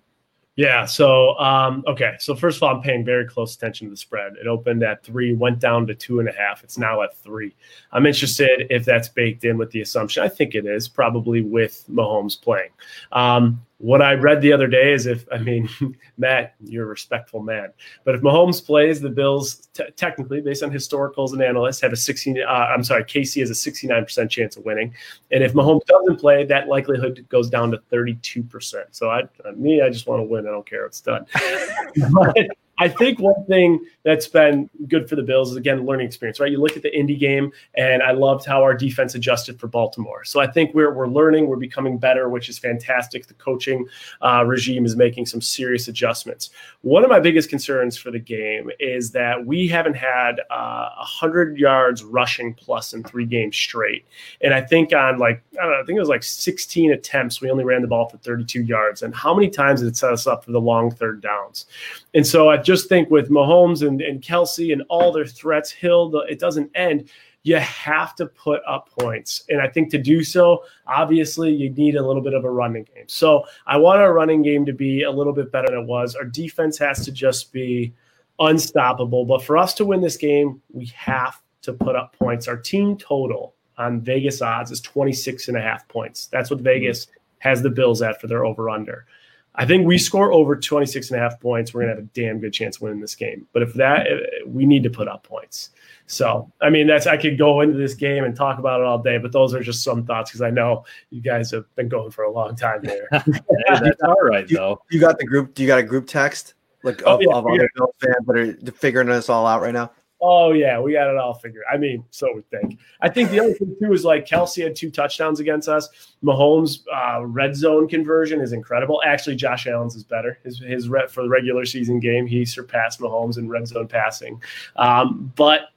Yeah. 0.57 0.85
So, 0.85 1.37
um, 1.39 1.83
okay. 1.87 2.15
So, 2.21 2.37
first 2.37 2.59
of 2.59 2.63
all, 2.63 2.77
I'm 2.77 2.81
paying 2.81 3.05
very 3.05 3.27
close 3.27 3.57
attention 3.57 3.89
to 3.89 3.91
the 3.91 3.97
spread. 3.97 4.35
It 4.41 4.47
opened 4.47 4.85
at 4.85 5.03
three, 5.03 5.33
went 5.33 5.59
down 5.59 5.87
to 5.89 5.95
two 5.95 6.21
and 6.21 6.29
a 6.29 6.33
half. 6.33 6.63
It's 6.63 6.79
now 6.79 7.03
at 7.03 7.17
three. 7.17 7.57
I'm 7.91 8.07
interested 8.07 8.69
if 8.71 8.85
that's 8.85 9.09
baked 9.09 9.45
in 9.45 9.59
with 9.59 9.71
the 9.73 9.81
assumption. 9.81 10.23
I 10.23 10.29
think 10.29 10.55
it 10.55 10.65
is, 10.65 10.87
probably 10.87 11.41
with 11.41 11.85
Mahomes 11.91 12.41
playing. 12.41 12.71
Um, 13.11 13.65
what 13.85 14.01
I 14.01 14.15
read 14.15 14.41
the 14.41 14.51
other 14.51 14.67
day 14.67 14.95
is 14.95 15.05
if, 15.05 15.27
I 15.31 15.37
mean, 15.37 15.69
Matt, 16.17 16.55
you're 16.59 16.85
a 16.85 16.89
respectful 16.89 17.43
man, 17.43 17.71
but 18.05 18.15
if 18.15 18.23
Mahomes 18.23 18.65
plays, 18.65 18.99
the 18.99 19.11
Bills, 19.11 19.69
t- 19.75 19.85
technically, 19.95 20.41
based 20.41 20.63
on 20.63 20.71
historicals 20.71 21.35
and 21.35 21.43
analysts, 21.43 21.83
have 21.83 21.93
a 21.93 21.97
16, 21.97 22.41
uh, 22.41 22.51
I'm 22.51 22.83
sorry, 22.83 23.05
KC 23.05 23.41
has 23.41 23.51
a 23.51 23.53
69% 23.53 24.31
chance 24.31 24.57
of 24.57 24.65
winning. 24.65 24.95
And 25.33 25.45
if 25.45 25.53
Mahomes 25.53 25.85
doesn't 25.85 26.17
play, 26.17 26.47
that 26.47 26.67
likelihood 26.67 27.27
goes 27.29 27.51
down 27.51 27.73
to 27.73 27.79
32%. 27.93 28.75
So, 28.93 29.11
I, 29.11 29.25
uh, 29.45 29.53
me, 29.55 29.83
I 29.83 29.91
just 29.91 30.07
want 30.07 30.21
to 30.21 30.25
win. 30.25 30.49
I 30.49 30.51
don't 30.51 30.67
care. 30.67 30.87
It's 30.87 31.03
done. 31.03 31.27
but 32.11 32.37
I 32.79 32.89
think 32.89 33.21
one 33.21 33.45
thing 33.47 33.85
that's 34.03 34.27
been 34.27 34.69
good 34.89 35.09
for 35.09 35.17
the 35.17 35.23
Bills 35.23 35.51
is 35.51 35.57
again 35.57 35.87
learning 35.87 36.07
experience, 36.07 36.41
right? 36.41 36.51
You 36.51 36.61
look 36.61 36.77
at 36.77 36.83
the 36.83 36.97
Indy 36.97 37.17
game, 37.17 37.53
and 37.77 38.03
I 38.03 38.13
loved 38.13 38.45
how 38.45 38.63
our 38.63 38.75
defense 38.75 39.15
adjusted 39.15 39.61
for 39.61 39.69
Baltimore. 39.69 40.25
So 40.25 40.41
I 40.41 40.47
think 40.47 40.75
we're 40.75 40.93
we're 40.93 41.09
learning, 41.09 41.47
we're 41.47 41.57
becoming 41.57 41.99
better, 41.99 42.29
which 42.29 42.49
is 42.49 42.59
fantastic. 42.59 43.27
The 43.27 43.35
coaching 43.35 43.87
uh, 44.23 44.45
regime 44.45 44.85
is 44.85 44.97
making 44.97 45.27
some 45.27 45.41
serious 45.41 45.89
adjustments. 45.89 46.51
One 46.83 47.05
of 47.05 47.11
my 47.11 47.21
biggest 47.21 47.49
concerns 47.49 47.97
for 47.97 48.11
the 48.11 48.19
game 48.19 48.71
is 48.81 49.13
that 49.13 49.47
we 49.47 49.69
haven't 49.69 49.95
had 49.95 50.41
uh, 50.51 50.91
hundred 50.97 51.59
yards 51.59 52.03
rushing 52.03 52.55
plus 52.55 52.93
in 52.93 53.05
three 53.05 53.27
games 53.27 53.57
straight, 53.57 54.05
and 54.41 54.53
I 54.53 54.61
think 54.61 54.93
on 54.93 55.19
like 55.19 55.43
I 55.59 55.63
don't 55.63 55.73
know, 55.73 55.81
I 55.81 55.85
think 55.85 55.97
it 55.97 56.01
was 56.01 56.09
like 56.09 56.25
16 56.25 56.93
attempts, 56.93 57.41
we 57.41 57.51
only 57.51 57.65
ran 57.65 57.83
the 57.83 57.89
ball 57.89 58.09
for 58.09 58.17
32 58.19 58.63
yards. 58.63 59.03
And 59.03 59.15
how 59.15 59.35
many 59.35 59.49
times 59.49 59.81
did 59.81 59.89
it 59.89 59.97
set 59.97 60.13
us 60.13 60.27
up 60.27 60.45
for 60.45 60.53
the 60.53 60.61
long 60.61 60.91
third 60.91 61.21
downs? 61.21 61.67
And 62.15 62.27
so 62.27 62.51
I 62.51 62.57
just 62.65 62.89
think 62.89 63.11
with 63.11 63.31
Mahomes 63.31 63.87
and, 63.87 64.01
and 64.01 64.21
Kelce 64.21 64.73
and 64.73 64.83
all 64.89 65.13
their 65.13 65.27
threats, 65.27 65.71
Hill, 65.71 66.23
it 66.29 66.39
doesn't 66.39 66.71
end. 66.75 67.09
You 67.43 67.57
have 67.57 68.15
to 68.17 68.27
put 68.27 68.63
up 68.67 68.89
points. 68.99 69.45
And 69.51 69.61
I 69.61 69.69
think 69.69 69.91
to 69.91 69.99
do 69.99 70.25
so, 70.25 70.65
obviously, 70.87 71.53
you 71.53 71.71
need 71.71 71.95
a 71.95 72.07
little 72.07 72.23
bit 72.23 72.33
of 72.33 72.45
a 72.45 72.51
running 72.51 72.85
game. 72.85 73.05
So 73.07 73.45
I 73.67 73.77
want 73.77 74.01
our 74.01 74.15
running 74.15 74.43
game 74.43 74.65
to 74.65 74.73
be 74.73 75.03
a 75.03 75.11
little 75.11 75.33
bit 75.33 75.53
better 75.53 75.69
than 75.69 75.81
it 75.81 75.87
was. 75.87 76.15
Our 76.15 76.25
defense 76.25 76.79
has 76.79 77.05
to 77.05 77.13
just 77.13 77.53
be 77.53 77.93
unstoppable. 78.39 79.25
But 79.27 79.43
for 79.43 79.59
us 79.59 79.75
to 79.75 79.85
win 79.85 80.01
this 80.01 80.17
game, 80.17 80.63
we 80.73 80.87
have 80.97 81.41
to 81.63 81.73
put 81.73 81.97
up 81.97 82.17
points. 82.19 82.49
Our 82.49 82.57
team 82.57 82.97
total 82.97 83.55
on 83.77 84.01
Vegas 84.01 84.41
odds 84.41 84.71
is 84.71 84.81
26 84.81 85.49
and 85.49 85.57
a 85.57 85.61
half 85.61 85.87
points. 85.89 86.27
That's 86.27 86.51
what 86.51 86.61
Vegas 86.61 87.09
has 87.39 87.63
the 87.63 87.71
Bills 87.71 88.03
at 88.03 88.21
for 88.21 88.27
their 88.27 88.45
over 88.45 88.71
under. 88.71 89.07
I 89.57 89.65
think 89.67 89.87
we 89.87 89.99
score 89.99 90.33
over 90.33 90.57
26 90.57 91.11
and 91.11 91.21
a 91.21 91.23
half 91.23 91.39
points. 91.39 91.73
We're 91.73 91.83
going 91.83 91.95
to 91.95 92.03
have 92.03 92.05
a 92.05 92.09
damn 92.13 92.41
good 92.41 92.53
chance 92.53 92.81
winning 92.81 93.01
this 93.01 93.15
game. 93.15 93.47
But 93.53 93.63
if 93.63 93.73
that, 93.75 94.07
eh, 94.09 94.19
we 94.47 94.67
need 94.67 94.83
to 94.83 94.91
put 94.91 95.07
up 95.07 95.23
points. 95.23 95.71
So, 96.07 96.51
I 96.61 96.71
mean, 96.71 96.87
that's, 96.87 97.07
I 97.07 97.17
could 97.17 97.39
go 97.39 97.61
into 97.61 97.79
this 97.79 97.95
game 97.95 98.25
and 98.25 98.35
talk 98.35 98.59
about 98.59 98.81
it 98.81 98.87
all 98.87 98.99
day, 98.99 99.17
but 99.19 99.33
those 99.33 99.55
are 99.55 99.63
just 99.63 99.85
some 99.85 100.05
thoughts 100.05 100.31
because 100.31 100.43
I 100.43 100.51
know 100.51 100.85
you 101.11 101.21
guys 101.21 101.51
have 101.53 101.73
been 101.77 101.89
going 101.89 102.11
for 102.11 102.25
a 102.25 102.31
long 102.31 102.57
time 102.57 102.81
there. 102.83 103.09
hey, 103.13 103.21
that's 103.69 104.03
all 104.03 104.21
right, 104.21 104.49
you, 104.51 104.57
though. 104.57 104.83
You 104.91 105.01
got 105.01 105.19
the 105.19 105.25
group, 105.25 105.55
do 105.55 105.63
you 105.63 105.69
got 105.69 105.79
a 105.79 105.85
group 105.85 106.07
text? 106.07 106.55
Like 106.83 107.03
Oh, 107.07 107.15
of, 107.15 107.23
yeah, 107.23 107.33
of 107.33 107.45
yeah. 107.49 107.55
other 107.55 107.71
Bill 107.77 107.95
fans 108.01 108.27
that 108.27 108.69
are 108.69 108.73
figuring 108.73 109.09
this 109.09 109.29
all 109.29 109.47
out 109.47 109.63
right 109.63 109.73
now? 109.73 109.91
Oh 110.27 110.53
yeah, 110.53 110.81
we 110.81 110.95
got 110.95 111.11
it 111.11 111.19
all 111.19 111.35
figured. 111.35 111.65
I 111.71 111.77
mean, 111.77 112.03
so 112.11 112.33
we 112.35 112.41
think. 112.51 112.79
I 113.03 113.11
think 113.11 113.31
the 113.31 113.41
other 113.41 113.53
thing 113.53 113.77
too 113.79 113.93
is 113.93 114.07
like 114.07 114.27
Kelce 114.27 114.63
had 114.63 114.75
two 114.75 114.91
touchdowns 114.91 115.39
against 115.39 115.69
us. 115.69 116.15
Mahomes' 116.25 116.79
uh, 116.91 117.27
red 117.27 117.55
zone 117.55 117.87
conversion 117.87 118.41
is 118.41 118.55
incredible. 118.55 119.03
Actually, 119.05 119.37
Josh 119.37 119.67
Allen's 119.67 119.97
is 119.97 120.03
better. 120.03 120.39
His 120.43 120.59
his 120.61 120.89
red 120.89 121.11
for 121.11 121.25
the 121.25 121.29
regular 121.29 121.67
season 121.67 122.01
game, 122.01 122.27
he 122.27 122.47
surpassed 122.47 123.01
Mahomes 123.01 123.37
in 123.37 123.51
red 123.51 123.69
zone 123.69 123.87
passing. 123.87 124.41
Um, 124.77 125.31
but 125.37 125.73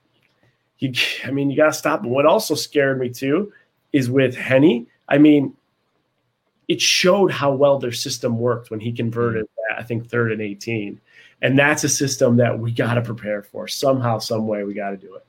you, 0.79 0.93
I 1.25 1.31
mean, 1.31 1.49
you 1.49 1.57
got 1.57 1.65
to 1.65 1.73
stop. 1.73 2.03
What 2.03 2.25
also 2.25 2.55
scared 2.55 3.01
me 3.01 3.09
too 3.09 3.51
is 3.91 4.09
with 4.09 4.33
Henne. 4.33 4.87
I 5.09 5.17
mean, 5.17 5.57
it 6.69 6.79
showed 6.79 7.31
how 7.31 7.51
well 7.51 7.79
their 7.79 7.91
system 7.91 8.39
worked 8.39 8.71
when 8.71 8.79
he 8.79 8.93
converted 8.93 9.45
that, 9.67 9.79
I 9.79 9.83
think 9.83 10.07
third 10.07 10.31
and 10.31 10.41
18. 10.41 11.01
And 11.41 11.57
that's 11.57 11.83
a 11.83 11.89
system 11.89 12.37
that 12.37 12.57
we 12.57 12.71
got 12.71 12.95
to 12.95 13.01
prepare 13.01 13.43
for 13.43 13.67
somehow, 13.67 14.17
some 14.17 14.47
way. 14.47 14.63
We 14.63 14.73
got 14.73 14.91
to 14.91 14.97
do 14.97 15.15
it. 15.15 15.25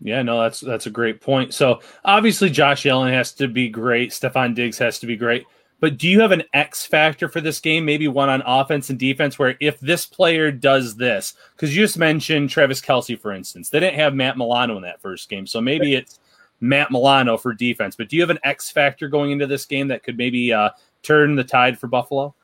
Yeah, 0.00 0.22
no, 0.22 0.42
that's 0.42 0.60
that's 0.60 0.86
a 0.86 0.90
great 0.90 1.20
point. 1.20 1.54
So 1.54 1.80
obviously 2.04 2.50
Josh 2.50 2.84
Allen 2.84 3.12
has 3.12 3.32
to 3.32 3.48
be 3.48 3.68
great. 3.68 4.10
Stefon 4.10 4.54
Diggs 4.54 4.78
has 4.78 4.98
to 4.98 5.06
be 5.06 5.16
great. 5.16 5.46
But 5.78 5.98
do 5.98 6.08
you 6.08 6.20
have 6.20 6.32
an 6.32 6.42
X 6.54 6.86
factor 6.86 7.28
for 7.28 7.40
this 7.40 7.60
game? 7.60 7.84
Maybe 7.84 8.08
one 8.08 8.28
on 8.28 8.42
offense 8.46 8.88
and 8.88 8.98
defense, 8.98 9.38
where 9.38 9.56
if 9.60 9.78
this 9.80 10.06
player 10.06 10.50
does 10.50 10.96
this, 10.96 11.34
because 11.54 11.76
you 11.76 11.84
just 11.84 11.98
mentioned 11.98 12.48
Travis 12.48 12.80
Kelce, 12.80 13.18
for 13.18 13.32
instance, 13.32 13.68
they 13.68 13.80
didn't 13.80 13.98
have 13.98 14.14
Matt 14.14 14.38
Milano 14.38 14.76
in 14.76 14.82
that 14.82 15.02
first 15.02 15.28
game, 15.28 15.46
so 15.46 15.60
maybe 15.60 15.94
it's 15.94 16.18
Matt 16.60 16.90
Milano 16.90 17.36
for 17.36 17.52
defense. 17.52 17.94
But 17.94 18.08
do 18.08 18.16
you 18.16 18.22
have 18.22 18.30
an 18.30 18.38
X 18.42 18.70
factor 18.70 19.08
going 19.08 19.32
into 19.32 19.46
this 19.46 19.66
game 19.66 19.88
that 19.88 20.02
could 20.02 20.16
maybe 20.16 20.50
uh, 20.50 20.70
turn 21.02 21.36
the 21.36 21.44
tide 21.44 21.78
for 21.78 21.88
Buffalo? 21.88 22.34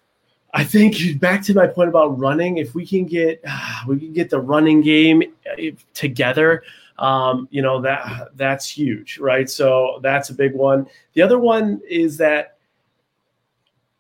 I 0.53 0.65
think 0.65 1.19
back 1.19 1.43
to 1.45 1.55
my 1.55 1.66
point 1.66 1.89
about 1.89 2.19
running. 2.19 2.59
If 2.59 2.74
we 2.74 2.87
can 2.87 3.07
get 3.07 3.43
we 3.87 3.99
can 3.99 4.12
get 4.12 4.31
the 4.31 4.41
running 4.41 4.83
game 4.83 5.23
uh, 5.51 5.70
together, 5.95 6.62
um, 6.99 7.49
you 7.51 7.62
know 7.62 7.81
that 7.81 8.29
that's 8.37 8.69
huge, 8.69 9.19
right? 9.19 9.49
So 9.49 10.01
that's 10.03 10.31
a 10.31 10.35
big 10.35 10.55
one. 10.55 10.87
The 11.15 11.23
other 11.23 11.39
one 11.39 11.81
is 11.89 12.16
that 12.19 12.59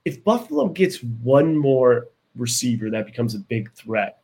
if 0.04 0.22
Buffalo 0.24 0.68
gets 0.68 1.02
one 1.02 1.56
more 1.56 2.08
receiver, 2.36 2.90
that 2.90 3.06
becomes 3.06 3.34
a 3.34 3.38
big 3.38 3.72
threat. 3.72 4.18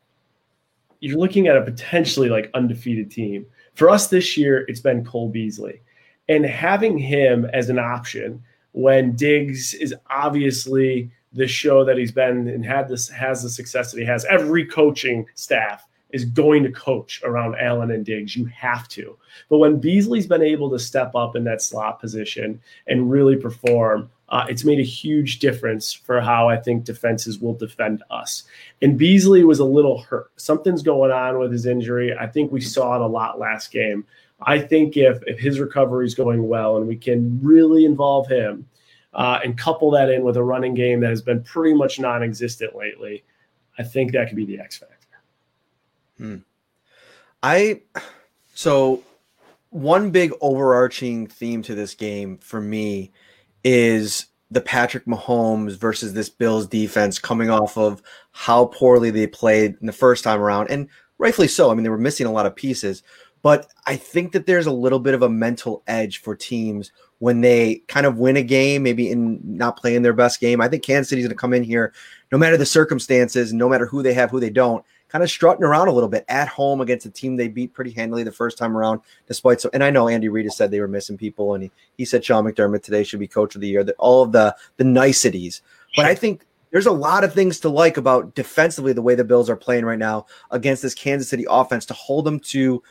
You're 1.00 1.18
looking 1.18 1.46
at 1.46 1.56
a 1.56 1.62
potentially 1.62 2.28
like 2.28 2.50
undefeated 2.54 3.10
team. 3.10 3.46
For 3.74 3.88
us 3.88 4.08
this 4.08 4.36
year, 4.36 4.64
it's 4.66 4.80
been 4.80 5.04
Cole 5.04 5.28
Beasley, 5.28 5.80
and 6.28 6.44
having 6.44 6.98
him 6.98 7.46
as 7.52 7.70
an 7.70 7.78
option 7.78 8.42
when 8.72 9.16
Diggs 9.16 9.72
is 9.74 9.94
obviously 10.10 11.10
the 11.32 11.46
show 11.46 11.84
that 11.84 11.98
he's 11.98 12.12
been 12.12 12.48
and 12.48 12.64
had 12.64 12.88
this 12.88 13.08
has 13.08 13.42
the 13.42 13.50
success 13.50 13.92
that 13.92 14.00
he 14.00 14.06
has. 14.06 14.24
Every 14.24 14.64
coaching 14.64 15.26
staff 15.34 15.86
is 16.10 16.24
going 16.24 16.62
to 16.62 16.72
coach 16.72 17.20
around 17.22 17.56
Allen 17.60 17.90
and 17.90 18.04
Diggs. 18.04 18.34
You 18.34 18.46
have 18.46 18.88
to. 18.88 19.16
But 19.50 19.58
when 19.58 19.78
Beasley's 19.78 20.26
been 20.26 20.42
able 20.42 20.70
to 20.70 20.78
step 20.78 21.14
up 21.14 21.36
in 21.36 21.44
that 21.44 21.60
slot 21.60 22.00
position 22.00 22.60
and 22.86 23.10
really 23.10 23.36
perform, 23.36 24.10
uh, 24.30 24.46
it's 24.48 24.64
made 24.64 24.78
a 24.78 24.84
huge 24.84 25.38
difference 25.38 25.92
for 25.92 26.20
how 26.20 26.48
I 26.48 26.56
think 26.56 26.84
defenses 26.84 27.38
will 27.40 27.54
defend 27.54 28.02
us. 28.10 28.44
And 28.80 28.98
Beasley 28.98 29.44
was 29.44 29.58
a 29.58 29.64
little 29.64 29.98
hurt. 29.98 30.30
Something's 30.36 30.82
going 30.82 31.10
on 31.10 31.38
with 31.38 31.52
his 31.52 31.66
injury. 31.66 32.16
I 32.16 32.26
think 32.26 32.52
we 32.52 32.60
saw 32.60 32.94
it 32.96 33.02
a 33.02 33.06
lot 33.06 33.38
last 33.38 33.70
game. 33.70 34.06
I 34.40 34.60
think 34.60 34.96
if, 34.96 35.20
if 35.26 35.38
his 35.38 35.60
recovery 35.60 36.06
is 36.06 36.14
going 36.14 36.46
well 36.46 36.76
and 36.76 36.86
we 36.86 36.96
can 36.96 37.40
really 37.42 37.84
involve 37.84 38.28
him, 38.28 38.66
uh, 39.14 39.40
and 39.42 39.56
couple 39.56 39.90
that 39.92 40.10
in 40.10 40.22
with 40.24 40.36
a 40.36 40.42
running 40.42 40.74
game 40.74 41.00
that 41.00 41.10
has 41.10 41.22
been 41.22 41.42
pretty 41.42 41.74
much 41.74 41.98
non-existent 41.98 42.76
lately, 42.76 43.24
I 43.78 43.82
think 43.82 44.12
that 44.12 44.28
could 44.28 44.36
be 44.36 44.44
the 44.44 44.60
X 44.60 44.78
factor. 44.78 44.94
Hmm. 46.16 46.36
I 47.42 47.82
so 48.54 49.02
one 49.70 50.10
big 50.10 50.32
overarching 50.40 51.26
theme 51.26 51.62
to 51.62 51.74
this 51.74 51.94
game 51.94 52.38
for 52.38 52.60
me 52.60 53.12
is 53.64 54.26
the 54.50 54.60
Patrick 54.60 55.04
Mahomes 55.04 55.76
versus 55.76 56.14
this 56.14 56.30
Bills 56.30 56.66
defense 56.66 57.18
coming 57.18 57.50
off 57.50 57.76
of 57.76 58.02
how 58.32 58.66
poorly 58.66 59.10
they 59.10 59.26
played 59.26 59.76
in 59.80 59.86
the 59.86 59.92
first 59.92 60.24
time 60.24 60.40
around, 60.40 60.70
and 60.70 60.88
rightfully 61.18 61.48
so. 61.48 61.70
I 61.70 61.74
mean, 61.74 61.84
they 61.84 61.90
were 61.90 61.98
missing 61.98 62.26
a 62.26 62.32
lot 62.32 62.46
of 62.46 62.56
pieces, 62.56 63.02
but 63.42 63.70
I 63.86 63.96
think 63.96 64.32
that 64.32 64.46
there's 64.46 64.66
a 64.66 64.72
little 64.72 65.00
bit 65.00 65.14
of 65.14 65.22
a 65.22 65.28
mental 65.28 65.82
edge 65.86 66.18
for 66.18 66.34
teams 66.34 66.92
when 67.20 67.40
they 67.40 67.82
kind 67.88 68.06
of 68.06 68.18
win 68.18 68.36
a 68.36 68.42
game, 68.42 68.82
maybe 68.82 69.10
in 69.10 69.40
not 69.42 69.76
playing 69.76 70.02
their 70.02 70.12
best 70.12 70.40
game. 70.40 70.60
I 70.60 70.68
think 70.68 70.84
Kansas 70.84 71.08
City's 71.08 71.24
going 71.24 71.36
to 71.36 71.40
come 71.40 71.52
in 71.52 71.64
here, 71.64 71.92
no 72.30 72.38
matter 72.38 72.56
the 72.56 72.66
circumstances, 72.66 73.52
no 73.52 73.68
matter 73.68 73.86
who 73.86 74.02
they 74.02 74.14
have, 74.14 74.30
who 74.30 74.40
they 74.40 74.50
don't, 74.50 74.84
kind 75.08 75.24
of 75.24 75.30
strutting 75.30 75.64
around 75.64 75.88
a 75.88 75.92
little 75.92 76.08
bit 76.08 76.24
at 76.28 76.48
home 76.48 76.80
against 76.80 77.06
a 77.06 77.10
team 77.10 77.36
they 77.36 77.48
beat 77.48 77.72
pretty 77.72 77.90
handily 77.90 78.22
the 78.22 78.30
first 78.30 78.56
time 78.56 78.76
around, 78.76 79.00
despite 79.26 79.60
so. 79.60 79.70
And 79.72 79.82
I 79.82 79.90
know 79.90 80.08
Andy 80.08 80.28
Reid 80.28 80.46
has 80.46 80.56
said 80.56 80.70
they 80.70 80.80
were 80.80 80.88
missing 80.88 81.16
people, 81.16 81.54
and 81.54 81.64
he, 81.64 81.70
he 81.96 82.04
said 82.04 82.24
Sean 82.24 82.44
McDermott 82.44 82.82
today 82.82 83.02
should 83.02 83.20
be 83.20 83.26
coach 83.26 83.54
of 83.54 83.60
the 83.60 83.68
year. 83.68 83.82
That 83.82 83.96
all 83.98 84.22
of 84.22 84.32
the 84.32 84.54
the 84.76 84.84
niceties, 84.84 85.62
but 85.96 86.04
I 86.04 86.14
think 86.14 86.44
there's 86.70 86.86
a 86.86 86.92
lot 86.92 87.24
of 87.24 87.32
things 87.32 87.60
to 87.60 87.68
like 87.68 87.96
about 87.96 88.34
defensively 88.34 88.92
the 88.92 89.02
way 89.02 89.14
the 89.14 89.24
Bills 89.24 89.48
are 89.48 89.56
playing 89.56 89.86
right 89.86 89.98
now 89.98 90.26
against 90.50 90.82
this 90.82 90.94
Kansas 90.94 91.28
City 91.28 91.46
offense 91.48 91.86
to 91.86 91.94
hold 91.94 92.26
them 92.26 92.38
to 92.40 92.82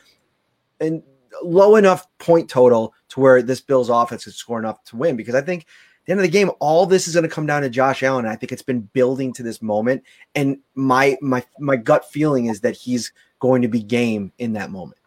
and 0.80 1.02
low 1.42 1.76
enough 1.76 2.06
point 2.18 2.48
total 2.48 2.94
to 3.10 3.20
where 3.20 3.42
this 3.42 3.60
Bills 3.60 3.88
offense 3.88 4.24
could 4.24 4.34
score 4.34 4.58
enough 4.58 4.82
to 4.84 4.96
win. 4.96 5.16
Because 5.16 5.34
I 5.34 5.40
think 5.40 5.66
the 6.04 6.12
end 6.12 6.20
of 6.20 6.24
the 6.24 6.30
game, 6.30 6.50
all 6.58 6.86
this 6.86 7.06
is 7.06 7.14
going 7.14 7.24
to 7.24 7.28
come 7.28 7.46
down 7.46 7.62
to 7.62 7.70
Josh 7.70 8.02
Allen. 8.02 8.26
I 8.26 8.34
think 8.34 8.52
it's 8.52 8.62
been 8.62 8.80
building 8.80 9.32
to 9.34 9.42
this 9.42 9.60
moment. 9.60 10.02
And 10.34 10.58
my 10.74 11.18
my 11.20 11.44
my 11.58 11.76
gut 11.76 12.10
feeling 12.10 12.46
is 12.46 12.60
that 12.62 12.74
he's 12.74 13.12
going 13.40 13.62
to 13.62 13.68
be 13.68 13.82
game 13.82 14.32
in 14.38 14.54
that 14.54 14.70
moment. 14.70 15.00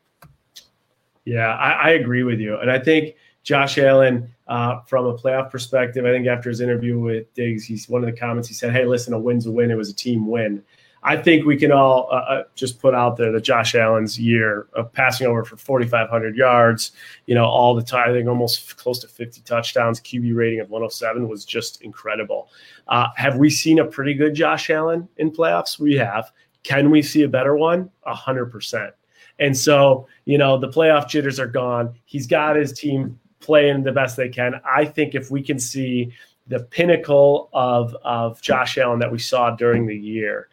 Yeah, 1.25 1.55
I, 1.55 1.71
I 1.71 1.89
agree 1.91 2.23
with 2.23 2.39
you. 2.39 2.57
And 2.57 2.71
I 2.71 2.79
think 2.79 3.15
Josh 3.43 3.77
Allen, 3.77 4.33
uh, 4.47 4.81
from 4.81 5.05
a 5.05 5.17
playoff 5.17 5.49
perspective, 5.49 6.05
I 6.05 6.11
think 6.11 6.27
after 6.27 6.49
his 6.49 6.61
interview 6.61 6.99
with 6.99 7.33
Diggs, 7.33 7.63
he's 7.63 7.89
one 7.89 8.03
of 8.03 8.11
the 8.11 8.17
comments 8.17 8.47
he 8.47 8.53
said, 8.53 8.71
Hey, 8.71 8.85
listen, 8.85 9.13
a 9.13 9.19
win's 9.19 9.45
a 9.45 9.51
win. 9.51 9.71
It 9.71 9.77
was 9.77 9.89
a 9.89 9.95
team 9.95 10.27
win. 10.27 10.63
I 11.03 11.17
think 11.17 11.45
we 11.45 11.57
can 11.57 11.71
all 11.71 12.07
uh, 12.11 12.15
uh, 12.15 12.43
just 12.53 12.79
put 12.79 12.93
out 12.93 13.17
there 13.17 13.31
that 13.31 13.41
Josh 13.41 13.73
Allen's 13.73 14.19
year 14.19 14.67
of 14.73 14.93
passing 14.93 15.25
over 15.25 15.43
for 15.43 15.57
4,500 15.57 16.35
yards, 16.35 16.91
you 17.25 17.33
know, 17.33 17.45
all 17.45 17.73
the 17.73 17.81
time, 17.81 18.09
I 18.09 18.13
think 18.13 18.27
almost 18.27 18.77
close 18.77 18.99
to 18.99 19.07
50 19.07 19.41
touchdowns, 19.41 19.99
QB 19.99 20.35
rating 20.35 20.59
of 20.59 20.69
107 20.69 21.27
was 21.27 21.43
just 21.43 21.81
incredible. 21.81 22.49
Uh, 22.87 23.07
have 23.15 23.37
we 23.37 23.49
seen 23.49 23.79
a 23.79 23.85
pretty 23.85 24.13
good 24.13 24.35
Josh 24.35 24.69
Allen 24.69 25.07
in 25.17 25.31
playoffs? 25.31 25.79
We 25.79 25.95
have. 25.95 26.31
Can 26.63 26.91
we 26.91 27.01
see 27.01 27.23
a 27.23 27.27
better 27.27 27.55
one? 27.55 27.89
Hundred 28.05 28.47
percent. 28.47 28.93
And 29.39 29.57
so, 29.57 30.07
you 30.25 30.37
know, 30.37 30.59
the 30.59 30.67
playoff 30.67 31.09
jitters 31.09 31.39
are 31.39 31.47
gone. 31.47 31.95
He's 32.05 32.27
got 32.27 32.55
his 32.55 32.73
team 32.73 33.19
playing 33.39 33.81
the 33.81 33.91
best 33.91 34.15
they 34.15 34.29
can. 34.29 34.61
I 34.63 34.85
think 34.85 35.15
if 35.15 35.31
we 35.31 35.41
can 35.41 35.59
see 35.59 36.13
the 36.47 36.59
pinnacle 36.59 37.49
of 37.53 37.95
of 38.03 38.39
Josh 38.41 38.77
Allen 38.77 38.99
that 38.99 39.11
we 39.11 39.17
saw 39.17 39.55
during 39.55 39.87
the 39.87 39.97
year, 39.97 40.49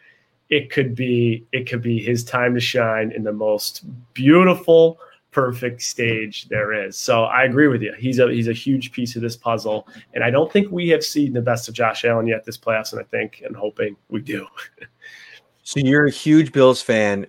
it 0.50 0.70
could 0.70 0.94
be 0.94 1.46
it 1.52 1.68
could 1.68 1.82
be 1.82 1.98
his 1.98 2.24
time 2.24 2.54
to 2.54 2.60
shine 2.60 3.12
in 3.12 3.22
the 3.22 3.32
most 3.32 3.84
beautiful 4.14 4.98
perfect 5.30 5.82
stage 5.82 6.48
there 6.48 6.72
is. 6.72 6.96
So 6.96 7.24
i 7.24 7.44
agree 7.44 7.68
with 7.68 7.82
you. 7.82 7.92
He's 7.98 8.18
a 8.18 8.30
he's 8.30 8.48
a 8.48 8.52
huge 8.52 8.92
piece 8.92 9.14
of 9.14 9.22
this 9.22 9.36
puzzle. 9.36 9.86
And 10.14 10.24
i 10.24 10.30
don't 10.30 10.52
think 10.52 10.70
we 10.70 10.88
have 10.88 11.04
seen 11.04 11.32
the 11.32 11.42
best 11.42 11.68
of 11.68 11.74
josh 11.74 12.04
allen 12.04 12.26
yet 12.26 12.44
this 12.44 12.58
playoffs 12.58 12.92
and 12.92 13.00
i 13.00 13.04
think 13.04 13.42
and 13.44 13.54
hoping 13.54 13.96
we 14.08 14.20
do. 14.20 14.46
So 15.64 15.80
you're 15.80 16.06
a 16.06 16.10
huge 16.10 16.52
bills 16.52 16.80
fan. 16.80 17.26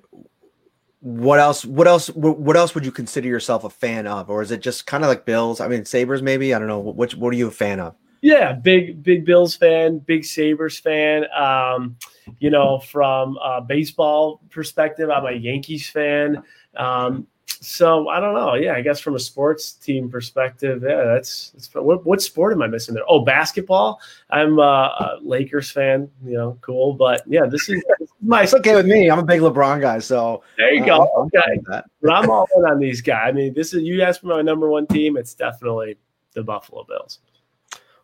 What 1.01 1.39
else 1.39 1.65
what 1.65 1.89
else 1.89 2.07
what 2.11 2.55
else 2.55 2.73
would 2.73 2.85
you 2.85 2.91
consider 2.91 3.27
yourself 3.27 3.65
a 3.65 3.69
fan 3.69 4.07
of? 4.07 4.29
Or 4.29 4.41
is 4.41 4.49
it 4.51 4.61
just 4.61 4.85
kind 4.85 5.03
of 5.03 5.09
like 5.09 5.25
bills? 5.25 5.59
I 5.59 5.67
mean 5.67 5.83
sabres 5.83 6.21
maybe? 6.21 6.53
I 6.53 6.59
don't 6.59 6.69
know. 6.69 6.79
Which 6.79 7.15
what 7.15 7.33
are 7.33 7.35
you 7.35 7.49
a 7.49 7.51
fan 7.51 7.81
of 7.81 7.95
Yeah, 8.21 8.53
big 8.53 9.01
big 9.01 9.25
Bills 9.25 9.55
fan, 9.55 9.99
big 9.99 10.25
Sabres 10.25 10.77
fan. 10.79 11.25
Um, 11.33 11.95
you 12.39 12.49
know, 12.49 12.79
from 12.79 13.37
a 13.37 13.61
baseball 13.61 14.41
perspective, 14.49 15.09
I'm 15.09 15.25
a 15.25 15.31
Yankees 15.31 15.89
fan. 15.89 16.43
Um, 16.75 17.27
so 17.61 18.07
I 18.07 18.19
don't 18.19 18.33
know. 18.33 18.55
Yeah, 18.55 18.73
I 18.73 18.81
guess 18.81 18.99
from 18.99 19.15
a 19.15 19.19
sports 19.19 19.73
team 19.73 20.09
perspective, 20.09 20.83
yeah, 20.87 21.03
that's, 21.03 21.51
that's 21.51 21.73
what, 21.73 22.05
what 22.05 22.21
sport 22.21 22.53
am 22.53 22.61
I 22.61 22.67
missing 22.67 22.95
there? 22.95 23.03
Oh, 23.07 23.25
basketball. 23.25 23.99
I'm 24.29 24.59
uh, 24.59 24.87
a 24.87 25.19
Lakers 25.21 25.69
fan. 25.71 26.09
You 26.23 26.37
know, 26.37 26.57
cool. 26.61 26.93
But 26.93 27.23
yeah, 27.27 27.45
this 27.45 27.67
is, 27.69 27.83
my. 28.21 28.43
It's 28.43 28.53
okay 28.53 28.75
with 28.75 28.85
me. 28.85 29.09
I'm 29.09 29.19
a 29.19 29.23
big 29.23 29.41
LeBron 29.41 29.81
guy, 29.81 29.99
so 29.99 30.43
there 30.57 30.73
you 30.73 30.83
uh, 30.83 30.85
go. 30.85 31.03
I'm 31.17 31.29
fine 31.29 31.59
Okay, 31.59 31.61
but 32.01 32.13
I'm 32.13 32.29
all 32.29 32.47
in 32.57 32.63
on 32.63 32.79
these 32.79 33.01
guys. 33.01 33.27
I 33.27 33.31
mean, 33.31 33.53
this 33.53 33.73
is 33.73 33.83
you 33.83 34.01
asked 34.03 34.21
for 34.21 34.27
my 34.27 34.41
number 34.41 34.69
one 34.69 34.87
team. 34.87 35.17
It's 35.17 35.33
definitely 35.33 35.97
the 36.33 36.43
Buffalo 36.43 36.85
Bills. 36.85 37.19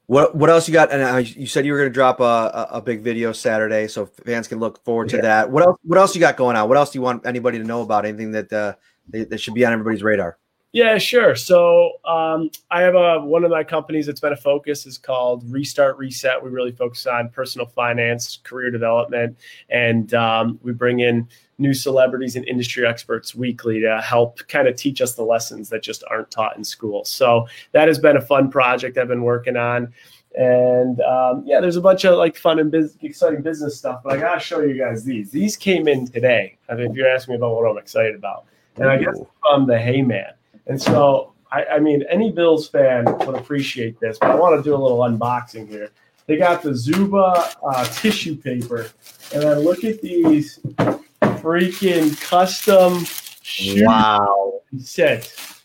What 0.08 0.36
what 0.36 0.50
else 0.50 0.68
you 0.68 0.74
got? 0.74 0.92
And 0.92 1.02
uh, 1.02 1.18
you 1.18 1.48
said 1.48 1.66
you 1.66 1.72
were 1.72 1.80
going 1.80 1.90
to 1.90 1.94
drop 1.94 2.20
a, 2.20 2.68
a, 2.72 2.82
big 2.82 3.02
video 3.02 3.32
Saturday, 3.32 3.88
so 3.88 4.06
fans 4.06 4.48
can 4.48 4.60
look 4.60 4.84
forward 4.84 5.10
to 5.10 5.16
Yeah. 5.16 5.22
that. 5.24 5.52
What 5.52 5.64
else? 5.64 5.80
What 5.84 5.98
else 5.98 6.14
you 6.14 6.22
got 6.22 6.38
going 6.38 6.56
on? 6.56 6.70
What 6.70 6.78
else 6.78 6.92
do 6.92 7.00
you 7.00 7.02
want 7.02 7.26
anybody 7.26 7.58
to 7.58 7.64
know 7.64 7.82
about? 7.82 8.06
Anything 8.06 8.32
that 8.32 8.54
uh, 8.54 8.74
that, 9.10 9.32
that 9.32 9.40
should 9.40 9.56
be 9.56 9.66
on 9.66 9.74
everybody's 9.74 10.04
radar? 10.04 10.38
Yeah, 10.76 10.98
sure. 10.98 11.36
So 11.36 12.02
um, 12.04 12.52
I 12.70 12.82
have 12.82 12.96
a 12.96 13.22
one 13.22 13.46
of 13.46 13.52
my 13.52 13.64
companies 13.64 14.08
that's 14.08 14.20
been 14.20 14.34
a 14.34 14.36
focus 14.36 14.86
is 14.86 14.98
called 14.98 15.50
Restart 15.50 15.98
Reset. 15.98 16.44
We 16.44 16.50
really 16.50 16.74
focus 16.74 17.08
on 17.08 17.30
personal 17.30 17.66
finance, 17.66 18.40
career 18.44 18.72
development, 18.72 19.38
and 19.70 20.14
um, 20.14 20.60
we 20.64 20.74
bring 20.74 21.00
in 21.00 21.30
new 21.60 21.74
celebrities 21.74 22.36
and 22.36 22.46
industry 22.46 22.86
experts 22.86 23.34
weekly 23.34 23.80
to 23.80 24.02
help 24.02 24.46
kind 24.50 24.68
of 24.68 24.76
teach 24.76 25.00
us 25.00 25.16
the 25.16 25.24
lessons 25.24 25.70
that 25.70 25.82
just 25.82 26.04
aren't 26.12 26.30
taught 26.30 26.58
in 26.58 26.64
school. 26.66 27.06
So 27.06 27.48
that 27.72 27.88
has 27.88 27.98
been 27.98 28.18
a 28.18 28.22
fun 28.22 28.52
project 28.52 28.98
I've 28.98 29.08
been 29.08 29.24
working 29.24 29.56
on. 29.56 29.94
And 30.38 31.00
um, 31.00 31.44
yeah, 31.46 31.62
there's 31.62 31.78
a 31.78 31.82
bunch 31.82 32.04
of 32.04 32.18
like 32.18 32.36
fun 32.36 32.60
and 32.60 32.70
biz- 32.70 32.98
exciting 33.02 33.44
business 33.44 33.78
stuff, 33.78 34.02
but 34.04 34.12
I 34.12 34.18
gotta 34.18 34.42
show 34.42 34.60
you 34.60 34.78
guys 34.78 35.06
these. 35.06 35.32
These 35.32 35.56
came 35.56 35.88
in 35.88 36.06
today. 36.06 36.58
I 36.68 36.76
mean, 36.76 36.92
if 36.92 36.98
you're 36.98 37.08
asking 37.08 37.32
me 37.32 37.38
about 37.38 37.56
what 37.56 37.64
I'm 37.64 37.78
excited 37.78 38.16
about, 38.16 38.44
and 38.76 38.90
I 38.90 38.98
guess 38.98 39.18
from 39.42 39.68
the 39.68 39.80
Hey 39.80 40.02
Man. 40.02 40.34
And 40.68 40.82
so, 40.82 41.34
I, 41.52 41.66
I 41.66 41.80
mean, 41.80 42.04
any 42.10 42.32
Bills 42.32 42.68
fan 42.68 43.06
would 43.06 43.36
appreciate 43.36 44.00
this, 44.00 44.18
but 44.18 44.32
I 44.32 44.36
want 44.36 44.58
to 44.58 44.64
do 44.64 44.76
a 44.76 44.78
little 44.78 45.00
unboxing 45.00 45.68
here. 45.68 45.92
They 46.28 46.38
got 46.38 46.64
the 46.64 46.74
Zuba 46.74 47.54
uh, 47.64 47.86
tissue 47.94 48.36
paper, 48.36 48.90
and 49.34 49.44
then 49.44 49.60
look 49.60 49.84
at 49.84 50.02
these 50.02 50.60
freaking 51.20 52.20
custom 52.20 53.06
shoes 53.42 53.84
Wow. 53.86 54.62
sets. 54.80 55.62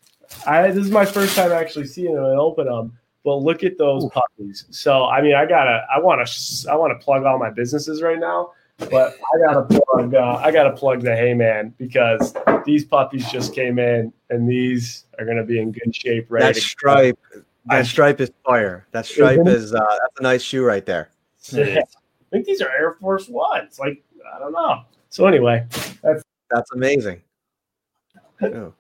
I 0.46 0.70
this 0.70 0.84
is 0.84 0.90
my 0.90 1.04
first 1.04 1.34
time 1.34 1.52
actually 1.52 1.86
seeing 1.86 2.14
them 2.14 2.24
and 2.24 2.38
open 2.38 2.66
them. 2.66 2.96
But 3.24 3.36
look 3.36 3.64
at 3.64 3.76
those 3.76 4.08
puppies. 4.10 4.64
So 4.70 5.04
I 5.04 5.20
mean, 5.20 5.34
I 5.34 5.44
gotta, 5.46 5.86
I 5.94 5.98
want 5.98 6.26
to, 6.26 6.70
I 6.70 6.74
want 6.74 6.98
to 6.98 7.04
plug 7.04 7.24
all 7.24 7.38
my 7.38 7.50
businesses 7.50 8.00
right 8.00 8.18
now. 8.18 8.52
But 8.90 9.14
I 9.34 9.38
gotta 9.46 9.62
plug, 9.62 10.14
uh, 10.14 10.40
I 10.42 10.50
gotta 10.50 10.72
plug 10.72 11.02
the 11.02 11.14
Hey 11.14 11.34
Man 11.34 11.74
because 11.78 12.34
these 12.64 12.84
puppies 12.84 13.30
just 13.30 13.54
came 13.54 13.78
in, 13.78 14.12
and 14.30 14.48
these 14.48 15.04
are 15.18 15.26
gonna 15.26 15.44
be 15.44 15.60
in 15.60 15.72
good 15.72 15.94
shape. 15.94 16.26
Ready 16.30 16.46
That 16.46 16.54
to 16.54 16.60
go. 16.60 16.64
stripe, 16.64 17.18
that 17.66 17.86
stripe 17.86 18.20
is 18.20 18.30
fire. 18.44 18.86
That 18.92 19.06
stripe 19.06 19.46
is 19.46 19.74
uh, 19.74 19.78
that's 19.80 20.20
a 20.20 20.22
nice 20.22 20.42
shoe 20.42 20.64
right 20.64 20.84
there. 20.86 21.10
Yeah. 21.50 21.80
I 22.32 22.36
think 22.36 22.46
these 22.46 22.60
are 22.62 22.70
Air 22.70 22.92
Force 23.00 23.28
Ones. 23.28 23.78
Like 23.78 24.02
I 24.34 24.38
don't 24.38 24.52
know. 24.52 24.82
So 25.10 25.26
anyway, 25.26 25.66
that's 26.02 26.22
That's 26.50 26.72
amazing. 26.72 27.22
Oh. 28.42 28.72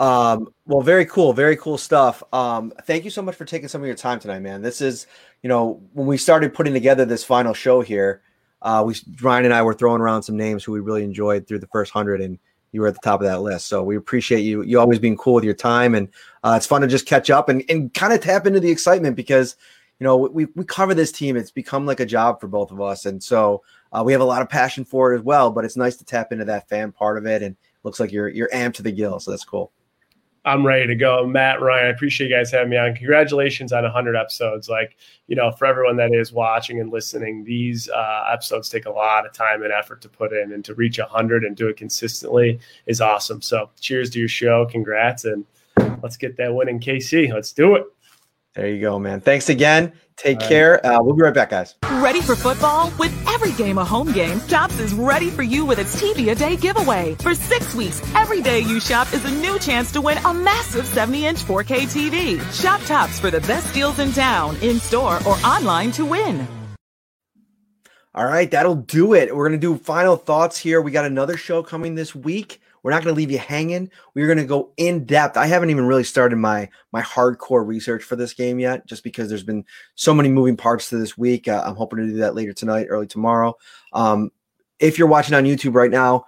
Um, 0.00 0.52
well, 0.66 0.80
very 0.80 1.06
cool, 1.06 1.32
very 1.32 1.56
cool 1.56 1.78
stuff. 1.78 2.22
Um, 2.32 2.72
thank 2.84 3.04
you 3.04 3.10
so 3.10 3.22
much 3.22 3.36
for 3.36 3.44
taking 3.44 3.68
some 3.68 3.82
of 3.82 3.86
your 3.86 3.94
time 3.96 4.18
tonight, 4.18 4.40
man. 4.40 4.62
This 4.62 4.80
is, 4.80 5.06
you 5.42 5.48
know, 5.48 5.80
when 5.92 6.06
we 6.06 6.16
started 6.16 6.54
putting 6.54 6.72
together 6.72 7.04
this 7.04 7.22
final 7.22 7.54
show 7.54 7.82
here, 7.82 8.22
uh, 8.62 8.82
we 8.86 8.94
Ryan 9.20 9.46
and 9.46 9.54
I 9.54 9.62
were 9.62 9.74
throwing 9.74 10.00
around 10.00 10.22
some 10.22 10.36
names 10.36 10.64
who 10.64 10.72
we 10.72 10.80
really 10.80 11.04
enjoyed 11.04 11.46
through 11.46 11.58
the 11.58 11.66
first 11.66 11.92
hundred, 11.92 12.20
and 12.20 12.38
you 12.72 12.80
were 12.80 12.86
at 12.86 12.94
the 12.94 13.00
top 13.00 13.20
of 13.20 13.26
that 13.26 13.42
list. 13.42 13.66
So 13.66 13.82
we 13.82 13.96
appreciate 13.96 14.40
you, 14.40 14.62
you 14.62 14.80
always 14.80 14.98
being 14.98 15.16
cool 15.16 15.34
with 15.34 15.44
your 15.44 15.54
time, 15.54 15.94
and 15.94 16.08
uh, 16.42 16.54
it's 16.56 16.66
fun 16.66 16.80
to 16.80 16.86
just 16.86 17.06
catch 17.06 17.28
up 17.28 17.48
and, 17.48 17.62
and 17.68 17.92
kind 17.92 18.12
of 18.12 18.20
tap 18.20 18.46
into 18.46 18.60
the 18.60 18.70
excitement 18.70 19.14
because, 19.14 19.56
you 20.00 20.04
know, 20.04 20.16
we 20.16 20.46
we 20.56 20.64
cover 20.64 20.94
this 20.94 21.12
team. 21.12 21.36
It's 21.36 21.50
become 21.50 21.86
like 21.86 22.00
a 22.00 22.06
job 22.06 22.40
for 22.40 22.48
both 22.48 22.70
of 22.70 22.80
us, 22.80 23.04
and 23.04 23.22
so 23.22 23.62
uh, 23.92 24.02
we 24.04 24.12
have 24.12 24.22
a 24.22 24.24
lot 24.24 24.42
of 24.42 24.48
passion 24.48 24.84
for 24.84 25.12
it 25.12 25.18
as 25.18 25.22
well. 25.22 25.50
But 25.50 25.64
it's 25.64 25.76
nice 25.76 25.96
to 25.96 26.04
tap 26.04 26.32
into 26.32 26.44
that 26.46 26.68
fan 26.68 26.92
part 26.92 27.18
of 27.18 27.26
it, 27.26 27.42
and 27.42 27.56
looks 27.82 28.00
like 28.00 28.12
you're 28.12 28.28
you're 28.28 28.50
amped 28.50 28.74
to 28.74 28.82
the 28.82 28.92
gill, 28.92 29.20
so 29.20 29.30
that's 29.30 29.44
cool. 29.44 29.72
I'm 30.44 30.66
ready 30.66 30.88
to 30.88 30.96
go. 30.96 31.24
Matt, 31.24 31.60
Ryan, 31.60 31.86
I 31.86 31.88
appreciate 31.90 32.28
you 32.28 32.34
guys 32.36 32.50
having 32.50 32.70
me 32.70 32.76
on. 32.76 32.94
Congratulations 32.96 33.72
on 33.72 33.84
100 33.84 34.16
episodes. 34.16 34.68
Like, 34.68 34.96
you 35.28 35.36
know, 35.36 35.52
for 35.52 35.66
everyone 35.66 35.96
that 35.98 36.12
is 36.12 36.32
watching 36.32 36.80
and 36.80 36.90
listening, 36.90 37.44
these 37.44 37.88
uh, 37.88 38.24
episodes 38.32 38.68
take 38.68 38.86
a 38.86 38.90
lot 38.90 39.24
of 39.24 39.32
time 39.32 39.62
and 39.62 39.72
effort 39.72 40.00
to 40.02 40.08
put 40.08 40.32
in, 40.32 40.52
and 40.52 40.64
to 40.64 40.74
reach 40.74 40.98
100 40.98 41.44
and 41.44 41.56
do 41.56 41.68
it 41.68 41.76
consistently 41.76 42.58
is 42.86 43.00
awesome. 43.00 43.40
So, 43.40 43.70
cheers 43.80 44.10
to 44.10 44.18
your 44.18 44.28
show. 44.28 44.66
Congrats. 44.66 45.24
And 45.24 45.44
let's 46.02 46.16
get 46.16 46.36
that 46.38 46.52
win 46.52 46.68
in 46.68 46.80
KC. 46.80 47.32
Let's 47.32 47.52
do 47.52 47.76
it. 47.76 47.84
There 48.54 48.68
you 48.68 48.82
go, 48.82 48.98
man. 48.98 49.22
Thanks 49.22 49.48
again. 49.48 49.92
Take 50.16 50.36
All 50.36 50.40
right. 50.42 50.48
care. 50.48 50.86
Uh, 50.86 51.02
we'll 51.02 51.14
be 51.14 51.22
right 51.22 51.32
back, 51.32 51.50
guys. 51.50 51.74
Ready 51.90 52.20
for 52.20 52.36
football? 52.36 52.92
With 52.98 53.12
every 53.28 53.52
game 53.52 53.78
a 53.78 53.84
home 53.84 54.12
game, 54.12 54.40
Tops 54.40 54.78
is 54.78 54.92
ready 54.92 55.30
for 55.30 55.42
you 55.42 55.64
with 55.64 55.78
its 55.78 56.00
TV 56.00 56.30
a 56.32 56.34
day 56.34 56.56
giveaway. 56.56 57.14
For 57.20 57.34
six 57.34 57.74
weeks, 57.74 58.02
every 58.14 58.42
day 58.42 58.60
you 58.60 58.78
shop 58.78 59.12
is 59.14 59.24
a 59.24 59.30
new 59.30 59.58
chance 59.58 59.90
to 59.92 60.02
win 60.02 60.18
a 60.18 60.34
massive 60.34 60.86
70 60.86 61.26
inch 61.26 61.44
4K 61.44 61.86
TV. 61.86 62.52
Shop 62.52 62.80
Tops 62.82 63.18
for 63.18 63.30
the 63.30 63.40
best 63.42 63.72
deals 63.72 63.98
in 63.98 64.12
town, 64.12 64.56
in 64.60 64.78
store, 64.80 65.16
or 65.26 65.34
online 65.46 65.90
to 65.92 66.04
win. 66.04 66.46
All 68.14 68.26
right, 68.26 68.50
that'll 68.50 68.74
do 68.74 69.14
it. 69.14 69.34
We're 69.34 69.48
going 69.48 69.58
to 69.58 69.66
do 69.66 69.78
final 69.82 70.16
thoughts 70.16 70.58
here. 70.58 70.82
We 70.82 70.90
got 70.90 71.06
another 71.06 71.38
show 71.38 71.62
coming 71.62 71.94
this 71.94 72.14
week. 72.14 72.60
We're 72.82 72.90
not 72.90 73.04
going 73.04 73.14
to 73.14 73.18
leave 73.18 73.30
you 73.30 73.38
hanging. 73.38 73.90
We're 74.14 74.26
going 74.26 74.38
to 74.38 74.44
go 74.44 74.72
in 74.76 75.04
depth. 75.04 75.36
I 75.36 75.46
haven't 75.46 75.70
even 75.70 75.86
really 75.86 76.04
started 76.04 76.36
my 76.36 76.68
my 76.92 77.02
hardcore 77.02 77.66
research 77.66 78.02
for 78.02 78.16
this 78.16 78.34
game 78.34 78.58
yet, 78.58 78.86
just 78.86 79.04
because 79.04 79.28
there's 79.28 79.44
been 79.44 79.64
so 79.94 80.12
many 80.12 80.28
moving 80.28 80.56
parts 80.56 80.88
to 80.88 80.96
this 80.96 81.16
week. 81.16 81.48
Uh, 81.48 81.62
I'm 81.64 81.76
hoping 81.76 81.98
to 82.00 82.06
do 82.06 82.18
that 82.18 82.34
later 82.34 82.52
tonight, 82.52 82.86
early 82.88 83.06
tomorrow. 83.06 83.54
Um, 83.92 84.30
if 84.78 84.98
you're 84.98 85.08
watching 85.08 85.34
on 85.34 85.44
YouTube 85.44 85.74
right 85.74 85.90
now, 85.90 86.24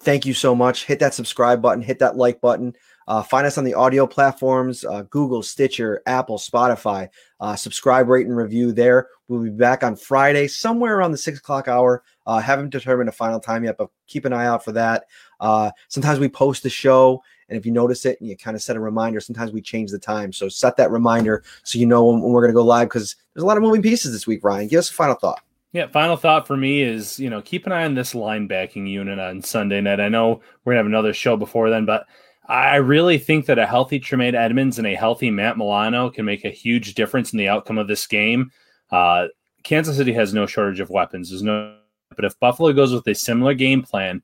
thank 0.00 0.26
you 0.26 0.34
so 0.34 0.54
much. 0.54 0.84
Hit 0.84 1.00
that 1.00 1.14
subscribe 1.14 1.62
button, 1.62 1.82
hit 1.82 1.98
that 2.00 2.16
like 2.16 2.40
button. 2.40 2.74
Uh, 3.06 3.22
find 3.22 3.46
us 3.46 3.58
on 3.58 3.64
the 3.64 3.74
audio 3.74 4.06
platforms 4.06 4.84
uh, 4.84 5.02
Google, 5.10 5.42
Stitcher, 5.42 6.02
Apple, 6.06 6.38
Spotify. 6.38 7.08
Uh, 7.40 7.54
subscribe, 7.54 8.08
rate, 8.08 8.26
and 8.26 8.36
review 8.36 8.72
there. 8.72 9.08
We'll 9.28 9.42
be 9.42 9.50
back 9.50 9.82
on 9.82 9.96
Friday, 9.96 10.48
somewhere 10.48 10.96
around 10.96 11.12
the 11.12 11.18
six 11.18 11.38
o'clock 11.38 11.68
hour. 11.68 12.02
Uh, 12.26 12.38
haven't 12.38 12.70
determined 12.70 13.08
a 13.08 13.12
final 13.12 13.40
time 13.40 13.64
yet, 13.64 13.76
but 13.76 13.90
keep 14.06 14.24
an 14.24 14.32
eye 14.32 14.46
out 14.46 14.64
for 14.64 14.72
that. 14.72 15.04
Uh, 15.40 15.70
sometimes 15.88 16.18
we 16.18 16.28
post 16.28 16.62
the 16.62 16.70
show, 16.70 17.22
and 17.48 17.58
if 17.58 17.66
you 17.66 17.72
notice 17.72 18.06
it 18.06 18.20
and 18.20 18.28
you 18.28 18.36
kind 18.36 18.56
of 18.56 18.62
set 18.62 18.76
a 18.76 18.80
reminder, 18.80 19.20
sometimes 19.20 19.52
we 19.52 19.60
change 19.60 19.90
the 19.90 19.98
time. 19.98 20.32
So 20.32 20.48
set 20.48 20.76
that 20.76 20.90
reminder 20.90 21.44
so 21.62 21.78
you 21.78 21.86
know 21.86 22.04
when, 22.04 22.20
when 22.20 22.32
we're 22.32 22.42
going 22.42 22.52
to 22.52 22.58
go 22.58 22.64
live 22.64 22.88
because 22.88 23.16
there's 23.34 23.42
a 23.42 23.46
lot 23.46 23.56
of 23.56 23.62
moving 23.62 23.82
pieces 23.82 24.12
this 24.12 24.26
week, 24.26 24.42
Ryan. 24.42 24.68
Give 24.68 24.78
us 24.78 24.90
a 24.90 24.94
final 24.94 25.16
thought. 25.16 25.42
Yeah, 25.72 25.88
final 25.88 26.16
thought 26.16 26.46
for 26.46 26.56
me 26.56 26.82
is, 26.82 27.18
you 27.18 27.28
know, 27.28 27.42
keep 27.42 27.66
an 27.66 27.72
eye 27.72 27.84
on 27.84 27.94
this 27.94 28.14
linebacking 28.14 28.88
unit 28.88 29.18
on 29.18 29.42
Sunday 29.42 29.80
night. 29.80 29.98
I 29.98 30.08
know 30.08 30.40
we're 30.64 30.72
gonna 30.72 30.78
have 30.78 30.86
another 30.86 31.12
show 31.12 31.36
before 31.36 31.68
then, 31.68 31.84
but 31.84 32.06
I 32.46 32.76
really 32.76 33.18
think 33.18 33.46
that 33.46 33.58
a 33.58 33.66
healthy 33.66 33.98
Tremaine 33.98 34.36
Edmunds 34.36 34.78
and 34.78 34.86
a 34.86 34.94
healthy 34.94 35.30
Matt 35.30 35.58
Milano 35.58 36.10
can 36.10 36.26
make 36.26 36.44
a 36.44 36.50
huge 36.50 36.94
difference 36.94 37.32
in 37.32 37.38
the 37.38 37.48
outcome 37.48 37.78
of 37.78 37.88
this 37.88 38.06
game. 38.06 38.52
Uh, 38.92 39.26
Kansas 39.64 39.96
City 39.96 40.12
has 40.12 40.32
no 40.32 40.46
shortage 40.46 40.78
of 40.78 40.90
weapons. 40.90 41.30
There's 41.30 41.42
no, 41.42 41.76
but 42.14 42.24
if 42.24 42.38
Buffalo 42.38 42.72
goes 42.72 42.92
with 42.92 43.06
a 43.08 43.14
similar 43.14 43.54
game 43.54 43.82
plan, 43.82 44.22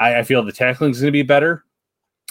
I, 0.00 0.18
I 0.18 0.22
feel 0.24 0.42
the 0.42 0.50
tackling 0.50 0.90
is 0.90 1.00
going 1.00 1.08
to 1.08 1.12
be 1.12 1.22
better 1.22 1.64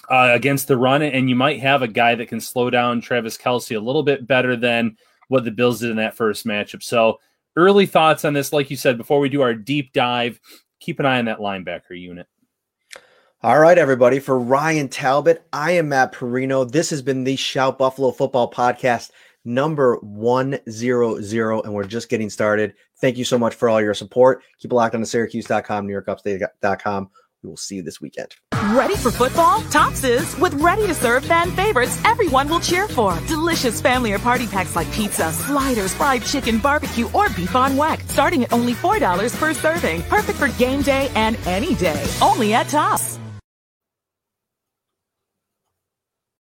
uh, 0.09 0.31
against 0.33 0.67
the 0.67 0.77
run, 0.77 1.03
and 1.03 1.29
you 1.29 1.35
might 1.35 1.61
have 1.61 1.83
a 1.83 1.87
guy 1.87 2.15
that 2.15 2.27
can 2.27 2.41
slow 2.41 2.69
down 2.69 2.99
Travis 2.99 3.37
Kelce 3.37 3.77
a 3.77 3.79
little 3.79 4.03
bit 4.03 4.27
better 4.27 4.55
than 4.55 4.97
what 5.27 5.45
the 5.45 5.51
Bills 5.51 5.79
did 5.79 5.91
in 5.91 5.97
that 5.97 6.17
first 6.17 6.45
matchup. 6.45 6.81
So 6.81 7.19
early 7.55 7.85
thoughts 7.85 8.25
on 8.25 8.33
this, 8.33 8.51
like 8.51 8.71
you 8.71 8.75
said, 8.75 8.97
before 8.97 9.19
we 9.19 9.29
do 9.29 9.41
our 9.41 9.53
deep 9.53 9.93
dive, 9.93 10.39
keep 10.79 10.99
an 10.99 11.05
eye 11.05 11.19
on 11.19 11.25
that 11.25 11.37
linebacker 11.37 11.91
unit. 11.91 12.25
All 13.41 13.59
right, 13.59 13.77
everybody. 13.77 14.19
For 14.19 14.37
Ryan 14.37 14.89
Talbot, 14.89 15.45
I 15.53 15.71
am 15.71 15.89
Matt 15.89 16.11
Parrino. 16.11 16.69
This 16.69 16.89
has 16.89 17.01
been 17.01 17.23
the 17.23 17.35
Shout 17.35 17.77
Buffalo 17.77 18.11
Football 18.11 18.51
Podcast 18.51 19.11
number 19.45 19.97
100, 20.01 21.63
and 21.63 21.73
we're 21.73 21.83
just 21.85 22.09
getting 22.09 22.29
started. 22.29 22.73
Thank 22.99 23.17
you 23.17 23.23
so 23.23 23.37
much 23.37 23.53
for 23.53 23.69
all 23.69 23.81
your 23.81 23.93
support. 23.93 24.41
Keep 24.59 24.71
it 24.71 24.75
locked 24.75 24.95
on 24.95 25.01
to 25.01 25.07
Syracuse.com, 25.07 25.87
NewYorkUpstate.com. 25.87 27.09
We 27.43 27.49
will 27.49 27.57
see 27.57 27.75
you 27.75 27.83
this 27.83 28.01
weekend. 28.01 28.35
Ready 28.73 28.95
for 28.95 29.11
football? 29.11 29.61
Tops 29.63 30.03
is 30.03 30.37
with 30.37 30.53
ready 30.55 30.85
to 30.87 30.93
serve 30.93 31.23
fan 31.23 31.51
favorites 31.51 31.99
everyone 32.03 32.49
will 32.49 32.59
cheer 32.59 32.87
for. 32.87 33.17
Delicious 33.27 33.79
family 33.81 34.13
or 34.13 34.19
party 34.19 34.47
packs 34.47 34.75
like 34.75 34.91
pizza, 34.91 35.31
sliders, 35.31 35.93
fried 35.93 36.23
chicken, 36.23 36.59
barbecue, 36.59 37.09
or 37.13 37.29
beef 37.29 37.55
on 37.55 37.73
weck, 37.73 38.07
Starting 38.09 38.43
at 38.43 38.51
only 38.51 38.73
$4 38.73 39.35
per 39.39 39.53
serving. 39.53 40.01
Perfect 40.03 40.37
for 40.37 40.49
game 40.59 40.81
day 40.81 41.09
and 41.15 41.37
any 41.45 41.75
day. 41.75 42.05
Only 42.21 42.53
at 42.53 42.67
Tops. 42.67 43.19